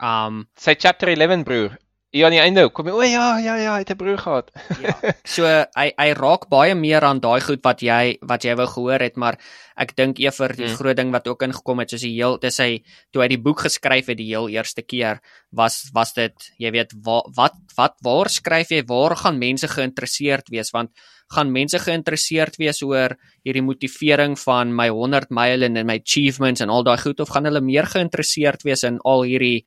Um 0.02 0.44
Sy 0.58 0.74
chapter 0.74 1.12
11 1.12 1.44
broer, 1.46 1.76
Ja, 2.14 2.28
aan 2.28 2.34
die 2.36 2.38
einde 2.38 2.62
kom 2.70 2.86
jy, 2.86 2.92
o 2.94 3.02
ja, 3.02 3.38
ja, 3.42 3.56
ja, 3.58 3.72
hy 3.74 3.80
het 3.82 3.90
'n 3.90 3.96
broer 3.98 4.18
gehad. 4.22 4.50
Ja. 4.80 4.94
So 5.34 5.42
hy 5.74 5.90
hy 5.98 6.12
raak 6.14 6.46
baie 6.48 6.74
meer 6.78 7.02
aan 7.02 7.18
daai 7.20 7.40
goed 7.42 7.58
wat 7.64 7.82
jy 7.82 8.18
wat 8.22 8.44
jy 8.44 8.54
wou 8.54 8.66
gehoor 8.70 9.02
het, 9.02 9.16
maar 9.16 9.34
ek 9.76 9.96
dink 9.96 10.20
eerder 10.22 10.54
die 10.54 10.68
Hmm. 10.68 10.76
groot 10.76 10.96
ding 10.96 11.10
wat 11.10 11.26
ook 11.26 11.42
ingekom 11.42 11.80
het 11.80 11.90
soos 11.90 12.02
die 12.06 12.14
heel 12.14 12.38
dis 12.38 12.58
hy 12.58 12.84
toe 13.10 13.22
hy 13.22 13.28
die 13.28 13.42
boek 13.42 13.60
geskryf 13.66 14.06
het 14.06 14.16
die 14.18 14.30
heel 14.30 14.48
eerste 14.48 14.82
keer 14.82 15.20
was 15.50 15.90
was 15.92 16.12
dit 16.14 16.34
jy 16.58 16.70
weet 16.70 16.94
wa, 17.02 17.22
wat 17.34 17.54
wat 17.76 17.94
waar 18.02 18.28
skryf 18.30 18.70
jy 18.70 18.84
waar 18.86 19.16
gaan 19.16 19.38
mense 19.38 19.66
geïnteresseerd 19.66 20.48
wees 20.54 20.70
want 20.70 20.90
gaan 21.34 21.50
mense 21.50 21.78
geïnteresseerd 21.78 22.56
wees 22.58 22.82
oor 22.82 23.16
hierdie 23.44 23.62
motivering 23.62 24.38
van 24.38 24.70
my 24.72 24.88
100 24.88 25.30
myle 25.30 25.64
en 25.66 25.86
my 25.86 25.98
achievements 25.98 26.60
en 26.60 26.70
al 26.70 26.84
daai 26.84 26.98
goed 26.98 27.18
of 27.20 27.28
gaan 27.28 27.44
hulle 27.44 27.60
meer 27.60 27.86
geïnteresseerd 27.86 28.62
wees 28.62 28.84
in 28.84 29.00
al 29.02 29.22
hierdie 29.24 29.66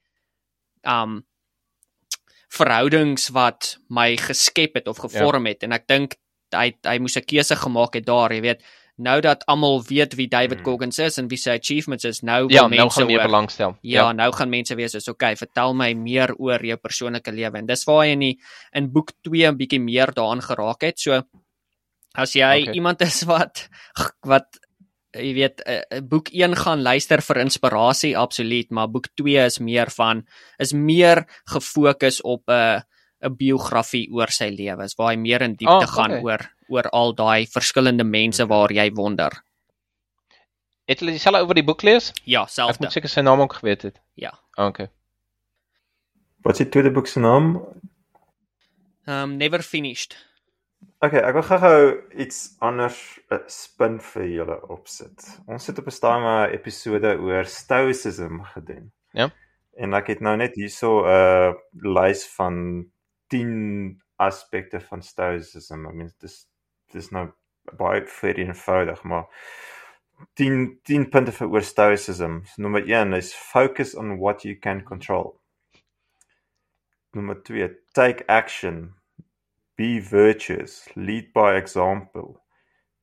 um 0.86 1.24
verhoudings 2.48 3.30
wat 3.36 3.78
my 3.90 4.16
geskep 4.18 4.76
het 4.80 4.88
of 4.88 4.98
gevorm 4.98 5.46
ja. 5.46 5.54
het 5.54 5.64
en 5.64 5.72
ek 5.72 5.88
dink 5.88 6.16
hy 6.56 6.72
hy 6.88 6.98
moes 7.00 7.18
'n 7.18 7.26
keuse 7.28 7.56
gemaak 7.56 7.96
het 7.96 8.06
daar, 8.06 8.32
jy 8.32 8.42
weet, 8.42 8.64
nou 8.98 9.22
dat 9.22 9.44
almal 9.46 9.84
weet 9.84 10.16
wie 10.16 10.28
David 10.28 10.60
Hmm. 10.60 10.66
Goggins 10.66 11.00
is 11.00 11.18
en 11.18 11.28
wie 11.28 11.38
sy 11.38 11.58
achievements 11.60 12.04
is, 12.04 12.22
nou 12.22 12.48
Ja, 12.50 12.68
nou 12.68 12.70
mense 12.70 13.00
gaan 13.00 13.08
meer 13.08 13.24
belangstel. 13.24 13.78
Ja, 13.82 14.12
nou 14.12 14.32
gaan 14.32 14.50
mense 14.50 14.76
wees 14.76 14.92
soos 14.92 15.08
okay, 15.08 15.36
vertel 15.36 15.74
my 15.74 15.94
meer 15.94 16.34
oor 16.38 16.66
jou 16.66 16.78
persoonlike 16.78 17.32
lewe. 17.32 17.58
En 17.58 17.66
dis 17.66 17.84
waar 17.84 18.06
hy 18.06 18.12
in 18.12 18.20
die 18.20 18.40
in 18.74 18.92
boek 18.92 19.12
2 19.22 19.48
'n 19.52 19.58
bietjie 19.58 19.80
meer 19.80 20.14
daaraan 20.14 20.42
geraak 20.42 20.82
het. 20.82 21.00
So 21.00 21.22
as 22.16 22.34
jy 22.34 22.62
okay. 22.64 22.74
iemand 22.74 23.02
is 23.02 23.24
wat 23.24 23.70
wat 24.32 24.60
jy 25.20 25.34
weet 25.34 25.62
eh, 25.66 25.82
eh, 25.90 26.02
boek 26.02 26.30
1 26.34 26.56
gaan 26.56 26.82
luister 26.82 27.22
vir 27.22 27.38
inspirasie 27.44 28.14
absoluut, 28.18 28.70
maar 28.72 28.88
boek 28.90 29.08
2 29.16 29.46
is 29.46 29.60
meer 29.60 29.90
van 29.96 30.26
is 30.60 30.74
meer 30.74 31.26
gefokus 31.50 32.22
op 32.22 32.44
'n 32.48 32.54
uh, 32.54 32.82
'n 33.24 33.36
biografie 33.36 34.08
oor 34.14 34.30
sy 34.30 34.50
lewe. 34.54 34.84
Is 34.84 34.96
waar 34.96 35.12
hy 35.14 35.18
meer 35.18 35.42
in 35.42 35.56
diepte 35.56 35.74
Oh, 35.74 35.82
oh, 35.82 35.94
gaan 35.96 36.12
okay. 36.12 36.22
oor 36.24 36.42
oor 36.70 36.90
al 36.92 37.14
daai 37.16 37.46
verskillende 37.48 38.04
mense 38.04 38.46
waar 38.48 38.72
jy 38.72 38.92
wonder. 38.94 39.32
Het 40.86 41.00
hulle 41.00 41.12
dieselfde 41.12 41.46
oor 41.48 41.54
die 41.54 41.64
boek 41.64 41.82
lees? 41.84 42.14
Ja, 42.26 42.44
Ek 42.44 42.50
selfde. 42.50 42.84
moet 42.84 42.92
seker 42.92 43.10
sy 43.10 43.22
naam 43.22 43.40
ook 43.42 43.54
geweet 43.54 43.82
het. 43.82 44.00
Ja. 44.16 44.32
Ah, 44.58 44.68
Okay. 44.68 44.90
Wat 46.44 46.54
is 46.54 46.58
die 46.66 46.70
tweede 46.70 46.92
boek 46.92 47.08
se 47.08 47.20
naam? 47.20 47.64
Um 49.08 49.38
never 49.38 49.62
finished. 49.64 50.16
Okay, 50.98 51.20
ek 51.22 51.36
wil 51.38 51.44
gou-gou 51.46 51.82
iets 52.24 52.38
anders 52.66 52.98
'n 53.30 53.44
spin 53.54 54.00
vir 54.02 54.24
julle 54.34 54.56
opsit. 54.74 55.26
Ons 55.46 55.68
het 55.70 55.78
op 55.78 55.86
'n 55.88 55.94
stadium 55.94 56.26
'n 56.26 56.54
episode 56.58 57.12
oor 57.22 57.46
stoicism 57.46 58.42
gedoen. 58.54 58.92
Ja. 59.14 59.30
En 59.78 59.94
ek 59.94 60.08
het 60.08 60.22
nou 60.22 60.36
net 60.38 60.56
hierso 60.56 61.06
'n 61.06 61.56
lys 61.74 62.26
van 62.36 62.90
10 63.28 64.02
aspekte 64.18 64.80
van 64.80 65.02
stoicism. 65.02 65.86
I 65.86 65.92
mean 65.94 66.12
dis 66.20 66.48
dis 66.92 67.12
nou 67.12 67.30
baie 67.78 68.02
vir 68.08 68.36
eenvoudig, 68.40 69.04
maar 69.04 69.26
10 70.34 70.80
10 70.84 71.10
punte 71.10 71.32
vir 71.32 71.48
oor 71.48 71.62
stoicism. 71.62 72.42
So, 72.46 72.62
nommer 72.62 72.82
1 72.90 73.14
is 73.14 73.36
focus 73.36 73.96
on 73.96 74.18
what 74.18 74.42
you 74.44 74.56
can 74.60 74.84
control. 74.84 75.40
Nommer 77.14 77.44
2, 77.44 77.70
take 77.94 78.24
action. 78.28 78.97
Be 79.78 80.00
virtuous, 80.00 80.88
lead 80.96 81.32
by 81.34 81.56
example, 81.56 82.42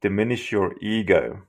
diminish 0.03 0.51
your 0.51 0.75
ego. 0.81 1.43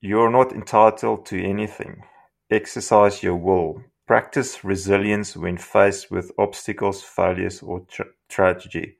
You're 0.00 0.30
not 0.30 0.52
entitled 0.52 1.26
to 1.26 1.40
anything. 1.40 2.02
Exercise 2.50 3.22
your 3.22 3.36
will. 3.36 3.84
Practice 4.06 4.64
resilience 4.64 5.36
when 5.36 5.56
faced 5.56 6.10
with 6.10 6.32
obstacles, 6.36 7.02
failures, 7.02 7.62
or 7.62 7.80
tra- 7.88 8.06
tragedy. 8.28 8.96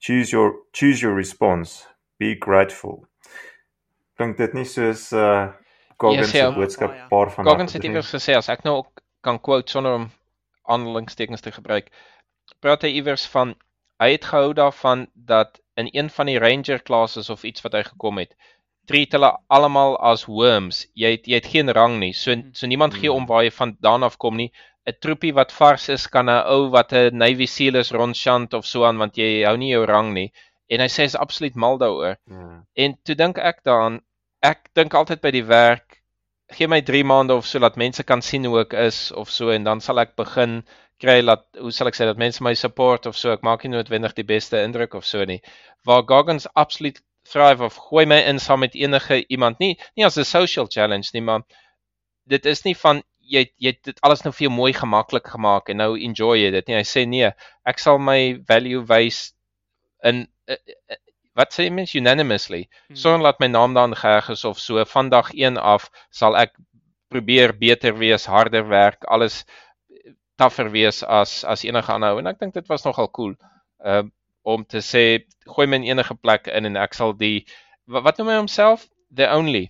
Choose 0.00 0.32
your 0.32 0.54
choose 0.72 1.02
your 1.02 1.12
response. 1.12 1.86
Be 2.18 2.34
grateful. 2.34 3.04
Klink 4.16 4.38
dit 4.38 4.54
nie 4.54 4.64
soos 4.64 5.12
uh 5.12 5.52
Goggins 5.98 6.32
ja. 6.32 6.48
se 6.48 6.54
boodskap 6.56 6.90
Baie. 6.94 7.08
paar 7.10 7.30
van 7.34 7.44
Goggins 7.44 7.72
het 7.72 7.84
iewers 7.84 8.14
gesê 8.14 8.38
as 8.38 8.48
ek 8.48 8.64
nou 8.64 8.86
kan 9.26 9.40
quote 9.42 9.70
sonder 9.70 9.98
om 9.98 10.10
aanhalingstekens 10.64 11.42
te 11.44 11.52
gebruik. 11.52 11.90
Praat 12.62 12.86
hy 12.86 12.94
iewers 13.02 13.26
van 13.28 13.56
hy 14.02 14.10
het 14.14 14.24
gehou 14.30 14.52
daarvan 14.54 15.06
dat 15.14 15.60
in 15.76 15.88
een 15.92 16.10
van 16.10 16.26
die 16.26 16.38
ranger 16.38 16.82
classes 16.82 17.30
of 17.30 17.44
iets 17.44 17.62
wat 17.62 17.74
hy 17.78 17.82
gekom 17.86 18.18
het, 18.18 18.34
treat 18.88 19.12
hulle 19.12 19.30
almal 19.52 19.96
as 20.10 20.24
worms. 20.26 20.86
Jy 20.96 21.10
het, 21.16 21.28
jy 21.28 21.40
het 21.40 21.50
geen 21.52 21.70
rang 21.76 21.98
nie. 22.00 22.14
So 22.16 22.34
so 22.56 22.66
niemand 22.66 22.96
gee 22.96 23.12
om 23.12 23.26
waar 23.28 23.44
jy 23.44 23.52
vandaan 23.54 24.06
af 24.06 24.16
kom 24.16 24.36
nie. 24.36 24.50
'n 24.88 24.96
Troepie 25.04 25.34
wat 25.36 25.52
vars 25.52 25.88
is 25.92 26.06
kan 26.08 26.30
'n 26.30 26.44
ou 26.54 26.70
wat 26.72 26.92
'n 26.92 27.18
Navy 27.22 27.46
SEAL 27.46 27.76
is 27.82 27.92
rondchant 27.92 28.54
of 28.54 28.64
so 28.66 28.84
aan 28.84 28.96
want 29.02 29.16
jy 29.16 29.44
hou 29.44 29.56
nie 29.56 29.72
jou 29.74 29.84
rang 29.84 30.14
nie. 30.14 30.32
En 30.68 30.80
hy 30.80 30.88
sê 30.88 31.04
is 31.04 31.16
absoluut 31.16 31.54
mal 31.54 31.78
daaroor. 31.78 32.16
Ja. 32.24 32.64
En 32.74 32.96
toe 33.04 33.14
dink 33.14 33.38
ek 33.38 33.62
daaraan, 33.64 34.00
ek 34.42 34.70
dink 34.74 34.94
altyd 34.94 35.20
by 35.20 35.30
die 35.30 35.44
werk, 35.44 36.02
gee 36.56 36.68
my 36.68 36.80
3 36.80 37.04
maande 37.04 37.34
of 37.34 37.46
so 37.46 37.58
dat 37.58 37.76
mense 37.76 38.02
kan 38.02 38.22
sien 38.22 38.44
hoe 38.44 38.60
ek 38.60 38.72
is 38.72 39.12
of 39.12 39.30
so 39.30 39.50
en 39.50 39.64
dan 39.64 39.80
sal 39.80 40.00
ek 40.00 40.16
begin 40.16 40.62
kry 41.02 41.20
dat 41.26 41.44
hoe 41.58 41.72
sal 41.74 41.90
ek 41.90 41.98
sê 41.98 42.06
dat 42.08 42.20
mense 42.20 42.42
my 42.44 42.54
support 42.58 43.06
of 43.06 43.16
so. 43.16 43.32
Ek 43.32 43.44
maak 43.46 43.64
nie 43.64 43.72
noodwendig 43.74 44.16
die 44.18 44.26
beste 44.26 44.60
indruk 44.62 44.96
of 44.98 45.06
so 45.06 45.24
nie. 45.24 45.40
Waar 45.86 46.04
Goggins 46.08 46.48
absoluut 46.54 47.00
thrive 47.28 47.64
of 47.64 47.76
gooi 47.88 48.06
my 48.08 48.20
in 48.30 48.40
saam 48.40 48.62
met 48.64 48.74
enige 48.74 49.20
iemand 49.28 49.58
nie 49.60 49.76
nie 49.96 50.06
as 50.06 50.18
'n 50.18 50.24
social 50.24 50.66
challenge 50.66 51.10
nie, 51.12 51.22
maar 51.22 51.42
dit 52.26 52.46
is 52.46 52.64
nie 52.64 52.74
van 52.74 53.02
jy 53.20 53.44
jy 53.58 53.74
het 53.74 53.82
dit 53.84 54.00
alles 54.02 54.24
nou 54.24 54.32
vir 54.32 54.48
jou 54.48 54.54
mooi 54.54 54.72
gemaklik 54.72 55.26
gemaak 55.28 55.68
en 55.68 55.76
nou 55.76 55.92
enjoy 55.96 56.38
jy 56.38 56.50
dit 56.50 56.68
nie. 56.68 56.76
Hy 56.76 56.86
sê 56.86 57.06
nee, 57.06 57.30
ek 57.64 57.78
sal 57.78 57.98
my 57.98 58.40
value 58.48 58.84
wys 58.88 59.34
in 60.04 60.26
uh, 60.48 60.56
uh, 60.56 60.96
wat 61.38 61.52
sê 61.54 61.68
mens 61.70 61.94
unanimously 61.94 62.68
sonder 62.94 63.30
dat 63.30 63.40
my 63.40 63.46
naam 63.46 63.74
daarin 63.74 63.94
geheg 63.94 64.30
is 64.34 64.44
of 64.44 64.58
so 64.58 64.84
van 64.84 65.08
dag 65.08 65.30
1 65.34 65.58
af 65.58 65.90
sal 66.10 66.36
ek 66.36 66.56
probeer 67.08 67.54
beter 67.56 67.96
wees, 67.96 68.26
harder 68.26 68.66
werk, 68.68 69.04
alles 69.04 69.44
taffer 70.38 70.70
wees 70.74 71.02
as 71.02 71.42
as 71.44 71.64
enige 71.66 71.92
ander 71.92 72.14
ou 72.14 72.22
en 72.22 72.30
ek 72.30 72.38
dink 72.42 72.54
dit 72.54 72.70
was 72.70 72.86
nogal 72.86 73.10
cool. 73.18 73.34
Uh 73.84 74.06
om 74.48 74.62
te 74.64 74.80
sê 74.80 75.02
gooi 75.44 75.66
my 75.68 75.76
in 75.76 75.90
enige 75.90 76.14
plek 76.16 76.46
in 76.48 76.64
en 76.64 76.78
ek 76.80 76.94
sal 76.96 77.12
die 77.12 77.44
wat, 77.84 78.04
wat 78.06 78.18
noem 78.18 78.30
hy 78.32 78.36
homself? 78.38 78.86
The 79.12 79.26
only. 79.34 79.66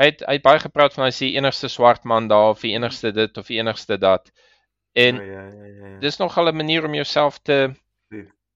Hy 0.00 0.08
het 0.08 0.24
hy 0.24 0.38
het 0.38 0.46
baie 0.46 0.62
gepraat 0.62 0.96
van 0.96 1.04
hy 1.04 1.10
is 1.12 1.20
die 1.20 1.34
enigste 1.36 1.68
swart 1.68 2.06
man 2.08 2.30
daar 2.32 2.54
of 2.54 2.64
die 2.64 2.72
enigste 2.78 3.12
dit 3.12 3.36
of 3.38 3.50
die 3.50 3.58
enigste 3.60 3.98
dat. 4.00 4.32
En 4.96 5.18
ja, 5.20 5.26
ja, 5.26 5.44
ja, 5.50 5.66
ja, 5.66 5.92
ja. 5.92 5.98
dis 6.00 6.18
nogal 6.22 6.48
'n 6.48 6.56
manier 6.56 6.86
om 6.86 6.94
jouself 6.94 7.38
te 7.42 7.74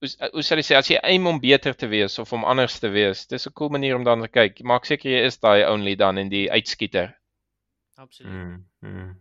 hoe 0.00 0.08
hoe 0.32 0.42
sal 0.46 0.60
jy 0.60 0.66
sê 0.66 0.76
as 0.78 0.90
jy 0.90 0.98
aim 1.02 1.26
om 1.26 1.40
beter 1.42 1.74
te 1.76 1.88
wees 1.90 2.18
of 2.22 2.32
om 2.36 2.44
anders 2.46 2.78
te 2.82 2.90
wees, 2.94 3.26
dis 3.26 3.46
'n 3.46 3.54
cool 3.58 3.70
manier 3.74 3.96
om 3.96 4.04
dan 4.04 4.22
te 4.22 4.28
kyk. 4.28 4.62
Maak 4.62 4.86
seker 4.86 5.10
jy 5.10 5.24
is 5.26 5.38
daai 5.38 5.66
only 5.66 5.96
dan 5.96 6.18
in 6.18 6.28
die 6.28 6.46
uitskieter. 6.50 7.16
Absoluut. 7.96 8.32
Mm, 8.32 8.66
mm. 8.80 9.16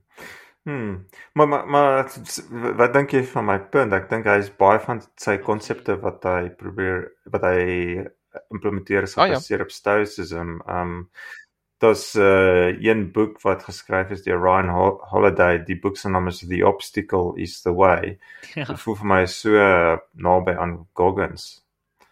Hmm. 0.68 1.06
Maar 1.34 1.48
maar 1.48 1.68
maar 1.68 2.12
wat 2.76 2.94
dink 2.94 3.12
jy 3.16 3.22
van 3.24 3.46
my 3.48 3.58
punt? 3.72 3.94
Ek 3.96 4.10
dink 4.12 4.26
hy 4.28 4.34
is 4.42 4.50
baie 4.60 4.80
van 4.84 5.00
sy 5.16 5.38
konsepte 5.40 5.96
wat 6.02 6.26
hy 6.28 6.50
probeer 6.60 7.06
wat 7.32 7.46
hy 7.48 7.62
implementeer 8.52 9.04
is 9.08 9.16
Ah, 9.18 9.28
ja. 9.30 9.34
gebaseer 9.38 9.62
op 9.64 9.72
stoicism. 9.72 10.58
Um 10.68 11.10
daar's 11.80 12.16
uh, 12.16 12.74
een 12.84 13.12
boek 13.14 13.40
wat 13.46 13.64
geskryf 13.64 14.10
is 14.12 14.24
deur 14.26 14.40
Ryan 14.42 14.70
Hol- 14.74 15.00
Holiday. 15.12 15.60
Die 15.64 15.78
boek 15.80 15.98
se 15.98 16.10
naam 16.10 16.28
is 16.28 16.40
The 16.48 16.66
Obstacle 16.68 17.34
is 17.40 17.62
the 17.62 17.72
Way. 17.74 18.18
Ja. 18.56 18.66
Dit 18.66 18.80
voel 18.82 18.96
vir 18.96 19.06
my 19.08 19.26
so 19.26 19.50
uh, 19.56 19.98
naby 20.14 20.52
aan 20.58 20.88
Goggins. 20.94 21.64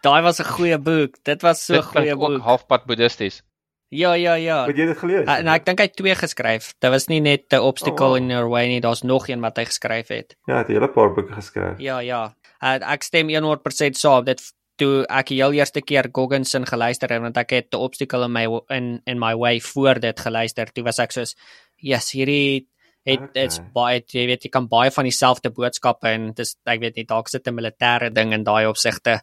Daai 0.06 0.22
was 0.22 0.38
'n 0.40 0.44
goeie 0.48 0.78
boek. 0.78 1.18
Dit 1.24 1.42
was 1.42 1.64
so 1.66 1.74
'n 1.74 1.82
goeie 1.82 2.16
boek. 2.16 2.40
halfpad 2.42 2.86
boeddhisties. 2.86 3.42
Ja, 3.88 4.12
ja, 4.14 4.34
ja. 4.34 4.66
Het 4.66 4.76
jy 4.76 4.86
dit 4.86 4.98
gelees? 4.98 5.26
Uh, 5.28 5.38
en 5.38 5.48
ek 5.48 5.64
dink 5.64 5.78
hy 5.78 5.84
het 5.86 5.96
twee 5.96 6.14
geskryf. 6.14 6.72
Dit 6.82 6.90
was 6.90 7.06
nie 7.08 7.20
net 7.20 7.48
The 7.48 7.60
Obstacle 7.62 8.06
Oh, 8.06 8.10
wow. 8.16 8.16
in 8.22 8.30
Your 8.30 8.48
Way 8.50 8.66
nie, 8.68 8.80
daar's 8.80 9.02
nog 9.02 9.28
een 9.28 9.40
wat 9.40 9.56
hy 9.56 9.64
geskryf 9.64 10.08
het. 10.08 10.34
Ja, 10.46 10.54
hy 10.54 10.58
het 10.64 10.68
'n 10.68 10.72
hele 10.72 10.88
paar 10.88 11.14
boeke 11.14 11.32
geskryf. 11.32 11.78
Ja, 11.78 11.98
ja. 12.00 12.34
Uh, 12.62 12.78
ek 12.92 13.02
stem 13.02 13.28
100% 13.28 13.96
saam. 13.96 14.24
Dit 14.24 14.42
toe 14.76 15.06
ek 15.08 15.26
die 15.26 15.38
heel 15.42 15.52
eerste 15.52 15.80
keer 15.80 16.08
Goggins 16.12 16.50
se 16.50 16.60
geluister 16.66 17.08
het 17.08 17.22
want 17.22 17.36
ek 17.36 17.50
het 17.50 17.70
The 17.70 17.78
Obstacle 17.78 18.24
in 18.24 18.32
my 18.32 18.46
in 18.68 19.00
in 19.06 19.18
my 19.18 19.34
way 19.34 19.60
voor 19.60 20.00
dit 20.00 20.20
geluister. 20.20 20.66
Toe 20.72 20.84
was 20.84 20.98
ek 20.98 21.12
soos 21.12 21.34
yes, 21.76 22.10
hierdie 22.12 22.66
het 23.06 23.20
Okay. 23.20 23.32
dit's 23.32 23.60
baie 23.72 24.02
jy 24.12 24.26
weet 24.26 24.42
jy 24.42 24.50
kan 24.50 24.66
baie 24.68 24.90
van 24.90 25.04
dieselfde 25.04 25.50
boodskappe 25.50 26.08
en 26.08 26.32
dis 26.34 26.56
ek 26.66 26.80
weet 26.80 26.96
nie 26.96 27.04
dalk 27.04 27.28
sit 27.28 27.46
'n 27.46 27.54
militêre 27.54 28.10
ding 28.12 28.32
in 28.32 28.42
daai 28.44 28.66
opsigte 28.66 29.20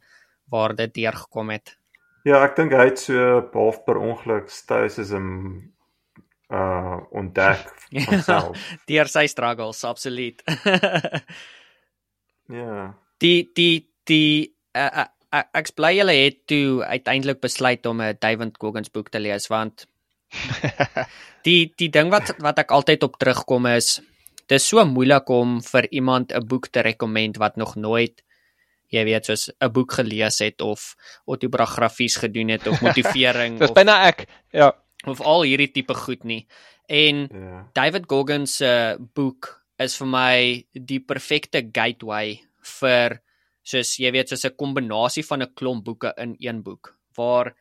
waar 0.50 0.74
dit 0.76 0.94
deurgekom 0.94 1.50
het. 1.50 1.76
Ja, 2.24 2.44
ek 2.46 2.56
dink 2.56 2.72
hy 2.72 2.86
het 2.88 3.00
so 3.00 3.42
half 3.54 3.84
per 3.86 3.98
ongeluk 4.00 4.50
stoicism 4.50 5.28
uh 6.54 7.00
ontdek 7.12 7.66
Ja. 7.96 8.06
homself. 8.10 8.58
Deur 8.88 9.08
sy 9.08 9.26
struggles, 9.28 9.84
absoluut. 9.84 10.44
Ja. 12.50 12.94
die 13.24 13.52
die 13.56 13.88
die 14.04 14.52
uh, 14.76 14.90
uh, 15.04 15.06
uh, 15.32 15.44
ek 15.56 15.72
bly 15.80 15.94
julle 15.96 16.12
het 16.18 16.42
toe 16.52 16.84
uiteindelik 16.84 17.40
besluit 17.42 17.86
om 17.88 18.02
'n 18.04 18.18
David 18.20 18.58
Goggins 18.60 18.92
boek 18.92 19.10
te 19.10 19.20
lees 19.20 19.48
want 19.48 19.88
die 21.48 21.72
die 21.80 21.90
ding 21.90 22.12
wat 22.12 22.36
wat 22.44 22.60
ek 22.60 22.72
altyd 22.72 23.04
op 23.08 23.16
terugkom 23.18 23.66
is 23.72 24.02
dis 24.52 24.68
so 24.68 24.84
moeilik 24.86 25.30
om 25.30 25.62
vir 25.62 25.88
iemand 25.92 26.34
'n 26.36 26.46
boek 26.48 26.68
te 26.68 26.82
rekommend 26.84 27.38
wat 27.38 27.56
nog 27.56 27.76
nooit 27.76 28.22
jy 28.94 29.04
weet 29.08 29.26
soos 29.26 29.50
'n 29.60 29.72
boek 29.74 29.92
gelees 29.98 30.40
het 30.40 30.62
of 30.62 30.96
autobiografies 31.28 32.18
gedoen 32.22 32.50
het 32.54 32.68
of 32.68 32.82
motivering 32.86 33.62
of 33.62 33.74
byna 33.74 34.08
ek. 34.08 34.28
Ja. 34.54 34.72
of 35.08 35.20
al 35.22 35.44
hierdie 35.44 35.72
tipe 35.74 35.94
goed 35.94 36.24
nie. 36.24 36.48
En 36.88 37.28
Ja. 37.32 37.68
David 37.74 38.06
Goggins 38.08 38.56
se 38.58 38.98
boek 39.16 39.64
is 39.80 39.98
vir 39.98 40.08
my 40.08 40.66
die 40.74 41.00
perfekte 41.00 41.62
gateway 41.74 42.40
vir 42.80 43.20
soos 43.64 43.98
jy 44.00 44.12
weet 44.12 44.30
soos 44.30 44.46
'n 44.46 44.56
kombinasie 44.56 45.24
van 45.24 45.42
'n 45.42 45.54
klomp 45.56 45.84
boeke 45.84 46.14
in 46.18 46.36
een 46.40 46.62
boek 46.64 46.96
waar 47.18 47.54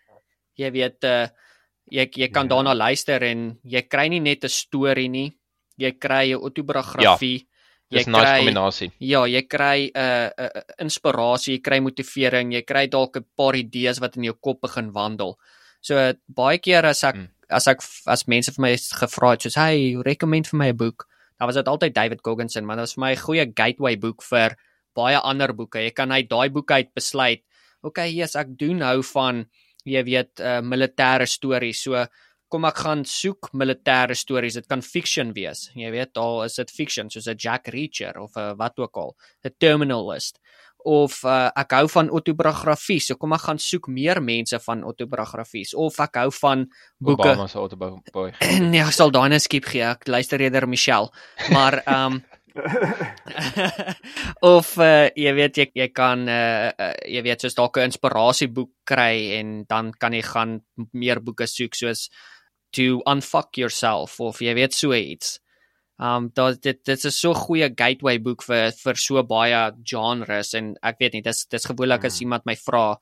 jy 0.59 0.71
weet 0.71 1.05
uh, 1.05 1.27
jy 1.91 2.09
jy 2.15 2.29
kan 2.29 2.47
Ja. 2.47 2.55
daarna 2.57 2.75
luister 2.75 3.23
en 3.23 3.59
jy 3.65 3.83
kry 3.89 4.09
nie 4.09 4.21
net 4.21 4.45
'n 4.45 4.49
storie 4.49 5.09
nie 5.09 5.33
jy 5.79 5.93
kry 5.99 6.31
'n 6.33 6.41
autobiografie 6.43 7.47
Dis 7.93 8.07
'n 8.07 8.13
nice 8.13 8.25
kry 8.25 8.39
kombinasie. 8.41 8.91
ja 9.01 9.21
jy 9.27 9.43
kry 9.49 9.79
'n 9.95 9.97
uh, 9.97 10.31
uh, 10.39 10.51
uh, 10.57 10.63
inspirasie 10.81 11.57
jy 11.57 11.61
kry 11.63 11.79
motivering 11.81 12.53
jy 12.53 12.63
kry 12.63 12.87
dalk 12.89 13.17
'n 13.17 13.25
paar 13.37 13.55
idees 13.57 14.01
wat 14.01 14.17
in 14.17 14.25
jou 14.25 14.35
kop 14.41 14.61
begin 14.63 14.93
wandel 14.93 15.37
so 15.81 15.97
uh, 15.97 16.13
baie 16.29 16.59
keer 16.59 16.85
as 16.87 17.05
ek 17.05 17.17
Mm. 17.17 17.29
as 17.51 17.67
ek 17.69 17.81
as 18.07 18.27
mense 18.29 18.51
vir 18.55 18.63
my 18.63 18.73
gevra 18.77 19.31
het 19.33 19.43
soos 19.43 19.55
hey 19.61 19.97
recommend 20.07 20.47
vir 20.49 20.59
my 20.59 20.69
'n 20.73 20.77
boek 20.77 21.07
dan 21.39 21.47
was 21.49 21.57
dit 21.57 21.69
altyd 21.69 21.95
David 21.95 22.21
Goggins 22.23 22.57
en 22.57 22.65
man 22.65 22.77
dit 22.79 22.83
was 22.83 22.95
vir 22.95 23.01
my 23.05 23.13
'n 23.13 23.17
goeie 23.27 23.47
gateway 23.55 23.97
boek 23.97 24.23
vir 24.23 24.57
baie 24.95 25.17
ander 25.19 25.53
boeke 25.53 25.79
jy 25.81 25.91
kan 25.91 26.13
uit 26.13 26.29
daai 26.29 26.49
boek 26.51 26.71
uit 26.71 26.95
besluit 26.95 27.43
okay 27.83 28.09
yes 28.13 28.37
ek 28.37 28.57
doen 28.59 28.81
hou 28.81 29.03
van 29.03 29.47
jy 29.85 30.03
weet 30.05 30.41
uh, 30.41 30.61
militêre 30.63 31.27
stories 31.27 31.83
so 31.83 32.07
kom 32.53 32.69
ek 32.69 32.83
gaan 32.85 33.05
soek 33.09 33.51
militêre 33.57 34.17
stories. 34.19 34.59
Dit 34.61 34.69
kan 34.71 34.85
fiction 34.85 35.33
wees. 35.37 35.69
Jy 35.79 35.93
weet 35.95 36.19
al 36.21 36.45
is 36.47 36.59
dit 36.61 36.71
fiction 36.71 37.11
soos 37.11 37.29
'n 37.29 37.39
Jack 37.39 37.73
Reacher 37.73 38.19
of 38.21 38.37
'n 38.37 38.57
wat 38.59 38.79
ook 38.79 38.97
al 38.97 39.17
'n 39.45 39.55
terminalist. 39.59 40.39
Of 40.85 41.23
uh, 41.25 41.51
ek 41.55 41.71
hou 41.79 41.87
van 41.89 42.11
autobiografie 42.11 43.01
so 43.01 43.15
kom 43.15 43.33
ek 43.33 43.47
gaan 43.47 43.59
soek 43.59 43.87
meer 43.87 44.21
mense 44.21 44.59
van 44.59 44.83
autobiografies. 44.83 45.75
Of 45.75 46.01
ek 46.01 46.17
hou 46.17 46.31
van 46.31 46.67
boeke. 46.99 47.31
Obama 47.31 47.47
se 47.47 47.59
autoboy. 47.59 48.33
nee 48.73 48.83
ek 48.83 48.93
sal 48.93 49.11
daai 49.11 49.29
net 49.29 49.43
skiep 49.43 49.65
gee. 49.65 49.83
Ek 49.83 50.09
luister 50.09 50.41
eerder 50.41 50.69
Michelle. 50.69 51.11
Maar 51.51 51.83
ehm 51.87 52.13
um, 52.13 52.23
of 54.57 54.75
uh, 54.77 55.09
jy 55.17 55.33
weet 55.37 55.57
jy 55.57 55.67
jy 55.79 55.89
kan 55.95 56.27
uh, 56.29 56.69
uh, 56.69 56.93
jy 57.09 57.23
weet 57.25 57.45
soos 57.45 57.57
dalk 57.57 57.79
'n 57.79 57.89
inspirasieboek 57.89 58.71
kry 58.85 59.39
en 59.39 59.65
dan 59.69 59.93
kan 59.93 60.13
jy 60.13 60.23
gaan 60.23 60.61
meer 60.93 61.23
boeke 61.25 61.47
soek 61.47 61.75
soos 61.75 62.11
to 62.73 63.03
unfuck 63.07 63.57
yourself 63.59 64.21
of 64.21 64.41
jy 64.41 64.55
weet 64.55 64.75
so 64.75 64.93
iets. 64.93 65.39
Um 65.99 66.31
daar 66.35 66.55
dit 66.61 66.85
dit 66.85 67.05
is 67.05 67.21
so 67.21 67.31
'n 67.31 67.35
goeie 67.47 67.69
gateway 67.77 68.19
boek 68.19 68.43
vir 68.43 68.73
vir 68.73 68.95
so 68.97 69.23
baie 69.23 69.73
genres 69.85 70.55
en 70.55 70.75
ek 70.83 70.97
weet 71.01 71.13
nie 71.15 71.23
dis 71.23 71.45
dis 71.47 71.65
gewoonlik 71.67 72.05
as 72.05 72.19
Mm. 72.21 72.23
iemand 72.27 72.47
my 72.47 72.55
vra 72.57 72.97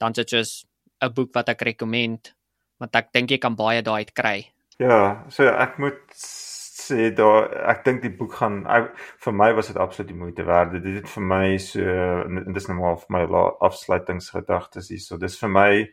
dan 0.00 0.12
dit 0.12 0.28
soos 0.30 0.64
'n 1.02 1.12
boek 1.12 1.34
wat 1.34 1.48
ek 1.48 1.62
rekomend 1.62 2.32
want 2.80 2.94
ek 2.96 3.12
dink 3.12 3.30
jy 3.30 3.38
kan 3.38 3.54
baie 3.56 3.82
daai 3.82 3.98
uit 4.04 4.14
kry. 4.14 4.46
Ja, 4.78 5.24
so 5.28 5.44
ek 5.48 5.78
moet 5.78 5.98
sê 6.14 7.10
daar 7.14 7.68
ek 7.70 7.84
dink 7.84 8.02
die 8.02 8.10
boek 8.16 8.32
gaan 8.34 8.66
ek, 8.66 8.96
vir 9.18 9.32
my 9.32 9.52
was 9.52 9.66
dit 9.68 9.76
absoluut 9.76 10.08
die 10.08 10.16
moeite 10.16 10.44
werd. 10.44 10.72
Dit 10.72 10.84
het 10.94 11.08
vir 11.08 11.22
my 11.22 11.56
so 11.58 11.80
en 11.80 12.52
dis 12.52 12.68
nou 12.68 12.78
maar 12.78 12.96
vir 12.96 13.06
my 13.10 13.24
la- 13.26 13.56
afsluitingsgedagtes 13.60 14.88
hier. 14.88 14.98
So 15.00 15.16
dis 15.16 15.38
vir 15.38 15.48
my 15.48 15.88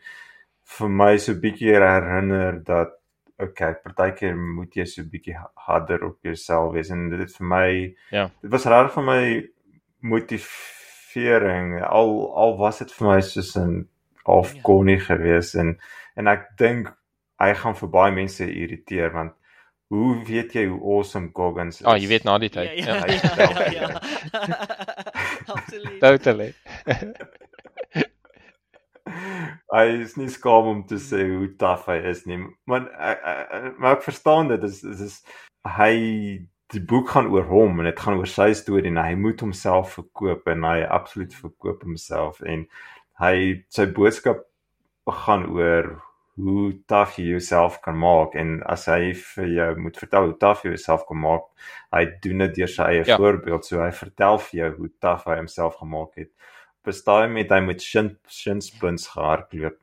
vir 0.79 0.89
my 0.89 1.17
so 1.17 1.31
'n 1.33 1.39
bietjie 1.41 1.73
herinner 1.73 2.63
dat 2.63 2.89
okay, 3.43 3.73
partykeer 3.83 4.35
moet 4.35 4.75
jy 4.75 4.85
so 4.85 5.01
'n 5.01 5.09
bietjie 5.09 5.35
ha- 5.35 5.51
harder 5.67 6.03
op 6.05 6.17
jouself 6.23 6.73
wees 6.73 6.89
en 6.89 7.09
dit 7.09 7.19
het 7.19 7.35
vir 7.37 7.47
my 7.47 7.95
Ja. 8.11 8.29
Dit 8.41 8.51
was 8.51 8.65
regtig 8.65 8.93
vir 8.93 9.03
my 9.03 9.49
motivering. 10.01 11.81
Al 11.83 12.33
al 12.35 12.57
was 12.57 12.79
dit 12.79 12.91
vir 12.91 13.07
my 13.07 13.21
soos 13.21 13.55
'n 13.57 13.87
half 14.25 14.53
Ja. 14.55 14.61
gewees 14.99 15.55
en 15.55 15.77
en 16.15 16.27
ek 16.27 16.47
dink 16.57 16.87
hy 17.39 17.53
gaan 17.53 17.75
vir 17.75 17.89
baie 17.89 18.11
mense 18.11 18.43
irriteer 18.45 19.11
want 19.11 19.33
hoe 19.89 20.23
weet 20.25 20.53
jy 20.53 20.65
hoe 20.67 20.79
awesome 20.97 21.29
Goggins 21.33 21.81
is? 21.81 21.85
Ah, 21.85 21.97
jy 21.97 22.07
weet 22.07 22.23
na 22.23 22.37
die 22.37 22.49
tyd. 22.49 22.77
ja, 22.77 22.95
Ja. 22.95 23.01
hy 23.05 23.17
vertel 23.19 23.53
vir 23.53 23.73
ja. 23.73 23.87
Absoluut. 25.47 25.99
Totally. 25.99 26.53
hy 29.73 29.85
is 30.01 30.15
nie 30.19 30.29
skaam 30.31 30.69
om 30.71 30.81
te 30.89 30.99
sê 31.01 31.23
hoe 31.29 31.49
taaf 31.59 31.87
hy 31.91 31.99
is 32.11 32.23
nie. 32.29 32.39
Maar 32.69 32.87
ek, 33.11 33.27
ek, 33.33 33.67
maar 33.77 33.97
ek 33.97 34.07
verstaan 34.07 34.51
dit. 34.53 34.63
Dit 34.63 34.71
is 34.71 35.05
is 35.09 35.19
hy 35.77 35.93
die 36.73 36.81
boek 36.89 37.11
gaan 37.13 37.29
oor 37.33 37.45
hom 37.49 37.79
en 37.79 37.89
dit 37.89 37.99
gaan 37.99 38.17
oor 38.19 38.29
sy 38.29 38.49
storie 38.57 38.89
en 38.89 39.01
hy 39.01 39.13
moet 39.19 39.41
homself 39.45 39.97
verkoop 39.99 40.47
en 40.49 40.65
hy 40.65 40.79
absoluut 40.87 41.35
verkoop 41.37 41.83
homself 41.85 42.41
en 42.41 42.65
hy 43.21 43.35
sy 43.73 43.85
boodskap 43.93 44.41
gaan 45.23 45.45
oor 45.53 45.93
hoe 46.41 46.71
taaf 46.89 47.19
jy 47.19 47.27
jouself 47.35 47.77
kan 47.83 47.97
maak 47.99 48.33
en 48.39 48.55
as 48.69 48.87
hy 48.89 49.11
vir 49.13 49.49
jou 49.53 49.69
moet 49.85 49.99
vertel 50.01 50.31
hoe 50.31 50.37
taaf 50.41 50.63
jy 50.65 50.71
jouself 50.73 51.03
kan 51.09 51.19
maak, 51.21 51.45
hy 51.93 52.07
doen 52.23 52.41
dit 52.47 52.55
deur 52.57 52.71
sy 52.73 52.87
eie 52.89 53.03
ja. 53.05 53.17
voorbeeld. 53.21 53.67
So 53.67 53.83
hy 53.83 53.91
vertel 53.93 54.39
vir 54.47 54.59
jou 54.59 54.69
hoe 54.79 54.89
taaf 55.03 55.27
hy 55.29 55.37
homself 55.43 55.77
gemaak 55.83 56.17
het. 56.23 56.31
Bestaan 56.83 57.33
met 57.33 57.49
hy 57.49 57.59
met 57.63 57.81
shin 57.81 58.17
shinsplints 58.27 59.07
gehardloop. 59.13 59.77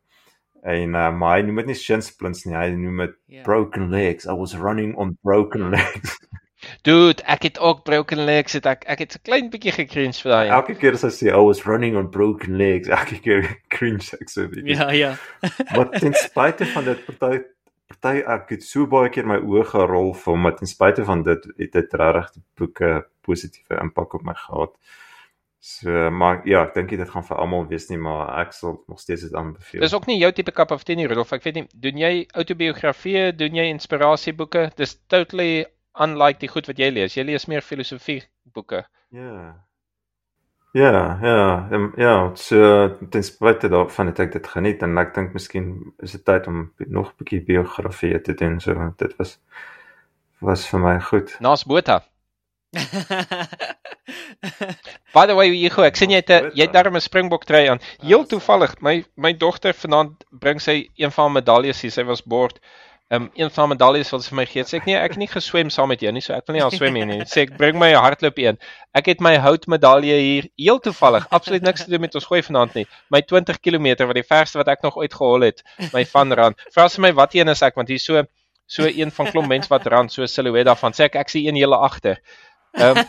En 0.62 0.94
uh, 0.94 1.08
maar 1.16 1.38
hy 1.38 1.44
noem 1.46 1.56
dit 1.62 1.70
nie 1.72 1.78
shinsplints 1.80 2.44
nie, 2.44 2.56
hy 2.56 2.68
noem 2.76 3.06
dit 3.06 3.14
Ja. 3.26 3.42
broken 3.46 3.88
legs. 3.90 4.26
I 4.26 4.34
was 4.36 4.54
running 4.54 4.94
on 4.96 5.16
broken 5.22 5.70
legs. 5.70 6.18
Dude, 6.84 7.22
ek 7.24 7.42
het 7.42 7.58
ook 7.58 7.84
broken 7.84 8.20
legs 8.28 8.52
het 8.52 8.66
ek 8.68 8.84
ek 8.84 8.98
het 8.98 9.14
'n 9.16 9.22
klein 9.24 9.48
bietjie 9.50 9.72
gecringe 9.72 10.12
vir 10.20 10.30
daai. 10.32 10.48
Elke 10.52 10.74
keer 10.76 10.92
as 10.92 11.02
hy 11.02 11.08
sê 11.08 11.26
I 11.32 11.40
was 11.40 11.64
running 11.66 11.96
on 11.96 12.10
broken 12.10 12.56
legs, 12.60 12.88
elke 12.98 13.16
keer 13.24 13.48
cringe 13.72 14.12
ek 14.20 14.28
so 14.28 14.42
'n 14.44 14.50
bietjie. 14.52 14.76
Ja, 14.76 14.90
ja. 14.92 15.14
Maar 15.76 15.88
ten 15.96 16.12
spyte 16.12 16.66
van 16.66 16.84
dit 16.84 17.00
party 17.06 17.40
party 17.88 18.20
ek 18.28 18.50
het 18.50 18.62
so 18.62 18.86
baie 18.86 19.08
keer 19.08 19.26
my 19.26 19.38
oë 19.40 19.64
gerol 19.72 20.12
vir 20.14 20.32
hom, 20.34 20.40
maar 20.44 20.56
ten 20.56 20.68
spyte 20.68 21.04
van 21.04 21.22
dit 21.22 21.48
het 21.56 21.72
dit 21.72 21.92
regtig 21.94 22.32
die 22.36 22.42
boeke 22.60 23.06
positiewe 23.24 23.80
impak 23.80 24.14
op 24.14 24.22
my 24.22 24.34
gehad. 24.36 24.76
So 25.60 26.10
maar 26.10 26.40
ja, 26.48 26.62
ek 26.64 26.74
dink 26.74 26.92
dit 26.96 27.10
gaan 27.12 27.24
vir 27.28 27.40
almal 27.42 27.66
wees 27.68 27.90
nie, 27.90 27.98
maar 28.00 28.30
ek 28.40 28.54
sal 28.56 28.78
nog 28.88 29.00
steeds 29.02 29.26
dit 29.26 29.34
aanbeveel. 29.36 29.82
Dis 29.84 29.94
ook 29.96 30.06
nie 30.08 30.16
jou 30.16 30.30
tipe 30.32 30.54
cup 30.56 30.72
of 30.72 30.86
tea 30.88 30.96
nie, 30.96 31.08
Rudolf. 31.10 31.34
Ek 31.36 31.44
weet 31.44 31.58
nie, 31.60 31.66
doen 31.86 32.00
jy 32.00 32.12
autobiografieë, 32.32 33.26
doen 33.36 33.58
jy 33.60 33.66
inspirasieboeke? 33.74 34.70
Dis 34.80 34.96
totally 35.12 35.66
unlike 36.00 36.40
die 36.40 36.48
goed 36.48 36.70
wat 36.70 36.80
jy 36.80 36.88
lees. 36.96 37.16
Jy 37.18 37.26
lees 37.28 37.44
meer 37.52 37.66
filosofie 37.66 38.22
boeke. 38.56 38.86
Ja. 39.12 39.34
Ja, 40.72 41.18
ja, 41.22 41.68
em, 41.74 41.92
ja, 41.98 42.30
so 42.38 42.88
ten 43.10 43.24
spyte 43.26 43.68
daarvan 43.68 44.06
het 44.12 44.20
ek 44.22 44.36
dit 44.36 44.46
geniet 44.46 44.84
en 44.86 45.00
ek 45.02 45.16
dink 45.16 45.32
miskien 45.34 45.72
is 45.98 46.14
dit 46.14 46.22
tyd 46.24 46.46
om 46.46 46.60
nog 46.86 47.10
'n 47.10 47.18
bietjie 47.18 47.40
biografie 47.44 48.20
te 48.22 48.34
doen, 48.34 48.60
so 48.60 48.74
want 48.74 48.98
dit 48.98 49.16
was 49.18 49.40
was 50.40 50.68
vir 50.70 50.80
my 50.80 51.00
goed. 51.00 51.36
Naas 51.40 51.64
Botha. 51.64 52.04
By 55.14 55.26
the 55.26 55.34
way, 55.34 55.50
Hugo, 55.50 55.82
ek 55.82 55.96
sien 55.98 56.12
jy 56.14 56.20
het 56.22 56.54
jy 56.54 56.66
het 56.66 56.74
darm 56.74 56.96
'n 56.96 57.02
Springbok 57.02 57.44
trui 57.48 57.66
aan. 57.68 57.80
Heel 58.02 58.26
toevallig, 58.30 58.76
my 58.80 59.04
my 59.16 59.32
dogter 59.34 59.74
vanaand 59.74 60.24
bring 60.30 60.60
sy 60.62 60.86
een 60.94 61.10
van 61.10 61.24
haar 61.24 61.32
medaljes 61.40 61.80
hier. 61.82 61.90
Sy 61.90 62.04
was 62.06 62.22
bord. 62.22 62.60
Um 63.10 63.26
een 63.34 63.50
van 63.50 63.64
haar 63.64 63.72
medaljes 63.74 64.12
wat 64.14 64.22
sy 64.22 64.30
vir 64.30 64.38
my 64.38 64.46
gee. 64.46 64.62
Sê 64.62 64.78
ek 64.78 64.86
nee, 64.86 64.94
ek 64.94 65.16
het 65.16 65.18
nie 65.18 65.26
geswem 65.26 65.70
saam 65.74 65.90
met 65.90 66.00
jou 66.00 66.12
nie, 66.14 66.22
so 66.22 66.30
ek 66.32 66.46
wil 66.46 66.54
nie 66.54 66.62
al 66.62 66.70
swem 66.70 66.94
hier 66.94 67.06
nie. 67.10 67.18
Sê 67.26 67.42
ek 67.48 67.56
bring 67.58 67.74
my 67.78 67.90
hardloop 67.92 68.38
een. 68.38 68.58
Ek 68.94 69.10
het 69.10 69.20
my 69.20 69.34
houtmedalje 69.42 70.14
hier 70.22 70.46
heel 70.54 70.78
toevallig. 70.78 71.26
Absoluut 71.30 71.62
niks 71.66 71.82
te 71.84 71.90
doen 71.90 72.00
met 72.06 72.14
ons 72.14 72.28
gooi 72.30 72.42
vanaand 72.46 72.74
nie. 72.78 72.86
My 73.10 73.20
20 73.26 73.58
km 73.58 74.06
wat 74.06 74.14
die 74.14 74.28
verste 74.28 74.62
wat 74.62 74.70
ek 74.70 74.86
nog 74.86 74.94
ooit 74.96 75.14
gehol 75.14 75.42
het, 75.48 75.64
my 75.92 76.04
van 76.06 76.32
rand. 76.38 76.62
Vra 76.70 76.86
sy 76.88 77.02
my 77.02 77.10
wat 77.18 77.34
een 77.34 77.50
is 77.50 77.62
ek 77.66 77.74
want 77.74 77.90
hier 77.90 77.98
so 77.98 78.22
so 78.70 78.86
een 78.86 79.10
van 79.10 79.26
klomp 79.26 79.48
mense 79.50 79.66
wat 79.68 79.86
rand 79.90 80.12
so 80.14 80.22
silhouet 80.30 80.70
daarvan. 80.70 80.94
Sê 80.94 81.10
ek 81.10 81.18
ek 81.18 81.34
sien 81.34 81.48
een 81.48 81.58
hele 81.58 81.74
agter. 81.76 82.22
Ehm 82.72 82.96
um, 82.98 83.04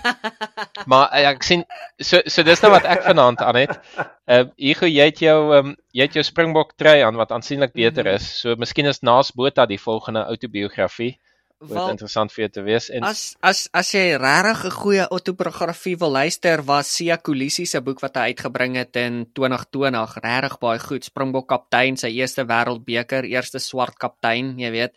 maar 0.85 1.11
uh, 1.13 1.29
ek 1.29 1.43
sien 1.43 1.65
so 1.99 2.21
so 2.25 2.43
dis 2.43 2.61
nou 2.61 2.71
wat 2.71 2.85
ek 2.85 3.03
vanaand 3.03 3.41
aan 3.41 3.55
het. 3.55 3.79
Ehm 4.25 4.47
uh, 4.47 4.53
Hugo, 4.57 4.85
jy 4.89 5.05
het 5.11 5.19
jou 5.19 5.53
ehm 5.53 5.65
um, 5.71 5.75
jy 5.93 6.01
het 6.07 6.13
jou 6.17 6.23
Springbok 6.23 6.73
trui 6.77 7.01
aan 7.05 7.15
wat 7.15 7.31
aansienlik 7.31 7.73
beter 7.73 8.05
Mhm. 8.05 8.15
is. 8.15 8.39
So 8.41 8.55
miskien 8.55 8.85
is 8.85 9.01
Naas 9.01 9.31
Botha 9.31 9.65
die 9.65 9.79
volgende 9.79 10.25
autobiografie. 10.25 11.19
Wat 11.61 11.91
interessant 11.91 12.31
vir 12.33 12.41
jou 12.47 12.49
te 12.49 12.61
wees 12.65 12.89
en 12.89 13.03
as 13.05 13.35
as 13.39 13.69
as 13.71 13.91
jy 13.93 14.17
regtig 14.17 14.63
'n 14.65 14.71
goeie 14.71 15.05
autobiografie 15.07 15.95
wil 15.99 16.09
luister, 16.11 16.63
was 16.65 16.89
Sia 16.95 17.17
Kolisi 17.17 17.65
se 17.67 17.81
boek 17.81 17.99
wat 18.01 18.15
hy 18.15 18.33
uitgebring 18.33 18.75
het 18.75 18.95
in 18.95 19.27
2020 19.33 20.17
regtig 20.23 20.57
baie 20.59 20.79
goed. 20.79 21.03
Springbok 21.05 21.47
kaptein, 21.47 21.97
sy 21.97 22.07
eerste 22.17 22.45
wêreldbeker, 22.45 23.23
eerste 23.29 23.59
swart 23.59 23.99
kaptein, 23.99 24.57
jy 24.57 24.71
weet. 24.71 24.91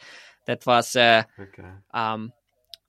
Dit 0.47 0.65
was 0.65 0.95
'n 0.95 0.99
uh, 1.01 1.23
Okay. 1.39 1.71
um 1.93 2.33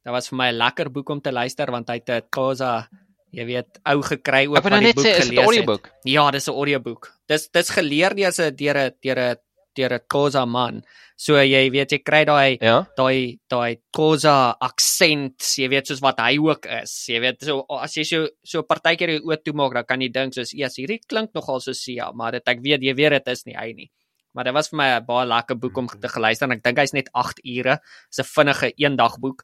dit 0.06 0.14
was 0.14 0.30
vir 0.30 0.38
my 0.38 0.50
'n 0.52 0.58
lekker 0.58 0.90
boek 0.92 1.10
om 1.10 1.22
te 1.22 1.32
luister 1.32 1.72
want 1.72 1.90
hy 1.90 1.96
het 1.96 2.10
'n 2.10 2.22
Khoza, 2.32 2.88
jy 3.34 3.46
weet, 3.46 3.80
ou 3.86 4.02
gekry 4.02 4.48
ook 4.48 4.64
nou 4.64 4.80
die 4.80 4.94
boek 4.94 5.06
sê 5.06 5.10
is 5.10 5.18
dit 5.18 5.26
'n 5.26 5.30
gelees 5.30 5.40
het. 5.40 5.46
audioboek. 5.46 5.90
Ja, 6.06 6.32
dis 6.32 6.48
'n 6.48 6.52
audioboek. 6.54 7.12
Dis 7.28 7.50
dis 7.52 7.70
geleer 7.70 8.16
deur 8.16 8.32
'n 8.32 8.56
deur 8.56 8.78
'n 8.78 8.92
deur 9.02 9.20
'n 9.20 9.36
deur 9.76 9.94
'n 9.94 10.00
Khoza 10.08 10.46
man. 10.46 10.84
So 11.18 11.34
jy 11.42 11.70
weet 11.72 11.92
jy 11.92 12.00
kry 12.04 12.24
daai 12.26 12.58
Ja. 12.62 12.86
daai 12.98 13.40
daai 13.50 13.78
Khoza 13.96 14.56
aksent, 14.62 15.40
jy 15.58 15.68
weet 15.70 15.88
soos 15.88 16.00
wat 16.02 16.20
hy 16.20 16.38
ook 16.38 16.66
is. 16.66 17.06
Jy 17.08 17.20
weet 17.20 17.42
so 17.44 17.66
as 17.70 17.96
jy 17.96 18.04
so 18.04 18.28
so 18.44 18.62
partykeer 18.64 19.10
jou 19.10 19.20
oë 19.32 19.44
toemaak, 19.44 19.74
dan 19.74 19.86
kan 19.86 20.02
jy 20.02 20.10
dink 20.12 20.34
soos 20.34 20.54
eers 20.54 20.76
hierdie 20.78 21.00
klink 21.08 21.34
nogal 21.34 21.60
so 21.60 21.74
Sia, 21.74 22.12
maar 22.14 22.32
dit 22.34 22.44
ek 22.48 22.60
weet 22.62 22.82
jy 22.82 22.94
weet 22.94 23.12
dit 23.12 23.28
is 23.28 23.46
nie 23.46 23.56
hy 23.56 23.74
nie. 23.74 23.92
Maar 24.34 24.44
dit 24.46 24.54
was 24.54 24.70
vir 24.70 24.78
my 24.78 24.88
'n 25.00 25.06
baie 25.06 25.26
lekker 25.26 25.56
boek 25.60 25.78
om 25.78 25.88
te 25.88 26.08
geluister 26.08 26.46
en 26.46 26.52
ek 26.52 26.64
dink 26.64 26.78
hy's 26.78 26.94
net 26.94 27.10
8 27.14 27.40
ure. 27.44 27.80
Dis 28.10 28.20
'n 28.20 28.24
vinnige 28.24 28.74
eendagboek. 28.78 29.44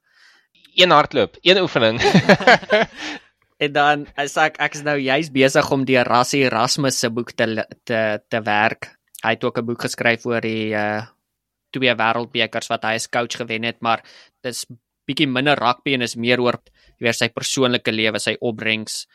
Een 0.76 0.92
hardloop, 0.92 1.38
een 1.42 1.62
oefening. 1.62 2.00
En 3.62 3.74
dan 3.76 4.08
is 4.18 4.34
ek 4.42 4.56
ek 4.58 4.74
is 4.74 4.82
nou 4.82 4.96
juis 4.98 5.28
besig 5.30 5.68
om 5.74 5.84
die 5.86 6.00
Rassie 6.02 6.48
Erasmus 6.48 6.98
se 6.98 7.12
boek 7.14 7.36
te 7.38 7.46
te 7.86 8.00
te 8.26 8.40
werk. 8.42 8.88
Hy 9.22 9.36
het 9.36 9.44
ook 9.46 9.60
'n 9.62 9.66
boek 9.66 9.84
geskryf 9.86 10.26
oor 10.26 10.42
die 10.42 10.74
uh 10.74 11.06
twee 11.72 11.94
wêreldbekers 11.96 12.68
wat 12.68 12.84
hy 12.84 12.96
as 13.00 13.08
coach 13.08 13.38
gewen 13.38 13.64
het, 13.64 13.78
maar 13.80 14.02
dis 14.44 14.66
bietjie 15.08 15.28
minder 15.28 15.56
rugby 15.56 15.94
en 15.94 16.02
is 16.02 16.16
meer 16.16 16.42
oor 16.42 16.58
weer 17.00 17.14
sy 17.14 17.30
persoonlike 17.30 17.92
lewe, 17.92 18.20
sy 18.20 18.36
opbrengs. 18.42 19.06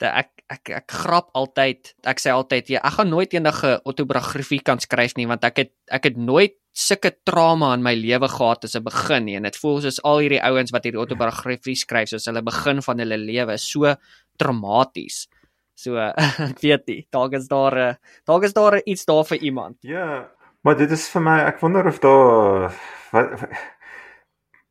Dat 0.00 0.10
ek 0.14 0.30
ek 0.52 0.70
ek 0.78 0.94
grap 1.02 1.30
altyd. 1.38 1.92
Ek 2.06 2.20
sê 2.22 2.32
altyd 2.34 2.70
ja, 2.76 2.82
ek 2.86 2.98
gaan 2.98 3.10
nooit 3.10 3.34
enige 3.34 3.74
autobiografie 3.82 4.60
kan 4.64 4.82
skryf 4.82 5.16
nie 5.18 5.26
want 5.30 5.44
ek 5.48 5.62
het 5.64 5.72
ek 5.90 6.10
het 6.10 6.18
nooit 6.18 6.58
sulke 6.72 7.12
trauma 7.26 7.72
in 7.76 7.84
my 7.84 7.92
lewe 7.98 8.28
gehad 8.32 8.64
as 8.64 8.76
'n 8.76 8.84
begin 8.84 9.24
nie 9.26 9.36
en 9.36 9.48
dit 9.48 9.56
voel 9.56 9.80
soos 9.84 10.00
al 10.04 10.22
hierdie 10.24 10.40
ouens 10.40 10.72
wat 10.72 10.84
hierdie 10.84 11.02
autobiografie 11.02 11.76
skryf 11.76 12.08
soos 12.08 12.26
hulle 12.30 12.42
begin 12.42 12.82
van 12.82 12.98
hulle 12.98 13.18
lewe 13.18 13.58
so 13.58 13.94
traumaties. 14.38 15.26
So 15.74 15.96
ek 16.50 16.60
weet 16.62 16.86
nie, 16.86 17.00
dalk 17.10 17.34
is 17.34 17.48
daar 17.48 17.74
'n 17.74 17.96
dalk 18.26 18.44
is 18.44 18.54
daar 18.54 18.80
iets 18.84 19.04
daar 19.04 19.24
vir 19.24 19.38
iemand. 19.42 19.76
Ja, 19.82 20.30
maar 20.62 20.76
dit 20.76 20.90
is 20.90 21.08
vir 21.08 21.22
my 21.22 21.38
ek 21.48 21.60
wonder 21.60 21.86
of 21.86 21.98
daar 22.00 22.72
wat 23.12 23.48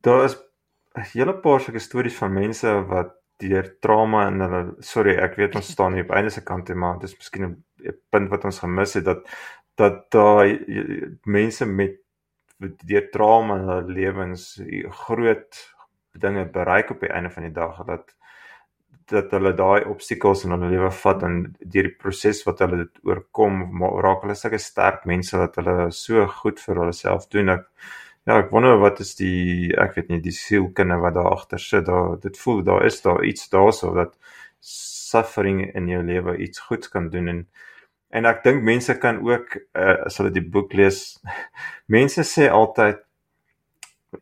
daar 0.02 0.26
is 0.26 0.36
'n 0.96 1.06
hele 1.14 1.34
paar 1.34 1.60
sulke 1.60 1.80
stories 1.80 2.16
van 2.16 2.34
mense 2.34 2.68
wat 2.88 3.21
deur 3.42 3.68
trauma 3.84 4.28
en 4.30 4.44
hulle 4.46 4.62
sorry, 4.86 5.18
ek 5.20 5.36
weet 5.40 5.58
ons 5.60 5.72
staan 5.74 5.98
hier 5.98 6.08
op 6.08 6.14
einde 6.18 6.32
se 6.34 6.44
kant, 6.46 6.70
maar 6.76 7.00
dit 7.02 7.10
is 7.10 7.18
miskien 7.18 7.50
'n 7.50 7.98
punt 8.14 8.30
wat 8.30 8.46
ons 8.46 8.60
gemis 8.64 8.94
het 9.00 9.06
dat 9.06 9.26
dat 9.76 10.12
daai 10.12 10.60
mense 11.26 11.66
met 11.66 11.98
deur 12.86 13.10
trauma 13.12 13.58
in 13.58 13.68
hulle 13.68 13.94
lewens 13.98 14.62
groot 15.06 15.62
dinge 16.14 16.46
bereik 16.46 16.92
op 16.92 17.00
die 17.00 17.10
einde 17.10 17.30
van 17.30 17.44
die 17.48 17.56
dag 17.56 17.86
dat 17.86 18.16
dat 19.12 19.32
hulle 19.36 19.52
daai 19.58 19.84
obstakels 19.92 20.46
in 20.46 20.54
hulle 20.56 20.70
lewe 20.72 20.92
vat 20.92 21.24
en 21.28 21.42
deur 21.60 21.88
die 21.90 21.98
proses 22.04 22.44
wat 22.48 22.62
hulle 22.64 22.84
dit 22.84 23.02
oorkom 23.08 23.58
maar 23.80 23.98
raak 24.06 24.24
hulle 24.26 24.36
sulke 24.40 24.60
sterk 24.62 25.08
mense 25.10 25.38
dat 25.38 25.58
hulle 25.60 25.90
so 25.96 26.28
goed 26.42 26.62
vir 26.64 26.82
hulle 26.84 26.96
self 26.96 27.28
doen 27.34 27.56
ek 27.58 27.66
ja 28.30 28.38
ek 28.40 28.52
wonder 28.54 28.78
wat 28.82 29.02
is 29.04 29.16
die 29.20 29.72
ek 29.82 29.96
weet 29.98 30.12
nie 30.14 30.22
die 30.22 30.36
sielkunde 30.36 31.00
wat 31.02 31.18
daar 31.18 31.32
agter 31.32 31.60
sit 31.60 31.88
daar 31.90 32.18
dit 32.22 32.38
voel 32.38 32.64
daar 32.64 32.86
is 32.86 33.02
daar 33.02 33.24
iets 33.26 33.50
daarso 33.50 33.94
dat 33.98 34.18
suffering 34.72 35.64
in 35.76 35.90
jou 35.90 36.04
lewe 36.06 36.38
iets 36.38 36.60
goeds 36.70 36.90
kan 36.90 37.10
doen 37.10 37.28
en 37.36 37.46
en 38.12 38.28
ek 38.28 38.44
dink 38.44 38.64
mense 38.68 38.98
kan 39.00 39.22
ook 39.24 39.56
uh, 39.56 40.06
as 40.06 40.18
hulle 40.20 40.34
die 40.36 40.44
boek 40.56 40.74
lees 40.74 41.02
mense 41.98 42.28
sê 42.28 42.50
altyd 42.52 43.02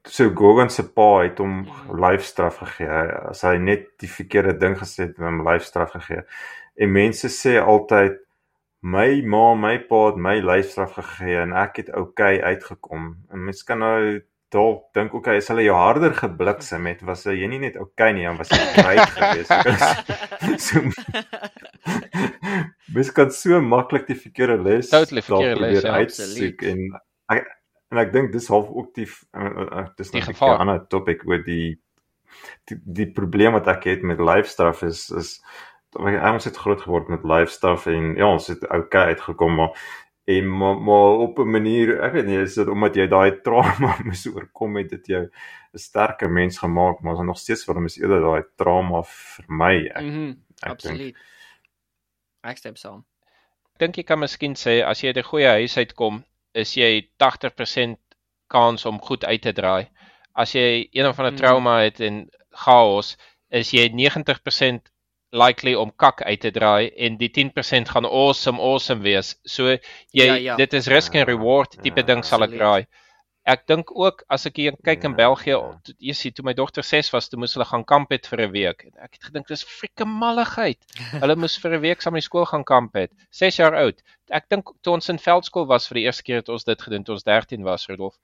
so 0.05 0.29
Gogan 0.29 0.69
se 0.69 0.83
pa 0.93 1.23
het 1.23 1.39
hom 1.41 1.63
lyfstraf 2.03 2.59
gegee 2.61 2.97
as 3.31 3.41
hy 3.47 3.55
net 3.61 3.87
die 4.01 4.09
verkeerde 4.11 4.53
ding 4.61 4.75
gesê 4.77 5.07
het 5.07 5.17
en 5.17 5.25
hom 5.31 5.39
lyfstraf 5.47 5.95
gegee. 5.97 6.21
En 6.77 6.93
mense 6.93 7.31
sê 7.33 7.57
altyd 7.59 8.19
my 8.81 9.21
ma 9.21 9.53
my 9.55 9.77
pa 9.89 10.05
het 10.09 10.17
my 10.17 10.39
lyfstraf 10.39 10.95
gegee 10.95 11.37
en 11.41 11.53
ek 11.53 11.83
het 11.83 11.89
oukei 11.91 12.39
okay 12.39 12.55
uitgekom. 12.55 13.15
En 13.31 13.43
mense 13.43 13.65
kan 13.65 13.79
nou 13.83 14.21
dalk 14.49 14.87
dink 14.97 15.13
okay 15.13 15.37
as 15.37 15.49
hulle 15.51 15.67
jou 15.67 15.75
harder 15.77 16.13
gebliksem 16.17 16.87
het 16.89 17.03
was 17.05 17.25
jy 17.29 17.47
nie 17.51 17.59
net 17.61 17.77
okay 17.77 18.13
nie 18.17 18.25
dan 18.25 18.39
was 18.39 18.49
jy 18.49 18.63
kwyt 18.77 19.09
geweest. 19.17 19.51
So 20.65 20.81
Mens 22.93 23.11
kan 23.13 23.31
so 23.31 23.59
maklik 23.61 24.07
die 24.09 24.17
verkeerde 24.17 24.57
les 24.63 24.89
totally 24.89 25.21
verkeerde 25.21 25.61
les 25.61 25.83
ja, 25.83 25.93
uitsoek 26.01 26.63
en 26.71 26.85
ek 27.29 27.45
en 27.89 28.01
ek 28.01 28.11
dink 28.13 28.33
dis 28.33 28.49
half 28.49 28.69
ook 28.69 28.93
die 28.97 29.07
dis 29.97 30.11
net 30.15 30.29
'n 30.29 30.55
ander 30.55 30.81
topik 30.89 31.25
oor 31.29 31.43
die 31.45 31.77
die, 32.69 32.77
die 32.85 33.09
probleem 33.11 33.53
wat 33.57 33.67
ek 33.67 33.85
het 33.89 34.05
met 34.05 34.21
lyfstraf 34.21 34.83
is 34.87 35.09
is 35.09 35.37
ons 35.97 36.45
het 36.45 36.57
groot 36.57 36.81
geword 36.81 37.07
met 37.09 37.23
lyfstraf 37.23 37.87
en 37.87 38.15
ja 38.15 38.27
ons 38.29 38.47
het 38.47 38.63
okay 38.69 39.13
uitgekom 39.13 39.55
maar 39.55 39.73
en 40.29 40.49
maar, 40.57 40.75
maar 40.77 41.23
op 41.25 41.39
'n 41.39 41.51
manier 41.51 42.01
ek 42.03 42.13
weet 42.13 42.25
nie 42.25 42.41
is 42.41 42.55
dit 42.55 42.67
omdat 42.67 42.95
jy 42.95 43.07
daai 43.07 43.41
trauma 43.41 43.95
moes 44.05 44.27
oorkom 44.27 44.77
het 44.77 44.89
dit 44.89 45.07
jou 45.07 45.23
'n 45.73 45.77
sterker 45.77 46.29
mens 46.29 46.57
gemaak 46.57 47.01
maar 47.01 47.15
ons 47.15 47.25
nog 47.25 47.37
steeds 47.37 47.65
vir 47.65 47.75
hom 47.75 47.85
is 47.85 47.97
eerder 47.97 48.21
daai 48.21 48.43
trauma 48.55 49.03
vermy 49.03 49.89
ek, 49.89 50.03
mm 50.03 50.09
-hmm, 50.09 50.31
ek 50.61 50.69
absoluut 50.69 51.13
denk, 51.13 51.17
Ek 52.41 52.59
stem 52.59 52.75
saam. 52.79 52.99
Dink 53.83 53.97
jy 53.99 54.03
kan 54.07 54.19
miskien 54.21 54.53
sê 54.59 54.79
as 54.89 55.01
jy 55.03 55.11
'n 55.11 55.27
goeie 55.29 55.49
huis 55.59 55.75
uitkom, 55.77 56.23
is 56.53 56.75
jy 56.75 57.09
80% 57.23 57.99
kans 58.47 58.85
om 58.85 58.99
goed 59.07 59.25
uit 59.25 59.41
te 59.41 59.53
draai. 59.53 59.89
As 60.33 60.53
jy 60.55 60.87
een 60.93 61.09
of 61.09 61.19
ander 61.19 61.33
mm. 61.33 61.41
trauma 61.41 61.73
het 61.83 61.99
en 61.99 62.29
chaos, 62.63 63.17
is 63.51 63.71
jy 63.73 63.89
90% 63.91 64.87
likely 65.31 65.75
om 65.77 65.91
kak 65.95 66.21
uit 66.21 66.41
te 66.41 66.51
draai 66.51 66.89
en 66.97 67.17
die 67.19 67.29
10% 67.29 67.91
gaan 67.93 68.05
awesome 68.05 68.61
awesome 68.61 69.03
wees. 69.05 69.35
So 69.45 69.69
jy 69.69 70.25
ja, 70.25 70.35
ja. 70.35 70.55
dit 70.57 70.73
is 70.73 70.89
risk 70.89 71.15
and 71.15 71.29
reward 71.29 71.77
tipe 71.83 72.01
ja, 72.01 72.07
ding 72.07 72.23
sal 72.25 72.45
ek 72.47 72.57
raai. 72.57 72.87
Ek 73.49 73.63
dink 73.69 73.89
ook 73.97 74.21
as 74.29 74.45
ek 74.45 74.59
hier 74.61 74.75
kyk 74.85 75.05
in 75.07 75.15
ja, 75.15 75.17
België, 75.17 75.57
jy 75.97 76.13
sien 76.13 76.33
toe 76.37 76.43
my 76.45 76.53
dogter 76.53 76.85
6 76.85 77.09
was, 77.15 77.29
toe 77.29 77.39
moes 77.39 77.55
hulle 77.55 77.65
gaan 77.65 77.85
kamp 77.87 78.11
het 78.13 78.27
vir 78.29 78.43
'n 78.45 78.51
week. 78.53 78.85
Ek 79.01 79.15
het 79.15 79.29
gedink 79.29 79.47
dis 79.47 79.63
frikke 79.63 80.05
malligheid. 80.05 80.77
Hulle 81.23 81.35
moes 81.35 81.57
vir 81.57 81.77
'n 81.77 81.81
week 81.81 82.01
saam 82.01 82.13
in 82.17 82.21
die 82.21 82.27
skool 82.27 82.45
gaan 82.45 82.63
kamp 82.63 82.93
het. 82.93 83.11
6 83.31 83.57
jaar 83.57 83.77
oud. 83.79 84.03
Ek 84.29 84.49
dink 84.49 84.69
toe 84.83 84.93
ons 84.93 85.09
in 85.09 85.17
veldskool 85.17 85.65
was 85.65 85.87
vir 85.87 86.01
die 86.01 86.05
eerste 86.05 86.23
keer 86.23 86.43
het 86.43 86.49
ons 86.49 86.63
dit 86.63 86.81
gedoen 86.81 87.03
toe 87.03 87.15
ons 87.15 87.23
13 87.23 87.63
was, 87.63 87.87
Rudolf. 87.89 88.17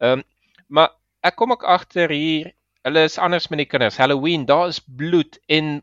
Ehm 0.00 0.20
um, 0.20 0.24
maar 0.68 0.90
ek 1.26 1.34
kom 1.36 1.50
ook 1.50 1.64
agter 1.64 2.10
hier, 2.10 2.52
hulle 2.86 3.02
is 3.04 3.18
anders 3.18 3.48
met 3.50 3.58
die 3.58 3.66
kinders. 3.66 3.98
Halloween, 3.98 4.46
daar 4.46 4.68
is 4.68 4.80
bloed 4.80 5.40
en 5.48 5.82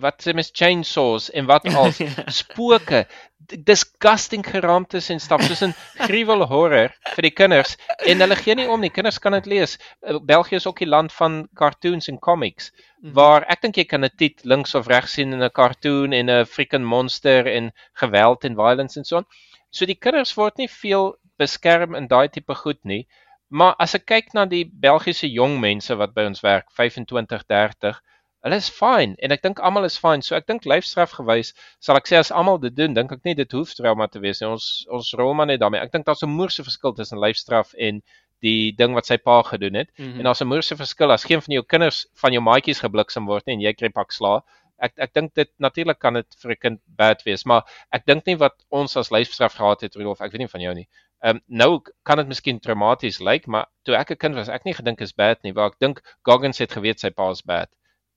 wat 0.00 0.22
sê 0.24 0.34
mens 0.34 0.50
chainsaws 0.52 1.30
en 1.30 1.46
wat 1.46 1.66
al 1.78 1.92
spooke 2.32 3.06
disgusting 3.48 4.44
geraamtes 4.44 5.08
en 5.12 5.20
staf 5.20 5.42
soos 5.46 5.62
'n 5.64 5.74
gruwel 6.04 6.44
horror 6.50 6.92
vir 7.14 7.22
die 7.22 7.34
kinders. 7.40 7.76
En 8.04 8.20
hulle 8.20 8.36
gee 8.36 8.54
nie 8.54 8.68
om 8.68 8.80
nie. 8.80 8.90
Kinders 8.90 9.18
kan 9.18 9.32
dit 9.32 9.46
lees. 9.46 9.78
Eh, 10.02 10.18
België 10.20 10.56
is 10.56 10.66
ook 10.66 10.78
die 10.78 10.88
land 10.88 11.12
van 11.12 11.48
cartoons 11.54 12.08
en 12.08 12.18
comics 12.18 12.70
mhm. 12.72 13.12
waar 13.14 13.46
ek 13.48 13.62
dink 13.62 13.76
jy 13.76 13.84
kan 13.84 14.04
'n 14.04 14.16
tit 14.16 14.44
links 14.44 14.74
of 14.74 14.86
regs 14.86 15.12
sien 15.12 15.32
in 15.32 15.42
'n 15.42 15.50
cartoon 15.50 16.12
en 16.12 16.30
'n 16.30 16.46
freaking 16.46 16.84
monster 16.84 17.46
en 17.46 17.72
geweld 17.94 18.44
en 18.44 18.54
violence 18.54 18.98
en 18.98 19.04
so 19.04 19.16
on 19.16 19.26
so 19.70 19.86
die 19.86 19.98
kinders 19.98 20.34
word 20.36 20.58
nie 20.58 20.68
veel 20.68 21.14
beskerm 21.38 21.94
in 21.94 22.08
daai 22.08 22.28
tipe 22.28 22.54
goed 22.54 22.80
nie. 22.84 23.06
Maar 23.48 23.74
as 23.80 23.94
ek 23.94 24.06
kyk 24.10 24.34
na 24.34 24.44
die 24.44 24.64
Belgiese 24.64 25.28
jong 25.30 25.56
mense 25.60 25.94
wat 25.96 26.14
by 26.14 26.26
ons 26.28 26.42
werk 26.44 26.68
25 26.76 27.44
30 27.48 28.00
Hulle 28.48 28.62
is 28.62 28.70
fyn 28.72 29.10
en 29.20 29.32
ek 29.34 29.42
dink 29.44 29.58
almal 29.68 29.84
is 29.84 29.98
fyn. 30.00 30.22
So 30.24 30.36
ek 30.36 30.46
dink 30.48 30.66
lyfstraf 30.70 31.10
gewys 31.18 31.50
sal 31.84 31.98
ek 31.98 32.06
sê 32.08 32.16
as 32.16 32.30
almal 32.32 32.56
dit 32.62 32.72
doen, 32.76 32.94
dink 32.96 33.10
ek 33.12 33.26
nie 33.28 33.34
dit 33.36 33.56
hoef 33.56 33.74
trauma 33.76 34.06
te 34.08 34.22
wees 34.22 34.40
nie. 34.40 34.48
Ons 34.48 34.68
ons 34.98 35.10
rol 35.20 35.34
maar 35.36 35.50
net 35.50 35.60
daarmee. 35.60 35.82
Ek 35.84 35.92
dink 35.92 36.06
daar's 36.06 36.24
'n 36.24 36.32
moerse 36.32 36.64
verskil 36.64 36.94
tussen 36.96 37.20
lyfstraf 37.24 37.74
en 37.88 38.00
die 38.46 38.72
ding 38.78 38.96
wat 38.96 39.10
sy 39.10 39.18
pa 39.20 39.42
gedoen 39.50 39.76
het. 39.82 39.90
Mm 39.98 40.04
-hmm. 40.04 40.18
En 40.18 40.30
daar's 40.30 40.40
'n 40.40 40.48
moerse 40.54 40.76
verskil 40.80 41.12
as 41.12 41.28
geen 41.28 41.42
van 41.44 41.54
jou 41.58 41.64
kinders 41.74 42.06
van 42.22 42.32
jou 42.32 42.42
maatjies 42.42 42.80
gebliksem 42.86 43.26
word 43.26 43.44
nie 43.46 43.56
en 43.58 43.66
jy 43.66 43.74
kry 43.74 43.90
pak 44.00 44.12
sla. 44.12 44.40
Ek 44.80 44.92
ek 44.96 45.12
dink 45.12 45.34
dit 45.34 45.50
natuurlik 45.58 45.98
kan 45.98 46.14
dit 46.14 46.36
vir 46.40 46.50
'n 46.52 46.60
kind 46.60 46.80
bad 46.86 47.22
wees, 47.24 47.44
maar 47.44 47.62
ek 47.92 48.06
dink 48.06 48.26
nie 48.26 48.36
wat 48.36 48.64
ons 48.70 48.96
as 48.96 49.10
lyfstraf 49.10 49.54
gehad 49.60 49.80
het 49.80 49.94
Rudolf, 49.94 50.20
ek 50.20 50.32
weet 50.32 50.40
nie 50.40 50.54
van 50.56 50.60
jou 50.60 50.74
nie. 50.74 50.88
Ehm 51.20 51.36
um, 51.36 51.40
nou 51.48 51.82
kan 52.02 52.16
dit 52.16 52.28
miskien 52.28 52.60
traumaties 52.60 53.20
lyk, 53.20 53.46
maar 53.46 53.66
toe 53.84 53.94
ek 53.94 54.10
'n 54.10 54.16
kind 54.16 54.34
was, 54.34 54.48
ek 54.48 54.64
nie 54.64 54.74
gedink 54.74 55.00
is 55.00 55.12
bad 55.12 55.42
nie, 55.42 55.52
waar 55.52 55.66
ek 55.66 55.78
dink 55.78 56.00
Goggins 56.22 56.58
het 56.58 56.72
geweet 56.72 57.00
sy 57.00 57.10
pa 57.10 57.30
is 57.30 57.42
bad 57.42 57.68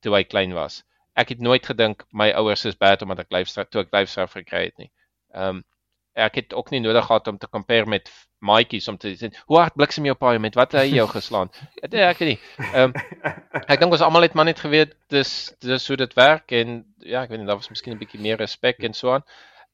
toe 0.02 0.16
hy 0.16 0.24
klein 0.28 0.56
was. 0.58 0.82
Ek 1.20 1.34
het 1.34 1.44
nooit 1.44 1.66
gedink 1.68 2.06
my 2.12 2.30
ouers 2.40 2.66
is 2.70 2.78
bad 2.80 3.04
omdat 3.06 3.26
ek 3.26 3.34
lyfstraf 3.36 3.70
toe 3.70 3.84
ek 3.84 3.94
lyfstraf 3.96 4.38
gekry 4.40 4.70
het 4.70 4.78
nie. 4.82 4.92
Ehm 5.36 5.62
um, 5.62 5.68
ek 6.12 6.36
het 6.36 6.54
ook 6.60 6.74
nie 6.74 6.82
nodig 6.84 7.06
gehad 7.08 7.28
om 7.32 7.38
te 7.40 7.48
compare 7.48 7.88
met 7.88 8.10
maatjies 8.44 8.90
om 8.92 8.98
te 9.00 9.14
sê 9.16 9.30
hoe 9.48 9.60
hard 9.62 9.78
bliksem 9.80 10.10
jou 10.10 10.16
pa 10.20 10.34
met 10.44 10.58
wat 10.60 10.74
hy 10.76 10.84
jou 10.90 11.06
geslaan. 11.08 11.48
Ek 11.86 11.94
ek 11.94 12.20
weet 12.20 12.34
nie. 12.34 12.40
Ehm 12.74 12.92
um, 12.92 13.32
ek 13.62 13.80
dink 13.80 13.96
ons 13.96 14.04
almal 14.04 14.28
het 14.28 14.36
maar 14.36 14.50
net 14.50 14.60
geweet 14.60 14.98
dis 15.14 15.32
dis 15.64 15.88
hoe 15.88 15.98
dit 16.04 16.18
werk 16.20 16.52
en 16.52 16.82
ja, 17.00 17.24
ek 17.24 17.32
weet 17.32 17.40
nie 17.40 17.48
daar 17.48 17.62
was 17.62 17.72
miskien 17.72 17.96
'n 17.96 18.02
bietjie 18.02 18.20
meer 18.20 18.42
respek 18.44 18.84
en 18.84 18.94
so 18.98 19.14
aan. 19.16 19.24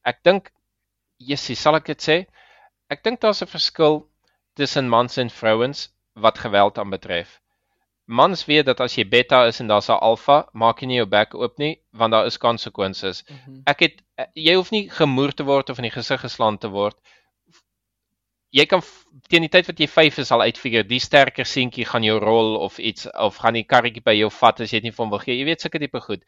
Ek 0.06 0.22
dink 0.22 0.52
Jessie, 1.18 1.56
sal 1.58 1.74
ek 1.74 1.90
dit 1.90 2.02
sê? 2.02 2.16
Ek 2.88 3.02
dink 3.02 3.20
daar's 3.20 3.42
'n 3.42 3.50
verskil 3.50 4.06
tussen 4.54 4.88
mans 4.88 5.18
en 5.18 5.30
vrouens 5.30 5.88
wat 6.14 6.38
geweld 6.38 6.78
aanbetref 6.78 7.40
mans 8.08 8.44
weet 8.48 8.64
dat 8.66 8.80
as 8.80 8.94
jy 8.96 9.04
beta 9.04 9.42
is 9.46 9.60
en 9.60 9.68
daar's 9.68 9.88
'n 9.90 10.00
alfa, 10.00 10.38
maak 10.52 10.80
jy 10.80 10.86
nie 10.88 10.96
jou 10.96 11.06
bek 11.06 11.34
oop 11.34 11.58
nie 11.58 11.76
want 11.92 12.12
daar 12.12 12.26
is 12.26 12.38
konsekwensies. 12.38 13.24
Mhm. 13.28 13.62
Ek 13.66 13.80
het 13.80 14.02
eh, 14.16 14.26
jy 14.34 14.54
hoef 14.54 14.70
nie 14.70 14.88
gemoer 14.88 15.32
te 15.32 15.44
word 15.44 15.70
of 15.70 15.78
in 15.78 15.88
die 15.88 15.96
gesig 15.96 16.20
geslaan 16.20 16.58
te 16.58 16.68
word. 16.68 16.96
Jy 18.50 18.64
kan 18.66 18.82
teen 19.28 19.42
die 19.42 19.52
tyd 19.52 19.66
wat 19.66 19.78
jy 19.78 19.86
5 19.86 20.18
is 20.18 20.30
al 20.32 20.40
uitfigure 20.40 20.84
die 20.88 20.98
sterker 20.98 21.44
seentjie 21.44 21.84
gaan 21.84 22.04
jou 22.04 22.18
rol 22.18 22.56
of 22.56 22.78
iets 22.78 23.06
of 23.12 23.36
gaan 23.36 23.54
die 23.54 23.64
karretjie 23.64 24.02
by 24.02 24.14
jou 24.16 24.30
vat 24.30 24.60
as 24.60 24.72
jy 24.72 24.80
dit 24.80 24.84
nie 24.84 24.96
vir 24.96 25.04
hom 25.04 25.10
wil 25.10 25.18
gee. 25.18 25.36
Jy 25.36 25.44
weet 25.44 25.60
sulke 25.60 25.78
tipe 25.78 26.00
goed. 26.00 26.24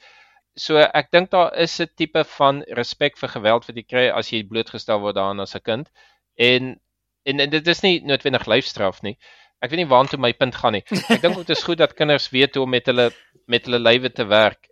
So 0.57 0.77
ek 0.77 1.11
dink 1.12 1.31
daar 1.31 1.57
is 1.57 1.81
'n 1.81 1.89
tipe 1.97 2.24
van 2.24 2.62
respek 2.77 3.16
vir 3.16 3.28
geweld 3.28 3.66
wat 3.66 3.77
jy 3.77 3.82
kry 3.82 4.09
as 4.11 4.32
jy 4.32 4.43
blootgestel 4.43 5.01
word 5.01 5.16
daaraan 5.16 5.40
as 5.40 5.57
'n 5.57 5.61
kind. 5.65 5.90
En 6.36 6.78
en, 7.24 7.40
en 7.40 7.51
dit 7.51 7.66
is 7.66 7.81
nie 7.81 8.01
noodwendig 8.05 8.47
lyfstraf 8.47 9.02
nie. 9.02 9.16
Ek 9.62 9.70
weet 9.70 9.82
nie 9.82 9.90
waartoe 9.90 10.18
my 10.20 10.32
punt 10.32 10.54
gaan 10.56 10.72
nie. 10.78 10.84
Ek 11.12 11.20
dink 11.22 11.36
dit 11.36 11.50
is 11.52 11.62
goed 11.66 11.78
dat 11.78 11.92
kinders 11.94 12.30
weet 12.32 12.54
hoe 12.56 12.64
om 12.64 12.70
met 12.70 12.86
hulle 12.88 13.10
met 13.50 13.64
hulle 13.68 13.78
lywe 13.82 14.10
te 14.14 14.24
werk 14.24 14.68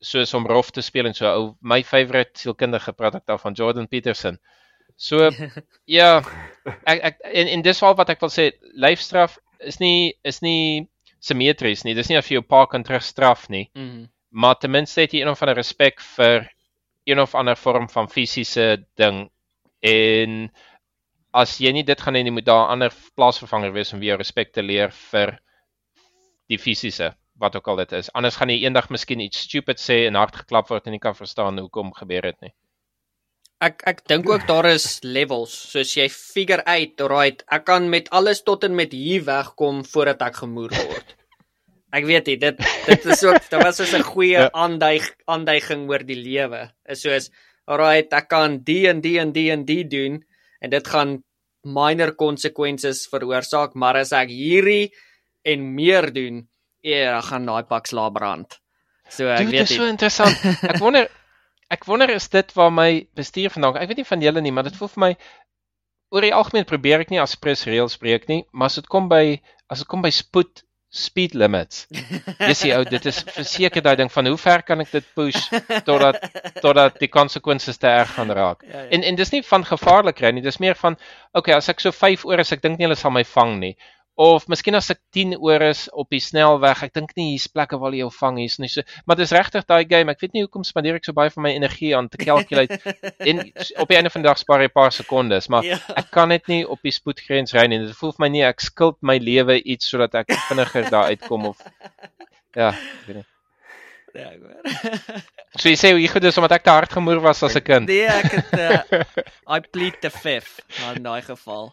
soos 0.00 0.32
om 0.34 0.46
rof 0.48 0.70
te 0.72 0.80
speel 0.82 1.06
en 1.10 1.14
so. 1.14 1.26
Ou 1.28 1.56
my 1.60 1.82
favourite 1.84 2.38
sielkundige 2.40 2.92
praat 2.96 3.18
ek 3.20 3.26
daarvan 3.28 3.54
Jordan 3.58 3.88
Peterson. 3.88 4.38
So 4.96 5.28
ja, 5.98 6.22
ek 6.88 7.02
ek 7.10 7.20
en 7.34 7.48
en 7.56 7.62
dis 7.66 7.82
al 7.82 7.96
wat 7.98 8.10
ek 8.14 8.20
wil 8.24 8.32
sê, 8.32 8.50
lyfstraf 8.74 9.36
is 9.60 9.76
nie 9.80 10.14
is 10.24 10.40
nie 10.40 10.88
simmetries 11.20 11.84
nie. 11.84 11.92
Dis 11.94 12.08
nie 12.08 12.16
of 12.16 12.28
jy 12.30 12.38
jou 12.38 12.46
pa 12.48 12.64
kan 12.66 12.82
terugstraf 12.84 13.48
nie, 13.52 13.68
Mhm. 13.76 14.06
maar 14.32 14.56
ten 14.56 14.70
minste 14.72 15.02
het 15.02 15.12
jy 15.12 15.20
een 15.20 15.28
of 15.28 15.42
ander 15.42 15.56
respek 15.58 16.00
vir 16.16 16.48
een 17.04 17.18
of 17.20 17.34
ander 17.34 17.56
vorm 17.56 17.88
van 17.92 18.08
fisiese 18.08 18.84
ding 18.96 19.28
en 19.82 20.50
as 21.32 21.58
jy 21.62 21.72
nie 21.72 21.84
dit 21.86 22.00
gaan 22.00 22.14
hê 22.14 22.22
nie, 22.24 22.34
moet 22.34 22.44
daar 22.46 22.66
'n 22.66 22.72
ander 22.76 22.92
plaasvervanger 23.16 23.72
wees 23.72 23.92
om 23.92 24.00
weer 24.00 24.18
respek 24.18 24.52
te 24.52 24.62
leer 24.62 24.90
vir 24.90 25.38
die 26.48 26.58
fisiese 26.58 27.14
wat 27.40 27.56
ook 27.56 27.68
al 27.68 27.76
dit 27.76 27.92
is. 27.92 28.10
Anders 28.12 28.36
gaan 28.36 28.50
jy 28.50 28.64
eendag 28.64 28.90
miskien 28.90 29.20
iets 29.20 29.38
stupid 29.46 29.78
sê 29.78 30.06
en 30.06 30.14
hard 30.14 30.36
geklap 30.36 30.68
word 30.68 30.86
en 30.86 30.92
nie 30.92 30.98
kan 31.00 31.14
verstaan 31.14 31.58
hoekom 31.58 31.92
gebeur 31.92 32.22
dit 32.22 32.40
nie. 32.40 32.52
Ek 33.60 33.82
ek 33.86 34.06
dink 34.08 34.28
ook 34.28 34.46
daar 34.48 34.66
is 34.66 35.00
levels. 35.04 35.52
Soos 35.52 35.94
jy 35.96 36.08
figure 36.08 36.64
uit, 36.64 37.00
alright, 37.00 37.42
ek 37.52 37.64
kan 37.64 37.88
met 37.90 38.08
alles 38.10 38.42
tot 38.42 38.64
en 38.64 38.74
met 38.74 38.92
hier 38.92 39.24
wegkom 39.24 39.84
voordat 39.84 40.22
ek 40.22 40.34
gemoer 40.36 40.70
word. 40.70 41.16
Ek 41.92 42.04
weet 42.04 42.26
nie, 42.26 42.36
dit 42.36 42.56
dit 42.86 43.06
is 43.06 43.24
ook 43.24 43.50
dit 43.50 43.62
was 43.62 43.76
soos 43.76 43.94
'n 43.94 44.02
goeie 44.02 44.38
Ja. 44.38 44.50
aanduig 44.52 45.10
aanduiging 45.26 45.88
oor 45.90 45.98
die 46.06 46.16
lewe. 46.16 46.70
Is 46.88 47.02
soos 47.02 47.30
alright, 47.66 48.12
ek 48.12 48.28
kan 48.28 48.58
die 48.64 48.86
en 48.88 49.00
die 49.00 49.18
en 49.18 49.32
die 49.32 49.50
en 49.50 49.64
die 49.64 49.84
doen 49.84 50.24
en 50.60 50.72
dit 50.72 50.88
gaan 50.92 51.18
minor 51.66 52.14
consequences 52.16 53.04
veroorsaak, 53.12 53.74
maar 53.76 53.98
as 54.00 54.14
ek 54.16 54.32
hierdie 54.32 54.90
en 55.44 55.66
meer 55.74 56.08
doen, 56.12 56.42
ja, 56.84 57.16
dan 57.16 57.26
gaan 57.28 57.48
daai 57.48 57.64
pak 57.68 57.88
slaap 57.90 58.16
brand. 58.16 58.56
So 59.10 59.28
ek 59.28 59.50
Dit 59.50 59.56
weet 59.56 59.68
is 59.68 59.76
so 59.76 59.88
interessant. 59.88 60.36
Ek 60.64 60.80
wonder 60.80 61.08
ek 61.70 61.84
wonder 61.86 62.10
is 62.10 62.28
dit 62.32 62.52
waar 62.56 62.72
my 62.74 63.06
bestuur 63.14 63.52
vandaan 63.54 63.74
kom. 63.74 63.82
Ek 63.82 63.90
weet 63.90 64.02
nie 64.02 64.08
van 64.08 64.24
julle 64.24 64.42
nie, 64.42 64.52
maar 64.54 64.66
dit 64.66 64.76
voel 64.78 64.90
vir 64.94 65.04
my 65.04 65.12
oor 66.10 66.26
die 66.26 66.34
algemeen 66.34 66.66
probeer 66.66 67.04
ek 67.04 67.12
nie 67.12 67.20
as 67.22 67.36
pres 67.38 67.62
reëls 67.68 67.98
breek 68.02 68.26
nie, 68.30 68.42
maar 68.50 68.70
as 68.72 68.80
dit 68.80 68.88
kom 68.90 69.06
by 69.10 69.38
as 69.70 69.84
dit 69.84 69.90
kom 69.90 70.02
by 70.02 70.10
spoed 70.14 70.64
speed 70.90 71.34
limits. 71.34 71.86
Dis 72.38 72.64
die 72.64 72.72
ou, 72.74 72.82
dit 72.84 73.04
is 73.06 73.20
verseker 73.30 73.82
daai 73.82 73.94
ding 74.00 74.10
van 74.10 74.26
hoe 74.26 74.38
ver 74.42 74.64
kan 74.66 74.82
ek 74.82 74.90
dit 74.96 75.06
push 75.14 75.38
totdat 75.86 76.18
totdat 76.58 76.98
die 76.98 77.08
konsekwensies 77.08 77.78
te 77.78 77.86
erg 77.86 78.10
gaan 78.16 78.34
raak. 78.34 78.64
Ja, 78.66 78.82
ja. 78.82 78.88
En 78.98 79.06
en 79.06 79.18
dis 79.20 79.30
nie 79.30 79.42
van 79.46 79.64
gevaarlik 79.66 80.22
ry 80.24 80.34
nie, 80.34 80.42
dis 80.42 80.58
meer 80.58 80.74
van 80.80 80.98
okay, 81.32 81.54
as 81.54 81.70
ek 81.70 81.80
so 81.84 81.94
5 81.94 82.26
oor 82.26 82.42
is, 82.42 82.50
ek 82.52 82.62
dink 82.66 82.78
nie 82.78 82.88
hulle 82.88 82.98
sal 82.98 83.14
my 83.14 83.22
vang 83.36 83.58
nie. 83.62 83.74
Of 84.20 84.44
miskien 84.52 84.74
as 84.76 84.90
ek 84.92 84.98
10 85.16 85.30
oor 85.40 85.62
is 85.64 85.86
op 85.96 86.10
die 86.12 86.20
snelweg, 86.20 86.82
ek 86.84 86.92
dink 86.92 87.14
nie 87.16 87.30
hier's 87.30 87.46
plekke 87.48 87.78
waar 87.80 87.88
hulle 87.88 88.02
jou 88.02 88.10
vang 88.12 88.36
hier's 88.42 88.58
nie. 88.60 88.68
So, 88.68 88.82
maar 89.08 89.16
dis 89.16 89.32
regtig 89.32 89.64
daai 89.64 89.86
game. 89.88 90.12
Ek 90.12 90.20
weet 90.20 90.34
nie 90.36 90.42
hoekom 90.44 90.64
spandeer 90.68 90.98
ek 90.98 91.06
so 91.08 91.16
baie 91.16 91.30
van 91.32 91.46
my 91.46 91.52
energie 91.56 91.94
aan 91.96 92.08
te 92.12 92.20
calculate 92.20 92.76
en 93.30 93.40
op 93.80 93.88
die 93.88 93.96
einde 93.96 94.10
van 94.12 94.20
die 94.22 94.28
dag 94.28 94.36
spaar 94.42 94.60
jy 94.60 94.68
'n 94.68 94.76
paar 94.76 94.92
sekondes, 94.92 95.48
maar 95.48 95.64
Ja. 95.64 95.78
ek 95.96 96.10
kan 96.12 96.28
net 96.28 96.48
nie 96.52 96.66
op 96.68 96.82
die 96.84 96.92
spoedgrens 96.92 97.54
ry 97.56 97.64
nie. 97.66 97.78
Dit 97.86 97.96
voel 97.96 98.12
vir 98.12 98.24
my 98.26 98.28
nie 98.28 98.44
ek 98.44 98.60
skuld 98.60 98.98
my 99.00 99.16
lewe 99.18 99.56
iets 99.64 99.88
sodat 99.88 100.14
ek 100.14 100.36
vinniger 100.50 100.90
daar 100.90 101.08
uitkom 101.08 101.46
of 101.54 101.56
ja, 102.60 102.68
ek 102.76 103.06
weet 103.06 103.16
nie. 103.16 103.26
Ja, 104.14 104.28
ek 104.34 104.40
hoor. 104.42 105.22
So 105.58 105.66
jy 105.68 105.74
sê 105.80 105.90
hoe 105.96 106.06
goed 106.12 106.24
is 106.28 106.36
omdat 106.38 106.52
ek 106.60 106.62
te 106.64 106.70
hard 106.70 106.92
gemoer 106.92 107.18
was 107.24 107.42
as 107.42 107.56
'n 107.56 107.64
kind. 107.64 107.88
Nee, 107.88 108.06
ek 108.06 108.32
het 108.36 108.52
uh, 108.54 109.02
I 109.48 109.58
plead 109.60 109.96
the 110.02 110.10
fifth 110.10 110.60
in 110.94 111.02
daai 111.02 111.22
geval. 111.22 111.72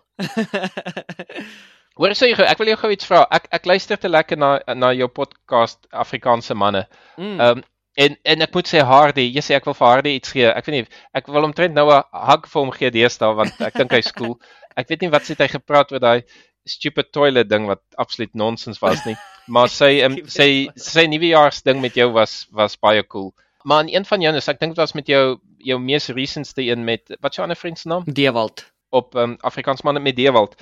Hoor 1.97 2.13
sê 2.17 2.29
gou, 2.35 2.45
ek 2.45 2.59
wil 2.61 2.71
jou 2.71 2.77
gou 2.83 2.91
iets 2.93 3.07
vra. 3.09 3.23
Ek 3.33 3.47
ek 3.57 3.65
luister 3.69 3.97
te 3.97 4.09
lekker 4.09 4.37
na 4.37 4.51
na 4.77 4.91
jou 4.93 5.07
podcast 5.09 5.79
Afrikaanse 6.05 6.57
manne. 6.57 6.85
Mm. 7.17 7.39
Ehm 7.39 7.57
um, 7.57 7.63
en 7.97 8.15
en 8.33 8.45
ek 8.45 8.53
moet 8.53 8.67
sê 8.69 8.83
Hardy, 8.85 9.23
jy 9.33 9.41
sê 9.41 9.55
ek 9.57 9.65
wil 9.65 9.73
vir 9.77 9.87
Hardy 9.87 10.11
iets 10.19 10.33
gee. 10.35 10.49
Ek 10.51 10.67
weet 10.67 10.75
nie 10.75 10.99
ek 11.17 11.31
wil 11.33 11.47
omtrent 11.47 11.73
nou 11.73 11.87
'n 11.89 12.03
hug 12.29 12.45
vir 12.51 12.61
hom 12.61 12.71
gee 12.75 12.91
deesdae 12.93 13.33
want 13.39 13.61
ek 13.69 13.79
dink 13.81 13.97
hy's 13.97 14.11
cool. 14.11 14.37
Ek 14.77 14.85
weet 14.91 15.01
nie 15.01 15.09
wat 15.09 15.25
sit 15.25 15.39
hy 15.41 15.47
gepraat 15.49 15.89
oor 15.91 15.99
daai 15.99 16.21
stupid 16.69 17.09
toilet 17.11 17.49
ding 17.49 17.65
wat 17.65 17.81
absoluut 17.97 18.29
nonsens 18.37 18.77
was 18.79 19.01
nie. 19.07 19.15
Maar 19.47 19.71
sy 19.73 19.89
um, 20.05 20.19
sy 20.29 20.69
sy 20.77 21.07
nuwejaars 21.09 21.63
ding 21.65 21.81
met 21.81 21.97
jou 21.97 22.11
was 22.13 22.45
was 22.53 22.77
baie 22.77 23.01
cool. 23.09 23.33
Maar 23.65 23.87
in 23.87 23.95
een 23.95 24.05
van 24.05 24.21
jou, 24.21 24.35
ek 24.37 24.59
dink 24.59 24.75
dit 24.75 24.83
was 24.85 24.93
met 24.93 25.07
jou 25.09 25.39
jou 25.57 25.79
mees 25.81 26.09
recentste 26.13 26.61
een 26.61 26.85
met 26.85 27.01
wat 27.19 27.31
is 27.31 27.37
jou 27.39 27.47
ander 27.47 27.57
vriend 27.57 27.79
se 27.79 27.89
naam? 27.89 28.05
Dewald. 28.05 28.67
op 28.89 29.15
um, 29.15 29.35
Afrikaans 29.39 29.81
manne 29.81 29.99
met 29.99 30.15
Dewald. 30.15 30.55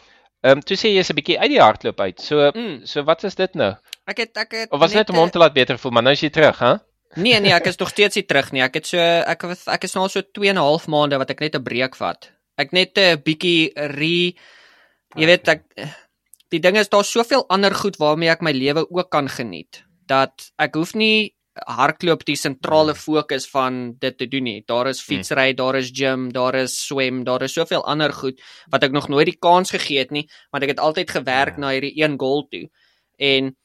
Ehm 0.45 0.57
um, 0.59 0.61
toe 0.61 0.77
sê 0.77 0.91
jy 0.93 0.99
is 1.01 1.09
'n 1.09 1.15
bietjie 1.17 1.39
uit 1.39 1.49
die 1.49 1.61
hardloop 1.61 1.99
uit. 1.99 2.21
So 2.21 2.51
Mm. 2.53 2.85
so 2.85 3.03
wat 3.03 3.23
is 3.23 3.35
dit 3.35 3.53
nou? 3.55 3.73
Ek 4.05 4.17
het 4.17 4.37
ek 4.37 4.51
het 4.51 4.71
Of 4.71 4.79
was 4.79 4.93
net 4.93 5.09
om 5.09 5.15
hom 5.15 5.29
te 5.29 5.39
laat 5.39 5.53
beter 5.53 5.77
voel, 5.79 5.91
maar 5.91 6.03
nou 6.03 6.13
is 6.13 6.21
jy 6.21 6.29
terug, 6.29 6.59
hè? 6.59 6.75
Nee 7.15 7.39
nee, 7.39 7.51
ek 7.53 7.65
is 7.65 7.77
nog 7.77 7.89
steeds 7.89 8.15
nie 8.15 8.25
terug 8.25 8.51
nie. 8.51 8.61
Ek 8.61 8.73
het 8.73 8.85
so 8.87 8.97
ek 8.97 9.41
was- 9.41 9.67
ek 9.67 9.83
is 9.83 9.93
nou 9.95 10.07
so 10.09 10.21
2 10.21 10.49
en 10.49 10.55
'n 10.55 10.61
half 10.61 10.87
maande 10.87 11.17
wat 11.17 11.29
ek 11.29 11.39
net 11.39 11.55
'n 11.55 11.63
breek 11.63 11.95
vat. 11.95 12.29
Ek 12.57 12.71
net 12.73 12.97
'n 12.97 13.17
bietjie 13.23 13.71
re 13.75 14.33
jy 15.15 15.25
weet 15.25 15.47
ek 15.47 15.63
die 16.51 16.59
ding 16.59 16.77
is 16.77 16.89
daar's 16.89 17.09
soveel 17.11 17.45
ander 17.49 17.73
goed 17.73 17.97
waarmee 17.97 18.29
ek 18.29 18.41
my 18.41 18.51
lewe 18.51 18.85
ook 18.91 19.09
kan 19.09 19.27
geniet 19.29 19.83
dat 20.07 20.51
ek 20.59 20.75
hoef 20.75 20.93
nie 20.93 21.34
hardloop 21.55 22.25
die 22.25 22.35
sentrale 22.35 22.95
fokus 22.95 23.47
van 23.47 23.95
dit 23.99 24.17
te 24.17 24.27
doen 24.27 24.43
nie. 24.43 24.63
Daar 24.67 24.87
is 24.87 25.01
fietsry, 25.01 25.53
daar 25.53 25.75
is 25.75 25.91
gym, 25.93 26.31
daar 26.33 26.55
is 26.55 26.75
swem, 26.87 27.23
daar 27.23 27.41
is 27.41 27.53
soveel 27.53 27.85
ander 27.85 28.13
goed 28.13 28.41
wat 28.69 28.83
ek 28.83 28.91
nog 28.91 29.07
nooit 29.07 29.25
die 29.25 29.37
kans 29.39 29.71
gegee 29.71 29.99
het 29.99 30.11
nie, 30.11 30.29
want 30.51 30.63
ek 30.63 30.69
het 30.75 30.79
altyd 30.79 31.09
gewerk 31.11 31.55
Ja. 31.55 31.59
na 31.61 31.69
hierdie 31.71 31.93
een 32.03 32.19
goal 32.19 32.47
toe. 32.51 32.69
En 33.17 33.55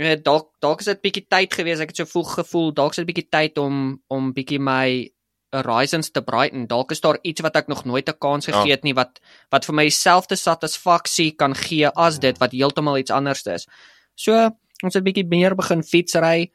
Ja, 0.00 0.14
dalk 0.14 0.52
dalk 0.60 0.78
is 0.80 0.86
dit 0.86 1.00
bietjie 1.02 1.26
tyd 1.28 1.54
gewees. 1.54 1.80
Ek 1.80 1.88
het 1.88 1.96
so 1.96 2.04
voel 2.06 2.22
gevoel 2.24 2.72
dalk 2.72 2.90
is 2.94 2.96
dit 3.02 3.06
bietjie 3.06 3.28
tyd 3.30 3.58
om 3.58 4.00
om 4.08 4.32
bietjie 4.32 4.60
my 4.60 5.10
horizons 5.50 6.10
te 6.12 6.22
brighten. 6.22 6.68
Dalk 6.68 6.92
is 6.92 7.00
daar 7.00 7.18
iets 7.22 7.40
wat 7.42 7.56
ek 7.56 7.66
nog 7.66 7.84
nooit 7.84 8.08
'n 8.08 8.14
kans 8.20 8.46
Ja. 8.46 8.52
gegee 8.52 8.70
het 8.70 8.84
nie 8.84 8.94
wat 8.94 9.18
wat 9.50 9.64
vir 9.64 9.74
my 9.74 9.82
dieselfde 9.84 10.36
satisfaksie 10.36 11.32
kan 11.32 11.52
gee 11.54 11.88
as 11.96 12.18
dit 12.20 12.38
wat 12.38 12.52
heeltemal 12.52 12.98
iets 12.98 13.10
anders 13.10 13.42
is. 13.46 13.66
So, 14.14 14.50
ons 14.84 14.94
het 14.94 15.02
bietjie 15.04 15.26
meer 15.26 15.56
begin 15.56 15.82
fietsry, 15.82 16.52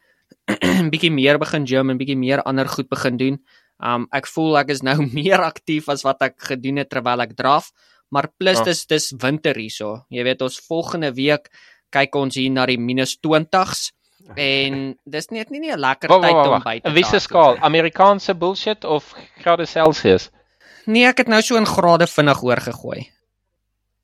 bietjie 0.94 1.12
meer 1.12 1.38
begin 1.40 1.66
gym 1.66 1.90
en 1.90 1.98
bietjie 1.98 2.18
meer 2.18 2.42
ander 2.46 2.68
goed 2.68 2.90
begin 2.90 3.18
doen. 3.18 3.40
Um 3.84 4.08
ek 4.14 4.28
voel 4.28 4.58
ek 4.62 4.70
is 4.70 4.82
nou 4.84 4.96
meer 5.18 5.42
aktief 5.42 5.90
as 5.90 6.04
wat 6.04 6.22
ek 6.22 6.36
gedoen 6.52 6.78
het 6.78 6.90
terwyl 6.90 7.22
ek 7.22 7.36
draf, 7.36 7.72
maar 8.12 8.30
plus 8.38 8.60
Ja. 8.60 8.64
dis 8.66 8.86
dis 8.86 9.12
winter 9.22 9.56
hierso. 9.56 10.06
Jy 10.10 10.24
weet 10.24 10.42
ons 10.42 10.60
volgende 10.68 11.12
week 11.14 11.50
kyk 11.92 12.16
ons 12.16 12.36
hier 12.36 12.50
na 12.52 12.66
die 12.66 12.78
minus 12.78 13.18
20s 13.22 13.92
en 14.38 14.96
dis 15.06 15.28
net 15.32 15.50
nie, 15.52 15.60
'n 15.72 15.78
lekker 15.80 16.10
Wag, 16.10 16.22
tyd 16.22 16.34
wag, 16.34 16.46
om 16.46 16.52
wag. 16.52 16.64
buite 16.64 16.88
In 16.88 16.94
wiese 16.96 17.12
hardloop 17.20 17.22
skaal? 17.22 17.54
nie. 17.54 17.62
Amerikaanse 17.62 18.34
bullshit 18.36 18.86
of 18.86 19.14
grade 19.44 19.66
Celsius? 19.66 20.30
Nee, 20.86 21.06
ek 21.08 21.18
het 21.18 21.28
nou 21.28 21.42
so 21.42 21.56
in 21.58 21.66
grade 21.66 22.08
vinnig 22.08 22.42
oorgegooi. 22.44 23.10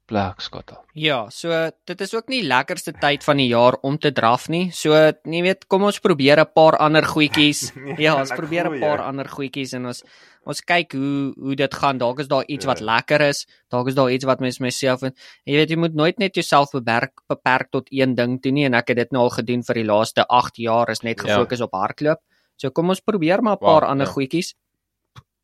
Black 0.10 0.42
skottel. 0.42 0.80
Ja, 0.98 1.28
so 1.30 1.54
dit 1.86 2.02
is 2.02 2.14
ook 2.18 2.28
nie 2.32 2.42
lekkerste 2.44 2.92
tyd 2.98 3.24
van 3.24 3.38
die 3.38 3.48
jaar 3.52 3.76
om 3.86 3.98
te 4.02 4.10
draf 4.12 4.48
nie. 4.50 4.72
So 4.74 4.94
jy 4.98 5.42
weet, 5.46 5.68
kom 5.70 5.84
ons 5.86 6.00
probeer 6.02 6.40
'n 6.42 6.50
paar 6.56 6.78
ander 6.82 7.06
goedjies. 7.06 7.72
Nee, 7.76 7.96
ja, 8.02 8.16
ons 8.18 8.32
ek 8.34 8.38
probeer 8.42 8.66
'n 8.70 8.80
paar 8.82 9.02
ander 9.06 9.28
goedjies 9.30 9.74
en 9.78 9.86
ons 9.86 10.04
ons 10.50 10.62
kyk 10.66 10.94
hoe 10.98 11.34
hoe 11.38 11.56
dit 11.56 11.74
gaan. 11.74 11.98
Dalk 12.00 12.20
is 12.20 12.28
daar 12.28 12.44
iets 12.48 12.66
Ja. 12.66 12.72
wat 12.72 12.80
lekker 12.82 13.22
is. 13.22 13.46
Dalk 13.70 13.88
is 13.88 13.96
daar 13.96 14.10
iets 14.12 14.26
wat 14.26 14.40
mens 14.40 14.60
myself 14.60 15.04
en 15.04 15.14
jy 15.46 15.54
weet 15.56 15.70
jy 15.70 15.78
moet 15.78 15.94
nooit 15.94 16.18
net 16.18 16.34
jouself 16.36 16.72
beperk 16.72 17.14
beperk 17.30 17.70
tot 17.72 17.88
een 17.92 18.16
ding 18.16 18.42
toe 18.42 18.52
nie 18.52 18.66
en 18.66 18.74
ek 18.74 18.88
het 18.90 18.98
dit 18.98 19.12
nou 19.12 19.24
al 19.24 19.30
gedoen 19.30 19.62
vir 19.64 19.76
die 19.76 19.86
laaste 19.86 20.26
8 20.28 20.58
jaar 20.58 20.90
is 20.90 21.02
net 21.04 21.22
Ja. 21.22 21.24
gefokus 21.28 21.62
op 21.62 21.72
hardloop. 21.74 22.20
So 22.58 22.72
kom 22.72 22.90
ons 22.90 23.00
probeer 23.02 23.42
maar 23.44 23.58
'n 23.58 23.60
Wow, 23.62 23.80
paar 23.80 23.90
ander 23.90 24.08
ja. 24.08 24.14
goedjies. 24.14 24.56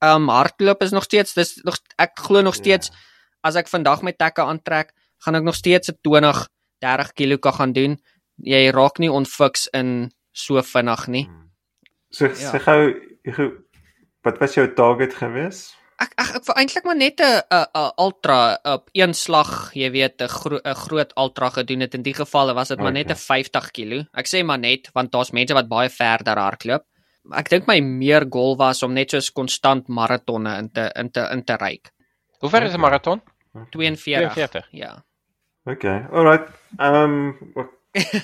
Um 0.03 0.27
hardloop 0.29 0.81
is 0.81 0.91
nog 0.91 1.03
steeds 1.03 1.33
dis 1.33 1.61
nog 1.63 1.77
ek 1.97 2.11
glo 2.19 2.41
nog 2.41 2.55
steeds 2.55 2.89
Ja. 2.89 2.95
As 3.45 3.55
ek 3.59 3.69
vandag 3.69 4.01
my 4.05 4.13
takke 4.17 4.41
aantrek, 4.41 4.91
gaan 5.23 5.37
ek 5.39 5.45
nog 5.45 5.55
steeds 5.55 5.89
'n 5.89 5.97
20, 6.01 6.47
30 6.81 7.13
kg 7.13 7.39
kan 7.39 7.53
gaan 7.53 7.73
doen. 7.73 7.97
Jy 8.41 8.69
raak 8.71 8.99
nie 8.99 9.11
onfiks 9.11 9.67
in 9.73 10.11
so 10.33 10.61
vinnig 10.61 11.07
nie. 11.07 11.29
So 12.11 12.25
Ja. 12.25 12.51
sê 12.51 12.59
gou, 12.59 12.81
wat 14.23 14.39
was 14.39 14.55
jou 14.55 14.67
target 14.73 15.13
gewees 15.13 15.75
Ek 15.95 16.11
ek 16.19 16.31
ek 16.37 16.43
wou 16.43 16.55
eintlik 16.59 16.83
maar 16.83 16.97
net 16.99 17.21
'n 17.21 17.39
'n 17.57 17.67
'n 17.73 17.91
ultra 18.05 18.59
op 18.65 18.89
een 18.91 19.13
slag, 19.13 19.71
jy 19.73 19.89
weet, 19.91 20.21
'n 20.21 20.27
gro 20.27 20.59
groot 20.83 21.11
ultra 21.15 21.49
gedoen 21.49 21.79
het. 21.79 21.95
In 21.95 22.03
die 22.03 22.13
gevalle 22.13 22.53
was 22.53 22.67
dit 22.67 22.79
maar 22.79 22.91
net 22.91 23.05
Okay. 23.05 23.15
'n 23.15 23.25
50 23.31 23.71
kg. 23.71 24.07
Ek 24.13 24.27
sê 24.27 24.43
maar 24.43 24.59
net 24.59 24.89
want 24.93 25.11
daar's 25.11 25.31
mense 25.31 25.53
wat 25.53 25.69
baie 25.69 25.89
verder 25.89 26.37
hardloop. 26.37 26.83
Ek 27.31 27.49
dink 27.49 27.67
my 27.67 27.79
meer 27.79 28.25
goal 28.29 28.57
was 28.57 28.83
om 28.83 28.93
net 28.93 29.09
soos 29.11 29.31
konstant 29.31 29.87
maratonne 29.87 30.57
in 30.57 30.69
te 30.69 30.91
in 30.95 31.09
te 31.11 31.29
in 31.31 31.43
te 31.43 31.55
ry. 31.55 31.79
Hoe 32.41 32.49
ver 32.49 32.63
is 32.63 32.73
'n 32.73 32.79
maraton? 32.79 33.21
42. 33.71 34.29
42. 34.35 34.67
Ja. 34.71 35.03
Okay. 35.65 36.05
Alright. 36.11 36.47
Ehm 36.77 37.35
um, 37.55 37.67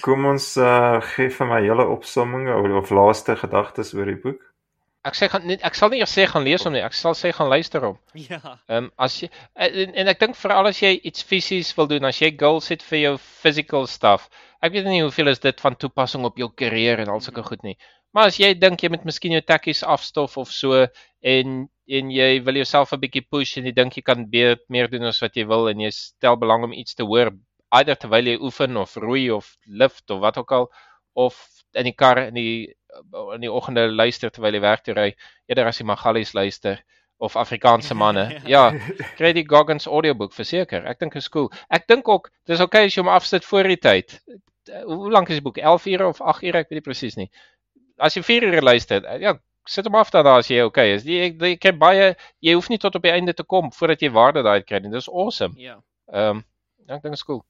kom 0.05 0.25
ons 0.27 0.53
uh 0.59 0.99
gee 1.13 1.31
vir 1.31 1.47
my 1.47 1.61
hele 1.63 1.85
opsomming 1.87 2.49
of, 2.51 2.67
of 2.83 2.89
laaste 2.91 3.35
gedagtes 3.39 3.93
oor 3.95 4.09
die 4.11 4.19
boek. 4.19 4.41
Ek 5.07 5.15
sê 5.17 5.25
gaan 5.31 5.47
nie 5.49 5.57
ek 5.65 5.77
sal 5.77 5.89
nie 5.89 6.01
eers 6.03 6.11
sê 6.13 6.27
gaan 6.29 6.43
lees 6.45 6.65
hom 6.67 6.75
nie. 6.75 6.83
Ek 6.85 6.93
sal 6.93 7.15
sê 7.17 7.31
gaan 7.33 7.49
luister 7.49 7.81
hom. 7.87 7.97
Ja. 8.27 8.41
Ehm 8.67 8.83
um, 8.83 8.91
as 9.01 9.15
jy 9.23 9.31
en, 9.55 9.95
en 10.03 10.11
ek 10.13 10.19
dink 10.21 10.37
veral 10.37 10.69
as 10.69 10.83
jy 10.83 10.91
iets 11.09 11.25
fisies 11.25 11.71
wil 11.77 11.89
doen, 11.89 12.05
as 12.05 12.19
jy 12.21 12.33
goals 12.43 12.69
het 12.73 12.85
vir 12.85 13.01
jou 13.05 13.15
physical 13.23 13.87
stuff. 13.89 14.27
Ek 14.61 14.75
weet 14.75 14.85
nie 14.85 15.01
hoeveel 15.01 15.31
is 15.33 15.41
dit 15.41 15.65
van 15.65 15.79
toepassing 15.79 16.27
op 16.27 16.37
jou 16.37 16.51
karier 16.53 17.01
en 17.01 17.09
al 17.09 17.23
sulke 17.25 17.41
goed 17.47 17.63
nie. 17.65 17.77
Maar 18.13 18.31
as 18.31 18.39
jy 18.39 18.53
dink 18.59 18.83
jy 18.83 18.89
moet 18.91 19.05
miskien 19.07 19.35
jou 19.37 19.43
tekkies 19.45 19.83
afstof 19.87 20.37
of 20.41 20.51
so 20.51 20.85
en 21.21 21.69
en 21.91 22.11
jy 22.11 22.29
wil 22.45 22.59
jouself 22.59 22.93
'n 22.93 22.99
bietjie 22.99 23.23
push 23.29 23.57
en 23.57 23.65
jy 23.65 23.73
dink 23.75 23.97
jy 23.97 24.03
kan 24.03 24.27
meer 24.31 24.57
meer 24.69 24.87
doen 24.91 25.03
as 25.09 25.21
wat 25.21 25.35
jy 25.35 25.45
wil 25.47 25.69
en 25.69 25.79
jy 25.79 25.91
stel 25.91 26.35
belang 26.35 26.63
om 26.63 26.73
iets 26.73 26.95
te 26.95 27.03
hoor 27.03 27.31
either 27.79 27.95
terwyl 27.95 28.27
jy 28.27 28.37
oefen 28.39 28.77
of 28.77 28.95
roei 28.97 29.29
of 29.31 29.55
lift 29.65 30.11
of 30.11 30.19
wat 30.19 30.37
ook 30.37 30.51
al 30.51 30.69
of 31.15 31.35
in 31.73 31.87
die 31.87 31.95
kar 31.95 32.17
in 32.27 32.35
die 32.35 32.75
in 33.35 33.41
die 33.45 33.51
oggende 33.51 33.87
luister 33.87 34.31
terwyl 34.31 34.55
jy 34.55 34.63
werk 34.63 34.83
toe 34.83 34.95
ry 34.95 35.09
eerder 35.47 35.67
as 35.67 35.79
jy 35.79 35.85
Magalies 35.87 36.33
luister 36.33 36.81
of 37.21 37.35
Afrikaanse 37.37 37.93
manne. 37.95 38.25
Ja, 38.53 38.71
kry 39.17 39.31
die 39.37 39.45
Goggins 39.47 39.85
audioboek 39.85 40.33
verseker. 40.33 40.87
Ek 40.89 40.99
dink 40.99 41.15
is 41.19 41.29
cool. 41.29 41.51
Ek 41.69 41.85
dink 41.87 42.09
ook 42.09 42.31
dis 42.49 42.63
okay 42.65 42.87
as 42.87 42.95
jy 42.97 43.03
hom 43.03 43.11
afsit 43.13 43.45
voor 43.45 43.69
die 43.69 43.77
tyd. 43.77 44.17
Hoe 44.87 45.11
lank 45.13 45.29
is 45.29 45.37
die 45.37 45.45
boek? 45.45 45.59
11 45.61 45.85
ure 45.93 46.07
of 46.09 46.21
8 46.33 46.47
ure, 46.49 46.63
ek 46.63 46.71
weet 46.71 46.81
nie 46.81 46.87
presies 46.87 47.17
nie. 47.19 47.29
As 48.01 48.15
jy 48.17 48.23
4 48.25 48.47
ure 48.49 48.61
luister, 48.61 49.05
ja, 49.21 49.35
sit 49.69 49.85
hom 49.85 49.95
af 49.95 50.11
dan 50.13 50.27
as 50.27 50.49
jy 50.49 50.63
okay 50.65 50.95
is. 50.95 51.05
Jy 51.05 51.31
jy 51.37 51.55
kry 51.61 51.73
baie 51.77 52.11
jy 52.41 52.55
hoef 52.57 52.69
nie 52.69 52.79
tot 52.81 52.95
op 52.97 53.05
die 53.05 53.13
einde 53.13 53.33
te 53.37 53.43
kom 53.43 53.71
voordat 53.75 54.01
jy 54.01 54.11
waarde 54.13 54.43
daai 54.43 54.61
kry 54.65 54.81
nie. 54.81 54.91
Dis 54.93 55.09
awesome. 55.09 55.55
Ja. 55.59 55.79
Ehm 56.11 56.41
um, 56.41 56.45
ek 56.89 57.03
dink 57.05 57.15
is 57.15 57.23
cool. 57.23 57.43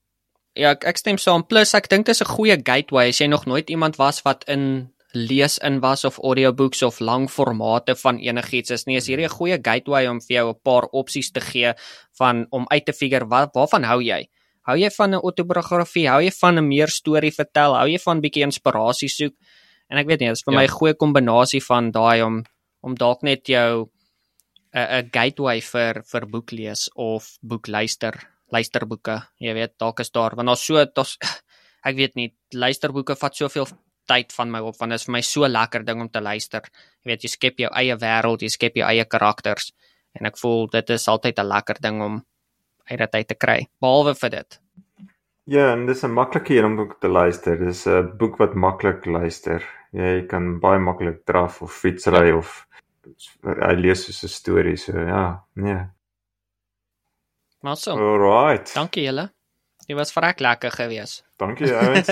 Ja, 0.59 0.73
ek, 0.75 0.83
ek 0.91 0.99
stem 0.99 1.17
saam. 1.21 1.45
Plus 1.47 1.73
ek 1.77 1.87
dink 1.89 2.05
dis 2.05 2.21
'n 2.21 2.33
goeie 2.35 2.57
gateway 2.59 3.09
as 3.09 3.21
jy 3.21 3.27
nog 3.27 3.45
nooit 3.47 3.69
iemand 3.69 3.97
was 3.97 4.21
wat 4.27 4.43
in 4.47 4.91
lees 5.13 5.57
in 5.59 5.79
was 5.79 6.05
of 6.05 6.19
audiobooks 6.19 6.83
of 6.83 6.99
lang 6.99 7.27
formate 7.29 7.95
van 7.95 8.19
enigiets 8.19 8.71
is 8.71 8.85
nie. 8.85 8.97
Is 8.97 9.07
hierdie 9.07 9.27
'n 9.27 9.37
goeie 9.37 9.57
gateway 9.61 10.07
om 10.07 10.19
vir 10.19 10.35
jou 10.35 10.49
'n 10.49 10.59
paar 10.63 10.85
opsies 10.91 11.31
te 11.31 11.41
gee 11.41 11.73
van 12.17 12.47
om 12.51 12.65
uit 12.67 12.85
te 12.85 12.93
figure 12.93 13.27
wat 13.27 13.53
waarvan 13.53 13.83
hou 13.83 14.01
jy? 14.01 14.27
Hou 14.67 14.77
jy 14.77 14.89
van 14.89 15.15
'n 15.15 15.23
autobiografie? 15.23 16.07
Hou 16.07 16.21
jy 16.21 16.31
van 16.31 16.57
'n 16.57 16.67
meer 16.67 16.87
storie 16.87 17.31
vertel? 17.31 17.73
Hou 17.73 17.87
jy 17.87 17.99
van 17.99 18.21
bietjie 18.21 18.43
inspirasie 18.43 19.09
soek? 19.09 19.33
En 19.91 19.99
ek 19.99 20.07
weet 20.07 20.21
nie, 20.23 20.29
dit 20.31 20.37
is 20.39 20.43
vir 20.47 20.53
Ja. 20.53 20.59
my 20.59 20.65
'n 20.65 20.77
goeie 20.79 20.93
kombinasie 20.95 21.61
van 21.61 21.91
daai 21.91 22.21
om 22.23 22.43
om 22.83 22.95
dalk 22.95 23.21
net 23.23 23.45
jou 23.45 23.89
'n 24.73 24.87
'n 25.03 25.09
gateway 25.11 25.59
vir 25.61 26.01
vir 26.11 26.25
boek 26.25 26.51
lees 26.51 26.89
of 26.95 27.37
boek 27.43 27.67
luister, 27.67 28.13
luisterboeke. 28.51 29.21
Jy 29.39 29.53
weet, 29.53 29.77
dalk 29.77 29.99
is 29.99 30.09
daar 30.11 30.35
want 30.35 30.47
daar's 30.47 30.65
so 30.65 30.85
daar's 30.85 31.17
ek 31.83 31.95
weet 31.95 32.15
nie, 32.15 32.33
luisterboeke 32.53 33.15
vat 33.15 33.35
soveel 33.35 33.67
tyd 34.07 34.31
van 34.31 34.51
my 34.51 34.59
op 34.59 34.75
want 34.79 34.91
dit 34.91 34.99
is 34.99 35.05
vir 35.05 35.11
my 35.13 35.21
so 35.21 35.47
lekker 35.47 35.85
ding 35.85 36.01
om 36.01 36.09
te 36.09 36.21
luister. 36.21 36.61
Jy 37.03 37.11
weet, 37.11 37.23
jy 37.23 37.29
skep 37.29 37.57
jou 37.57 37.69
eie 37.73 37.95
wêreld, 37.95 38.41
jy 38.41 38.49
skep 38.49 38.75
jou 38.75 38.87
eie 38.87 39.05
karakters 39.05 39.71
en 40.19 40.25
ek 40.25 40.37
voel 40.37 40.67
dit 40.67 40.89
is 40.89 41.07
altyd 41.07 41.39
'n 41.39 41.47
lekker 41.47 41.81
ding 41.81 42.01
om 42.01 42.25
uit 42.91 42.99
dit 42.99 43.15
uit 43.15 43.27
te 43.27 43.35
kry. 43.35 43.67
Behalwe 43.81 44.15
vir 44.15 44.29
dit. 44.29 44.59
Ja, 45.47 45.73
en 45.73 45.85
dis 45.85 46.03
'n 46.03 46.11
maklike 46.13 46.53
een 46.55 46.65
om 46.65 46.93
te 46.99 47.07
luister. 47.07 47.57
Dis 47.57 47.85
'n 47.87 48.17
boek 48.17 48.37
wat 48.37 48.53
maklik 48.55 49.05
luister. 49.05 49.63
Jy 49.91 50.25
kan 50.31 50.59
baie 50.63 50.79
maklik 50.79 51.25
draf 51.27 51.61
of 51.61 51.73
fietsry 51.75 52.29
ja. 52.29 52.37
of 52.37 52.67
hy 53.43 53.73
lees 53.79 54.05
soos 54.05 54.23
'n 54.23 54.31
storie, 54.31 54.77
so 54.77 54.93
ja, 54.95 55.43
nee. 55.55 55.81
Maar 57.61 57.77
so, 57.77 57.97
Alright. 57.97 58.73
dankie 58.73 59.03
julle. 59.03 59.29
Dit 59.87 59.97
was 59.97 60.13
vrek 60.13 60.39
lekker 60.39 60.71
geweest. 60.71 61.25
Dankie 61.37 61.73
ouens. 61.75 62.09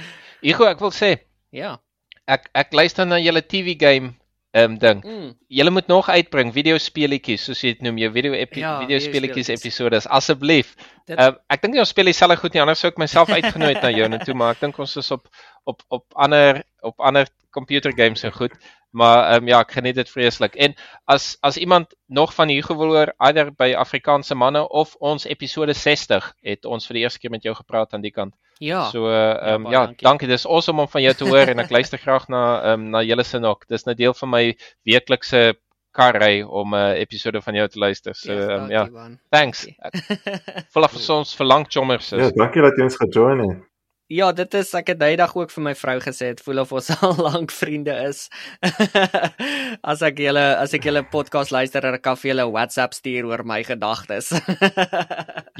Igo, 0.50 0.66
ek 0.66 0.80
wil 0.80 0.92
sê 0.92 1.16
ja. 1.50 1.78
ek 2.26 2.50
ek 2.54 2.74
luister 2.76 3.06
na 3.06 3.18
julle 3.18 3.42
TV 3.42 3.74
game 3.78 4.14
um, 4.54 4.78
ding. 4.78 5.02
Mm. 5.04 5.32
Julle 5.48 5.70
moet 5.70 5.86
nog 5.88 6.08
uitbring 6.08 6.52
video 6.52 6.78
speletjies 6.78 7.44
soos 7.48 7.60
jy 7.64 7.72
dit 7.74 7.82
noem, 7.86 7.98
jou 7.98 8.10
video 8.12 8.32
epi 8.36 8.60
Ja, 8.60 8.78
video 8.82 8.98
speletjies 8.98 9.48
videospeletjies. 9.48 9.60
episodes 9.64 10.06
asseblief. 10.08 10.74
Dit- 11.06 11.18
um, 11.20 11.36
ek 11.48 11.62
dink 11.62 11.78
ons 11.78 11.88
speel 11.88 12.10
dieselfde 12.10 12.36
goed 12.36 12.52
nie, 12.54 12.60
anders 12.60 12.80
sou 12.80 12.90
ek 12.92 12.98
myself 12.98 13.28
uitgenooi 13.32 13.74
het 13.74 13.82
na 13.82 13.90
jou 13.90 14.08
toe, 14.24 14.34
maar 14.34 14.52
ek 14.56 14.60
dink 14.60 14.78
ons 14.78 14.96
is 14.96 15.10
op 15.10 15.28
op 15.64 15.82
op 15.88 16.04
ander 16.14 16.62
op 16.82 17.00
ander 17.00 17.28
computer 17.50 17.92
games 17.96 18.22
en 18.24 18.32
goed. 18.32 18.52
Maar 18.92 19.24
ehm 19.24 19.42
um, 19.42 19.48
ja, 19.48 19.60
ek 19.64 19.72
geniet 19.72 19.96
dit 19.96 20.10
vreeslik. 20.10 20.54
En 20.54 20.74
as 21.08 21.36
as 21.40 21.56
iemand 21.56 21.94
nog 22.06 22.34
van 22.34 22.48
hier 22.48 22.64
gewil 22.64 22.92
hoor, 22.92 23.12
either 23.18 23.48
by 23.56 23.72
Afrikaanse 23.76 24.34
manne 24.34 24.68
of 24.68 24.94
ons 25.00 25.24
episode 25.24 25.72
60 25.72 26.32
het 26.44 26.68
ons 26.68 26.86
vir 26.86 26.98
die 26.98 27.04
eerste 27.06 27.22
keer 27.22 27.32
met 27.32 27.42
jou 27.42 27.54
gepraat 27.56 27.94
aan 27.96 28.04
die 28.04 28.12
kant. 28.12 28.36
Ja. 28.60 28.84
So 28.90 29.08
uh, 29.08 29.32
ehm 29.40 29.64
baie 29.64 29.74
ja, 29.74 29.86
dankie. 29.86 30.06
dankie. 30.06 30.28
Dis 30.28 30.46
awesome 30.46 30.84
om 30.84 30.88
van 30.88 31.02
jou 31.02 31.14
te 31.14 31.28
hoor 31.28 31.54
en 31.54 31.64
ek 31.64 31.72
luister 31.72 31.98
graag 31.98 32.28
na 32.28 32.44
ehm 32.60 32.84
um, 32.84 32.90
na 32.90 33.02
julle 33.02 33.24
se 33.24 33.40
ook. 33.40 33.66
Dis 33.68 33.86
'n 33.86 33.96
deel 33.96 34.14
van 34.14 34.30
my 34.30 34.44
weeklikse 34.84 35.56
karry 35.92 36.42
om 36.42 36.74
'n 36.74 36.78
uh, 36.78 37.00
episode 37.00 37.42
van 37.42 37.54
jou 37.54 37.68
te 37.68 37.78
luister. 37.78 38.14
So 38.14 38.32
Yes, 38.32 38.46
ehm 38.48 38.62
um, 38.62 38.70
ja, 38.70 38.84
man. 38.92 39.18
thanks. 39.30 39.64
Dankie. 39.82 40.64
Vol 40.72 40.84
af 40.84 41.08
ons 41.08 41.34
verlang 41.34 41.66
chommers 41.68 42.10
ja, 42.10 42.16
is. 42.16 42.32
dankie 42.32 42.62
dat 42.62 42.76
jy 42.76 42.82
ons 42.82 42.96
gejoin 42.96 43.38
het. 43.48 43.71
Ja, 44.10 44.26
dit 44.36 44.54
is 44.58 44.72
ek 44.76 44.90
het 44.92 45.00
hydag 45.06 45.30
ook 45.38 45.50
vir 45.54 45.62
my 45.64 45.72
vrou 45.78 45.94
gesê, 46.02 46.32
dit 46.34 46.40
voel 46.44 46.60
of 46.64 46.72
ons 46.76 46.90
al 47.06 47.14
lank 47.22 47.52
vriende 47.54 47.94
is. 48.08 48.26
as 49.92 50.02
ek 50.04 50.18
julle 50.20 50.42
as 50.60 50.74
ek 50.76 50.84
julle 50.90 51.04
podcast 51.12 51.54
luister, 51.54 51.86
ek 51.94 52.02
kan 52.04 52.18
vir 52.20 52.32
julle 52.32 52.44
WhatsApp 52.52 52.96
stuur 52.98 53.30
oor 53.30 53.44
my 53.48 53.62
gedagtes. 53.68 54.32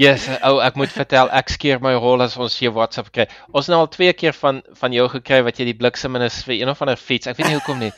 Yes, 0.00 0.24
ou, 0.40 0.56
ek 0.64 0.78
moet 0.80 0.88
vertel, 0.88 1.28
ek 1.36 1.50
skeer 1.52 1.76
my 1.84 1.90
hol 2.00 2.22
as 2.24 2.32
ons 2.40 2.54
hier 2.56 2.70
WhatsApp 2.72 3.10
kry. 3.12 3.26
Ons 3.52 3.66
het 3.68 3.74
nou 3.74 3.82
al 3.84 3.90
twee 3.92 4.14
keer 4.16 4.32
van 4.32 4.62
van 4.80 4.94
jou 4.96 5.04
gekry 5.12 5.42
wat 5.44 5.58
jy 5.60 5.66
die 5.68 5.74
bliksem 5.76 6.16
in 6.16 6.24
is 6.24 6.38
vir 6.46 6.54
een 6.56 6.70
of 6.72 6.80
ander 6.80 6.96
fiets. 6.96 7.28
Ek 7.28 7.36
weet 7.36 7.50
nie 7.50 7.58
hoekom 7.58 7.82
nie. 7.84 7.90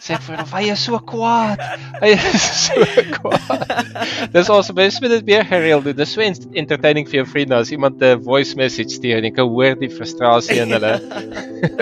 Sê 0.00 0.14
ek 0.16 0.24
vir 0.24 0.40
hom, 0.40 0.48
hy 0.56 0.62
is 0.72 0.84
so 0.88 0.96
kwaad. 1.12 1.60
Hy 2.00 2.14
is 2.16 2.46
so 2.62 2.86
kwaad. 3.18 3.92
Dis 4.32 4.48
ons 4.56 4.72
mens 4.80 4.96
moet 5.04 5.14
dit 5.18 5.28
weer 5.28 5.44
gereeld 5.52 5.84
doen. 5.90 5.98
Dis 6.00 6.16
so 6.16 6.24
ent- 6.24 6.48
entertaining 6.56 7.04
vir 7.12 7.20
jou 7.20 7.26
vriende 7.34 7.60
as 7.60 7.72
iemand 7.76 8.00
'n 8.00 8.24
voice 8.24 8.56
message 8.56 8.96
stuur 8.96 9.20
en 9.20 9.28
jy 9.28 9.34
kan 9.36 9.52
hoor 9.52 9.76
die 9.76 9.91
frustrasie 9.96 10.58
in 10.64 10.72
hulle 10.74 10.94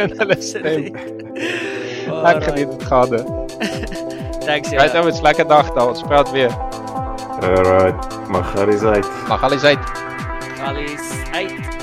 in 0.05 0.15
hulle 0.19 0.37
stem. 0.43 0.91
Ek 2.27 2.43
geniet 2.45 2.70
dit 2.73 2.87
gade. 2.91 3.23
Thanks 4.45 4.70
Right, 4.70 4.93
julle. 4.93 4.99
ou, 4.99 5.05
dit's 5.11 5.23
lekker 5.24 5.47
dag 5.49 5.73
daar. 5.77 5.89
Ons 5.93 6.03
praat 6.03 6.31
weer. 6.35 6.53
Alright, 7.41 8.09
mag 8.28 8.51
gerus 8.57 8.82
uit. 8.82 9.07
Mag 9.28 9.43
alles 9.45 9.65
uit. 9.65 9.93
Alice. 10.65 11.12
Uit. 11.32 11.80